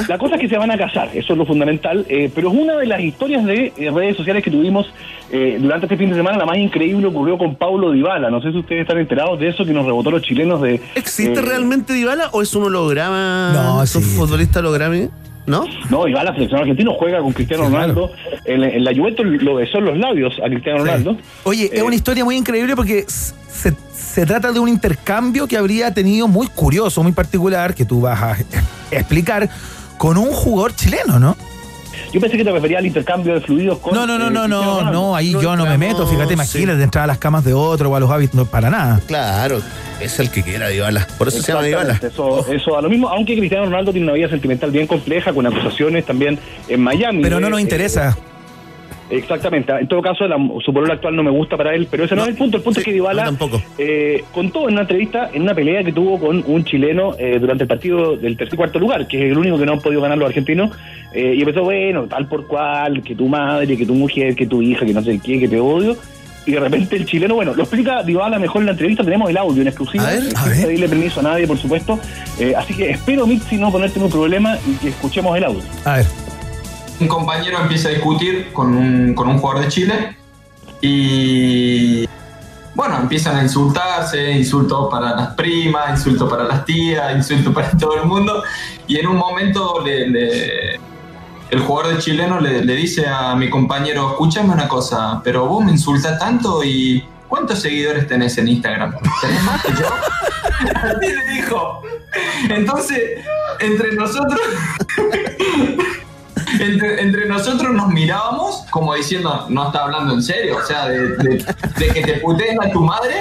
La 0.08 0.18
cosa 0.18 0.36
es 0.36 0.42
que 0.42 0.50
se 0.50 0.58
van 0.58 0.72
a 0.72 0.78
casar, 0.78 1.10
eso 1.14 1.34
es 1.34 1.38
lo 1.38 1.46
fundamental, 1.46 2.06
pero 2.34 2.50
es 2.50 2.56
una 2.56 2.78
de 2.78 2.86
las 2.86 3.02
historias 3.02 3.46
de 3.46 3.74
redes 3.94 4.18
sociales 4.18 4.44
que 4.44 4.52
tuvimos 4.52 4.92
durante 5.60 5.86
este 5.86 5.98
fin 5.98 6.10
de 6.10 6.16
semana, 6.16 6.38
la 6.38 6.46
más 6.46 6.58
increíble 6.58 7.08
ocurrió 7.08 7.38
con 7.38 7.56
Paulo 7.56 7.92
Dybala, 7.92 8.30
no 8.30 8.42
sé 8.42 8.52
si 8.52 8.58
ustedes 8.58 8.82
están 8.82 8.98
enterados 8.98 9.40
de 9.40 9.50
eso, 9.50 9.66
que 9.66 9.74
nos 9.74 9.86
rebotó 9.86 10.12
los 10.12 10.22
chilenos 10.22 10.62
de... 10.62 10.80
¿Existe 10.96 11.42
realmente 11.50 11.94
Dybala 11.94 12.30
o 12.32 12.42
es 12.42 12.54
un 12.56 12.64
holograma? 12.64 13.52
No, 13.54 13.84
¿Es 13.84 13.96
un 13.96 14.04
sí. 14.04 14.16
futbolista 14.16 14.60
holograma? 14.60 14.96
¿No? 15.46 15.66
No, 15.90 16.08
y 16.08 16.14
va 16.14 16.22
a 16.22 16.26
la 16.26 16.34
selección 16.34 16.60
argentina, 16.62 16.92
juega 16.98 17.20
con 17.22 17.34
Cristiano 17.34 17.66
Sí, 17.66 17.72
claro. 17.72 17.94
Ronaldo. 17.96 18.12
En, 18.46 18.64
en 18.64 18.84
la 18.84 18.94
Juventus 18.96 19.26
lo 19.42 19.56
besó 19.56 19.80
en 19.80 19.86
los 19.86 19.98
labios 19.98 20.34
a 20.44 20.48
Cristiano 20.48 20.80
Ronaldo. 20.80 21.18
Oye, 21.44 21.66
es 21.74 21.80
Eh, 21.80 21.84
una 21.84 21.96
historia 21.96 22.24
muy 22.24 22.36
increíble 22.38 22.76
porque 22.76 23.06
se, 23.08 23.74
se 23.92 24.26
trata 24.28 24.52
de 24.52 24.60
un 24.60 24.70
intercambio 24.70 25.48
que 25.48 25.58
habría 25.58 25.92
tenido 25.92 26.28
muy 26.28 26.46
curioso, 26.48 27.02
muy 27.02 27.14
particular, 27.14 27.74
que 27.74 27.84
tú 27.84 28.02
vas 28.02 28.22
a 28.22 28.32
es- 28.34 28.46
explicar, 28.92 29.50
con 29.98 30.18
un 30.18 30.30
jugador 30.32 30.76
chileno, 30.76 31.18
¿no? 31.20 31.36
Yo 32.12 32.20
pensé 32.20 32.38
que 32.38 32.44
te 32.44 32.52
refería 32.52 32.80
al 32.80 32.86
intercambio 32.86 33.34
de 33.36 33.42
fluidos 33.42 33.78
con. 33.80 33.94
No, 33.94 34.08
no, 34.08 34.18
no, 34.18 34.28
eh, 34.28 34.32
no, 34.32 34.48
no, 34.48 34.92
no, 34.92 35.16
ahí 35.16 35.32
No 35.34 35.42
yo 35.42 35.56
no 35.56 35.66
me 35.66 35.78
meto, 35.78 36.08
fíjate, 36.08 36.30
sí. 36.30 36.34
imagínate 36.34 36.78
de 36.78 36.84
entrar 36.84 37.04
a 37.04 37.08
las 37.08 37.18
camas 37.20 37.44
de 37.44 37.54
otro 37.54 37.90
o 37.90 37.96
a 37.96 38.00
los 38.00 38.10
hábitos, 38.10 38.36
no, 38.36 38.46
para 38.46 38.70
nada. 38.70 39.00
Claro, 39.06 39.62
es 40.00 40.20
el 40.20 40.32
que 40.32 40.42
quiera 40.42 40.70
Dybala. 40.70 41.06
Por 41.18 41.28
eso 41.28 41.42
se 41.42 41.52
llama 41.52 41.64
Dybala. 41.64 42.00
Eso, 42.02 42.46
eso 42.52 42.78
a 42.78 42.82
lo 42.82 42.90
mismo, 42.90 43.10
aunque 43.10 43.38
Cristiano 43.38 43.66
Ronaldo 43.66 43.92
tiene 43.92 44.06
una 44.08 44.14
vida 44.14 44.30
sentimental 44.30 44.72
bien 44.72 44.88
compleja, 44.88 45.34
con 45.34 45.46
acusaciones 45.46 46.06
también 46.06 46.40
en 46.68 46.82
Miami. 46.82 47.22
Pero 47.22 47.40
no 47.40 47.48
Eh, 47.48 47.52
nos 47.52 47.60
eh, 47.60 47.64
interesa. 47.64 48.18
Exactamente. 49.10 49.72
En 49.72 49.88
todo 49.88 50.02
caso, 50.02 50.28
la, 50.28 50.38
su 50.64 50.74
polola 50.74 50.94
actual 50.94 51.16
no 51.16 51.24
me 51.24 51.32
gusta 51.32 51.58
para 51.58 51.74
él, 51.74 51.88
pero 51.90 52.06
ese 52.06 52.16
no, 52.16 52.24
es 52.24 52.30
el 52.30 52.36
punto. 52.36 52.58
El 52.58 52.64
punto 52.64 52.80
Sí, 52.80 52.82
es 52.82 52.86
que 52.86 52.94
Dybala 52.94 53.34
eh, 53.78 54.24
contó 54.32 54.68
en 54.68 54.74
una 54.74 54.82
entrevista, 54.82 55.30
en 55.34 55.42
una 55.44 55.56
pelea 55.56 55.84
que 55.84 55.92
tuvo 55.92 56.20
con 56.20 56.44
un 56.46 56.64
chileno 56.64 57.16
eh, 57.18 57.38
durante 57.40 57.64
el 57.64 57.68
partido 57.68 58.16
del 58.16 58.38
tercer 58.38 58.54
y 58.54 58.58
cuarto 58.58 58.80
lugar, 58.80 59.08
que 59.08 59.18
es 59.26 59.32
el 59.32 59.38
único 59.38 59.58
que 59.58 59.66
no 59.66 59.74
han 59.74 59.80
podido 59.82 60.02
ganar 60.02 60.18
los 60.18 60.28
argentinos, 60.28 60.72
eh, 61.14 61.34
y 61.36 61.40
empezó, 61.40 61.64
bueno, 61.64 62.04
tal 62.08 62.28
por 62.28 62.46
cual, 62.46 63.02
que 63.02 63.16
tu 63.16 63.28
madre, 63.28 63.76
que 63.76 63.86
tu 63.86 63.96
mujer, 63.96 64.36
que 64.36 64.46
tu 64.46 64.62
hija, 64.62 64.86
que 64.86 64.94
no 64.94 65.02
sé 65.02 65.20
qué, 65.24 65.40
que 65.40 65.48
te 65.48 65.60
odio. 65.60 65.98
Y 66.46 66.52
de 66.54 66.60
repente 66.60 66.96
el 66.96 67.06
chileno, 67.06 67.36
bueno, 67.36 67.54
lo 67.54 67.64
explica 67.64 68.02
Dybala 68.02 68.40
mejor 68.40 68.62
en 68.62 68.68
la 68.68 68.72
entrevista, 68.72 69.04
tenemos 69.04 69.30
el 69.30 69.38
audio 69.38 69.62
en 69.62 69.68
exclusiva, 69.68 70.08
A 70.08 70.12
ver, 70.12 70.24
eh, 70.24 70.30
a 70.36 70.42
sin 70.44 70.52
ver. 70.52 70.66
pedirle 70.66 70.90
permiso 70.90 71.20
a 71.20 71.24
nadie, 71.24 71.46
por 71.46 71.58
supuesto. 71.58 72.00
Eh, 72.40 72.54
así 72.58 72.74
que 72.74 72.92
espero, 72.92 73.28
Mitzi, 73.28 73.58
no 73.58 73.72
ponerte 73.72 74.00
en 74.00 74.06
un 74.06 74.12
problema 74.12 74.58
y 74.68 74.74
que 74.78 74.90
escuchemos 74.90 75.36
el 75.38 75.44
audio. 75.44 75.62
A 75.86 75.98
ver. 75.98 76.06
Un 77.00 77.08
compañero 77.08 77.60
empieza 77.60 77.90
a 77.90 77.92
discutir 77.92 78.52
con 78.52 78.76
un, 78.76 79.14
con 79.14 79.28
un 79.28 79.38
jugador 79.38 79.64
de 79.64 79.70
Chile 79.70 80.18
y 80.82 82.08
bueno, 82.76 82.98
empiezan 82.98 83.38
a 83.38 83.44
insultarse, 83.44 84.32
insultos 84.32 84.88
para 84.90 85.16
las 85.16 85.34
primas, 85.34 85.92
insultos 85.92 86.30
para 86.30 86.44
las 86.44 86.66
tías, 86.66 87.16
insultos 87.16 87.54
para 87.54 87.72
todo 87.72 87.96
el 87.96 88.06
mundo 88.06 88.44
y 88.88 88.98
en 88.98 89.08
un 89.08 89.18
momento 89.18 89.84
el 89.86 91.60
jugador 91.66 91.96
de 91.96 92.00
chileno 92.00 92.40
le, 92.40 92.64
le 92.64 92.76
dice 92.76 93.08
a 93.08 93.36
mi 93.36 93.50
compañero, 93.50 94.12
escúchame 94.12 94.54
una 94.54 94.68
cosa, 94.68 95.22
pero 95.24 95.46
vos 95.46 95.64
me 95.64 95.72
insultas 95.72 96.20
tanto 96.20 96.64
y 96.64 97.06
¿cuántos 97.28 97.60
seguidores 97.60 98.08
tenés 98.08 98.38
en 98.38 98.48
Instagram? 98.48 98.96
¿Tenés 99.22 99.44
más 99.44 99.64
que 99.64 99.72
yo? 99.74 99.88
Así 100.76 101.14
le 101.14 101.34
dijo. 101.34 101.82
Entonces, 102.50 103.20
entre 103.60 103.94
nosotros 103.94 104.40
entre, 106.60 107.02
entre 107.02 107.26
nosotros 107.28 107.72
nos 107.74 107.88
mirábamos 107.90 108.66
como 108.70 108.94
diciendo, 108.96 109.46
no 109.50 109.68
está 109.68 109.84
hablando 109.84 110.14
en 110.14 110.22
serio, 110.24 110.58
o 110.58 110.66
sea, 110.66 110.88
de, 110.88 111.16
de- 111.18 111.46
de 111.78 111.88
que 111.94 112.02
te 112.02 112.14
puteen 112.20 112.62
a 112.62 112.70
tu 112.72 112.82
madre 112.82 113.16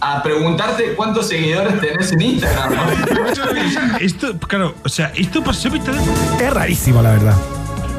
a 0.00 0.22
preguntarte 0.22 0.92
cuántos 0.94 1.28
seguidores 1.28 1.80
tenés 1.80 2.12
en 2.12 2.20
Instagram. 2.20 2.74
¿no? 2.74 3.98
Esto, 4.00 4.38
claro, 4.38 4.74
o 4.84 4.88
sea, 4.88 5.12
esto 5.16 5.42
pasó 5.42 5.68
Es 6.40 6.52
rarísimo, 6.52 7.00
la 7.02 7.10
verdad. 7.12 7.34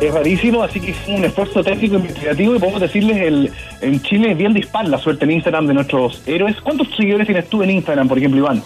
Es 0.02 0.14
rarísimo, 0.14 0.62
así 0.62 0.80
que 0.82 0.92
es 0.92 0.98
un 1.08 1.24
esfuerzo 1.24 1.64
técnico 1.64 1.96
investigativo 1.96 2.56
y 2.56 2.60
podemos 2.60 2.82
decirles, 2.82 3.18
el, 3.18 3.52
en 3.82 4.02
Chile 4.02 4.32
es 4.32 4.38
bien 4.38 4.54
dispar 4.54 4.88
la 4.88 5.00
suerte 5.00 5.24
en 5.26 5.32
Instagram 5.32 5.68
de 5.68 5.74
nuestros 5.74 6.22
héroes. 6.26 6.58
¿Cuántos 6.62 6.88
seguidores 6.96 7.26
tienes 7.28 7.50
tú 7.50 7.64
en 7.64 7.72
Instagram, 7.72 8.08
por 8.08 8.18
ejemplo, 8.18 8.40
Iván? 8.40 8.62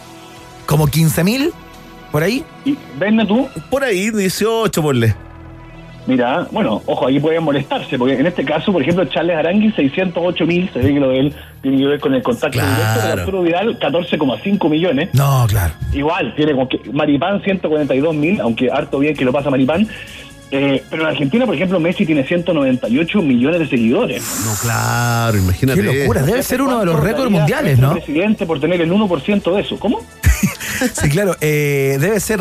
Como 0.66 0.88
15 0.88 1.24
mil, 1.24 1.54
por 2.12 2.24
ahí. 2.24 2.44
Y 2.66 2.76
venme 2.98 3.26
tú, 3.26 3.48
Por 3.70 3.84
ahí, 3.84 4.10
18, 4.10 4.82
ponle. 4.82 5.16
Mira, 6.10 6.48
bueno, 6.52 6.81
ojo, 6.86 7.07
ahí 7.07 7.19
pueden 7.19 7.44
molestarse, 7.44 7.98
porque 7.98 8.15
en 8.15 8.26
este 8.27 8.44
caso, 8.44 8.73
por 8.73 8.81
ejemplo, 8.81 9.06
Charles 9.06 9.38
Arangui, 9.38 9.72
608 9.72 10.45
mil, 10.45 10.69
se 10.73 10.80
ve 10.80 10.94
que 10.94 10.99
lo 10.99 11.10
de 11.10 11.19
él 11.19 11.36
tiene 11.61 11.77
que 11.77 11.86
ver 11.86 11.99
con 12.02 12.14
el 12.14 12.22
contacto 12.22 12.60
Claro. 12.60 12.76
directo, 12.76 12.99
pero 13.02 13.22
Arturo 13.22 13.41
Vidal, 13.44 13.80
14,5 13.80 14.69
millones. 14.69 15.10
No, 15.14 15.45
claro. 15.48 15.73
Igual, 15.94 16.34
tiene 16.36 16.52
como 16.53 16.68
que 16.68 16.81
Maripán 16.91 17.41
142 17.41 18.14
mil, 18.15 18.41
aunque 18.41 18.69
harto 18.69 18.99
bien 18.99 19.15
que 19.15 19.23
lo 19.23 19.31
pasa 19.31 19.49
Maripán. 19.49 19.88
Eh, 20.52 20.84
pero 20.90 21.03
en 21.03 21.10
Argentina, 21.10 21.45
por 21.45 21.53
ejemplo, 21.53 21.80
Messi 21.80 22.07
tiene 22.07 22.23
198 22.26 23.22
millones 23.22 23.60
de 23.60 23.68
seguidores. 23.68 24.23
No, 24.44 24.52
claro, 24.64 25.38
imagínate. 25.38 25.80
Qué 25.80 25.99
locura, 25.99 26.23
debe 26.23 26.41
ser 26.41 26.64
uno 26.64 26.80
de 26.80 26.86
los 26.88 26.95
¿Cuánto 26.95 27.07
récords 27.07 27.31
mundiales, 27.31 27.77
¿no? 27.77 27.94
presidente 27.94 28.48
por 28.48 28.60
tener 28.60 28.81
el 28.81 28.91
1% 28.91 29.53
de 29.56 29.61
eso. 29.61 29.77
¿Cómo? 29.80 29.99
Sí, 30.94 31.10
claro, 31.10 31.36
eh, 31.41 31.98
debe 31.99 32.22
ser 32.22 32.40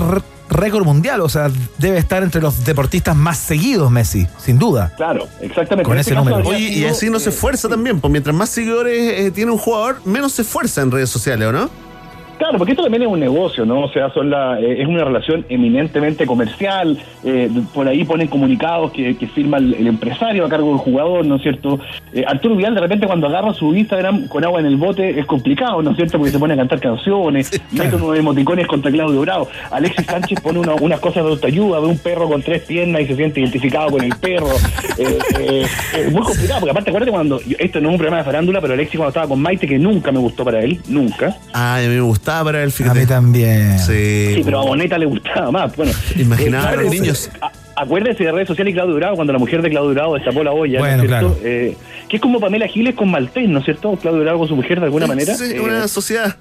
récord 0.48 0.84
mundial, 0.84 1.20
o 1.20 1.28
sea, 1.28 1.50
debe 1.78 1.98
estar 1.98 2.22
entre 2.22 2.40
los 2.40 2.64
deportistas 2.64 3.16
más 3.16 3.38
seguidos, 3.38 3.90
Messi, 3.90 4.26
sin 4.38 4.58
duda. 4.58 4.92
Claro, 4.96 5.26
exactamente. 5.40 5.88
Con 5.88 5.98
ese 5.98 6.10
este 6.10 6.14
número. 6.14 6.48
Oye, 6.48 6.68
y 6.68 6.84
así 6.84 7.10
no 7.10 7.18
se 7.18 7.30
eh, 7.30 7.32
esfuerza 7.32 7.68
también, 7.68 8.00
pues 8.00 8.10
mientras 8.10 8.34
más 8.34 8.48
seguidores 8.48 9.20
eh, 9.20 9.30
tiene 9.30 9.52
un 9.52 9.58
jugador, 9.58 10.00
menos 10.04 10.32
se 10.32 10.42
esfuerza 10.42 10.82
en 10.82 10.90
redes 10.90 11.10
sociales, 11.10 11.48
¿o 11.48 11.52
no? 11.52 11.87
Claro, 12.38 12.56
porque 12.56 12.72
esto 12.72 12.84
también 12.84 13.02
es 13.02 13.08
un 13.08 13.20
negocio, 13.20 13.66
¿no? 13.66 13.80
O 13.82 13.88
sea, 13.92 14.10
son 14.14 14.30
la, 14.30 14.60
eh, 14.60 14.80
es 14.82 14.86
una 14.88 15.04
relación 15.04 15.44
eminentemente 15.48 16.24
comercial. 16.26 16.96
eh, 17.24 17.50
por 17.74 17.88
ahí 17.88 18.04
ponen 18.04 18.28
comunicados 18.28 18.92
que, 18.92 19.16
que 19.16 19.26
firma 19.26 19.58
el, 19.58 19.74
el 19.74 19.86
empresario 19.88 20.44
a 20.46 20.48
cargo 20.48 20.68
del 20.68 20.78
jugador, 20.78 21.26
¿no 21.26 21.36
es 21.36 21.42
cierto? 21.42 21.78
Eh, 22.12 22.24
Arturo 22.26 22.54
Vidal, 22.56 22.74
de 22.74 22.80
repente, 22.80 23.06
cuando 23.06 23.26
agarra 23.26 23.52
su 23.52 23.74
Instagram 23.74 24.28
con 24.28 24.44
agua 24.44 24.60
en 24.60 24.66
el 24.66 24.76
bote, 24.76 25.18
es 25.18 25.26
complicado, 25.26 25.82
¿no 25.82 25.90
es 25.90 25.96
cierto? 25.96 26.16
Porque 26.18 26.30
se 26.32 26.38
pone 26.38 26.54
a 26.54 26.56
cantar 26.56 26.80
canciones, 26.80 27.60
mete 27.72 27.96
unos 27.96 28.16
emoticones 28.16 28.66
contra 28.66 28.90
Claudio 28.90 29.20
Bravo. 29.20 29.48
Alexis 29.70 30.06
Sánchez 30.06 30.40
pone 30.40 30.60
una- 30.60 30.74
unas 30.74 31.00
cosas 31.00 31.24
de 31.24 31.30
autoayuda, 31.30 31.80
ve 31.80 31.86
un 31.86 31.98
perro 31.98 32.28
con 32.28 32.40
tres 32.42 32.62
piernas 32.62 33.02
y 33.02 33.06
se 33.06 33.16
siente 33.16 33.40
identificado 33.40 33.90
con 33.90 34.02
el 34.02 34.14
perro. 34.16 34.48
Es 34.96 36.12
muy 36.12 36.22
complicado, 36.22 36.60
porque 36.60 36.70
aparte, 36.70 36.90
acuérdate 36.90 37.10
cuando. 37.12 37.40
Esto 37.58 37.80
no 37.80 37.88
es 37.88 37.92
un 37.92 37.98
programa 37.98 38.18
de 38.18 38.24
farándula, 38.24 38.60
pero 38.60 38.74
Alexis, 38.74 38.96
cuando 38.96 39.08
estaba 39.08 39.26
con 39.28 39.40
Maite, 39.40 39.66
que 39.66 39.78
nunca 39.78 40.12
me 40.12 40.18
gustó 40.18 40.44
para 40.44 40.60
él, 40.60 40.78
nunca. 40.88 41.36
Ay, 41.52 41.86
a 41.86 41.88
mí 41.88 41.94
me 41.96 42.00
gustaba 42.28 42.44
para 42.44 42.62
A 42.64 42.70
fíjate. 42.70 43.00
mí 43.00 43.06
también. 43.06 43.78
Sí. 43.78 44.32
Sí, 44.36 44.42
pero 44.44 44.60
a 44.60 44.64
Boneta 44.64 44.98
le 44.98 45.06
gustaba 45.06 45.50
más. 45.50 45.74
Bueno, 45.76 45.92
Imaginaba 46.16 46.70
eh, 46.70 46.74
a 46.74 46.82
los 46.82 46.90
niños. 46.92 47.30
a- 47.40 47.50
Acuérdese 47.80 48.24
de 48.24 48.32
redes 48.32 48.48
sociales 48.48 48.72
y 48.72 48.74
Claudio 48.74 48.96
Bravo, 48.96 49.14
cuando 49.14 49.32
la 49.32 49.38
mujer 49.38 49.62
de 49.62 49.70
Claudio 49.70 49.94
Bravo 49.94 50.14
destapó 50.16 50.42
la 50.42 50.50
olla, 50.50 50.80
Bueno, 50.80 50.96
¿no 50.96 51.02
es 51.04 51.08
cierto? 51.08 51.26
claro. 51.34 51.40
Eh, 51.44 51.76
que 52.08 52.16
es 52.16 52.22
como 52.22 52.40
Pamela 52.40 52.66
Giles 52.66 52.94
con 52.96 53.08
Maltés, 53.08 53.48
¿no 53.48 53.60
es 53.60 53.64
cierto? 53.66 53.96
Claudio 53.96 54.22
Bravo 54.22 54.40
con 54.40 54.48
su 54.48 54.56
mujer 54.56 54.80
de 54.80 54.86
alguna 54.86 55.06
manera. 55.06 55.32
Sí, 55.34 55.44
Eh, 55.54 55.60
una 55.60 55.86
sociedad. 55.86 56.34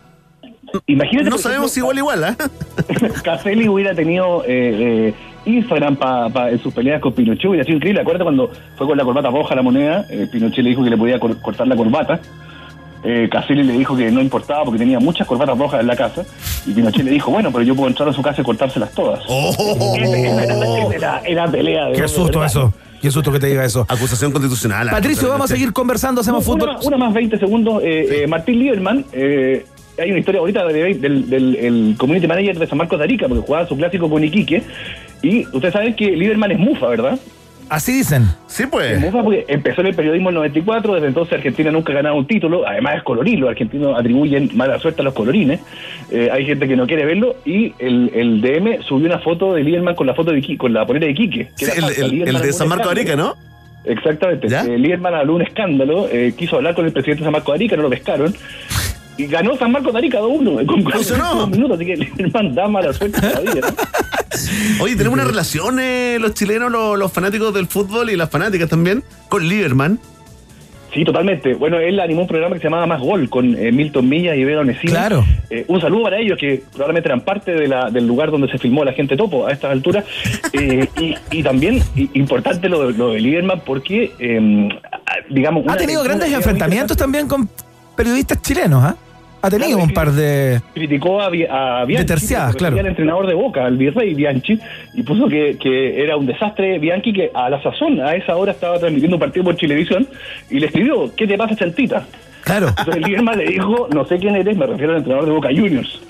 imagínate, 0.88 1.30
No 1.30 1.38
sabemos 1.38 1.72
ejemplo, 1.78 1.94
igual, 2.00 2.18
igual, 2.20 2.36
¿ah? 2.40 2.50
Caselli 3.24 3.68
hubiera 3.70 3.94
tenido 3.94 4.44
eh, 4.48 5.14
eh, 5.14 5.14
Instagram 5.46 5.96
pa, 5.96 6.28
pa- 6.30 6.50
en 6.50 6.60
sus 6.62 6.74
peleas 6.74 7.00
con 7.02 7.14
Pinochet, 7.14 7.46
hubiera 7.46 7.64
sido 7.64 7.78
increíble. 7.78 8.02
Acuérdate 8.02 8.24
cuando 8.24 8.52
fue 8.76 8.88
con 8.88 8.98
la 8.98 9.04
corbata 9.04 9.30
roja 9.30 9.54
a 9.54 9.58
la 9.58 9.62
moneda, 9.62 10.06
eh, 10.10 10.28
Pinochet 10.32 10.64
le 10.64 10.72
dijo 10.72 10.84
que 10.84 10.90
le 10.90 10.98
podía 10.98 11.20
cor- 11.20 11.40
cortar 11.40 11.68
la 11.68 11.76
corbata. 11.76 12.20
Eh, 13.04 13.30
Caselli 13.32 13.64
le 13.64 13.74
dijo 13.74 13.96
que 13.96 14.10
no 14.12 14.22
importaba 14.22 14.64
porque 14.66 14.80
tenía 14.80 15.00
muchas 15.00 15.28
corbatas 15.28 15.58
rojas 15.58 15.82
en 15.82 15.88
la 15.88 15.96
casa. 15.96 16.26
Y 16.66 16.72
Pinochet 16.72 17.04
le 17.06 17.12
dijo, 17.12 17.32
bueno, 17.32 17.52
pero 17.52 17.64
yo 17.64 17.76
puedo 17.76 17.88
entrar 17.90 18.10
a 18.10 18.14
su 18.14 18.22
casa 18.22 18.42
y 18.42 18.44
cortárselas 18.44 18.92
todas. 18.92 19.24
Oh. 19.28 19.54
Esa 20.94 21.20
era, 21.26 21.48
pelea 21.48 21.86
de 21.86 21.94
Qué 21.94 22.08
susto 22.08 22.40
verdad. 22.40 22.46
eso. 22.46 22.74
Qué 23.02 23.12
susto 23.12 23.32
que 23.32 23.40
te 23.40 23.48
diga 23.48 23.64
eso. 23.64 23.86
Acusación 23.88 24.32
constitucional. 24.32 24.90
Patricio, 24.90 25.30
vamos 25.30 25.52
a 25.52 25.54
seguir 25.54 25.72
conversando, 25.72 26.22
hacemos 26.22 26.48
una, 26.48 26.66
fútbol. 26.74 26.78
una 26.88 26.98
más 26.98 27.14
20 27.14 27.38
segundos. 27.38 27.84
Eh, 27.84 28.24
eh, 28.24 28.28
Martín 28.28 28.58
Lieberman, 28.60 29.06
eh, 29.14 29.66
hay 30.00 30.10
una 30.10 30.20
historia 30.20 30.40
ahorita 30.42 30.66
de- 30.66 30.96
del, 30.96 31.30
del 31.30 31.56
el 31.56 31.96
community 31.98 32.28
manager 32.28 32.58
de 32.58 32.68
San 32.68 32.78
Marcos 32.80 32.98
de 32.98 33.04
Arica, 33.06 33.28
porque 33.28 33.46
jugaba 33.46 33.68
su 33.68 33.78
clásico 33.78 34.10
con 34.10 34.24
Iquique. 34.24 34.64
Y 35.22 35.46
ustedes 35.46 35.74
saben 35.74 35.96
que 35.96 36.08
Lieberman 36.12 36.52
es 36.52 36.60
mufa, 36.60 36.88
¿verdad? 36.88 37.20
Así 37.70 37.94
dicen. 37.98 38.28
Sí, 38.48 38.64
Es 38.64 38.70
pues. 38.70 39.00
mufa 39.00 39.22
porque 39.24 39.46
empezó 39.48 39.82
en 39.82 39.88
el 39.88 39.96
periodismo 39.96 40.30
en 40.30 40.36
el 40.36 40.40
94, 40.42 40.94
desde 40.96 41.08
entonces 41.08 41.34
Argentina 41.34 41.72
nunca 41.72 41.92
ha 41.92 41.96
ganado 41.96 42.16
un 42.16 42.26
título, 42.26 42.66
además 42.68 42.98
es 42.98 43.04
colorín, 43.04 43.40
los 43.42 43.50
argentinos 43.50 43.98
atribuyen 44.00 44.50
mala 44.56 44.80
suerte 44.80 45.02
a 45.02 45.06
los 45.06 45.14
colorines, 45.14 45.60
Eh, 46.10 46.30
hay 46.32 46.46
gente 46.46 46.68
que 46.68 46.76
no 46.78 46.88
quiere 46.88 47.06
verlo, 47.06 47.36
y 47.46 47.74
el, 47.80 48.10
el 48.16 48.42
DM 48.42 48.82
subió 48.84 49.08
una 49.08 49.20
foto 49.20 49.54
de 49.54 49.64
Lieberman 49.64 49.96
con 49.96 50.08
la 50.08 50.14
foto 50.14 50.32
de 50.32 50.40
Iquique, 50.40 50.58
con 50.58 50.74
la 50.74 50.86
polera 50.86 51.06
de 51.08 51.12
Iquique. 51.12 51.50
que 51.58 51.66
Sí, 51.66 51.72
era 51.78 51.88
el, 51.88 52.22
el- 52.22 52.36
el 52.36 52.42
de 52.42 52.54
San 52.54 52.70
Marco. 52.70 52.90
Arica, 52.90 53.16
¿no? 53.18 53.36
Exactamente. 53.84 54.48
Eh, 54.48 54.78
Lieberman 54.78 55.16
habló 55.16 55.36
un 55.36 55.42
escándalo, 55.42 56.08
eh, 56.12 56.34
quiso 56.38 56.56
hablar 56.58 56.76
con 56.76 56.86
el 56.86 56.92
presidente 56.94 57.20
de 57.22 57.26
San 57.26 57.34
Marcos 57.34 57.54
de 57.54 57.56
Arica, 57.56 57.76
no 57.76 57.84
lo 57.84 57.90
pescaron. 57.90 58.34
Y 59.18 59.26
ganó 59.26 59.56
San 59.58 59.72
Marcos 59.72 59.92
de 59.94 60.00
Arica 60.00 60.20
2-1 60.20 60.66
con 60.66 60.84
Funcionó. 60.84 61.24
45 61.24 61.48
minutos, 61.48 61.78
así 61.78 61.86
que 61.86 61.96
Lieberman 61.98 62.54
da 62.56 62.68
mala 62.68 62.94
suerte 62.94 63.20
todavía, 63.20 63.62
¿no? 63.62 63.68
Oye, 64.80 64.96
tenemos 64.96 65.18
una 65.20 65.26
relación, 65.28 65.80
eh, 65.80 66.18
los 66.20 66.34
chilenos, 66.34 66.72
los, 66.72 66.98
los 66.98 67.12
fanáticos 67.12 67.54
del 67.54 67.68
fútbol 67.68 68.10
y 68.10 68.16
las 68.16 68.30
fanáticas 68.30 68.70
también, 68.70 69.04
con 69.30 69.48
Lieberman. 69.48 70.00
Sí, 70.94 71.04
totalmente. 71.04 71.54
Bueno, 71.54 71.78
él 71.80 72.00
animó 72.00 72.22
un 72.22 72.28
programa 72.28 72.56
que 72.56 72.62
se 72.62 72.68
llamaba 72.68 72.88
Más 72.88 73.02
Gol 73.02 73.30
con 73.30 73.56
eh, 73.56 73.72
Milton 73.74 74.08
Millas 74.08 74.38
y 74.38 74.44
Vero 74.46 74.64
Nesino. 74.64 74.92
Claro. 74.94 75.26
Eh, 75.50 75.66
un 75.68 75.82
saludo 75.82 76.04
para 76.04 76.18
ellos 76.18 76.38
que 76.40 76.64
probablemente 76.72 77.10
eran 77.10 77.22
parte 77.22 77.52
de 77.52 77.68
la- 77.68 77.92
del 77.92 78.08
lugar 78.08 78.32
donde 78.32 78.48
se 78.50 78.58
filmó 78.58 78.84
La 78.86 78.94
Gente 78.94 79.16
Topo 79.18 79.46
a 79.46 79.52
estas 79.52 79.72
alturas. 79.72 80.06
Eh, 80.54 80.88
y, 81.00 81.16
y 81.30 81.44
también 81.44 81.84
importante 82.14 82.70
lo, 82.70 82.88
de- 82.88 82.98
lo 82.98 83.10
de 83.12 83.20
Lieberman 83.20 83.62
porque, 83.66 84.14
eh, 84.18 84.70
digamos... 85.30 85.66
Ha 85.68 85.76
tenido 85.78 86.02
grandes 86.04 86.32
enfrentamientos 86.32 86.96
también 86.98 87.28
con 87.28 87.48
periodistas 87.96 88.42
chilenos, 88.42 88.84
¿ah? 88.84 88.96
Ha 89.42 89.50
tenido 89.50 89.78
un 89.78 89.92
par 89.92 90.12
de. 90.12 90.62
Criticó 90.74 91.22
a, 91.22 91.30
Bianchi. 91.30 91.96
De 91.96 92.06
terciadas, 92.06 92.56
claro. 92.56 92.78
El 92.78 92.86
entrenador 92.86 93.28
de 93.28 93.34
Boca, 93.34 93.68
el 93.68 93.78
virrey 93.78 94.14
Bianchi, 94.14 94.60
y 94.94 95.04
puso 95.04 95.28
que, 95.28 95.58
que, 95.58 96.04
era 96.04 96.18
un 96.18 96.26
desastre 96.26 96.80
Bianchi 96.80 97.14
que 97.14 97.32
a 97.34 97.50
la 97.50 97.62
sazón, 97.62 98.00
a 98.00 98.16
esa 98.16 98.36
hora 98.36 98.52
estaba 98.52 98.80
transmitiendo 98.80 99.18
un 99.18 99.22
partido 99.22 99.46
por 99.46 99.56
Chilevisión 99.56 100.08
y 100.50 100.60
le 100.60 100.68
escribió: 100.68 101.14
¿Qué 101.16 101.28
te 101.28 101.38
pasa, 101.38 101.56
Chantita? 101.56 102.06
Claro. 102.44 102.68
Entonces 102.70 103.06
Lieberman 103.06 103.38
le 103.38 103.46
dijo: 103.46 103.88
No 103.94 104.06
sé 104.06 104.18
quién 104.18 104.36
eres, 104.36 104.58
me 104.58 104.66
refiero 104.66 104.94
al 104.94 105.00
entrenador 105.00 105.26
de 105.28 105.32
Boca 105.32 105.50
Juniors. 105.50 106.02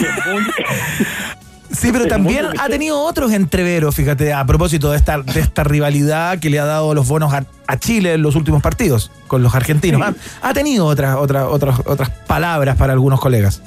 Sí, 1.72 1.90
pero 1.92 2.06
también 2.06 2.46
ha 2.58 2.68
tenido 2.68 3.00
otros 3.00 3.32
entreveros, 3.32 3.94
fíjate, 3.94 4.32
a 4.32 4.44
propósito 4.44 4.90
de 4.90 4.96
esta, 4.96 5.22
de 5.22 5.40
esta 5.40 5.62
rivalidad 5.62 6.38
que 6.38 6.50
le 6.50 6.58
ha 6.58 6.64
dado 6.64 6.94
los 6.94 7.06
bonos 7.06 7.32
a, 7.32 7.44
Chile 7.78 8.14
en 8.14 8.22
los 8.22 8.34
últimos 8.34 8.62
partidos 8.62 9.12
con 9.28 9.44
los 9.44 9.54
argentinos. 9.54 10.02
Ha, 10.42 10.52
tenido 10.52 10.86
otras, 10.86 11.14
otras, 11.16 11.46
otras, 11.48 11.78
otras 11.86 12.10
palabras 12.26 12.76
para 12.76 12.92
algunos 12.92 13.20
colegas. 13.20 13.62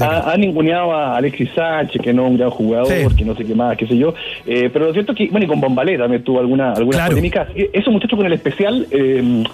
Ha, 0.00 0.36
ninguneado 0.36 0.92
a 0.92 1.16
Alexis 1.16 1.50
Sánchez, 1.54 2.00
que 2.02 2.12
no 2.12 2.24
es 2.24 2.30
un 2.30 2.36
gran 2.38 2.50
jugador, 2.50 3.14
que 3.14 3.24
no 3.24 3.34
sé 3.34 3.44
qué 3.44 3.54
más, 3.54 3.76
qué 3.76 3.86
sé 3.86 3.96
yo. 3.96 4.14
Eh, 4.46 4.70
pero 4.72 4.86
lo 4.86 4.92
cierto 4.92 5.12
es 5.12 5.18
que, 5.18 5.28
bueno, 5.28 5.46
y 5.46 5.48
con 5.48 5.60
Bombalé 5.60 5.98
también 5.98 6.22
tuvo 6.22 6.40
alguna, 6.40 6.72
alguna 6.72 7.06
polémica. 7.06 7.48
Eh, 7.54 7.70
esos 7.72 7.92
muchachos 7.92 8.16
con 8.16 8.26
el 8.26 8.32
especial, 8.32 8.86
eh, 8.90 9.44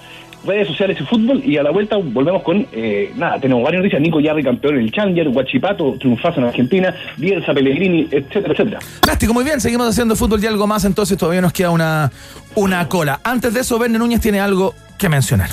redes 0.45 0.67
sociales 0.67 0.97
y 0.99 1.03
fútbol. 1.03 1.41
Y 1.43 1.57
a 1.57 1.63
la 1.63 1.71
vuelta 1.71 1.97
volvemos 1.97 2.43
con, 2.43 2.65
eh, 2.71 3.11
nada, 3.15 3.39
tenemos 3.39 3.63
varias 3.63 3.81
noticias. 3.81 4.01
Nico 4.01 4.19
Yarri, 4.19 4.43
campeón 4.43 4.75
en 4.75 4.81
el 4.81 4.91
Challenger, 4.91 5.29
Guachipato, 5.29 5.95
triunfazo 5.99 6.39
en 6.39 6.47
Argentina, 6.47 6.95
Bielsa, 7.17 7.53
Pellegrini, 7.53 8.07
etcétera, 8.11 8.53
etcétera. 8.53 8.79
Plástico, 9.01 9.33
muy 9.33 9.43
bien, 9.43 9.59
seguimos 9.59 9.87
haciendo 9.87 10.15
fútbol 10.15 10.43
y 10.43 10.47
algo 10.47 10.67
más, 10.67 10.85
entonces 10.85 11.17
todavía 11.17 11.41
nos 11.41 11.53
queda 11.53 11.71
una, 11.71 12.11
una 12.55 12.87
cola. 12.87 13.19
Antes 13.23 13.53
de 13.53 13.61
eso, 13.61 13.77
Verne 13.79 13.97
Núñez 13.97 14.21
tiene 14.21 14.39
algo 14.39 14.73
que 14.97 15.09
mencionar. 15.09 15.49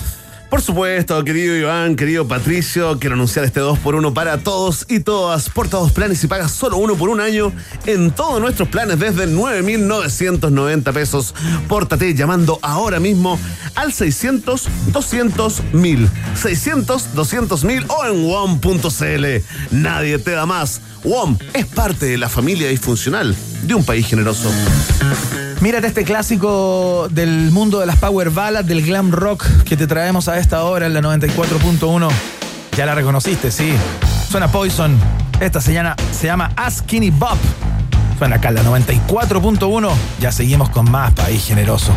Por 0.52 0.60
supuesto, 0.60 1.24
querido 1.24 1.56
Iván, 1.56 1.96
querido 1.96 2.28
Patricio, 2.28 2.98
quiero 2.98 3.14
anunciar 3.14 3.46
este 3.46 3.60
2 3.60 3.78
por 3.78 3.94
1 3.94 4.12
para 4.12 4.36
todos 4.36 4.84
y 4.86 5.00
todas. 5.00 5.48
Porta 5.48 5.78
dos 5.78 5.92
planes 5.92 6.22
y 6.24 6.26
pagas 6.26 6.52
solo 6.52 6.76
uno 6.76 6.94
por 6.94 7.08
un 7.08 7.20
año 7.20 7.54
en 7.86 8.10
todos 8.10 8.38
nuestros 8.38 8.68
planes 8.68 8.98
desde 8.98 9.26
9,990 9.28 10.92
pesos. 10.92 11.34
Pórtate 11.68 12.14
llamando 12.14 12.58
ahora 12.60 13.00
mismo 13.00 13.38
al 13.76 13.94
600 13.94 14.68
200 14.88 15.62
mil. 15.72 16.06
600 16.34 17.14
200 17.14 17.64
mil 17.64 17.86
o 17.88 18.04
en 18.04 18.22
WOM.cl. 18.22 19.26
Nadie 19.70 20.18
te 20.18 20.32
da 20.32 20.44
más. 20.44 20.82
WOM 21.02 21.38
es 21.54 21.64
parte 21.64 22.04
de 22.04 22.18
la 22.18 22.28
familia 22.28 22.68
disfuncional 22.68 23.34
de 23.62 23.74
un 23.74 23.86
país 23.86 24.06
generoso. 24.06 24.50
Mírate 25.62 25.86
este 25.86 26.02
clásico 26.02 27.06
del 27.12 27.52
mundo 27.52 27.78
de 27.78 27.86
las 27.86 27.96
power 27.96 28.30
ballads, 28.30 28.66
del 28.66 28.82
glam 28.82 29.12
rock 29.12 29.46
que 29.62 29.76
te 29.76 29.86
traemos 29.86 30.26
a 30.26 30.36
esta 30.42 30.64
hora 30.64 30.86
en 30.86 30.94
la 30.94 31.00
94.1. 31.00 32.08
Ya 32.76 32.84
la 32.84 32.94
reconociste, 32.94 33.50
sí. 33.50 33.72
Suena 34.28 34.50
Poison. 34.50 34.98
Esta 35.40 35.60
se 35.60 35.72
llama, 35.72 35.94
se 36.12 36.26
llama 36.26 36.50
Skinny 36.68 37.10
Bob. 37.10 37.38
Suena 38.18 38.36
acá 38.36 38.48
en 38.48 38.56
la 38.56 38.64
94.1. 38.64 39.90
Ya 40.20 40.32
seguimos 40.32 40.68
con 40.68 40.90
más 40.90 41.12
País 41.14 41.44
Generoso. 41.46 41.92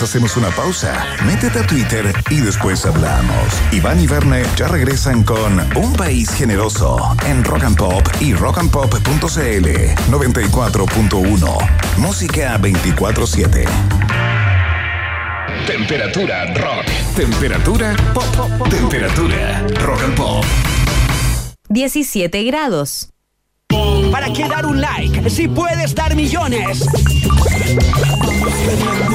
Mientras 0.00 0.16
hacemos 0.16 0.34
una 0.38 0.48
pausa, 0.56 1.04
métete 1.26 1.58
a 1.58 1.66
Twitter 1.66 2.10
y 2.30 2.36
después 2.36 2.86
hablamos. 2.86 3.52
Iván 3.70 4.00
y 4.00 4.06
Verne 4.06 4.44
ya 4.56 4.66
regresan 4.66 5.24
con 5.24 5.60
Un 5.76 5.92
País 5.92 6.30
Generoso 6.30 7.14
en 7.26 7.44
Rock 7.44 7.64
and 7.64 7.76
Pop 7.76 8.08
y 8.18 8.32
rockandpop.cl 8.32 9.68
94.1. 10.10 11.98
Música 11.98 12.58
24-7. 12.58 13.66
Temperatura 15.66 16.46
rock. 16.54 16.86
Temperatura 17.14 17.94
pop. 18.14 18.70
Temperatura 18.70 19.66
rock 19.84 20.02
and 20.02 20.16
pop. 20.16 20.44
17 21.68 22.42
grados. 22.44 23.10
¿Para 24.10 24.32
qué 24.32 24.48
dar 24.48 24.64
un 24.64 24.80
like 24.80 25.28
si 25.28 25.46
puedes 25.46 25.94
dar 25.94 26.16
millones? 26.16 26.86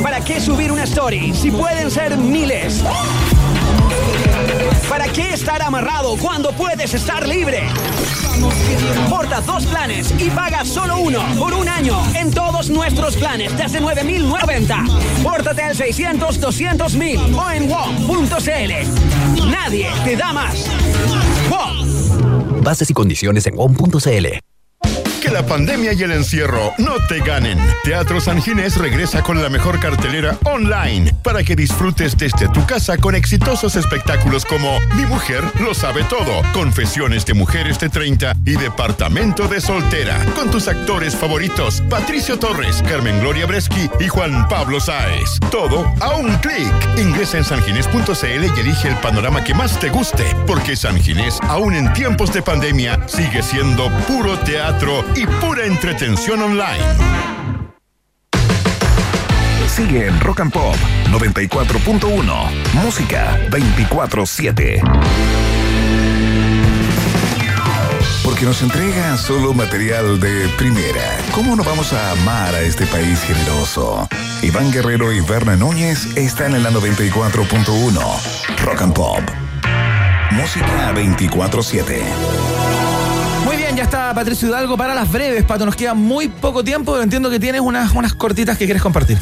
¿Para 0.04 0.22
qué 0.22 0.40
subir 0.40 0.72
una 0.72 0.84
story 0.84 1.34
si 1.34 1.52
pueden 1.52 1.90
ser 1.90 2.18
miles? 2.18 2.84
¿Para 4.90 5.08
qué 5.08 5.34
estar 5.34 5.62
amarrado 5.62 6.16
cuando 6.18 6.52
puedes 6.52 6.94
estar 6.94 7.28
libre? 7.28 7.64
Porta 9.10 9.42
dos 9.42 9.66
planes 9.66 10.14
y 10.20 10.30
paga 10.30 10.64
solo 10.64 11.00
uno 11.00 11.24
por 11.40 11.54
un 11.54 11.68
año 11.68 11.98
en 12.16 12.32
todos 12.32 12.70
nuestros 12.70 13.16
planes 13.16 13.56
desde 13.58 13.82
9.090. 13.82 15.24
Pórtate 15.24 15.64
al 15.64 15.76
600 15.76 16.40
200 16.40 16.96
mil 16.96 17.20
o 17.36 17.52
en 17.52 17.70
WOM.cl. 17.70 19.50
Nadie 19.50 19.88
te 20.04 20.16
da 20.16 20.34
más. 20.34 20.68
WOM. 21.50 22.62
Bases 22.62 22.90
y 22.90 22.94
condiciones 22.94 23.48
en 23.48 23.56
WOM.cl. 23.56 24.45
La 25.36 25.46
pandemia 25.46 25.92
y 25.92 26.02
el 26.02 26.14
encierro 26.14 26.74
no 26.78 26.94
te 27.10 27.20
ganen. 27.20 27.60
Teatro 27.84 28.22
San 28.22 28.42
Ginés 28.42 28.78
regresa 28.78 29.22
con 29.22 29.42
la 29.42 29.50
mejor 29.50 29.82
cartelera 29.82 30.38
online 30.46 31.14
para 31.24 31.44
que 31.44 31.58
disfrutes 31.58 32.16
desde 32.16 32.48
tu 32.48 32.66
casa 32.66 32.98
con 32.98 33.16
exitosos 33.16 33.76
espectáculos 33.76 34.46
como 34.46 34.80
Mi 34.96 35.06
mujer 35.06 35.44
lo 35.60 35.74
sabe 35.74 36.06
todo, 36.06 36.42
Confesiones 36.54 37.26
de 37.26 37.34
mujeres 37.34 37.78
de 37.80 37.90
30 37.90 38.34
y 38.46 38.52
Departamento 38.52 39.50
de 39.50 39.60
soltera, 39.60 40.24
con 40.38 40.50
tus 40.50 40.70
actores 40.70 41.14
favoritos 41.14 41.84
Patricio 41.90 42.40
Torres, 42.40 42.82
Carmen 42.88 43.20
Gloria 43.20 43.46
Breschi 43.46 43.90
y 44.00 44.08
Juan 44.08 44.48
Pablo 44.48 44.80
Sáez. 44.80 45.38
Todo 45.52 45.94
a 46.00 46.16
un 46.16 46.34
clic. 46.38 46.72
Ingresa 46.98 47.40
en 47.40 47.44
sanginés.cl 47.44 48.26
y 48.26 48.60
elige 48.62 48.88
el 48.88 48.96
panorama 49.02 49.44
que 49.44 49.54
más 49.54 49.78
te 49.82 49.90
guste, 49.90 50.24
porque 50.48 50.78
San 50.78 50.98
Ginés, 50.98 51.40
aún 51.50 51.76
en 51.76 51.92
tiempos 51.92 52.32
de 52.32 52.42
pandemia, 52.42 53.06
sigue 53.08 53.44
siendo 53.44 53.92
puro 54.08 54.40
teatro 54.40 55.04
y 55.14 55.25
pura 55.42 55.66
entretención 55.66 56.42
online. 56.42 56.84
Sigue 59.68 60.08
en 60.08 60.20
Rock 60.22 60.40
and 60.42 60.54
Pop 60.54 60.76
94.1. 61.12 62.84
Música 62.84 63.38
24-7. 63.50 64.82
Porque 68.24 68.46
nos 68.46 68.62
entrega 68.62 69.18
solo 69.18 69.54
material 69.54 70.20
de 70.20 70.48
primera. 70.58 71.18
¿Cómo 71.34 71.56
no 71.56 71.64
vamos 71.64 71.94
a 71.94 72.12
amar 72.12 72.56
a 72.56 72.62
este 72.62 72.86
país 72.86 73.22
generoso? 73.22 74.08
Iván 74.42 74.72
Guerrero 74.72 75.12
y 75.12 75.22
Berna 75.22 75.56
Núñez 75.56 76.06
están 76.16 76.56
en 76.56 76.64
la 76.64 76.72
94.1. 76.72 78.64
Rock 78.64 78.82
and 78.82 78.94
Pop. 78.94 79.22
Música 80.32 80.94
24-7. 80.94 82.55
Ya 83.76 83.84
está 83.84 84.14
Patricio 84.14 84.48
Hidalgo 84.48 84.78
para 84.78 84.96
las 84.96 85.12
breves, 85.12 85.44
Pato. 85.44 85.66
Nos 85.66 85.76
queda 85.76 85.94
muy 85.94 86.30
poco 86.30 86.64
tiempo, 86.64 87.02
entiendo 87.02 87.30
que 87.30 87.42
tienes 87.42 87.60
unas, 87.60 87.94
unas 87.94 88.14
cortitas 88.14 88.58
que 88.58 88.64
quieres 88.64 88.82
compartir. 88.82 89.18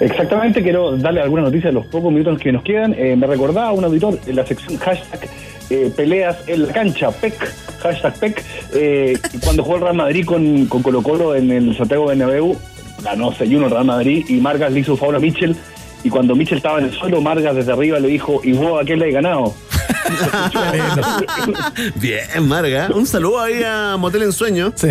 Exactamente, 0.00 0.62
quiero 0.62 0.96
darle 0.96 1.20
alguna 1.20 1.42
noticia 1.42 1.68
de 1.68 1.74
los 1.74 1.84
pocos 1.84 2.10
minutos 2.10 2.38
que 2.38 2.52
nos 2.52 2.62
quedan. 2.62 2.94
Eh, 2.94 3.14
me 3.16 3.26
recordaba 3.26 3.72
un 3.72 3.84
auditor 3.84 4.18
en 4.26 4.36
la 4.36 4.46
sección 4.46 4.78
hashtag 4.78 5.28
eh, 5.68 5.92
peleas 5.94 6.38
en 6.46 6.66
la 6.66 6.72
cancha, 6.72 7.10
PEC, 7.10 7.34
hashtag 7.80 8.18
PEC, 8.18 8.44
eh, 8.72 9.18
cuando 9.44 9.62
jugó 9.62 9.76
el 9.76 9.82
Real 9.82 9.96
Madrid 9.96 10.24
con, 10.24 10.64
con 10.66 10.82
Colo 10.82 11.02
Colo 11.02 11.34
en 11.34 11.50
el 11.50 11.76
Santiago 11.76 12.06
Bernabéu, 12.06 12.56
ganó 13.04 13.30
6-1 13.30 13.64
el 13.64 13.70
Real 13.70 13.84
Madrid 13.84 14.24
y 14.26 14.40
Margas 14.40 14.72
le 14.72 14.80
hizo 14.80 14.96
favor 14.96 15.16
a 15.16 15.18
Mitchell 15.18 15.54
y 16.02 16.08
cuando 16.08 16.34
Mitchell 16.34 16.58
estaba 16.58 16.78
en 16.78 16.86
el 16.86 16.92
suelo, 16.92 17.20
Margas 17.20 17.54
desde 17.54 17.72
arriba 17.72 17.98
le 17.98 18.08
dijo, 18.08 18.40
¿y 18.42 18.52
vos 18.52 18.80
a 18.80 18.86
qué 18.86 18.96
le 18.96 19.10
he 19.10 19.12
ganado? 19.12 19.52
Bien, 21.96 22.48
Marga. 22.48 22.88
Un 22.94 23.06
saludo 23.06 23.40
ahí 23.40 23.62
a 23.64 23.96
Motel 23.98 24.22
en 24.22 24.32
Sueño. 24.32 24.72
Sí. 24.74 24.88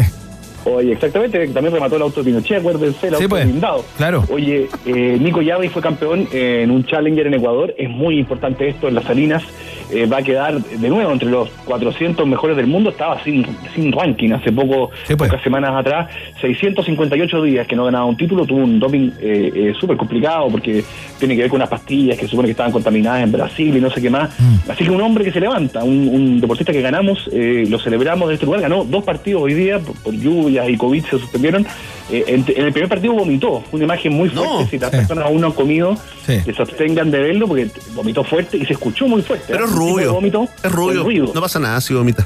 Oye, 0.67 0.93
exactamente, 0.93 1.47
también 1.49 1.76
remató 1.76 1.95
el 1.95 2.01
auto 2.01 2.22
de 2.22 2.26
Pinochet, 2.26 2.57
acuérdense, 2.57 3.07
el 3.07 3.15
Sí, 3.15 3.23
auto 3.23 3.30
pues. 3.30 3.45
blindado. 3.45 3.85
Claro. 3.97 4.26
Oye, 4.31 4.67
eh, 4.88 5.17
Nico 5.22 5.43
Yavi 5.43 5.69
fue 5.69 5.80
campeón 5.80 6.27
en 6.31 6.72
un 6.72 6.84
Challenger 6.85 7.27
en 7.27 7.35
Ecuador, 7.35 7.76
es 7.77 7.88
muy 7.88 8.17
importante 8.17 8.67
esto 8.69 8.88
en 8.88 8.95
las 8.95 9.03
Salinas, 9.03 9.43
eh, 9.91 10.05
va 10.05 10.17
a 10.17 10.23
quedar 10.23 10.61
de 10.61 10.89
nuevo 10.89 11.11
entre 11.11 11.29
los 11.29 11.49
400 11.65 12.25
mejores 12.27 12.57
del 12.57 12.67
mundo, 12.67 12.89
estaba 12.89 13.23
sin, 13.23 13.45
sin 13.73 13.91
ranking 13.91 14.31
hace 14.31 14.51
poco, 14.51 14.91
pocas 15.17 15.41
semanas 15.41 15.71
atrás, 15.75 16.09
658 16.41 17.41
días 17.43 17.67
que 17.67 17.75
no 17.75 17.85
ganaba 17.85 18.05
un 18.05 18.17
título, 18.17 18.45
tuvo 18.45 18.59
un 18.59 18.79
doping 18.79 19.11
eh, 19.19 19.51
eh, 19.55 19.73
súper 19.79 19.97
complicado 19.97 20.47
porque 20.49 20.83
tiene 21.19 21.35
que 21.35 21.41
ver 21.41 21.49
con 21.49 21.57
unas 21.57 21.69
pastillas 21.69 22.17
que 22.17 22.27
supone 22.27 22.47
que 22.47 22.51
estaban 22.51 22.71
contaminadas 22.71 23.23
en 23.23 23.31
Brasil 23.31 23.75
y 23.75 23.81
no 23.81 23.89
sé 23.89 24.01
qué 24.01 24.09
más, 24.09 24.35
así 24.69 24.83
que 24.83 24.89
un 24.89 25.01
hombre 25.01 25.23
que 25.23 25.31
se 25.31 25.39
levanta, 25.39 25.83
un, 25.83 26.07
un 26.07 26.41
deportista 26.41 26.71
que 26.71 26.81
ganamos, 26.81 27.29
eh, 27.31 27.65
lo 27.69 27.79
celebramos 27.79 28.27
de 28.29 28.35
este 28.35 28.45
lugar, 28.45 28.61
ganó 28.61 28.83
dos 28.83 29.03
partidos 29.03 29.43
hoy 29.43 29.53
día 29.53 29.79
por, 29.79 29.95
por 30.01 30.13
lluvias 30.13 30.69
y 30.69 30.77
COVID 30.77 31.03
se 31.03 31.19
suspendieron, 31.19 31.65
en, 32.10 32.45
en 32.48 32.65
el 32.65 32.72
primer 32.72 32.90
partido 32.90 33.14
vomitó, 33.14 33.64
una 33.72 33.84
imagen 33.86 34.14
muy 34.14 34.30
fuerte, 34.30 34.68
si 34.72 34.77
las 34.80 34.91
personas 34.91 35.26
aún 35.26 35.41
no 35.41 35.48
han 35.48 35.53
comido, 35.53 35.95
Sí. 36.26 36.40
que 36.44 36.53
se 36.53 36.61
abstengan 36.61 37.10
de 37.11 37.19
verlo 37.19 37.48
porque 37.48 37.69
vomitó 37.94 38.23
fuerte 38.23 38.57
y 38.57 38.65
se 38.65 38.73
escuchó 38.73 39.07
muy 39.07 39.22
fuerte. 39.22 39.45
Pero 39.49 39.65
es 39.65 39.72
rubio. 39.72 40.19
Es 40.64 40.72
rubio. 40.72 41.32
No 41.34 41.41
pasa 41.41 41.60
nada 41.60 41.80
si 41.82 41.94
vomita. 41.94 42.26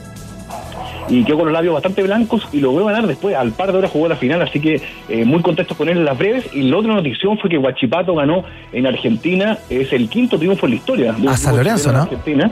Y 1.11 1.23
quedó 1.23 1.37
con 1.37 1.45
los 1.47 1.53
labios 1.53 1.73
bastante 1.73 2.03
blancos 2.03 2.47
y 2.53 2.59
logró 2.59 2.85
ganar 2.85 3.07
después. 3.07 3.35
Al 3.35 3.51
par 3.51 3.71
de 3.71 3.79
horas 3.79 3.89
jugó 3.91 4.07
la 4.07 4.15
final, 4.15 4.41
así 4.43 4.59
que 4.59 4.79
eh, 5.09 5.25
muy 5.25 5.41
contentos 5.41 5.75
con 5.75 5.89
él 5.89 5.97
en 5.97 6.05
las 6.05 6.15
breves. 6.17 6.45
Y 6.53 6.61
la 6.63 6.77
otra 6.77 6.93
notición 6.93 7.37
fue 7.39 7.49
que 7.49 7.57
Huachipato 7.57 8.13
ganó 8.13 8.43
en 8.71 8.85
Argentina. 8.85 9.57
Es 9.71 9.91
el 9.91 10.07
quinto 10.07 10.37
triunfo 10.37 10.67
en 10.67 10.71
la 10.73 10.75
historia. 10.75 11.13
de 11.13 11.27
A 11.27 11.35
San 11.35 11.57
Lorenzo, 11.57 11.91
¿no? 11.91 12.03
Argentina. 12.03 12.51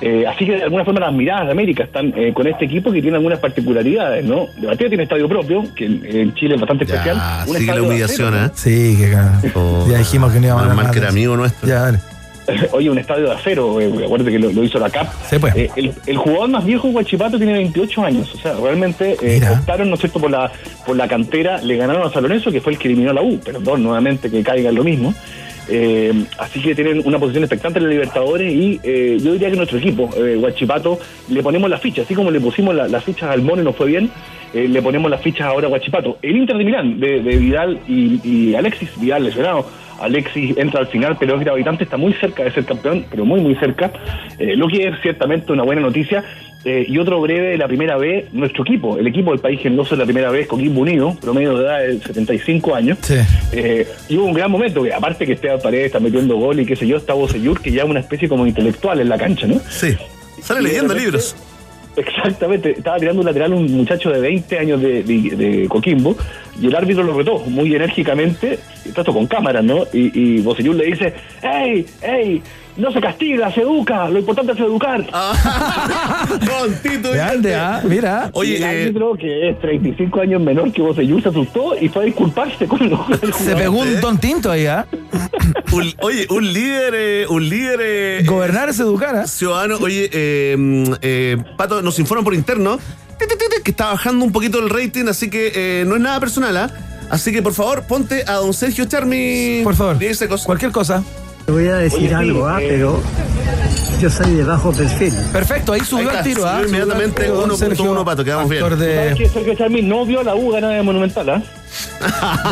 Eh, 0.00 0.24
así 0.26 0.46
que 0.46 0.56
de 0.56 0.62
alguna 0.62 0.84
forma 0.84 1.00
las 1.00 1.12
miradas 1.12 1.46
de 1.46 1.52
América 1.52 1.84
están 1.84 2.12
eh, 2.16 2.32
con 2.32 2.46
este 2.46 2.66
equipo 2.66 2.92
que 2.92 3.02
tiene 3.02 3.16
algunas 3.16 3.38
particularidades, 3.40 4.24
¿no? 4.24 4.46
De 4.56 4.76
tiene 4.76 5.02
estadio 5.02 5.28
propio, 5.28 5.64
que 5.74 5.86
en, 5.86 6.04
en 6.04 6.34
Chile 6.34 6.54
es 6.54 6.60
bastante 6.60 6.84
especial. 6.84 7.16
Un 7.16 7.46
sigue 7.46 7.52
la 7.52 7.58
estadio 7.58 7.82
de 7.82 7.88
humillación, 7.88 8.34
acero, 8.34 8.46
¿eh? 8.46 8.50
Sí, 8.54 8.96
que 8.96 9.10
cara. 9.10 9.40
ya 9.90 9.98
dijimos 9.98 10.32
que 10.32 10.40
no 10.40 10.46
íbamos 10.46 10.64
a 10.64 10.68
ganar 10.68 10.90
que 10.92 10.98
era 10.98 11.08
amigo 11.08 11.36
nuestro. 11.36 11.68
Ya, 11.68 11.82
dale. 11.82 11.98
Oye, 12.72 12.90
un 12.90 12.98
estadio 12.98 13.26
de 13.26 13.32
acero, 13.32 13.80
eh, 13.80 14.04
acuérdate 14.04 14.32
que 14.32 14.38
lo, 14.38 14.50
lo 14.50 14.62
hizo 14.64 14.78
la 14.78 14.90
CAP. 14.90 15.08
Sí, 15.28 15.38
pues. 15.38 15.54
Eh, 15.56 15.70
el, 15.76 15.92
el 16.06 16.16
jugador 16.16 16.48
más 16.48 16.64
viejo, 16.64 16.88
Guachipato, 16.88 17.36
tiene 17.36 17.52
28 17.54 18.04
años. 18.04 18.34
O 18.34 18.38
sea, 18.38 18.54
realmente 18.54 19.16
eh, 19.22 19.40
optaron, 19.50 19.88
¿no 19.88 19.94
es 19.94 20.00
cierto?, 20.00 20.20
por 20.20 20.30
la, 20.30 20.50
por 20.86 20.96
la 20.96 21.08
cantera, 21.08 21.60
le 21.62 21.76
ganaron 21.76 22.06
a 22.06 22.10
San 22.10 22.22
Lorenzo, 22.22 22.50
que 22.50 22.60
fue 22.60 22.72
el 22.72 22.78
que 22.78 22.88
eliminó 22.88 23.10
a 23.10 23.14
la 23.14 23.22
U. 23.22 23.38
Perdón, 23.38 23.82
nuevamente 23.82 24.30
que 24.30 24.42
caiga 24.42 24.70
en 24.70 24.76
lo 24.76 24.84
mismo. 24.84 25.14
Eh, 25.70 26.12
así 26.38 26.60
que 26.62 26.74
tienen 26.74 27.02
una 27.04 27.18
posición 27.18 27.44
expectante 27.44 27.78
en 27.78 27.84
la 27.84 27.90
Libertadores 27.90 28.52
y 28.52 28.80
eh, 28.82 29.18
yo 29.20 29.32
diría 29.32 29.50
que 29.50 29.56
nuestro 29.56 29.78
equipo, 29.78 30.08
eh, 30.16 30.36
Guachipato, 30.36 30.98
le 31.28 31.42
ponemos 31.42 31.68
las 31.68 31.80
fichas, 31.80 32.06
así 32.06 32.14
como 32.14 32.30
le 32.30 32.40
pusimos 32.40 32.74
la- 32.74 32.88
las 32.88 33.04
fichas 33.04 33.30
al 33.30 33.42
Mono 33.42 33.60
y 33.62 33.64
nos 33.64 33.76
fue 33.76 33.86
bien, 33.88 34.10
eh, 34.54 34.66
le 34.66 34.80
ponemos 34.80 35.10
las 35.10 35.20
fichas 35.20 35.46
ahora 35.46 35.66
a 35.66 35.68
Guachipato. 35.68 36.18
El 36.22 36.36
Inter 36.38 36.56
de 36.56 36.64
Milán, 36.64 36.98
de, 37.00 37.20
de 37.20 37.36
Vidal 37.36 37.80
y, 37.86 38.18
y 38.24 38.54
Alexis, 38.54 38.88
Vidal 38.98 39.24
lesionado, 39.24 39.66
Alexis 40.00 40.56
entra 40.56 40.80
al 40.80 40.86
final, 40.86 41.16
pero 41.18 41.34
es 41.34 41.40
gravitante, 41.40 41.84
está 41.84 41.96
muy 41.96 42.12
cerca 42.14 42.44
de 42.44 42.52
ser 42.52 42.64
campeón, 42.64 43.04
pero 43.10 43.24
muy, 43.26 43.40
muy 43.40 43.54
cerca, 43.56 43.90
eh, 44.38 44.54
lo 44.56 44.68
que 44.68 44.88
es 44.88 44.94
ciertamente 45.02 45.52
una 45.52 45.64
buena 45.64 45.82
noticia. 45.82 46.24
Eh, 46.64 46.84
y 46.88 46.98
otro 46.98 47.20
breve 47.20 47.50
de 47.50 47.56
la 47.58 47.68
primera 47.68 47.96
vez, 47.96 48.32
nuestro 48.32 48.64
equipo, 48.64 48.98
el 48.98 49.06
equipo 49.06 49.30
del 49.30 49.40
país 49.40 49.60
generoso 49.60 49.90
de 49.94 50.00
la 50.00 50.04
primera 50.04 50.30
vez, 50.30 50.46
Coquimbo 50.48 50.80
Unido, 50.80 51.16
promedio 51.20 51.56
de 51.56 51.64
edad 51.64 51.78
de 51.80 52.00
75 52.00 52.74
años. 52.74 52.98
Eh, 53.52 53.86
y 54.08 54.16
hubo 54.16 54.26
un 54.26 54.34
gran 54.34 54.50
momento, 54.50 54.82
que 54.82 54.92
aparte 54.92 55.24
que 55.24 55.34
Esteban 55.34 55.60
Paredes 55.62 55.86
está 55.86 56.00
metiendo 56.00 56.36
gol 56.36 56.58
y 56.60 56.66
qué 56.66 56.74
sé 56.74 56.86
yo, 56.86 56.96
está 56.96 57.14
Bocellur, 57.14 57.60
que 57.60 57.70
ya 57.70 57.84
es 57.84 57.88
una 57.88 58.00
especie 58.00 58.28
como 58.28 58.46
intelectual 58.46 59.00
en 59.00 59.08
la 59.08 59.16
cancha, 59.18 59.46
¿no? 59.46 59.60
Sí. 59.70 59.96
Sale 60.42 60.60
Y 60.60 60.64
leyendo 60.64 60.94
repente- 60.94 61.04
libros. 61.04 61.36
Exactamente, 61.96 62.70
estaba 62.78 62.96
tirando 62.98 63.20
un 63.20 63.26
lateral 63.26 63.52
un 63.54 63.72
muchacho 63.76 64.10
de 64.10 64.20
20 64.20 64.58
años 64.58 64.80
de, 64.80 65.02
de- 65.02 65.36
de 65.36 65.68
Coquimbo 65.68 66.16
y 66.60 66.66
el 66.68 66.76
árbitro 66.76 67.02
lo 67.02 67.12
retó 67.16 67.40
muy 67.40 67.74
enérgicamente, 67.74 68.58
tanto 68.94 69.12
con 69.12 69.26
cámaras, 69.26 69.64
¿no? 69.64 69.84
Y, 69.92 70.12
y 70.14 70.40
Bocellur 70.40 70.76
le 70.76 70.86
dice, 70.86 71.12
¡Ey, 71.42 71.84
ey! 72.02 72.40
No 72.78 72.92
se 72.92 73.00
castiga, 73.00 73.52
se 73.52 73.62
educa, 73.62 74.08
lo 74.08 74.20
importante 74.20 74.52
es 74.52 74.58
educar. 74.60 75.04
Con 75.10 76.74
Tito 76.80 77.10
Grande, 77.10 77.54
ah, 77.56 77.82
mira. 77.84 78.30
Oye, 78.32 78.56
el 78.56 78.62
eh, 78.62 78.66
árbitro, 78.84 79.14
que 79.14 79.50
es 79.50 79.60
35 79.60 80.20
años 80.20 80.40
menor 80.40 80.72
que 80.72 80.80
Bocellur, 80.80 81.20
se 81.20 81.28
asustó 81.28 81.76
y 81.76 81.88
fue 81.88 82.02
a 82.02 82.06
disculparse 82.06 82.66
con 82.68 82.88
los 82.88 83.00
Se 83.36 83.56
pegó 83.56 83.78
un 83.80 84.00
don 84.00 84.18
tinto 84.18 84.50
ahí, 84.50 84.66
¿ah? 84.66 84.86
Un- 85.72 85.92
oye, 86.00 86.26
un 86.30 86.52
líder, 86.52 86.94
eh, 86.96 87.26
un 87.28 87.48
líder. 87.48 87.80
eh, 87.82 88.22
Gobernar 88.24 88.68
es 88.68 88.78
educar, 88.78 89.16
¿ah? 89.16 89.26
Ciudadano, 89.26 89.76
oye, 89.80 90.08
eh, 90.12 90.56
mm, 90.56 90.92
eh, 91.02 91.36
Pato, 91.56 91.82
nos 91.82 91.98
informan 91.98 92.24
por 92.24 92.34
interno 92.34 92.78
que 93.64 93.70
está 93.72 93.86
bajando 93.90 94.24
un 94.24 94.32
poquito 94.32 94.60
el 94.60 94.70
rating, 94.70 95.06
así 95.08 95.28
que 95.28 95.52
eh, 95.54 95.84
no 95.84 95.96
es 95.96 96.00
nada 96.00 96.20
personal, 96.20 96.56
¿ah? 96.56 96.70
Así 97.10 97.32
que 97.32 97.42
por 97.42 97.54
favor, 97.54 97.82
ponte 97.84 98.22
a 98.26 98.34
don 98.34 98.54
Sergio 98.54 98.84
Charmi. 98.84 99.62
Por 99.64 99.74
favor. 99.74 99.98
10 99.98 100.16
segundos. 100.18 100.44
Cualquier 100.44 100.70
cosa. 100.70 101.02
Te 101.48 101.52
voy 101.52 101.66
a 101.66 101.76
decir 101.76 102.08
Oye, 102.08 102.14
algo, 102.14 102.46
ah, 102.46 102.60
eh, 102.60 102.66
pero 102.68 103.02
yo 103.98 104.10
soy 104.10 104.34
de 104.34 104.44
bajo 104.44 104.70
perfil. 104.70 105.14
Perfecto, 105.32 105.72
ahí 105.72 105.80
subió 105.80 106.10
el 106.10 106.22
tiro, 106.22 106.46
¿ah? 106.46 106.60
inmediatamente 106.62 107.26
Subió 107.26 107.40
el 107.40 107.46
tiro, 107.46 107.46
don 107.46 107.50
1.1 107.50 107.56
Sergio, 107.56 108.04
pato, 108.04 108.22
quedamos 108.22 108.50
bien. 108.50 108.62
actor 108.62 108.78
¿Sabes 108.78 109.08
de... 109.08 109.14
que 109.14 109.28
Sergio 109.30 109.54
Charmi 109.54 109.80
no 109.80 110.04
vio 110.04 110.22
la 110.22 110.34
U 110.34 110.50
ganada 110.50 110.74
de 110.74 110.82
Monumental, 110.82 111.30
¿ah? 111.30 111.42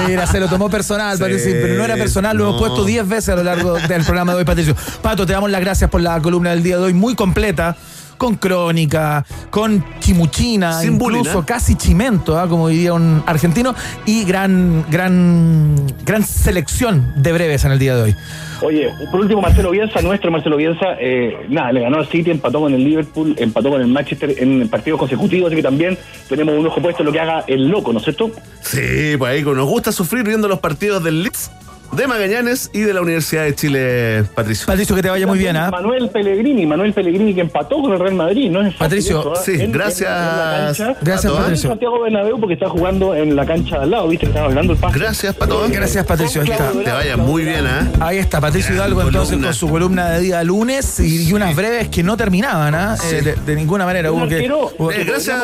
Mira, 0.08 0.26
se 0.26 0.40
lo 0.40 0.48
tomó 0.48 0.70
personal, 0.70 1.14
Sí, 1.14 1.22
Patricio, 1.22 1.52
pero 1.60 1.74
no 1.74 1.84
era 1.84 1.96
personal, 1.96 2.38
lo 2.38 2.44
hemos 2.44 2.58
puesto 2.58 2.86
10 2.86 3.06
veces 3.06 3.28
a 3.28 3.36
lo 3.36 3.44
largo 3.44 3.74
del 3.74 4.02
programa 4.02 4.32
de 4.32 4.38
hoy, 4.38 4.44
Patricio. 4.46 4.74
Pato, 5.02 5.26
te 5.26 5.34
damos 5.34 5.50
las 5.50 5.60
gracias 5.60 5.90
por 5.90 6.00
la 6.00 6.18
columna 6.22 6.52
del 6.52 6.62
día 6.62 6.78
de 6.78 6.84
hoy, 6.84 6.94
muy 6.94 7.14
completa, 7.14 7.76
con 8.16 8.36
crónica, 8.36 9.24
con 9.50 9.84
chimuchina, 10.00 10.80
Sin 10.80 10.94
incluso 10.94 11.18
bullying, 11.18 11.42
¿eh? 11.42 11.44
casi 11.46 11.74
chimento, 11.76 12.38
¿ah? 12.38 12.48
como 12.48 12.68
diría 12.68 12.92
un 12.92 13.22
argentino, 13.26 13.74
y 14.04 14.24
gran, 14.24 14.84
gran, 14.90 15.76
gran 16.04 16.22
selección 16.22 17.12
de 17.16 17.32
breves 17.32 17.64
en 17.64 17.72
el 17.72 17.78
día 17.78 17.96
de 17.96 18.02
hoy. 18.02 18.16
Oye, 18.62 18.90
por 19.10 19.20
último, 19.20 19.42
Marcelo 19.42 19.70
Bielsa, 19.70 20.00
nuestro 20.00 20.30
Marcelo 20.30 20.56
Bielsa, 20.56 20.96
eh, 20.98 21.46
nada, 21.48 21.72
le 21.72 21.80
ganó 21.80 21.98
al 21.98 22.08
City, 22.08 22.30
empató 22.30 22.60
con 22.60 22.72
el 22.72 22.82
Liverpool, 22.82 23.34
empató 23.38 23.70
con 23.70 23.80
el 23.80 23.88
Manchester 23.88 24.34
en 24.38 24.68
partidos 24.68 24.98
consecutivos, 24.98 25.48
así 25.48 25.56
que 25.56 25.62
también 25.62 25.98
tenemos 26.28 26.58
un 26.58 26.66
ojo 26.66 26.80
puesto 26.80 27.02
en 27.02 27.06
lo 27.06 27.12
que 27.12 27.20
haga 27.20 27.44
el 27.46 27.68
loco, 27.68 27.92
¿no 27.92 27.98
es 27.98 28.04
cierto? 28.04 28.30
Sí, 28.62 29.16
pues 29.18 29.30
ahí 29.30 29.42
nos 29.42 29.68
gusta 29.68 29.92
sufrir 29.92 30.24
viendo 30.24 30.48
los 30.48 30.60
partidos 30.60 31.04
del 31.04 31.22
Leeds, 31.22 31.50
de 31.96 32.06
Magallanes 32.06 32.70
y 32.72 32.80
de 32.80 32.92
la 32.94 33.00
Universidad 33.00 33.44
de 33.44 33.54
Chile, 33.54 34.24
Patricio. 34.34 34.66
Patricio, 34.66 34.94
que 34.94 35.02
te 35.02 35.08
vaya 35.10 35.26
muy 35.26 35.38
bien, 35.38 35.56
¿ah? 35.56 35.70
Manuel 35.70 36.08
Pellegrini, 36.10 36.66
Manuel 36.66 36.92
Pellegrini 36.92 37.34
que 37.34 37.40
empató 37.40 37.80
con 37.80 37.92
el 37.92 37.98
Real 37.98 38.14
Madrid, 38.14 38.50
¿no? 38.50 38.64
Es 38.66 38.74
Patricio, 38.74 39.20
eso, 39.20 39.32
¿ah? 39.36 39.40
sí, 39.44 39.56
gracias, 39.68 40.10
la 40.10 40.64
cancha. 40.66 40.96
Gracias, 41.00 41.32
Pato, 41.32 41.34
¿ah? 41.34 41.36
En 41.38 41.42
Patricio. 41.44 41.70
Santiago 41.70 42.00
Bernabéu 42.02 42.38
porque 42.40 42.54
está 42.54 42.68
jugando 42.68 43.14
en 43.14 43.34
la 43.34 43.46
cancha 43.46 43.76
de 43.78 43.82
al 43.84 43.90
lado, 43.90 44.08
¿viste? 44.08 44.26
Que 44.26 44.30
estaba 44.30 44.46
hablando 44.46 44.72
el 44.74 44.78
paso. 44.78 44.98
Gracias, 44.98 45.34
Pato. 45.34 45.66
Gracias, 45.70 46.04
Patricio. 46.06 46.42
Ahí 46.42 46.50
está. 46.50 46.70
Te 46.70 46.90
vaya 46.92 47.16
muy 47.16 47.44
bien, 47.44 47.66
¿ah? 47.66 47.88
Ahí 48.00 48.18
está, 48.18 48.40
Patricio 48.40 48.74
Gran 48.74 48.86
Hidalgo 48.88 49.02
entonces 49.02 49.28
columna. 49.30 49.46
con 49.48 49.54
su 49.54 49.68
columna 49.68 50.10
de 50.10 50.20
día 50.20 50.44
lunes 50.44 51.00
y, 51.00 51.28
y 51.28 51.32
unas 51.32 51.54
breves 51.56 51.88
que 51.88 52.02
no 52.02 52.16
terminaban, 52.16 52.74
¿ah? 52.74 52.96
Eh, 53.10 53.22
de, 53.22 53.34
de 53.34 53.54
ninguna 53.56 53.84
manera. 53.86 54.12
Hubo 54.12 54.26
que, 54.28 54.50
hubo 54.78 54.88
que- 54.88 55.00
Eh, 55.00 55.04
gracias, 55.04 55.36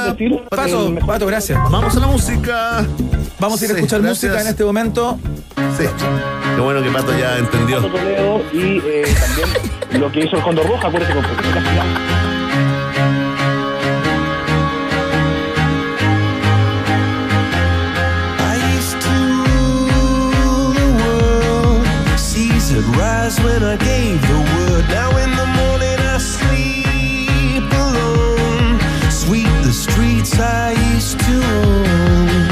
Pato, 0.50 0.94
Pato, 1.06 1.26
gracias. 1.26 1.58
Vamos 1.70 1.96
a 1.96 2.00
la 2.00 2.06
música. 2.06 2.86
Vamos 3.38 3.60
a 3.60 3.64
ir 3.64 3.70
a 3.72 3.74
escuchar 3.74 4.00
gracias. 4.02 4.30
música 4.30 4.42
en 4.42 4.48
este 4.48 4.64
momento. 4.64 5.18
Sí. 5.76 5.84
Qué 6.54 6.60
bueno 6.60 6.82
que 6.82 6.90
Pato 6.90 7.16
ya 7.18 7.38
entendió. 7.38 7.76
Pato 7.76 7.88
Toledo 7.94 8.42
y 8.52 8.78
eh, 8.84 9.04
también 9.18 9.48
lo 10.00 10.12
que 10.12 10.20
hizo 10.20 10.36
el 10.36 10.42
Condor 10.42 10.66
Roja, 10.66 10.88
acuérdate 10.88 11.14
con 11.14 11.24
Felipe 11.24 11.48
Castillo. 11.54 11.82
I 18.38 18.56
used 18.76 19.00
to 19.00 19.14
rule 20.34 20.72
the 20.74 20.88
world. 21.02 21.86
Seas 22.18 22.72
would 22.72 22.86
rise 22.96 23.40
when 23.42 23.62
I 23.62 23.76
gave 23.76 24.20
the 24.22 24.38
word. 24.54 24.84
Now 24.90 25.16
in 25.16 25.30
the 25.36 25.46
morning 25.46 25.98
I 25.98 26.18
sleep 26.18 27.72
alone. 27.72 28.78
Sweep 29.10 29.48
the 29.62 29.72
streets 29.72 30.38
I 30.38 30.72
used 30.94 31.18
to 31.20 31.42
own. 31.66 32.51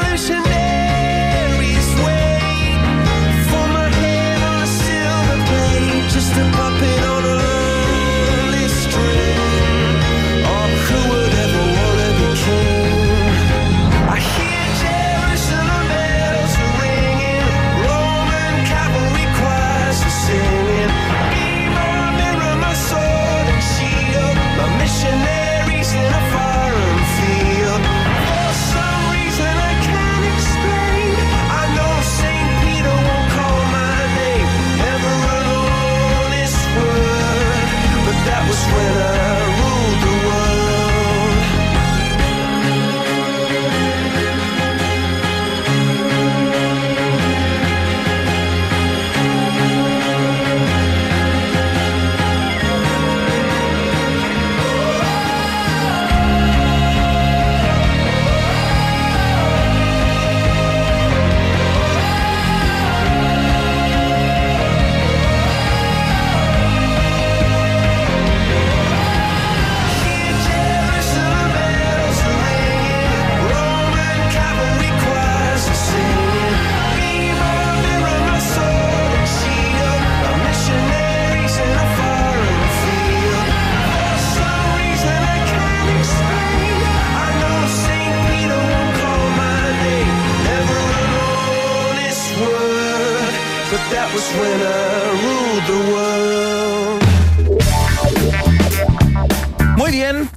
when 94.29 94.61
I 94.61 95.11
ruled 95.23 95.65
the 95.67 95.91
world. 95.91 96.00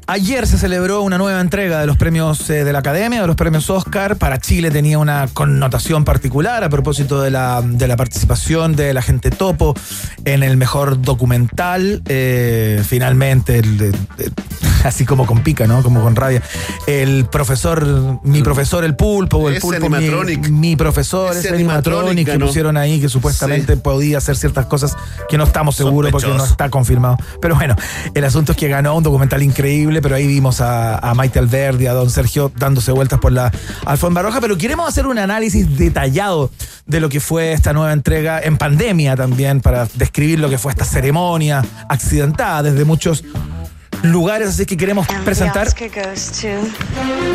Ayer 0.07 0.47
se 0.47 0.59
celebró 0.59 1.03
una 1.03 1.19
nueva 1.19 1.41
entrega 1.41 1.81
de 1.81 1.87
los 1.87 1.97
premios 1.97 2.49
eh, 2.51 2.65
de 2.65 2.73
la 2.73 2.79
Academia, 2.81 3.21
de 3.21 3.27
los 3.27 3.37
premios 3.37 3.69
Oscar. 3.71 4.17
Para 4.17 4.39
Chile 4.39 4.71
tenía 4.71 4.99
una 4.99 5.29
connotación 5.33 6.05
particular 6.05 6.65
a 6.65 6.69
propósito 6.69 7.21
de 7.23 7.31
la, 7.31 7.63
de 7.63 7.89
la 7.89 7.97
participación 7.97 8.77
de 8.77 8.93
la 8.95 9.03
gente 9.03 9.31
topo 9.31 9.75
en 10.25 10.43
el 10.43 10.57
mejor 10.57 11.01
documental. 11.03 12.03
Eh, 12.07 12.83
finalmente, 12.87 13.59
el- 13.59 13.81
el- 13.81 13.95
el- 14.19 14.33
así 14.85 15.07
como 15.07 15.25
con 15.27 15.43
pica, 15.43 15.67
¿no? 15.67 15.83
Como 15.83 16.03
con 16.03 16.15
rabia. 16.15 16.43
El 16.87 17.25
profesor, 17.25 18.21
mi 18.23 18.43
profesor, 18.43 18.85
el 18.85 18.95
pulpo, 18.97 19.39
o 19.39 19.49
el 19.49 19.55
Ese 19.57 19.63
pulpo, 19.63 19.89
mi, 19.89 20.37
mi 20.51 20.77
profesor, 20.77 21.31
Ese 21.31 21.41
ese, 21.49 21.55
animatronic, 21.55 22.31
que 22.31 22.39
pusieron 22.39 22.77
ahí, 22.77 23.01
que 23.01 23.09
supuestamente 23.09 23.77
podía 23.79 24.19
hacer 24.19 24.37
ciertas 24.37 24.67
cosas 24.67 24.95
que 25.29 25.39
no 25.39 25.45
estamos 25.45 25.77
seguros 25.77 26.11
porque 26.13 26.29
no 26.29 26.45
está 26.45 26.69
confirmado. 26.69 27.17
Pero 27.41 27.55
bueno, 27.55 27.75
el 28.15 28.25
asunto 28.25 28.53
es 28.53 28.59
que 28.59 28.69
ganó 28.69 28.95
un 28.95 29.03
documental 29.03 29.43
increíble, 29.43 29.74
pero 30.03 30.15
ahí 30.15 30.27
vimos 30.27 30.61
a, 30.61 30.99
a 30.99 31.15
Maite 31.15 31.39
Alberdi, 31.39 31.87
a 31.87 31.93
don 31.93 32.11
Sergio 32.11 32.53
dándose 32.57 32.93
vueltas 32.93 33.19
por 33.19 33.33
la 33.33 33.51
alfombra 33.85 34.23
roja, 34.23 34.41
pero 34.41 34.57
queremos 34.57 34.89
hacer 34.89 35.07
un 35.07 35.19
análisis 35.19 35.77
detallado 35.77 36.51
de 36.87 37.01
lo 37.01 37.09
que 37.09 37.21
fue 37.21 37.53
esta 37.53 37.73
nueva 37.73 37.93
entrega 37.93 38.41
en 38.41 38.57
pandemia 38.57 39.17
también, 39.17 39.61
para 39.61 39.87
describir 39.95 40.39
lo 40.39 40.49
que 40.49 40.59
fue 40.59 40.73
esta 40.73 40.85
ceremonia 40.85 41.65
accidentada 41.89 42.63
desde 42.63 42.85
muchos 42.85 43.25
lugares, 44.03 44.49
así 44.49 44.67
que 44.67 44.77
queremos 44.77 45.07
presentar 45.25 45.69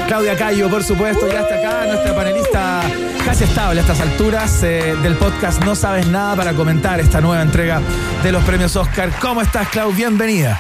Claudia 0.08 0.38
Cayo, 0.38 0.70
por 0.70 0.84
supuesto, 0.84 1.28
ya 1.28 1.42
está 1.42 1.56
acá, 1.56 1.86
nuestra 1.88 2.16
panelista 2.16 2.82
casi 3.26 3.44
estable 3.44 3.80
a 3.80 3.84
estas 3.84 4.00
alturas 4.00 4.64
eh, 4.64 4.96
del 5.02 5.16
podcast 5.16 5.64
No 5.64 5.76
Sabes 5.76 6.08
Nada 6.08 6.36
para 6.36 6.54
comentar 6.54 7.00
esta 7.00 7.22
nueva 7.22 7.42
entrega 7.42 7.82
de 8.24 8.32
los 8.32 8.44
premios 8.44 8.76
Oscar. 8.76 9.12
¿Cómo 9.20 9.42
estás, 9.42 9.68
Clau? 9.70 9.92
Bienvenida. 9.92 10.60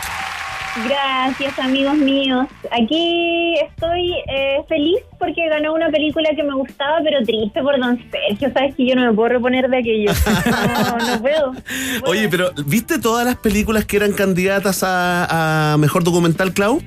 Gracias, 0.85 1.57
amigos 1.59 1.97
míos. 1.97 2.47
Aquí 2.71 3.55
estoy 3.55 4.13
eh, 4.27 4.63
feliz 4.67 4.99
porque 5.17 5.47
ganó 5.49 5.73
una 5.73 5.89
película 5.89 6.29
que 6.35 6.43
me 6.43 6.53
gustaba, 6.53 6.99
pero 7.03 7.23
triste 7.25 7.61
por 7.61 7.79
Don 7.79 7.97
Sergio. 8.11 8.51
Sabes 8.53 8.75
que 8.75 8.87
yo 8.87 8.95
no 8.95 9.05
me 9.05 9.13
puedo 9.13 9.29
reponer 9.29 9.69
de 9.69 9.77
aquello. 9.77 10.11
No, 10.45 10.97
no 10.97 11.21
puedo. 11.21 11.53
Oye, 12.05 12.29
pero 12.29 12.51
¿viste 12.65 12.99
todas 12.99 13.25
las 13.25 13.35
películas 13.37 13.85
que 13.85 13.97
eran 13.97 14.13
candidatas 14.13 14.83
a, 14.83 15.73
a 15.73 15.77
mejor 15.77 16.03
documental, 16.03 16.53
Clau? 16.53 16.81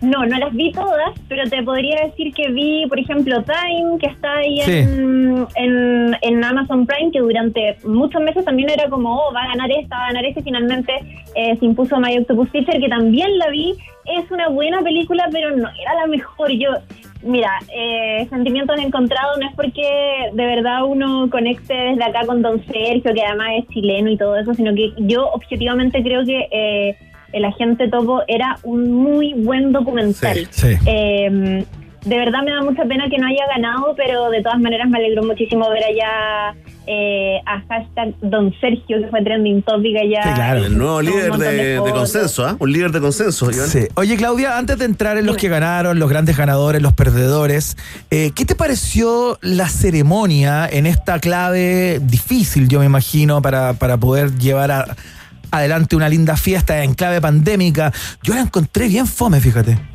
No, 0.00 0.24
no 0.24 0.38
las 0.38 0.52
vi 0.54 0.70
todas, 0.70 1.10
pero 1.28 1.42
te 1.50 1.60
podría 1.64 2.04
decir 2.04 2.32
que 2.32 2.48
vi, 2.50 2.86
por 2.86 3.00
ejemplo, 3.00 3.42
Time, 3.42 3.98
que 3.98 4.06
está 4.06 4.32
ahí 4.36 4.60
Sí. 4.60 4.70
en, 4.78 5.46
en, 5.56 6.16
en 6.22 6.44
Amazon 6.44 6.86
Prime, 6.86 7.10
que 7.10 7.18
durante 7.18 7.76
muchos 7.84 8.22
meses 8.22 8.44
también 8.44 8.70
era 8.70 8.88
como, 8.88 9.12
oh, 9.12 9.32
va 9.34 9.42
a 9.42 9.48
ganar 9.48 9.70
esta, 9.72 9.96
va 9.96 10.04
a 10.04 10.06
ganar 10.08 10.24
esta, 10.24 10.38
y 10.40 10.44
finalmente 10.44 10.92
eh, 11.34 11.56
se 11.58 11.64
impuso 11.64 11.98
My 11.98 12.16
Octopus 12.16 12.50
Teacher, 12.52 12.80
que 12.80 12.88
también 12.88 13.36
la 13.38 13.48
vi. 13.50 13.74
Es 14.04 14.30
una 14.30 14.48
buena 14.48 14.80
película, 14.82 15.28
pero 15.32 15.56
no 15.56 15.68
era 15.68 15.94
la 15.96 16.06
mejor. 16.06 16.50
Yo, 16.52 16.70
mira, 17.22 17.50
eh, 17.74 18.26
sentimientos 18.30 18.78
encontrados, 18.78 19.36
no 19.40 19.48
es 19.48 19.54
porque 19.56 19.82
de 20.32 20.46
verdad 20.46 20.84
uno 20.84 21.28
conecte 21.28 21.74
desde 21.74 22.04
acá 22.04 22.24
con 22.24 22.40
Don 22.40 22.64
Sergio, 22.66 23.12
que 23.12 23.22
además 23.22 23.48
es 23.58 23.68
chileno 23.68 24.10
y 24.10 24.16
todo 24.16 24.36
eso, 24.36 24.54
sino 24.54 24.72
que 24.74 24.92
yo 24.98 25.28
objetivamente 25.30 26.02
creo 26.04 26.24
que... 26.24 26.46
Eh, 26.52 26.96
el 27.32 27.44
agente 27.44 27.88
Topo 27.88 28.22
era 28.28 28.58
un 28.62 28.90
muy 28.92 29.34
buen 29.34 29.72
documental. 29.72 30.36
Sí, 30.50 30.74
sí. 30.76 30.76
Eh, 30.86 31.64
de 32.04 32.16
verdad 32.16 32.42
me 32.44 32.52
da 32.52 32.62
mucha 32.62 32.84
pena 32.84 33.08
que 33.10 33.18
no 33.18 33.26
haya 33.26 33.44
ganado, 33.54 33.94
pero 33.96 34.30
de 34.30 34.40
todas 34.42 34.60
maneras 34.60 34.88
me 34.88 34.98
alegró 34.98 35.24
muchísimo 35.24 35.68
ver 35.68 35.82
allá 35.84 36.54
eh, 36.86 37.38
a 37.44 37.60
hashtag 37.68 38.14
Don 38.22 38.54
Sergio, 38.60 39.02
que 39.02 39.08
fue 39.08 39.20
trending 39.22 39.60
topic 39.62 39.94
allá. 39.96 40.56
El 40.56 40.78
nuevo 40.78 40.98
Un 40.98 41.04
líder 41.04 41.32
de, 41.32 41.52
de 41.52 41.64
de 41.72 41.78
fotos. 41.78 41.92
consenso, 41.98 42.46
¿ah? 42.46 42.56
Un 42.60 42.72
líder 42.72 42.92
de 42.92 43.00
consenso, 43.00 43.50
Iván. 43.50 43.66
Sí. 43.68 43.80
Oye, 43.96 44.16
Claudia, 44.16 44.56
antes 44.56 44.78
de 44.78 44.84
entrar 44.86 45.18
en 45.18 45.26
los 45.26 45.36
que 45.36 45.48
ganaron, 45.48 45.98
los 45.98 46.08
grandes 46.08 46.36
ganadores, 46.38 46.80
los 46.80 46.94
perdedores, 46.94 47.76
eh, 48.10 48.30
¿qué 48.34 48.46
te 48.46 48.54
pareció 48.54 49.36
la 49.42 49.68
ceremonia 49.68 50.66
en 50.70 50.86
esta 50.86 51.18
clave 51.18 51.98
difícil, 52.00 52.68
yo 52.68 52.78
me 52.78 52.86
imagino, 52.86 53.42
para, 53.42 53.74
para 53.74 53.96
poder 53.98 54.38
llevar 54.38 54.70
a- 54.70 54.96
adelante 55.50 55.96
una 55.96 56.08
linda 56.08 56.36
fiesta 56.36 56.82
en 56.82 56.94
clave 56.94 57.20
pandémica? 57.20 57.92
Yo 58.22 58.34
la 58.34 58.40
encontré 58.40 58.88
bien 58.88 59.06
fome, 59.06 59.40
fíjate. 59.40 59.78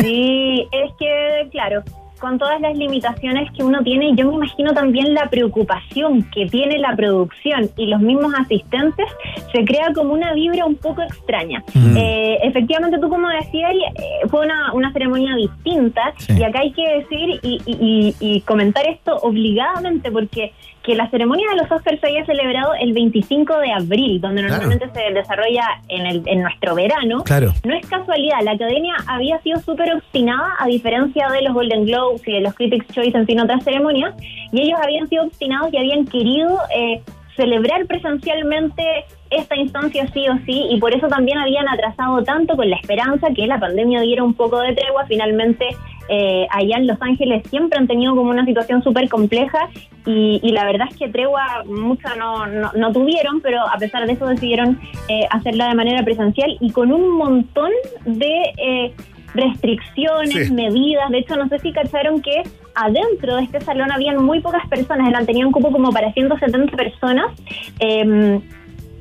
Sí, 0.00 0.66
es 0.72 0.90
que, 0.98 1.48
claro, 1.50 1.82
con 2.18 2.36
todas 2.38 2.60
las 2.60 2.76
limitaciones 2.76 3.50
que 3.52 3.62
uno 3.62 3.80
tiene, 3.82 4.12
yo 4.16 4.26
me 4.28 4.34
imagino 4.34 4.72
también 4.72 5.14
la 5.14 5.28
preocupación 5.30 6.24
que 6.34 6.46
tiene 6.46 6.78
la 6.78 6.96
producción 6.96 7.70
y 7.76 7.86
los 7.86 8.00
mismos 8.00 8.32
asistentes, 8.38 9.06
se 9.52 9.64
crea 9.64 9.92
como 9.94 10.14
una 10.14 10.32
vibra 10.32 10.64
un 10.66 10.74
poco 10.76 11.02
extraña. 11.02 11.62
Mm. 11.74 11.96
Eh, 11.96 12.38
efectivamente, 12.42 12.98
tú 12.98 13.08
como 13.08 13.28
decías, 13.28 13.70
eh, 13.72 14.28
fue 14.28 14.44
una, 14.46 14.72
una 14.72 14.92
ceremonia 14.92 15.34
distinta 15.36 16.12
y 16.28 16.42
acá 16.42 16.60
hay 16.60 16.72
que 16.72 16.88
decir 16.98 17.38
y, 17.42 17.60
y- 17.66 17.76
y- 17.80 18.14
y 18.36 18.40
comentar 18.42 18.84
esto 18.88 19.16
obligadamente 19.18 20.10
porque 20.10 20.52
que 20.88 20.94
la 20.94 21.10
ceremonia 21.10 21.44
de 21.50 21.56
los 21.56 21.70
Oscars 21.70 22.00
se 22.00 22.06
haya 22.06 22.24
celebrado 22.24 22.72
el 22.80 22.94
25 22.94 23.58
de 23.58 23.72
abril, 23.72 24.22
donde 24.22 24.40
Claro. 24.42 24.62
normalmente 24.62 24.88
se 24.98 25.12
desarrolla 25.12 25.64
en, 25.88 26.06
el, 26.06 26.22
en 26.24 26.40
nuestro 26.40 26.74
verano, 26.74 27.22
Claro. 27.24 27.52
no 27.62 27.74
es 27.74 27.86
casualidad, 27.86 28.38
la 28.42 28.52
academia 28.52 28.94
había 29.06 29.38
sido 29.42 29.60
súper 29.60 29.92
obstinada 29.94 30.48
a 30.58 30.66
diferencia 30.66 31.28
de 31.28 31.42
los 31.42 31.52
Golden 31.52 31.84
Globes 31.84 32.26
y 32.26 32.32
de 32.32 32.40
los 32.40 32.54
Critics' 32.54 32.86
Choice 32.94 33.18
en 33.18 33.26
fin 33.26 33.38
otras 33.40 33.62
ceremonias, 33.64 34.14
y 34.50 34.62
ellos 34.62 34.78
habían 34.82 35.06
sido 35.08 35.24
obstinados 35.24 35.70
y 35.74 35.76
habían 35.76 36.06
querido 36.06 36.58
eh, 36.74 37.02
celebrar 37.38 37.86
presencialmente 37.86 38.82
esta 39.30 39.56
instancia 39.56 40.06
sí 40.12 40.26
o 40.28 40.36
sí, 40.46 40.66
y 40.70 40.80
por 40.80 40.94
eso 40.94 41.06
también 41.08 41.38
habían 41.38 41.68
atrasado 41.68 42.22
tanto 42.24 42.56
con 42.56 42.68
la 42.68 42.76
esperanza 42.76 43.28
que 43.34 43.46
la 43.46 43.58
pandemia 43.60 44.00
diera 44.00 44.22
un 44.24 44.34
poco 44.34 44.58
de 44.60 44.74
tregua. 44.74 45.04
Finalmente, 45.06 45.66
eh, 46.08 46.46
allá 46.50 46.76
en 46.78 46.86
Los 46.86 47.00
Ángeles 47.00 47.42
siempre 47.50 47.78
han 47.78 47.86
tenido 47.86 48.16
como 48.16 48.30
una 48.30 48.44
situación 48.46 48.82
súper 48.82 49.08
compleja 49.08 49.68
y, 50.06 50.40
y 50.42 50.50
la 50.52 50.64
verdad 50.64 50.88
es 50.90 50.96
que 50.96 51.08
tregua 51.08 51.62
mucha 51.66 52.14
no, 52.16 52.46
no, 52.46 52.70
no 52.74 52.92
tuvieron, 52.92 53.40
pero 53.42 53.60
a 53.60 53.76
pesar 53.78 54.06
de 54.06 54.14
eso 54.14 54.26
decidieron 54.26 54.80
eh, 55.08 55.26
hacerla 55.30 55.68
de 55.68 55.74
manera 55.74 56.02
presencial 56.02 56.56
y 56.60 56.70
con 56.72 56.90
un 56.92 57.10
montón 57.18 57.70
de 58.06 58.32
eh, 58.56 58.92
restricciones, 59.34 60.48
Sí. 60.48 60.52
medidas. 60.54 61.10
De 61.10 61.18
hecho, 61.18 61.36
no 61.36 61.48
sé 61.48 61.58
si 61.58 61.72
cacharon 61.72 62.22
que 62.22 62.42
adentro 62.78 63.36
de 63.36 63.42
este 63.42 63.60
salón 63.60 63.90
habían 63.90 64.22
muy 64.24 64.40
pocas 64.40 64.66
personas, 64.68 65.08
eran, 65.08 65.26
tenían 65.26 65.50
cupo 65.50 65.70
como 65.70 65.90
para 65.92 66.12
170 66.12 66.76
personas. 66.76 67.32
Em, 67.80 68.40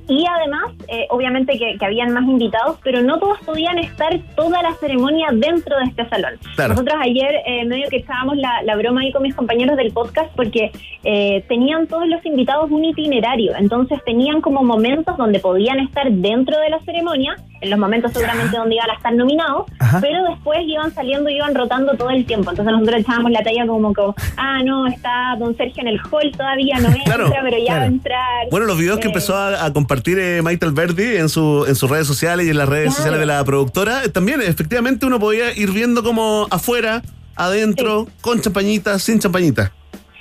y 0.10 0.26
además, 0.26 0.72
eh, 0.88 1.06
obviamente 1.10 1.58
que, 1.58 1.78
que 1.78 1.86
habían 1.86 2.14
más 2.14 2.24
invitados, 2.24 2.78
pero 2.82 3.02
no 3.02 3.20
todos 3.20 3.40
podían 3.40 3.78
estar 3.78 4.18
toda 4.36 4.62
la 4.62 4.74
ceremonia 4.76 5.28
dentro 5.34 5.78
de 5.78 5.84
este 5.84 6.08
salón. 6.08 6.36
Claro. 6.56 6.74
Nosotros 6.74 6.96
ayer 7.02 7.42
eh, 7.46 7.66
medio 7.66 7.90
que 7.90 7.98
echábamos 7.98 8.38
la, 8.38 8.62
la 8.64 8.78
broma 8.78 9.02
ahí 9.02 9.12
con 9.12 9.24
mis 9.24 9.36
compañeros 9.36 9.76
del 9.76 9.92
podcast 9.92 10.34
porque 10.36 10.72
eh, 11.04 11.44
tenían 11.50 11.88
todos 11.88 12.08
los 12.08 12.26
invitados 12.26 12.72
un 12.72 12.86
itinerario, 12.86 13.54
entonces 13.58 14.00
tenían 14.06 14.40
como 14.40 14.64
momentos 14.64 15.18
donde 15.18 15.40
podían 15.40 15.80
estar 15.80 16.10
dentro 16.10 16.58
de 16.58 16.70
la 16.70 16.80
ceremonia, 16.82 17.36
en 17.62 17.70
los 17.70 17.80
momentos 17.80 18.12
seguramente 18.14 18.56
donde 18.58 18.76
iban 18.76 18.90
a 18.90 18.94
estar 18.94 19.14
nominados, 19.14 19.66
Ajá. 19.80 20.00
pero 20.02 20.24
después 20.30 20.60
iban 20.66 20.94
saliendo 20.94 21.30
y 21.30 21.36
iban 21.38 21.54
rotando 21.56 21.94
todo 21.96 22.10
el 22.12 22.26
tiempo. 22.26 22.52
Entonces 22.52 22.72
nosotros 22.74 23.02
echábamos 23.02 23.32
la 23.32 23.44
talla 23.44 23.66
como 23.68 23.94
que, 23.94 24.02
ah, 24.38 24.62
no, 24.64 24.88
está 24.88 25.36
don 25.40 25.56
Sergio 25.58 25.82
en 25.82 25.88
el 25.90 26.00
hall, 26.12 26.32
todavía 26.38 26.80
no 26.80 26.88
entra, 26.90 27.04
Claro, 27.06 27.30
pero 27.44 27.58
ya 27.58 27.66
claro. 27.66 27.80
va 27.80 27.84
a 27.84 27.88
entrar. 27.88 28.48
Bueno, 28.52 28.66
los 28.66 28.78
videos 28.78 29.00
que 29.00 29.08
Eh, 29.08 29.12
empezó 29.12 29.36
a, 29.36 29.66
a 29.66 29.74
compartir 29.74 30.18
eh, 30.20 30.42
Maite 30.42 30.66
Alberdi 30.66 31.18
en, 31.18 31.30
su, 31.30 31.66
en 31.68 31.76
sus 31.76 31.90
redes 31.90 32.08
sociales 32.08 32.46
y 32.46 32.50
en 32.50 32.58
las 32.58 32.70
redes 32.70 32.86
Claro. 32.90 32.96
sociales 32.98 33.20
de 33.20 33.26
la 33.26 33.44
productora, 33.44 34.04
eh, 34.04 34.10
también 34.10 34.42
efectivamente 34.42 35.06
uno 35.06 35.20
podía 35.20 35.52
ir 35.58 35.72
viendo 35.72 36.04
como 36.04 36.48
afuera, 36.52 37.02
adentro, 37.36 38.08
con 38.22 38.42
champañita, 38.42 38.98
sin 39.00 39.20
champañita. 39.20 39.72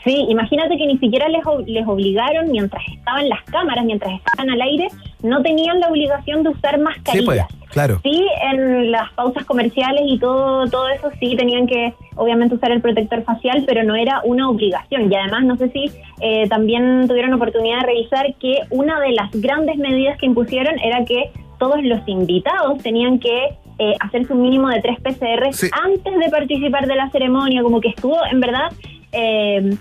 Sí, 0.04 0.24
imagínate 0.28 0.76
que 0.76 0.86
ni 0.86 0.98
siquiera 0.98 1.28
les, 1.28 1.42
les 1.66 1.84
obligaron 1.86 2.50
mientras 2.52 2.80
estaban 2.96 3.28
las 3.28 3.42
cámaras, 3.44 3.84
mientras 3.84 4.12
estaban 4.14 4.50
al 4.50 4.60
aire, 4.62 4.86
no 5.26 5.42
tenían 5.42 5.80
la 5.80 5.88
obligación 5.88 6.42
de 6.42 6.50
usar 6.50 6.76
Sí, 6.76 6.80
mascarillas. 6.80 7.46
pues, 7.48 7.70
claro. 7.70 8.00
Sí, 8.02 8.26
en 8.52 8.90
las 8.90 9.12
pausas 9.12 9.44
comerciales 9.44 10.02
y 10.06 10.18
todo, 10.18 10.66
todo 10.66 10.88
eso 10.88 11.10
sí 11.20 11.36
tenían 11.36 11.66
que 11.66 11.94
obviamente 12.14 12.54
usar 12.54 12.70
el 12.72 12.80
protector 12.80 13.22
facial, 13.22 13.64
pero 13.66 13.82
no 13.84 13.94
era 13.94 14.20
una 14.24 14.48
obligación. 14.48 15.12
Y 15.12 15.14
además 15.14 15.44
no 15.44 15.56
sé 15.56 15.70
si 15.70 15.90
eh, 16.20 16.48
también 16.48 17.06
tuvieron 17.08 17.32
oportunidad 17.34 17.80
de 17.80 17.86
revisar 17.86 18.34
que 18.36 18.60
una 18.70 19.00
de 19.00 19.12
las 19.12 19.30
grandes 19.32 19.76
medidas 19.76 20.18
que 20.18 20.26
impusieron 20.26 20.78
era 20.80 21.04
que 21.04 21.30
todos 21.58 21.82
los 21.82 22.06
invitados 22.06 22.78
tenían 22.82 23.18
que 23.18 23.56
eh, 23.78 23.94
hacerse 24.00 24.32
un 24.32 24.42
mínimo 24.42 24.68
de 24.68 24.80
tres 24.80 24.98
PCR 25.00 25.46
antes 25.84 26.18
de 26.18 26.30
participar 26.30 26.86
de 26.86 26.96
la 26.96 27.10
ceremonia, 27.10 27.62
como 27.62 27.80
que 27.80 27.88
estuvo 27.88 28.18
en 28.30 28.40
verdad... 28.40 28.70
Eh, 29.12 29.76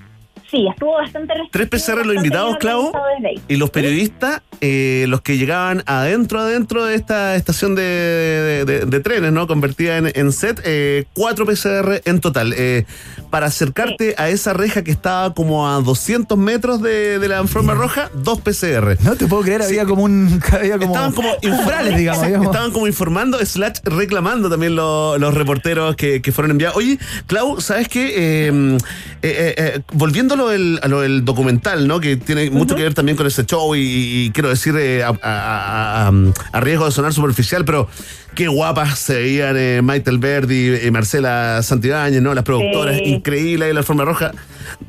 sí, 0.55 0.67
estuvo 0.67 0.93
bastante 0.93 1.33
Tres 1.51 1.67
PCR 1.67 2.05
los 2.05 2.15
invitados, 2.15 2.57
Clau, 2.57 2.91
y 3.47 3.55
los 3.57 3.69
periodistas, 3.69 4.41
eh, 4.61 5.05
los 5.07 5.21
que 5.21 5.37
llegaban 5.37 5.83
adentro, 5.85 6.39
adentro 6.39 6.85
de 6.85 6.95
esta 6.95 7.35
estación 7.35 7.75
de, 7.75 9.01
trenes, 9.03 9.31
¿no? 9.31 9.47
Convertida 9.47 9.97
en, 9.97 10.31
set, 10.31 10.61
eh, 10.63 11.05
cuatro 11.13 11.45
PCR 11.45 12.01
en 12.05 12.19
total. 12.21 12.53
Eh, 12.57 12.85
para 13.29 13.47
acercarte 13.47 14.15
a 14.17 14.29
esa 14.29 14.53
reja 14.53 14.83
que 14.83 14.91
estaba 14.91 15.33
como 15.33 15.67
a 15.67 15.81
200 15.81 16.37
metros 16.37 16.81
de, 16.81 17.19
la 17.27 17.45
forma 17.47 17.73
roja, 17.73 18.09
dos 18.13 18.39
PCR. 18.39 18.97
No 19.03 19.15
te 19.15 19.27
puedo 19.27 19.43
creer, 19.43 19.61
había 19.61 19.85
como 19.85 20.03
un... 20.03 20.41
estaban 20.61 21.11
como 21.11 21.29
umbrales, 21.43 21.97
digamos, 21.97 22.25
Estaban 22.25 22.71
como 22.71 22.87
informando, 22.87 23.43
slash 23.45 23.79
reclamando 23.83 24.49
también 24.49 24.75
los 24.75 25.33
reporteros 25.33 25.95
que, 25.95 26.21
fueron 26.31 26.51
enviados. 26.51 26.77
Oye, 26.77 26.97
Clau, 27.27 27.59
¿sabes 27.61 27.87
qué? 27.87 28.47
Em, 28.47 28.77
a 30.49 30.87
lo, 30.87 31.01
del, 31.01 31.25
documental, 31.25 31.87
¿no? 31.87 31.99
Que 31.99 32.17
tiene 32.17 32.49
mucho 32.49 32.75
que 32.75 32.83
ver 32.83 32.93
también 32.93 33.17
con 33.17 33.27
ese 33.27 33.45
show 33.45 33.75
y, 33.75 34.31
quiero 34.33 34.49
decir, 34.49 34.75
a, 35.03 36.11
riesgo 36.53 36.85
de 36.85 36.91
sonar 36.91 37.13
superficial, 37.13 37.65
pero 37.65 37.87
qué 38.35 38.47
guapas 38.47 38.99
se 38.99 39.15
veían 39.15 39.55
eh, 39.57 39.81
Michael 39.83 40.17
Verdi 40.17 40.75
y 40.75 40.91
Marcela 40.91 41.61
Santibáñez, 41.63 42.21
¿no? 42.21 42.33
Las 42.33 42.43
productoras, 42.43 42.99
increíble 43.03 43.65
ahí 43.65 43.73
la 43.73 43.83
forma 43.83 44.05
roja. 44.05 44.31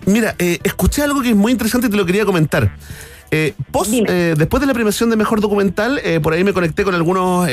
Mira, 0.06 0.34
eh, 0.38 0.58
escuché 0.64 1.02
algo 1.02 1.22
que 1.22 1.30
es 1.30 1.36
muy 1.36 1.52
interesante 1.52 1.86
y 1.88 1.90
te 1.90 1.96
lo 1.96 2.06
quería 2.06 2.24
comentar. 2.24 2.72
Eh, 3.30 3.54
post, 3.72 3.92
eh, 3.92 4.34
después 4.36 4.60
de 4.60 4.66
la 4.66 4.74
premiación 4.74 5.10
de 5.10 5.16
Mejor 5.16 5.40
Documental, 5.40 6.00
eh, 6.04 6.20
por 6.20 6.32
ahí 6.32 6.44
me 6.44 6.52
conecté 6.52 6.84
con 6.84 6.94
algunos 6.94 7.48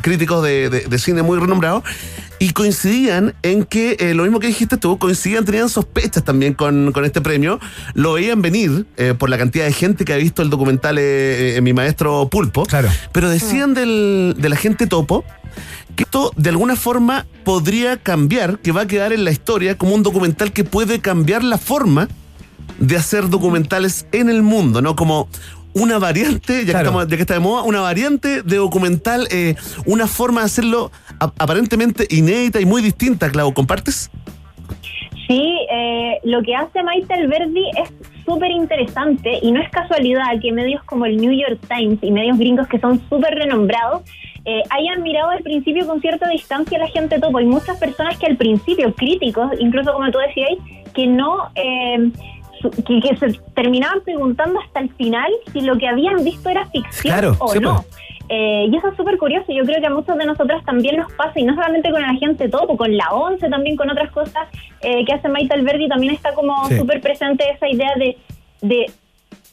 críticos 0.00 0.42
de, 0.42 0.98
cine 0.98 1.22
muy 1.22 1.38
renombrados 1.38 1.84
y 2.40 2.50
coincidían 2.50 3.34
en 3.42 3.64
que 3.64 3.96
lo 4.14 4.24
mismo 4.24 4.40
que 4.40 4.48
dijiste 4.48 4.76
tú, 4.76 4.98
coincidían, 4.98 5.44
tenían 5.44 5.68
sospechas 5.68 6.24
también 6.24 6.54
con, 6.54 6.92
este 7.04 7.20
premio, 7.20 7.60
lo 7.94 8.14
veían 8.14 8.42
venir 8.42 8.86
por 9.18 9.30
la 9.30 9.38
cantidad 9.38 9.64
de 9.64 9.72
gente 9.72 10.04
que 10.04 10.12
ha 10.12 10.16
visto 10.16 10.42
el 10.42 10.50
documental 10.50 10.98
Mi 11.62 11.72
Maestro 11.72 12.28
Pulpo, 12.28 12.64
claro. 12.64 12.88
pero 13.12 13.28
decían 13.28 13.74
del, 13.74 14.34
de 14.38 14.48
la 14.48 14.56
gente 14.56 14.86
topo 14.86 15.24
que 15.96 16.04
esto 16.04 16.32
de 16.36 16.50
alguna 16.50 16.76
forma 16.76 17.26
podría 17.44 17.96
cambiar, 17.96 18.58
que 18.60 18.72
va 18.72 18.82
a 18.82 18.86
quedar 18.86 19.12
en 19.12 19.24
la 19.24 19.30
historia 19.30 19.76
como 19.76 19.94
un 19.94 20.02
documental 20.02 20.52
que 20.52 20.64
puede 20.64 21.00
cambiar 21.00 21.42
la 21.42 21.58
forma 21.58 22.08
de 22.78 22.96
hacer 22.96 23.28
documentales 23.28 24.06
en 24.12 24.28
el 24.28 24.42
mundo, 24.42 24.80
¿no? 24.82 24.96
Como 24.96 25.28
una 25.74 25.98
variante, 25.98 26.64
ya, 26.64 26.72
que, 26.72 26.78
estamos, 26.78 27.06
ya 27.08 27.16
que 27.16 27.22
está 27.22 27.34
de 27.34 27.40
moda, 27.40 27.62
una 27.62 27.80
variante 27.80 28.42
de 28.42 28.56
documental, 28.56 29.28
eh, 29.30 29.54
una 29.86 30.06
forma 30.06 30.40
de 30.40 30.46
hacerlo 30.46 30.90
aparentemente 31.18 32.06
inédita 32.10 32.60
y 32.60 32.66
muy 32.66 32.82
distinta, 32.82 33.30
Clau. 33.30 33.52
¿Compartes? 33.52 34.10
Sí, 35.26 35.58
eh, 35.70 36.18
lo 36.24 36.42
que 36.42 36.54
hace 36.54 36.82
Michael 36.82 37.28
Verdi 37.28 37.64
es 37.82 37.92
súper 38.24 38.50
interesante 38.50 39.38
y 39.42 39.52
no 39.52 39.60
es 39.60 39.70
casualidad 39.70 40.24
que 40.40 40.52
medios 40.52 40.82
como 40.84 41.04
el 41.04 41.18
New 41.18 41.32
York 41.32 41.60
Times 41.68 41.98
y 42.02 42.10
medios 42.10 42.38
gringos 42.38 42.66
que 42.68 42.78
son 42.78 43.00
súper 43.08 43.34
renombrados 43.34 44.02
eh, 44.44 44.62
hayan 44.70 45.02
mirado 45.02 45.30
al 45.30 45.42
principio 45.42 45.86
con 45.86 46.00
cierta 46.00 46.26
distancia 46.28 46.78
a 46.78 46.80
la 46.80 46.88
gente 46.88 47.18
topo. 47.18 47.36
Hay 47.36 47.44
muchas 47.44 47.76
personas 47.76 48.16
que 48.18 48.26
al 48.26 48.38
principio, 48.38 48.94
críticos, 48.94 49.50
incluso 49.58 49.92
como 49.92 50.10
tú 50.10 50.18
decías, 50.18 50.50
que 50.94 51.06
no... 51.06 51.50
Eh, 51.54 52.10
que, 52.60 53.16
se 53.16 53.40
terminaban 53.54 54.00
preguntando 54.02 54.60
hasta 54.60 54.80
el 54.80 54.90
final 54.94 55.30
si 55.52 55.60
lo 55.60 55.76
que 55.78 55.88
habían 55.88 56.24
visto 56.24 56.48
era 56.48 56.66
ficción 56.66 57.36
o 57.38 57.54
no. 57.56 57.82
Pues. 57.82 58.08
Eh, 58.30 58.66
y 58.70 58.76
eso 58.76 58.88
es 58.88 58.96
súper 58.96 59.16
curioso. 59.16 59.46
Yo 59.52 59.64
creo 59.64 59.80
que 59.80 59.86
a 59.86 59.90
muchos 59.90 60.16
de 60.18 60.26
nosotros 60.26 60.62
también 60.64 60.96
nos 60.96 61.12
pasa, 61.14 61.40
y 61.40 61.44
no 61.44 61.54
solamente 61.54 61.90
con 61.90 62.02
la 62.02 62.14
gente 62.14 62.48
topo, 62.48 62.76
con 62.76 62.96
la 62.96 63.10
ONCE, 63.10 63.48
también 63.48 63.76
con 63.76 63.90
otras 63.90 64.10
cosas 64.10 64.48
eh, 64.82 65.04
que 65.04 65.14
hace 65.14 65.28
Maite 65.28 65.54
Alberdi, 65.54 65.88
también 65.88 66.14
está 66.14 66.34
como 66.34 66.68
súper 66.68 67.00
presente 67.00 67.44
esa 67.50 67.68
idea 67.68 67.94
de, 67.96 68.18
de 68.60 68.86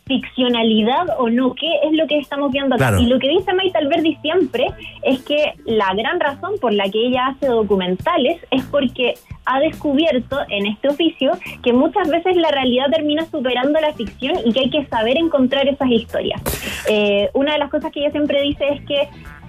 ficcionalidad 0.06 1.08
o 1.18 1.30
no, 1.30 1.56
qué 1.56 1.68
es 1.84 1.92
lo 1.94 2.06
que 2.08 2.20
estamos 2.20 2.52
viendo 2.52 2.76
acá. 2.76 2.96
Y 3.00 3.08
lo 3.08 3.18
que 3.20 3.28
dice 3.30 3.54
Maite 3.54 3.78
Alberdi 3.78 4.16
siempre 4.22 4.68
es 5.04 5.24
que 5.24 5.54
la 5.66 5.94
gran 5.96 6.20
razón 6.20 6.54
por 6.62 6.74
la 6.74 6.90
que 6.90 7.08
ella 7.08 7.28
hace 7.28 7.48
documentales 7.48 8.40
es 8.52 8.64
porque 8.66 9.16
ha 9.46 9.60
descubierto 9.60 10.40
en 10.50 10.68
este 10.68 10.90
oficio 10.90 11.32
que 11.64 11.74
muchas 11.74 12.10
veces 12.10 12.36
la 12.36 12.50
realidad 12.50 12.86
termina 12.92 13.26
superando 13.26 13.80
la 13.80 13.94
ficción 13.94 14.36
y 14.44 14.54
que 14.54 14.62
hay 14.62 14.70
que 14.70 14.86
saber 14.86 15.18
encontrar 15.18 15.68
esas 15.68 15.90
historias. 15.90 16.42
Eh, 16.88 17.30
una 17.34 17.54
de 17.54 17.60
las 17.60 17.70
cosas 17.70 17.92
que 17.92 18.02
ella 18.02 18.12
siempre 18.12 18.42
dice 18.42 18.66
es 18.70 18.86
que 18.86 19.08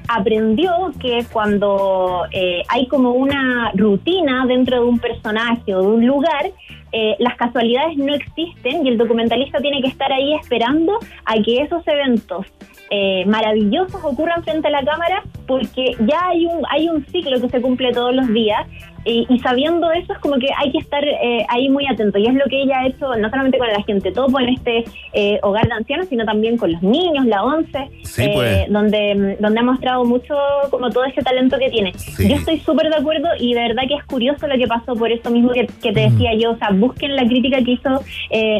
aprendió 0.09 0.93
que 1.01 1.24
cuando 1.33 2.24
eh, 2.33 2.62
hay 2.69 2.87
como 2.89 3.12
una 3.12 3.73
rutina 3.74 4.47
dentro 4.47 4.83
de 4.83 4.89
un 4.89 4.99
personaje 4.99 5.74
o 5.74 5.83
de 5.83 5.87
un 5.89 6.07
lugar, 6.07 6.51
eh, 6.93 7.16
las 7.19 7.37
casualidades 7.37 7.97
no 7.97 8.15
existen 8.15 8.87
y 8.87 8.89
el 8.89 8.99
documentalista 8.99 9.59
tiene 9.59 9.83
que 9.83 9.89
estar 9.89 10.11
ahí 10.12 10.35
esperando 10.35 10.99
a 11.24 11.35
que 11.43 11.62
esos 11.62 11.87
eventos 11.87 12.47
eh, 12.91 13.24
maravillosos 13.27 14.01
ocurran 14.05 14.45
frente 14.45 14.69
a 14.69 14.70
la 14.70 14.85
cámara 14.85 15.24
porque 15.47 15.97
ya 16.01 16.28
hay 16.28 16.47
un 16.47 16.62
hay 16.70 16.89
un 16.89 17.05
ciclo 17.07 17.41
que 17.41 17.49
se 17.49 17.61
cumple 17.61 17.93
todos 17.93 18.15
los 18.15 18.28
días 18.28 18.65
y, 19.07 19.39
sabiendo 19.39 19.91
eso 19.93 20.12
es 20.12 20.19
como 20.19 20.37
que 20.37 20.49
hay 20.57 20.73
que 20.73 20.78
estar 20.78 21.03
eh, 21.05 21.47
ahí 21.49 21.69
muy 21.69 21.87
atento. 21.87 22.19
Y 22.19 22.27
es 22.27 22.35
lo 22.35 22.45
que 22.47 22.62
ella 22.62 22.81
ha 22.81 22.87
hecho 22.89 23.15
no 23.16 23.31
solamente 23.31 23.59
con 23.59 23.69
la 23.69 23.83
gente 23.85 24.11
topo 24.11 24.41
en 24.41 24.49
este 24.49 24.85
eh, 25.12 25.39
hogar 25.43 25.69
de 25.69 25.74
ancianos, 25.74 26.09
sino 26.09 26.24
también 26.24 26.57
con 26.57 26.73
los 26.73 26.83
niños, 26.83 27.24
la 27.27 27.45
ONCE, 27.45 27.78
eh, 28.19 28.31
pues. 28.35 28.73
donde, 28.73 29.37
donde 29.39 29.61
ha 29.61 29.62
mostrado 29.62 30.05
mucho 30.05 30.35
como 30.70 30.91
todo 30.91 31.05
ese 31.05 31.23
talento 31.23 31.57
que 31.59 31.70
tiene. 31.70 31.93
Yo 32.19 32.35
estoy 32.35 32.59
súper 32.61 32.91
de 32.91 32.97
acuerdo 32.97 33.28
y 33.39 33.55
de 33.55 33.61
verdad 33.61 33.85
que 33.87 33.95
es 33.95 34.05
curioso 34.05 34.47
lo 34.47 34.57
que 34.57 34.66
pasó 34.66 34.95
por 34.95 35.12
eso 35.12 35.31
mismo 35.31 35.53
que, 35.53 35.66
te 35.66 35.93
decía 35.93 36.35
yo. 36.35 36.53
O 36.53 36.59
sea, 36.59 36.70
busquen 36.70 37.15
la 37.15 37.27
crítica 37.27 37.59
que 37.62 37.73
hizo 37.73 38.01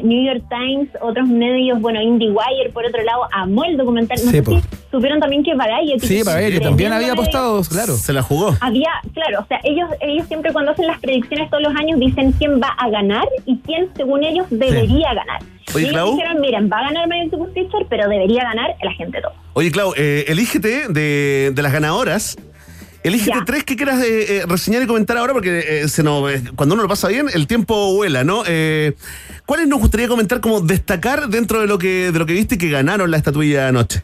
New 0.03 0.25
York 0.25 0.45
Times, 0.49 0.89
otros 1.01 1.27
medios, 1.27 1.81
bueno, 1.81 2.01
IndieWire, 2.01 2.71
por 2.73 2.85
otro 2.87 3.03
lado, 3.03 3.27
amó 3.33 3.65
el 3.65 3.77
documental. 3.77 4.19
No 4.25 4.31
sé 4.31 4.43
pues. 4.43 4.63
si 4.63 4.69
supieron 4.91 5.19
también 5.19 5.43
que 5.43 5.55
Variety... 5.55 6.07
Sí, 6.07 6.23
Variety 6.23 6.61
también 6.61 6.93
había 6.93 7.13
apostado, 7.13 7.63
claro. 7.63 7.97
Se 7.97 8.13
la 8.13 8.23
jugó. 8.23 8.55
Había, 8.61 8.91
claro, 9.13 9.41
o 9.41 9.47
sea, 9.47 9.61
ellos, 9.65 9.89
ellos 10.01 10.27
siempre 10.37 10.53
cuando 10.53 10.73
hacen 10.73 10.87
las 10.87 11.01
predicciones 11.01 11.49
todos 11.49 11.63
los 11.63 11.75
años 11.77 11.99
dicen 11.99 12.33
quién 12.33 12.61
va 12.61 12.69
a 12.77 12.91
ganar 12.91 13.27
y 13.47 13.59
quién, 13.65 13.89
según 13.97 14.23
ellos, 14.23 14.47
debería 14.51 15.15
ganar. 15.15 15.41
Oye, 15.75 15.87
y 15.87 15.91
Clau. 15.91 16.13
dijeron, 16.13 16.41
miren, 16.43 16.71
va 16.71 16.79
a 16.81 16.83
ganar 16.83 17.09
Megan 17.09 17.31
Teacher, 17.31 17.87
pero 17.89 18.07
debería 18.07 18.43
ganar 18.45 18.75
la 18.83 18.93
gente 18.93 19.19
todo. 19.23 19.33
Oye, 19.55 19.71
Clau, 19.71 19.95
eh, 19.97 20.27
elígete 20.29 20.89
de, 20.89 21.53
de 21.55 21.63
las 21.63 21.73
ganadoras. 21.73 22.37
Elígete 23.03 23.39
tres 23.47 23.65
que 23.65 23.77
quieras 23.77 24.03
eh, 24.03 24.39
eh, 24.39 24.43
reseñar 24.47 24.83
y 24.83 24.87
comentar 24.87 25.17
ahora, 25.17 25.33
porque 25.33 25.87
se 25.89 26.03
nos, 26.03 26.29
cuando 26.55 26.75
uno 26.75 26.83
lo 26.83 26.89
pasa 26.89 27.09
bien, 27.09 27.27
el 27.33 27.47
tiempo 27.47 27.95
vuela, 27.95 28.25
¿no? 28.25 28.43
¿Cuáles 29.47 29.69
nos 29.69 29.79
gustaría 29.79 30.09
comentar 30.09 30.41
como 30.41 30.61
destacar 30.61 31.29
dentro 31.29 31.61
de 31.61 31.67
lo 31.67 31.79
que 31.79 32.11
de 32.13 32.19
lo 32.19 32.27
que 32.27 32.33
viste 32.33 32.59
que 32.59 32.69
ganaron 32.69 33.11
la 33.11 33.17
estatuilla 33.17 33.69
anoche? 33.69 34.03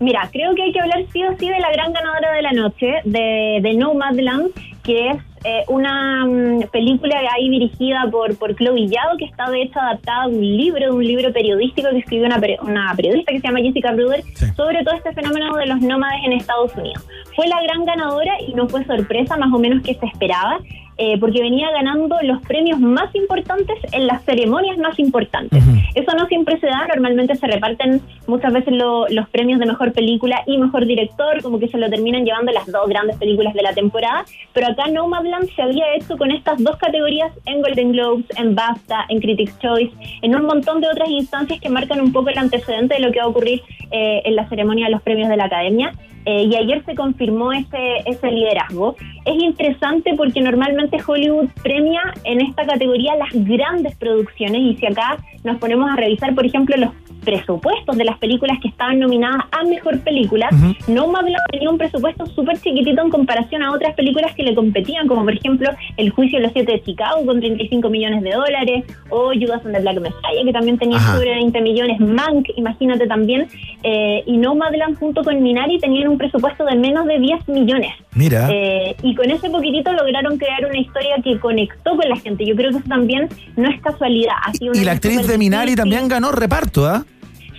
Mira, 0.00 0.28
creo 0.32 0.54
que 0.54 0.62
hay 0.62 0.72
que 0.72 0.80
hablar 0.80 1.04
sí 1.12 1.22
o 1.22 1.36
sí 1.38 1.48
de 1.48 1.60
la 1.60 1.70
gran 1.70 1.92
ganadora 1.92 2.32
de 2.32 2.42
la 2.42 2.52
noche, 2.52 2.94
de, 3.04 3.60
de 3.62 3.74
Nomadland, 3.74 4.50
que 4.82 5.10
es 5.10 5.16
eh, 5.44 5.62
una 5.68 6.24
mm, 6.24 6.68
película 6.72 7.16
ahí 7.34 7.50
dirigida 7.50 8.08
por, 8.10 8.36
por 8.38 8.56
Chloe 8.56 8.88
Yao, 8.88 9.16
que 9.18 9.26
está 9.26 9.50
de 9.50 9.62
hecho 9.62 9.78
adaptada 9.78 10.28
de 10.28 10.36
un 10.36 10.40
libro, 10.40 10.86
de 10.86 10.90
un 10.90 11.04
libro 11.04 11.32
periodístico 11.32 11.90
que 11.90 11.98
escribió 11.98 12.26
una, 12.26 12.40
una 12.62 12.94
periodista 12.96 13.32
que 13.32 13.40
se 13.40 13.46
llama 13.46 13.60
Jessica 13.60 13.92
Bruder, 13.92 14.22
sobre 14.56 14.82
todo 14.82 14.94
este 14.94 15.12
fenómeno 15.12 15.54
de 15.56 15.66
los 15.66 15.80
nómades 15.80 16.20
en 16.24 16.32
Estados 16.32 16.74
Unidos. 16.76 17.06
Fue 17.36 17.46
la 17.46 17.62
gran 17.62 17.84
ganadora 17.84 18.32
y 18.46 18.54
no 18.54 18.68
fue 18.68 18.84
sorpresa, 18.84 19.36
más 19.36 19.52
o 19.52 19.58
menos 19.58 19.82
que 19.82 19.94
se 19.94 20.06
esperaba. 20.06 20.60
Eh, 20.96 21.18
porque 21.18 21.40
venía 21.40 21.72
ganando 21.72 22.16
los 22.22 22.40
premios 22.42 22.78
más 22.78 23.12
importantes 23.16 23.76
en 23.90 24.06
las 24.06 24.24
ceremonias 24.24 24.78
más 24.78 24.96
importantes. 25.00 25.62
Eso 25.92 26.16
no 26.16 26.26
siempre 26.26 26.60
se 26.60 26.68
da, 26.68 26.86
normalmente 26.86 27.34
se 27.34 27.48
reparten 27.48 28.00
muchas 28.28 28.52
veces 28.52 28.74
los 28.74 29.28
premios 29.30 29.58
de 29.58 29.66
mejor 29.66 29.92
película 29.92 30.42
y 30.46 30.56
mejor 30.56 30.86
director, 30.86 31.42
como 31.42 31.58
que 31.58 31.66
se 31.66 31.78
lo 31.78 31.90
terminan 31.90 32.24
llevando 32.24 32.52
las 32.52 32.66
dos 32.66 32.88
grandes 32.88 33.16
películas 33.16 33.54
de 33.54 33.62
la 33.62 33.72
temporada, 33.72 34.24
pero 34.52 34.68
acá 34.68 34.86
Nomadland 34.86 35.50
se 35.56 35.62
había 35.62 35.96
hecho 35.96 36.16
con 36.16 36.30
estas 36.30 36.62
dos 36.62 36.76
categorías 36.76 37.32
en 37.46 37.60
Golden 37.60 37.90
Globes, 37.90 38.26
en 38.36 38.54
BAFTA, 38.54 39.06
en 39.08 39.18
Critics' 39.18 39.58
Choice, 39.58 39.92
en 40.22 40.36
un 40.36 40.46
montón 40.46 40.80
de 40.80 40.88
otras 40.88 41.08
instancias 41.08 41.60
que 41.60 41.70
marcan 41.70 42.00
un 42.00 42.12
poco 42.12 42.28
el 42.28 42.38
antecedente 42.38 42.94
de 42.94 43.00
lo 43.00 43.10
que 43.10 43.18
va 43.18 43.24
a 43.24 43.28
ocurrir 43.28 43.62
eh, 43.90 44.22
en 44.24 44.36
la 44.36 44.48
ceremonia 44.48 44.86
de 44.86 44.92
los 44.92 45.02
premios 45.02 45.28
de 45.28 45.36
la 45.36 45.46
Academia. 45.46 45.92
Eh, 46.26 46.44
y 46.44 46.56
ayer 46.56 46.82
se 46.84 46.94
confirmó 46.94 47.52
ese, 47.52 47.98
ese 48.06 48.30
liderazgo. 48.30 48.96
Es 49.24 49.42
interesante 49.42 50.14
porque 50.16 50.40
normalmente 50.40 50.98
Hollywood 51.06 51.48
premia 51.62 52.02
en 52.24 52.40
esta 52.40 52.64
categoría 52.64 53.14
las 53.16 53.30
grandes 53.32 53.96
producciones 53.96 54.60
y 54.60 54.76
si 54.76 54.86
acá 54.86 55.18
nos 55.42 55.58
ponemos 55.58 55.90
a 55.90 55.96
revisar, 55.96 56.34
por 56.34 56.46
ejemplo, 56.46 56.76
los 56.76 56.90
presupuestos 57.24 57.96
de 57.96 58.04
las 58.04 58.18
películas 58.18 58.58
que 58.60 58.68
estaban 58.68 58.98
nominadas 58.98 59.44
a 59.50 59.64
mejor 59.64 60.00
película, 60.00 60.48
no 60.88 61.06
-huh. 61.06 61.36
tenía 61.50 61.70
un 61.70 61.78
presupuesto 61.78 62.26
súper 62.26 62.60
chiquitito 62.60 63.02
en 63.02 63.10
comparación 63.10 63.62
a 63.62 63.72
otras 63.72 63.94
películas 63.94 64.34
que 64.34 64.42
le 64.42 64.54
competían, 64.54 65.06
como 65.08 65.24
por 65.24 65.34
ejemplo 65.34 65.70
El 65.96 66.10
juicio 66.10 66.38
de 66.38 66.44
los 66.44 66.52
siete 66.52 66.72
de 66.72 66.82
Chicago 66.82 67.24
con 67.24 67.40
35 67.40 67.88
millones 67.88 68.22
de 68.22 68.30
dólares, 68.30 68.84
o 69.10 69.32
Judas 69.32 69.60
and 69.64 69.74
the 69.74 69.80
Black 69.80 70.00
Messiah, 70.00 70.44
que 70.44 70.52
también 70.52 70.78
tenía 70.78 70.98
sobre 71.00 71.34
20 71.34 71.60
millones, 71.60 72.00
Mank, 72.00 72.48
imagínate 72.56 73.06
también, 73.06 73.46
eh, 73.82 74.22
y 74.26 74.36
Nomadland 74.36 74.98
junto 74.98 75.22
con 75.22 75.42
Minari 75.42 75.78
tenían 75.78 76.08
un 76.08 76.18
presupuesto 76.18 76.64
de 76.64 76.76
menos 76.76 77.06
de 77.06 77.18
10 77.18 77.48
millones. 77.48 77.92
Mira. 78.14 78.48
Eh, 78.50 78.96
y 79.02 79.14
con 79.14 79.30
ese 79.30 79.50
poquitito 79.50 79.92
lograron 79.92 80.38
crear 80.38 80.64
una 80.66 80.78
historia 80.78 81.16
que 81.22 81.38
conectó 81.38 81.96
con 81.96 82.08
la 82.08 82.16
gente. 82.16 82.44
Yo 82.44 82.54
creo 82.54 82.70
que 82.70 82.78
eso 82.78 82.88
también 82.88 83.28
no 83.56 83.68
es 83.68 83.80
casualidad. 83.80 84.34
Ha 84.44 84.52
sido 84.54 84.72
Y 84.74 84.84
la 84.84 84.92
actriz 84.92 85.26
de 85.26 85.38
Minari 85.38 85.70
difícil. 85.72 85.76
también 85.76 86.08
ganó 86.08 86.32
reparto, 86.32 86.86
¿ah? 86.86 87.04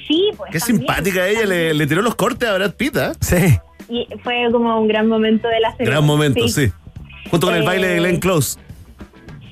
Sí, 0.07 0.30
pues. 0.38 0.52
Qué 0.52 0.60
también. 0.60 0.80
simpática 0.80 1.27
ella, 1.27 1.45
le, 1.45 1.73
le 1.73 1.88
tiró 1.88 2.02
los 2.02 2.15
cortes 2.15 2.48
a 2.48 2.53
Brad 2.56 2.73
Pitt, 2.76 2.98
¿ah? 2.98 3.14
Sí. 3.22 3.57
Y 3.90 4.07
fue 4.23 4.48
como 4.52 4.80
un 4.80 4.88
gran 4.88 5.07
momento 5.07 5.48
de 5.48 5.60
la 5.60 5.72
serie. 5.76 5.91
Gran 5.91 6.06
momento, 6.06 6.48
sí. 6.48 6.72
Junto 7.30 7.48
con 7.48 7.56
el 7.56 7.64
Eh, 7.64 7.65
baile 7.65 7.88
de 7.88 7.98
Glenn 7.98 8.19
Close. 8.19 8.60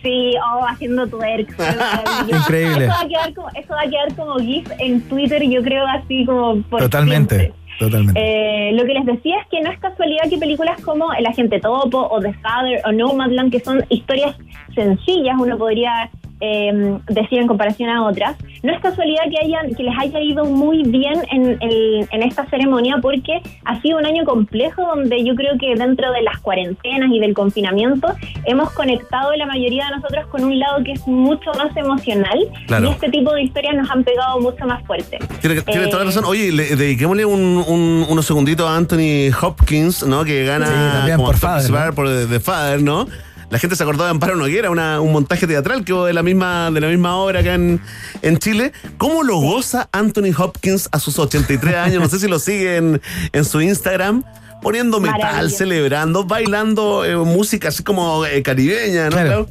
Sí, 0.02 0.34
oh, 0.44 0.66
haciendo 0.68 1.08
twerk. 1.08 1.50
Increíble. 2.28 2.86
Eso 2.86 2.94
va, 2.94 3.02
a 3.02 3.08
quedar 3.08 3.34
como, 3.34 3.50
eso 3.50 3.70
va 3.74 3.82
a 3.82 3.90
quedar 3.90 4.16
como 4.16 4.36
GIF 4.40 4.70
en 4.80 5.02
Twitter, 5.08 5.42
yo 5.50 5.64
creo, 5.64 5.86
así 5.88 6.26
como 6.26 6.62
por 6.64 6.82
Totalmente. 6.82 7.36
siempre. 7.40 7.64
Totalmente. 7.80 8.20
Eh, 8.22 8.74
lo 8.74 8.86
que 8.86 8.94
les 8.94 9.06
decía 9.06 9.40
es 9.40 9.48
que 9.50 9.62
no 9.62 9.72
es 9.72 9.80
casualidad 9.80 10.30
que 10.30 10.38
películas 10.38 10.80
como 10.82 11.12
El 11.14 11.26
Agente 11.26 11.60
Topo 11.60 12.08
o 12.12 12.20
The 12.22 12.34
Father 12.34 12.82
o 12.86 12.92
Nomadland, 12.92 13.52
que 13.52 13.60
son 13.62 13.84
historias 13.90 14.36
sencillas, 14.76 15.36
uno 15.40 15.58
podría 15.58 16.10
eh, 16.42 16.98
decir 17.08 17.40
en 17.40 17.48
comparación 17.48 17.90
a 17.90 18.04
otras, 18.06 18.36
no 18.64 18.74
es 18.74 18.82
casualidad 18.82 19.24
que 19.30 19.40
hayan 19.46 19.74
que 19.76 19.84
les 19.84 19.94
haya 19.98 20.20
ido 20.20 20.46
muy 20.46 20.84
bien 20.84 21.22
en, 21.32 21.58
el- 21.62 22.08
en 22.12 22.24
esta 22.24 22.46
ceremonia 22.50 22.98
porque 23.02 23.42
ha 23.66 23.82
sido 23.82 23.98
un 23.98 24.06
año 24.06 24.24
complejo 24.26 24.82
donde 24.96 25.24
yo 25.24 25.36
creo 25.36 25.58
que 25.60 25.76
dentro 25.76 26.12
de 26.12 26.22
las 26.22 26.40
cuarentenas 26.42 27.10
y 27.12 27.20
del 27.20 27.34
confinamiento 27.34 28.08
hemos 28.46 28.72
conectado 28.72 29.34
la 29.36 29.46
mayoría 29.46 29.86
de 29.86 29.96
nosotros 29.98 30.28
con 30.28 30.44
un 30.44 30.60
lado 30.60 30.84
que 30.84 30.92
es 30.94 31.08
mucho 31.08 31.52
más 31.58 31.76
emocional 31.78 32.38
Claro. 32.68 32.88
y 32.88 32.92
este 32.92 33.10
tipo 33.10 33.34
de 33.34 33.44
historias 33.44 33.76
nos 33.76 33.90
han 33.90 34.04
pegado 34.04 34.40
mucho 34.40 34.66
más 34.66 34.84
fuerte. 34.86 35.20
Tiene, 35.42 35.62
tiene 35.62 35.86
Eh, 35.86 35.88
toda 35.88 36.00
la 36.00 36.06
razón. 36.10 36.26
Oye, 36.26 36.52
le, 36.52 36.76
dediquémosle 36.76 37.26
un, 37.26 37.64
un- 37.68 38.06
unos 38.10 38.26
segunditos 38.26 38.68
a 38.70 38.76
Anthony 38.76 39.32
Hopkins, 39.42 40.06
¿no? 40.06 40.24
Que 40.26 40.46
gana 40.46 40.66
Sí, 40.68 40.74
también 40.74 41.18
como 41.18 41.28
por 41.28 41.36
actor 41.36 41.62
Father, 41.62 41.94
por 41.94 42.08
The 42.30 42.40
Father, 42.40 42.82
¿no? 42.82 43.08
La 43.50 43.60
gente 43.60 43.76
se 43.76 43.84
acordó 43.84 44.04
de 44.04 44.10
Amparo 44.10 44.36
Noguera, 44.36 44.70
una, 44.70 45.00
un 45.02 45.12
montaje 45.12 45.46
teatral 45.48 45.84
que 45.84 45.94
hubo 45.94 46.06
de 46.06 46.14
la 46.14 46.24
misma, 46.24 46.72
de 46.72 46.82
la 46.82 46.88
misma 46.88 47.16
obra 47.18 47.42
acá 47.42 47.54
en, 47.54 47.80
en 48.22 48.38
Chile. 48.38 48.72
¿Cómo 48.98 49.24
lo 49.24 49.38
goza 49.38 49.90
Anthony 49.92 50.34
Hopkins 50.38 50.90
a 50.92 51.00
sus 51.00 51.20
83 51.20 51.76
años? 51.76 52.02
No 52.02 52.10
sé 52.10 52.20
si 52.20 52.28
lo 52.28 52.40
sigue 52.40 52.78
en, 52.78 53.02
en 53.32 53.46
su 53.46 53.62
Instagram. 53.62 54.24
Poniendo 54.62 55.02
metal, 55.02 55.52
celebrando, 55.52 56.24
bailando 56.24 57.04
eh, 57.04 57.18
música 57.18 57.68
así 57.68 57.84
como 57.84 58.26
eh, 58.26 58.42
caribeña, 58.44 59.06
¿no? 59.06 59.12
Claro. 59.12 59.50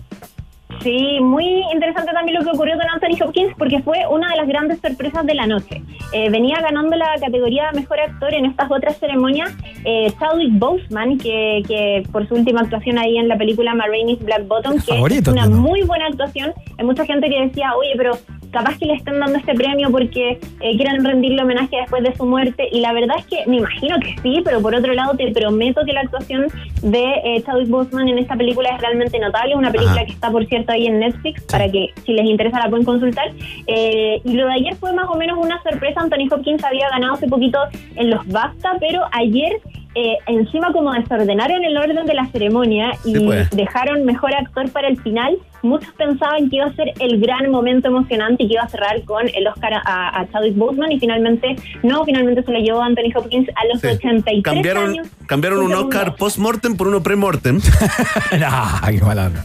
Sí, 0.83 1.19
muy 1.21 1.63
interesante 1.73 2.13
también 2.13 2.39
lo 2.39 2.45
que 2.45 2.51
ocurrió 2.57 2.75
con 2.77 2.89
Anthony 2.89 3.25
Hopkins 3.25 3.55
porque 3.57 3.81
fue 3.83 3.99
una 4.11 4.29
de 4.31 4.37
las 4.37 4.49
grandes 4.49 4.81
sorpresas 4.81 5.25
de 5.27 5.35
la 5.35 5.47
noche. 5.47 5.83
Eh, 6.13 6.31
venía 6.31 6.61
ganando 6.61 6.97
la 6.97 7.15
categoría 7.21 7.71
de 7.71 7.81
Mejor 7.81 8.01
Actor 8.01 8.35
en 8.35 8.47
estas 8.47 8.71
otras 8.71 8.99
ceremonias 8.99 9.55
eh, 9.85 10.13
Chadwick 10.19 10.53
Boseman, 10.59 11.19
que, 11.19 11.63
que 11.67 12.03
por 12.13 12.27
su 12.29 12.35
última 12.35 12.61
actuación 12.61 12.99
ahí 12.99 13.19
en 13.19 13.29
la 13.29 13.37
película 13.37 13.75
Ma 13.75 13.87
Rainey's 13.87 14.23
Black 14.25 14.47
Bottom, 14.47 14.75
que 14.75 14.95
Favorito, 14.95 15.31
es 15.31 15.37
una 15.37 15.49
muy 15.49 15.83
buena 15.83 16.07
actuación. 16.07 16.53
Hay 16.79 16.85
mucha 16.85 17.05
gente 17.05 17.29
que 17.29 17.41
decía, 17.41 17.75
oye, 17.77 17.93
pero 17.97 18.19
capaz 18.53 18.79
que 18.79 18.87
le 18.87 18.95
estén 18.95 19.19
dando 19.19 19.39
este 19.39 19.55
premio 19.55 19.91
porque 19.91 20.39
eh, 20.61 20.77
quieren 20.77 21.05
rendirle 21.05 21.43
homenaje 21.43 21.77
después 21.77 22.03
de 22.03 22.15
su 22.15 22.25
muerte. 22.25 22.69
Y 22.71 22.81
la 22.81 22.93
verdad 22.93 23.17
es 23.19 23.27
que 23.27 23.45
me 23.47 23.57
imagino 23.57 23.99
que 23.99 24.15
sí, 24.23 24.43
pero 24.45 24.61
por 24.61 24.75
otro 24.75 24.93
lado 24.93 25.17
te 25.17 25.33
prometo 25.33 25.81
que 25.85 25.93
la 25.93 26.01
actuación 26.03 26.47
de 26.83 27.05
eh, 27.25 27.43
Chadwick 27.45 27.69
Boseman 27.69 28.09
en 28.09 28.19
esta 28.19 28.37
película 28.37 28.69
es 28.69 28.81
realmente 28.81 29.19
notable. 29.19 29.57
Una 29.57 29.73
película 29.73 29.97
Ajá. 29.97 30.07
que 30.07 30.13
está, 30.13 30.31
por 30.31 30.47
cierto, 30.47 30.72
ahí 30.73 30.87
en 30.87 30.99
Netflix 31.01 31.43
para 31.45 31.71
que 31.71 31.91
si 32.05 32.13
les 32.13 32.25
interesa 32.27 32.59
la 32.59 32.69
pueden 32.69 32.85
consultar. 32.85 33.31
Eh, 33.67 34.21
y 34.25 34.33
lo 34.35 34.47
de 34.47 34.53
ayer 34.55 34.75
fue 34.77 34.93
más 34.93 35.07
o 35.09 35.17
menos 35.17 35.39
una 35.39 35.63
sorpresa. 35.63 36.01
Anthony 36.01 36.29
Hopkins 36.31 36.65
había 36.65 36.89
ganado 36.91 37.15
hace 37.15 37.29
poquito 37.29 37.59
en 37.97 38.11
los 38.11 38.27
BAFTA, 38.27 38.77
pero 38.81 39.03
ayer 39.13 39.53
eh, 39.95 40.17
encima 40.27 40.73
como 40.73 40.91
desordenaron 40.93 41.63
el 41.65 41.77
orden 41.77 42.07
de 42.07 42.15
la 42.15 42.27
ceremonia 42.29 42.93
y 43.05 43.15
Sí, 43.15 43.25
pues. 43.27 43.51
dejaron 43.51 44.05
mejor 44.07 44.33
actor 44.35 44.71
para 44.73 44.89
el 44.89 44.99
final, 45.03 45.37
muchos 45.63 45.93
pensaban 45.99 46.49
que 46.49 46.57
iba 46.57 46.65
a 46.65 46.73
ser 46.75 46.93
el 46.99 47.21
gran 47.21 47.51
momento 47.51 47.89
emocionante 47.89 48.43
y 48.45 48.49
que 48.49 48.55
iba 48.55 48.63
a 48.63 48.69
cerrar 48.69 49.03
con 49.03 49.29
el 49.35 49.47
Oscar 49.47 49.75
a, 49.75 50.19
a 50.21 50.27
Chadwick 50.33 50.57
Boseman 50.57 50.93
y 50.93 50.99
finalmente 50.99 51.57
no, 51.83 52.05
finalmente 52.07 52.43
se 52.43 52.51
lo 52.53 52.59
llevó 52.59 52.81
Anthony 52.83 53.13
Hopkins 53.15 53.51
a 53.51 53.67
los 53.67 53.83
Sí. 53.83 53.89
83 53.89 54.43
Cambiaron, 54.43 54.91
años. 54.93 55.09
cambiaron 55.27 55.63
un. 55.63 55.75
Oscar 55.75 56.17
post-mortem 56.17 56.75
por 56.75 56.89
uno 56.89 57.03
pre-mortem. 57.03 57.61
nah, 58.41 58.81
qué 58.91 59.01
mala 59.03 59.27
onda. 59.27 59.45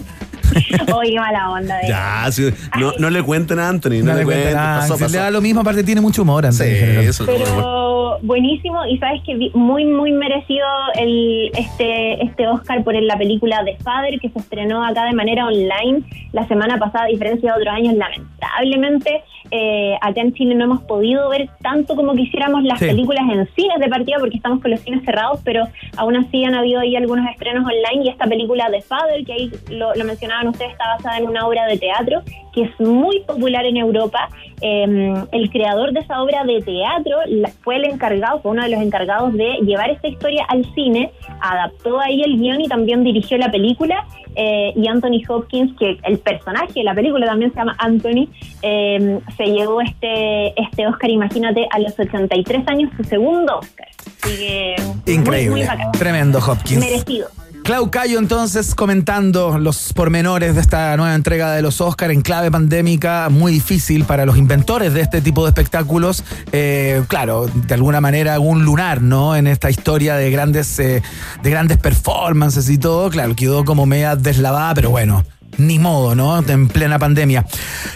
Oye, 0.95 1.19
mala 1.19 1.49
onda. 1.52 1.78
de 1.78 1.88
Ya, 1.88 2.26
sí, 2.32 2.49
no, 2.80 2.94
no 2.99 3.10
le 3.10 3.24
cuenten 3.24 3.60
a 3.60 3.69
Anthony, 3.69 3.99
no, 4.03 4.06
No 4.06 4.14
le 4.14 4.19
le 4.19 4.26
cuenten 4.26 4.44
cuenten. 4.44 4.53
nada. 4.56 4.80
pasó, 4.88 4.98
Si 4.98 5.11
le 5.14 5.18
da 5.19 5.32
lo 5.32 5.41
mismo, 5.41 5.61
aparte 5.61 5.84
tiene 5.84 6.02
mucho 6.02 6.22
humor. 6.24 6.45
Sí, 6.52 6.64
Anthony, 6.64 7.26
como- 7.26 7.38
Pero 7.38 8.19
buenísimo 8.24 8.84
y 8.88 8.98
sabes 8.98 9.22
que 9.24 9.36
vi- 9.36 9.52
muy 9.53 9.86
muy 9.86 10.11
merecido 10.11 10.65
el 10.99 11.52
este 11.56 12.24
este 12.26 12.48
Oscar 12.48 12.84
por 12.84 12.95
la 12.99 13.15
película 13.15 13.61
The 13.64 13.78
Father 13.84 14.19
que 14.19 14.30
se 14.30 14.40
estrenó 14.40 14.84
acá 14.84 15.06
de 15.06 15.14
manera 15.14 15.45
online 15.45 16.02
la 16.34 16.48
semana 16.48 16.80
pasada 16.80 17.03
a 17.06 17.07
diferencia 17.07 17.53
de 17.53 17.60
otros 17.61 17.76
años 17.76 17.94
lamentablemente 17.94 19.22
eh, 19.52 19.95
acá 20.02 20.22
en 20.22 20.34
Chile 20.34 20.56
no 20.56 20.65
hemos 20.65 20.82
podido 20.84 21.30
ver 21.30 21.49
tanto 21.61 21.95
como 21.95 22.14
quisiéramos 22.14 22.64
las 22.64 22.80
Sí. 22.80 22.86
películas 22.88 23.24
en 23.32 23.48
cines 23.56 23.80
de 23.80 23.88
partida 23.88 24.18
porque 24.19 24.38
estamos 24.38 24.61
con 24.61 24.72
los 24.72 24.80
cines 24.82 25.03
cerrados 25.06 25.40
pero 25.44 25.64
aún 25.98 26.15
así 26.15 26.44
han 26.44 26.56
habido 26.56 26.80
ahí 26.80 26.95
algunos 26.95 27.30
estrenos 27.30 27.64
online 27.65 28.06
y 28.06 28.10
esta 28.10 28.26
película 28.26 28.68
The 28.72 28.82
Father 28.82 29.24
que 29.26 29.34
ahí 29.34 29.52
lo, 29.69 29.94
lo 29.95 30.03
mencionaban 30.06 30.48
ustedes 30.48 30.72
está 30.72 30.88
basada 30.95 31.18
en 31.18 31.28
una 31.28 31.48
obra 31.48 31.65
de 31.65 31.78
teatro 31.78 32.22
que 32.53 32.64
es 32.64 32.80
muy 32.80 33.19
popular 33.22 33.65
en 33.65 33.78
Europa 33.78 34.30
Eh, 34.62 35.14
el 35.32 35.50
creador 35.52 35.92
de 35.94 36.00
esa 36.00 36.22
obra 36.22 36.44
de 36.44 36.62
teatro 36.62 37.18
fue 37.64 37.76
el 37.76 37.86
encargado, 37.86 38.42
fue 38.42 38.52
uno 38.52 38.64
de 38.64 38.70
los 38.70 38.82
encargados 38.82 39.34
de 39.34 39.58
llevar 39.66 39.92
esta 39.92 40.08
historia 40.08 40.46
al 40.50 40.66
cine, 40.74 41.12
adaptó 41.42 42.00
ahí 42.00 42.24
el 42.24 42.38
guion 42.40 42.62
y 42.62 42.68
también 42.68 43.04
dirigió 43.04 43.38
la 43.38 43.52
película. 43.52 44.06
eh, 44.40 44.72
y 44.76 44.88
Anthony 44.88 45.22
Hopkins, 45.28 45.76
que 45.80 45.98
el 46.04 46.20
personaje 46.20 46.72
de 46.76 46.84
la 46.84 46.94
película 46.94 47.26
también 47.26 47.52
se 47.52 47.58
llama 47.58 47.76
Anthony, 47.80 48.28
eh, 48.62 49.20
se 49.36 49.46
llevó 49.46 49.82
este, 49.82 50.54
este 50.62 50.86
Oscar, 50.86 51.10
imagínate, 51.10 51.68
a 51.72 51.80
los 51.80 51.98
83 52.00 52.68
años, 52.68 52.92
su 52.96 53.04
segundo 53.04 53.58
Oscar. 53.58 53.88
Así 54.22 54.38
que 54.38 54.76
muy, 55.06 55.16
Increíble. 55.16 55.68
muy. 55.68 55.92
Tremendo 55.98 56.38
Hopkins. 56.38 56.80
Merecido. 56.80 57.30
Clau 57.68 57.91
Cayo 57.91 58.18
entonces 58.18 58.73
comentando 58.76 59.57
los 59.60 59.91
pormenores 59.91 60.56
de 60.56 60.61
esta 60.61 60.95
nueva 60.95 61.14
entrega 61.15 61.52
de 61.52 61.61
los 61.61 61.81
Oscar 61.81 62.11
en 62.11 62.22
clave 62.22 62.49
pandémica, 62.49 63.27
muy 63.30 63.52
difícil 63.52 64.06
para 64.06 64.26
los 64.26 64.38
inventores 64.38 64.94
de 64.94 65.02
este 65.02 65.19
tipo 65.19 65.44
de 65.44 65.49
espectáculos. 65.49 66.23
Eh, 66.53 67.03
claro, 67.10 67.48
de 67.53 67.73
alguna 67.73 67.99
manera 67.99 68.39
un 68.39 68.64
lunar, 68.64 69.02
¿no? 69.02 69.35
En 69.35 69.48
esta 69.48 69.69
historia 69.69 70.15
de 70.15 70.31
grandes, 70.31 70.80
eh, 70.80 71.03
de 71.44 71.49
grandes 71.49 71.77
performances 71.77 72.69
y 72.69 72.77
todo, 72.77 73.10
claro, 73.10 73.35
quedó 73.35 73.65
como 73.65 73.85
media 73.85 74.15
deslavada, 74.15 74.73
pero 74.73 74.89
bueno. 74.89 75.26
Ni 75.57 75.80
modo, 75.80 76.14
¿no? 76.15 76.38
En 76.48 76.68
plena 76.68 76.99
pandemia. 76.99 77.44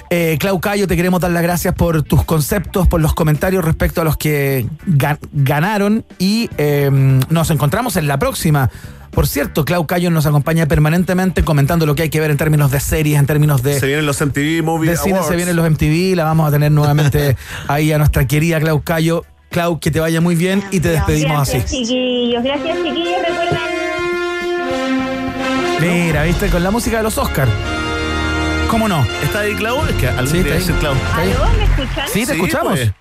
Eh, 0.10 0.38
Clau 0.40 0.60
Cayo, 0.60 0.88
te 0.88 0.96
queremos 0.98 1.22
dar 1.22 1.30
las 1.32 1.44
gracias 1.44 1.76
por 1.76 2.02
tus 2.02 2.26
conceptos, 2.26 2.88
por 2.88 3.00
los 3.00 3.14
comentarios 3.14 3.64
respecto 3.64 4.02
a 4.02 4.04
los 4.04 4.18
que 4.18 4.66
ga- 4.88 5.20
ganaron 5.32 6.04
y 6.18 6.50
eh, 6.58 6.90
nos 7.30 7.52
encontramos 7.52 7.96
en 7.98 8.08
la 8.08 8.18
próxima. 8.18 8.70
Por 9.12 9.28
cierto, 9.28 9.66
Clau 9.66 9.86
Cayo 9.88 10.10
nos 10.10 10.26
acompaña 10.26 10.66
permanentemente 10.68 11.44
comentando 11.44 11.86
lo 11.86 11.96
que 11.96 12.04
hay 12.04 12.10
que 12.10 12.20
ver 12.22 12.32
en 12.32 12.38
términos 12.38 12.72
de 12.72 12.80
series, 12.80 13.20
en 13.20 13.26
términos 13.26 13.62
de, 13.62 13.78
Se 13.80 13.86
vienen 13.86 14.06
los 14.06 14.22
MTV 14.22 14.64
Movie 14.64 14.92
de 14.92 14.98
cine, 14.98 15.14
Awards. 15.16 15.28
se 15.30 15.36
vienen 15.36 15.56
los 15.58 15.70
MTV, 15.70 16.16
la 16.16 16.24
vamos 16.24 16.48
a 16.48 16.52
tener 16.52 16.72
nuevamente 16.72 17.36
ahí 17.68 17.92
a 17.92 17.98
nuestra 17.98 18.26
querida 18.26 18.60
Clau 18.60 18.82
Cayo. 18.84 19.26
Clau, 19.50 19.80
que 19.82 19.92
te 19.92 20.00
vaya 20.00 20.22
muy 20.22 20.36
bien 20.36 20.64
y 20.72 20.80
te 20.80 20.90
despedimos 20.90 21.36
Gracias, 21.50 21.66
así. 21.66 21.78
chiquillos. 21.86 22.42
Gracias, 22.42 22.78
chiquillos. 22.78 23.20
Recuerden 23.28 23.58
Mira, 25.82 26.24
viste, 26.24 26.48
con 26.48 26.64
la 26.64 26.72
música 26.72 26.98
de 26.98 27.04
los 27.04 27.18
Oscar. 27.18 27.48
¿Cómo 28.70 28.88
no? 28.88 29.06
¿Está 29.24 29.42
ahí 29.42 29.54
Clau? 29.56 29.84
Es 29.88 29.96
que 29.96 30.08
algún 30.08 30.28
Sí, 30.28 30.44
día 30.44 30.56
está 30.56 30.74
ahí. 30.74 30.80
Clau. 30.80 30.94
¿Aló? 31.16 31.58
¿Me 31.58 31.64
escuchan? 31.66 32.08
Sí, 32.14 32.26
te 32.26 32.34
escuchamos. 32.34 32.74
pues. 32.80 32.92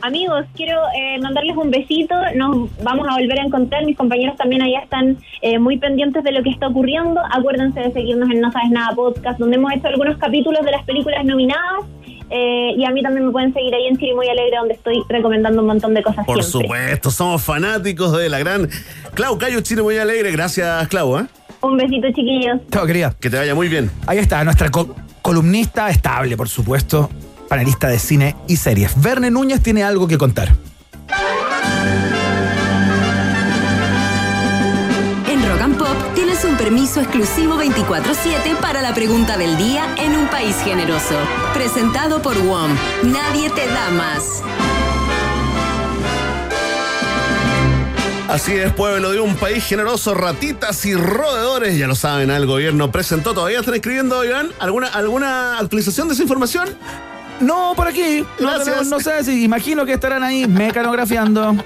Amigos, 0.00 0.44
quiero 0.54 0.80
eh, 0.96 1.18
mandarles 1.20 1.56
un 1.56 1.70
besito. 1.70 2.14
Nos 2.36 2.68
vamos 2.82 3.06
a 3.08 3.14
volver 3.18 3.40
a 3.40 3.42
encontrar. 3.42 3.84
Mis 3.84 3.96
compañeros 3.96 4.36
también 4.36 4.62
allá 4.62 4.80
están 4.80 5.16
eh, 5.42 5.58
muy 5.58 5.76
pendientes 5.78 6.22
de 6.22 6.30
lo 6.32 6.42
que 6.42 6.50
está 6.50 6.68
ocurriendo. 6.68 7.20
Acuérdense 7.32 7.80
de 7.80 7.92
seguirnos 7.92 8.30
en 8.30 8.40
No 8.40 8.52
Sabes 8.52 8.70
Nada 8.70 8.94
Podcast, 8.94 9.38
donde 9.40 9.56
hemos 9.56 9.72
hecho 9.72 9.88
algunos 9.88 10.16
capítulos 10.18 10.64
de 10.64 10.70
las 10.70 10.84
películas 10.84 11.24
nominadas. 11.24 11.84
Eh, 12.30 12.74
y 12.76 12.84
a 12.84 12.90
mí 12.90 13.02
también 13.02 13.24
me 13.26 13.32
pueden 13.32 13.52
seguir 13.54 13.74
ahí 13.74 13.86
en 13.86 13.96
Chile 13.96 14.14
Muy 14.14 14.28
Alegre, 14.28 14.58
donde 14.58 14.74
estoy 14.74 15.02
recomendando 15.08 15.62
un 15.62 15.66
montón 15.66 15.94
de 15.94 16.02
cosas 16.02 16.26
Por 16.26 16.42
siempre. 16.44 16.68
supuesto, 16.68 17.10
somos 17.10 17.42
fanáticos 17.42 18.16
de 18.18 18.28
la 18.28 18.38
gran 18.38 18.68
Clau 19.14 19.38
Cayo 19.38 19.60
Chile 19.62 19.82
muy 19.82 19.96
alegre. 19.96 20.30
Gracias, 20.30 20.86
Clau. 20.88 21.18
¿eh? 21.18 21.24
Un 21.62 21.76
besito, 21.76 22.06
chiquillos. 22.08 22.60
Chao, 22.70 22.86
querida. 22.86 23.14
Que 23.18 23.30
te 23.30 23.36
vaya 23.38 23.54
muy 23.54 23.68
bien. 23.68 23.90
Ahí 24.06 24.18
está, 24.18 24.44
nuestra 24.44 24.70
co- 24.70 24.94
columnista 25.22 25.88
estable, 25.88 26.36
por 26.36 26.48
supuesto, 26.48 27.08
panelista 27.48 27.88
de 27.88 27.98
cine 27.98 28.36
y 28.46 28.56
series. 28.56 29.00
Verne 29.00 29.30
Núñez 29.30 29.62
tiene 29.62 29.82
algo 29.82 30.06
que 30.06 30.18
contar. 30.18 30.54
En 35.28 35.48
Rock 35.48 35.60
and 35.62 35.78
Pop 35.78 36.14
tienes 36.14 36.44
un 36.44 36.56
permiso 36.56 37.00
exclusivo 37.00 37.56
24-7 37.56 38.56
para 38.60 38.82
la 38.82 38.94
pregunta 38.94 39.36
del 39.36 39.56
día 39.56 39.84
en 39.98 40.14
un 40.14 40.28
país 40.28 40.56
generoso. 40.62 41.16
Presentado 41.54 42.22
por 42.22 42.36
WOM. 42.36 42.70
Nadie 43.04 43.50
te 43.50 43.66
da 43.66 43.90
más. 43.90 44.42
Así 48.28 48.52
es, 48.52 48.70
pueblo 48.74 49.10
de 49.10 49.20
un 49.20 49.36
país 49.36 49.64
generoso, 49.64 50.12
ratitas 50.12 50.84
y 50.84 50.94
roedores, 50.94 51.78
ya 51.78 51.86
lo 51.86 51.94
saben, 51.94 52.28
el 52.28 52.44
gobierno 52.44 52.92
presentó, 52.92 53.32
todavía 53.32 53.60
están 53.60 53.74
escribiendo, 53.74 54.22
Iván, 54.22 54.50
¿alguna, 54.58 54.88
alguna 54.88 55.58
actualización 55.58 56.08
de 56.08 56.14
esa 56.14 56.24
información? 56.24 56.68
No, 57.40 57.72
por 57.76 57.88
aquí. 57.88 58.24
No, 58.40 58.84
no 58.84 59.00
sé 59.00 59.24
si 59.24 59.44
imagino 59.44 59.86
que 59.86 59.92
estarán 59.92 60.22
ahí 60.22 60.46
mecanografiando. 60.46 61.56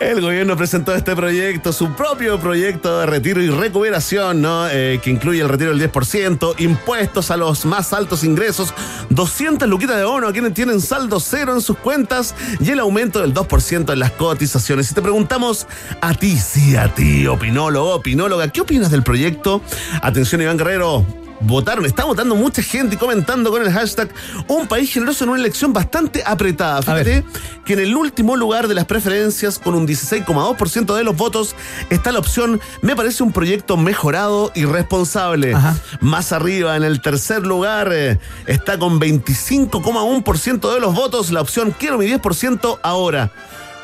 El 0.00 0.20
gobierno 0.20 0.56
presentó 0.56 0.94
este 0.94 1.16
proyecto, 1.16 1.72
su 1.72 1.92
propio 1.92 2.38
proyecto 2.38 3.00
de 3.00 3.06
retiro 3.06 3.42
y 3.42 3.48
recuperación, 3.48 4.42
¿no? 4.42 4.68
Eh, 4.68 5.00
que 5.02 5.10
incluye 5.10 5.40
el 5.40 5.48
retiro 5.48 5.74
del 5.74 5.90
10%, 5.90 6.54
impuestos 6.58 7.30
a 7.30 7.36
los 7.36 7.64
más 7.64 7.92
altos 7.92 8.24
ingresos, 8.24 8.74
200 9.10 9.68
luquitas 9.68 9.96
de 9.96 10.04
bono 10.04 10.28
a 10.28 10.32
quienes 10.32 10.54
tienen 10.54 10.80
saldo 10.80 11.20
cero 11.20 11.54
en 11.54 11.60
sus 11.60 11.78
cuentas 11.78 12.34
y 12.60 12.70
el 12.70 12.80
aumento 12.80 13.20
del 13.20 13.32
2% 13.32 13.92
en 13.92 13.98
las 13.98 14.10
cotizaciones. 14.12 14.88
Si 14.88 14.94
te 14.94 15.02
preguntamos 15.02 15.66
a 16.00 16.14
ti, 16.14 16.36
sí, 16.36 16.76
a 16.76 16.92
ti, 16.94 17.26
opinólogo, 17.26 17.94
opinóloga, 17.94 18.48
¿qué 18.48 18.60
opinas 18.60 18.90
del 18.90 19.02
proyecto? 19.02 19.62
Atención, 20.02 20.42
Iván 20.42 20.58
Guerrero. 20.58 21.23
Votaron, 21.40 21.84
está 21.84 22.04
votando 22.04 22.34
mucha 22.34 22.62
gente 22.62 22.94
y 22.94 22.98
comentando 22.98 23.50
con 23.50 23.62
el 23.62 23.72
hashtag 23.72 24.08
Un 24.48 24.66
país 24.66 24.92
generoso 24.92 25.24
en 25.24 25.30
una 25.30 25.40
elección 25.40 25.72
bastante 25.72 26.22
apretada. 26.24 26.82
Fíjate 26.82 27.24
que 27.64 27.72
en 27.74 27.80
el 27.80 27.96
último 27.96 28.36
lugar 28.36 28.68
de 28.68 28.74
las 28.74 28.84
preferencias, 28.84 29.58
con 29.58 29.74
un 29.74 29.86
16,2% 29.86 30.94
de 30.94 31.04
los 31.04 31.16
votos, 31.16 31.54
está 31.90 32.12
la 32.12 32.18
opción 32.18 32.60
Me 32.82 32.96
parece 32.96 33.22
un 33.22 33.32
proyecto 33.32 33.76
mejorado 33.76 34.52
y 34.54 34.64
responsable. 34.64 35.56
Más 36.00 36.32
arriba, 36.32 36.76
en 36.76 36.82
el 36.82 37.00
tercer 37.00 37.46
lugar, 37.46 37.90
eh, 37.92 38.18
está 38.46 38.78
con 38.78 39.00
25,1% 39.00 40.72
de 40.72 40.80
los 40.80 40.94
votos 40.94 41.30
la 41.30 41.40
opción 41.40 41.74
Quiero 41.78 41.98
mi 41.98 42.06
10% 42.06 42.78
ahora. 42.82 43.30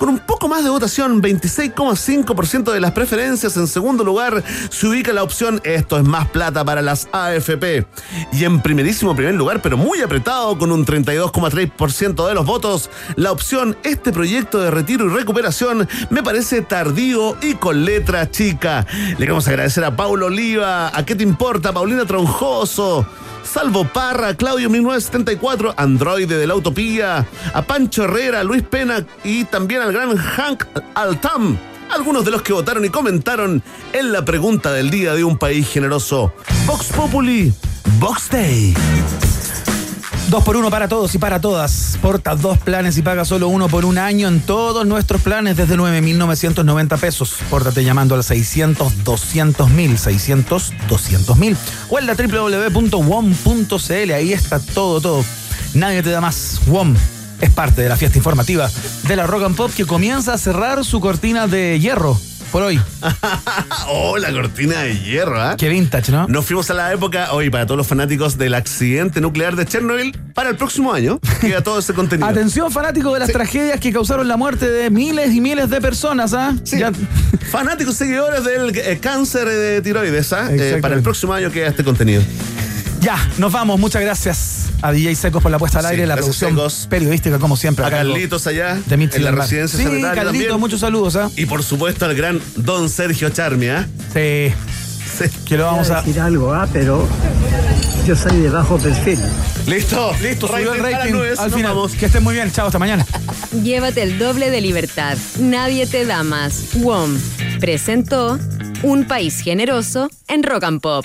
Con 0.01 0.09
un 0.09 0.19
poco 0.19 0.49
más 0.49 0.65
de 0.65 0.71
votación, 0.71 1.21
26,5% 1.21 2.73
de 2.73 2.81
las 2.81 2.93
preferencias. 2.93 3.59
En 3.59 3.67
segundo 3.67 4.03
lugar, 4.03 4.43
se 4.71 4.87
ubica 4.87 5.13
la 5.13 5.23
opción 5.23 5.61
Esto 5.63 5.99
es 5.99 6.05
más 6.05 6.27
plata 6.29 6.65
para 6.65 6.81
las 6.81 7.07
AFP. 7.13 7.87
Y 8.33 8.45
en 8.45 8.63
primerísimo 8.63 9.15
primer 9.15 9.35
lugar, 9.35 9.61
pero 9.61 9.77
muy 9.77 10.01
apretado, 10.01 10.57
con 10.57 10.73
un 10.73 10.87
32,3% 10.87 12.27
de 12.27 12.35
los 12.35 12.47
votos, 12.47 12.89
la 13.17 13.31
opción 13.31 13.77
Este 13.83 14.11
proyecto 14.11 14.59
de 14.59 14.71
retiro 14.71 15.05
y 15.05 15.11
recuperación 15.11 15.87
me 16.09 16.23
parece 16.23 16.63
tardío 16.63 17.37
y 17.43 17.57
con 17.57 17.85
letra 17.85 18.31
chica. 18.31 18.87
Le 19.11 19.17
queremos 19.19 19.47
agradecer 19.49 19.85
a 19.85 19.95
Paulo 19.95 20.27
Oliva, 20.29 20.97
a 20.97 21.05
qué 21.05 21.15
te 21.15 21.25
importa, 21.25 21.75
Paulina 21.75 22.07
Tronjoso. 22.07 23.07
Salvo 23.53 23.85
Parra, 23.85 24.37
Claudio 24.37 24.71
1974, 24.71 25.75
Androide 25.77 26.39
de 26.39 26.47
la 26.47 26.55
Utopía, 26.55 27.27
a 27.53 27.63
Pancho 27.63 28.05
Herrera, 28.05 28.45
Luis 28.45 28.63
Pena 28.63 29.05
y 29.25 29.45
también 29.45 29.83
al 29.83 29.93
gran 29.93 30.17
Hank 30.17 30.67
Altam. 30.95 31.59
Algunos 31.91 32.25
de 32.25 32.31
los 32.31 32.43
que 32.43 32.53
votaron 32.53 32.85
y 32.85 32.91
comentaron 32.91 33.61
en 33.93 34.13
la 34.13 34.25
pregunta 34.25 34.73
del 34.73 34.91
día 34.91 35.15
de 35.15 35.25
un 35.25 35.37
país 35.37 35.69
generoso. 35.69 36.33
Vox 36.65 36.87
Populi, 36.93 37.53
Vox 37.99 38.31
Day. 38.31 38.73
Dos 40.29 40.45
por 40.45 40.57
uno 40.57 40.71
para 40.71 40.87
todos 40.89 41.15
y 41.15 41.19
para 41.19 41.41
todas. 41.41 41.99
Porta 42.01 42.37
dos 42.37 42.59
planes 42.59 42.97
y 42.99 43.03
paga 43.03 43.25
solo 43.25 43.49
uno 43.49 43.69
por 43.69 43.85
un 43.85 43.99
año 43.99 44.29
en 44.29 44.41
todos 44.41 44.87
nuestros 44.87 45.23
planes 45.23 45.57
desde 45.57 45.77
9.990 45.77 46.99
pesos. 46.99 47.37
Pórtate 47.51 47.83
llamando 47.83 48.15
al 48.15 48.23
600 48.23 49.05
200 49.05 49.71
mil, 49.71 49.99
600 49.99 50.73
200 50.89 51.37
mil. 51.37 51.57
O 51.89 51.99
en 51.99 52.07
la 52.07 52.15
www.wom.cl. 52.15 54.13
Ahí 54.13 54.33
está 54.33 54.61
todo, 54.61 55.01
todo. 55.01 55.25
Nadie 55.75 56.03
te 56.03 56.11
da 56.11 56.21
más. 56.21 56.61
WOM 56.67 56.95
es 57.41 57.51
parte 57.51 57.83
de 57.83 57.89
la 57.89 57.97
fiesta 57.97 58.19
informativa 58.19 58.71
de 59.09 59.17
la 59.17 59.27
Rock 59.27 59.45
and 59.45 59.57
Pop 59.57 59.73
que 59.75 59.87
comienza 59.87 60.35
a 60.35 60.39
cerrar 60.39 60.85
su 60.85 61.01
cortina 61.01 61.47
de 61.47 61.81
hierro 61.81 62.19
por 62.51 62.63
hoy. 62.63 62.81
oh, 63.89 64.19
la 64.19 64.31
cortina 64.33 64.83
de 64.83 64.99
hierro, 64.99 65.41
¿ah? 65.41 65.57
Qué 65.57 65.69
vintage, 65.69 66.11
¿no? 66.13 66.27
Nos 66.29 66.47
fuimos 66.47 66.71
a 66.71 66.75
la 66.75 66.93
época, 66.93 67.33
hoy 67.33 67.51
para 67.51 67.67
todos 67.67 67.79
los 67.79 67.87
fanáticos 67.87 68.37
del 68.39 68.55
accidente 68.55 69.21
nuclear 69.21 69.57
de 69.57 69.67
Chernobyl, 69.67 70.17
para 70.35 70.51
el 70.51 70.57
próximo 70.57 70.93
año 70.93 71.21
queda 71.41 71.63
todo 71.63 71.79
ese 71.79 71.95
contenido. 71.95 72.29
Atención, 72.29 72.71
fanáticos 72.71 73.13
de 73.15 73.21
las 73.21 73.33
tragedias 73.33 73.81
que 73.81 73.93
causaron 73.93 74.29
la 74.29 74.37
muerte 74.37 74.71
de 74.71 74.91
miles 74.91 75.33
y 75.35 75.41
miles 75.41 75.71
de 75.71 75.81
personas, 75.81 76.35
¿ah? 76.35 76.55
Sí. 76.65 76.81
Fanáticos 77.51 77.97
seguidores 77.97 78.45
del 78.45 78.77
eh, 78.77 78.99
cáncer 79.01 79.49
de 79.49 79.81
tiroides, 79.83 80.33
¿ah? 80.33 80.49
Eh, 80.51 80.79
para 80.83 80.95
el 80.95 81.03
próximo 81.03 81.33
año 81.33 81.51
queda 81.51 81.69
este 81.69 81.85
contenido. 81.85 82.23
Ya, 83.01 83.17
nos 83.39 83.51
vamos. 83.53 83.81
Muchas 83.81 84.03
gracias 84.03 84.67
a 84.83 84.93
DJ 84.93 85.15
Secos 85.15 85.43
por 85.43 85.51
la 85.51 85.59
puesta 85.59 85.79
al 85.79 85.87
aire, 85.87 86.03
Sí, 86.03 86.09
la 86.09 86.17
producción 86.17 86.51
Secos. 86.51 86.87
periodística, 86.91 87.39
como 87.39 87.57
siempre. 87.57 87.85
A 87.85 87.91
Carlitos 87.91 88.47
allá, 88.47 88.75
de 88.87 88.95
en 88.95 89.25
la 89.25 89.31
residencia 89.31 89.79
Sí, 89.79 89.85
sanitaria 89.85 90.15
Carlitos, 90.23 90.33
también. 90.49 90.61
muchos 90.61 90.81
saludos, 90.81 91.17
¿ah? 91.17 91.31
Y 91.37 91.47
por 91.47 91.63
supuesto 91.63 92.05
al 92.05 92.15
gran 92.15 92.41
Don 92.57 92.89
Sergio 92.91 93.31
Charmia. 93.31 93.89
Sí. 94.13 94.53
Que 95.47 95.57
lo 95.57 95.67
vamos 95.67 95.91
a. 95.91 96.01
decir 96.03 96.21
algo, 96.21 96.53
ah, 96.55 96.67
pero 96.73 97.07
yo 98.07 98.17
soy 98.17 98.39
de 98.41 98.49
bajo 98.51 98.79
perfil. 98.79 99.19
Listo, 99.67 100.13
listo, 100.23 100.47
subió 100.49 100.73
el 100.75 100.81
Rating 100.83 101.13
nubes, 101.13 101.39
al 101.39 101.51
final. 101.51 101.75
vamos. 101.75 101.93
Que 101.93 102.07
estén 102.07 102.23
muy 102.23 102.35
bien, 102.35 102.51
chao, 102.53 102.67
hasta 102.67 102.79
mañana. 102.79 103.05
Llévate 103.63 104.03
el 104.03 104.19
doble 104.19 104.51
de 104.51 104.61
libertad. 104.61 105.17
Nadie 105.39 105.87
te 105.87 106.05
da 106.07 106.23
más. 106.23 106.63
WOM 106.75 107.19
presentó 107.61 108.39
Un 108.83 109.05
país 109.07 109.41
generoso 109.41 110.09
en 110.29 110.43
Rock 110.43 110.65
and 110.65 110.81
Pop. 110.81 111.05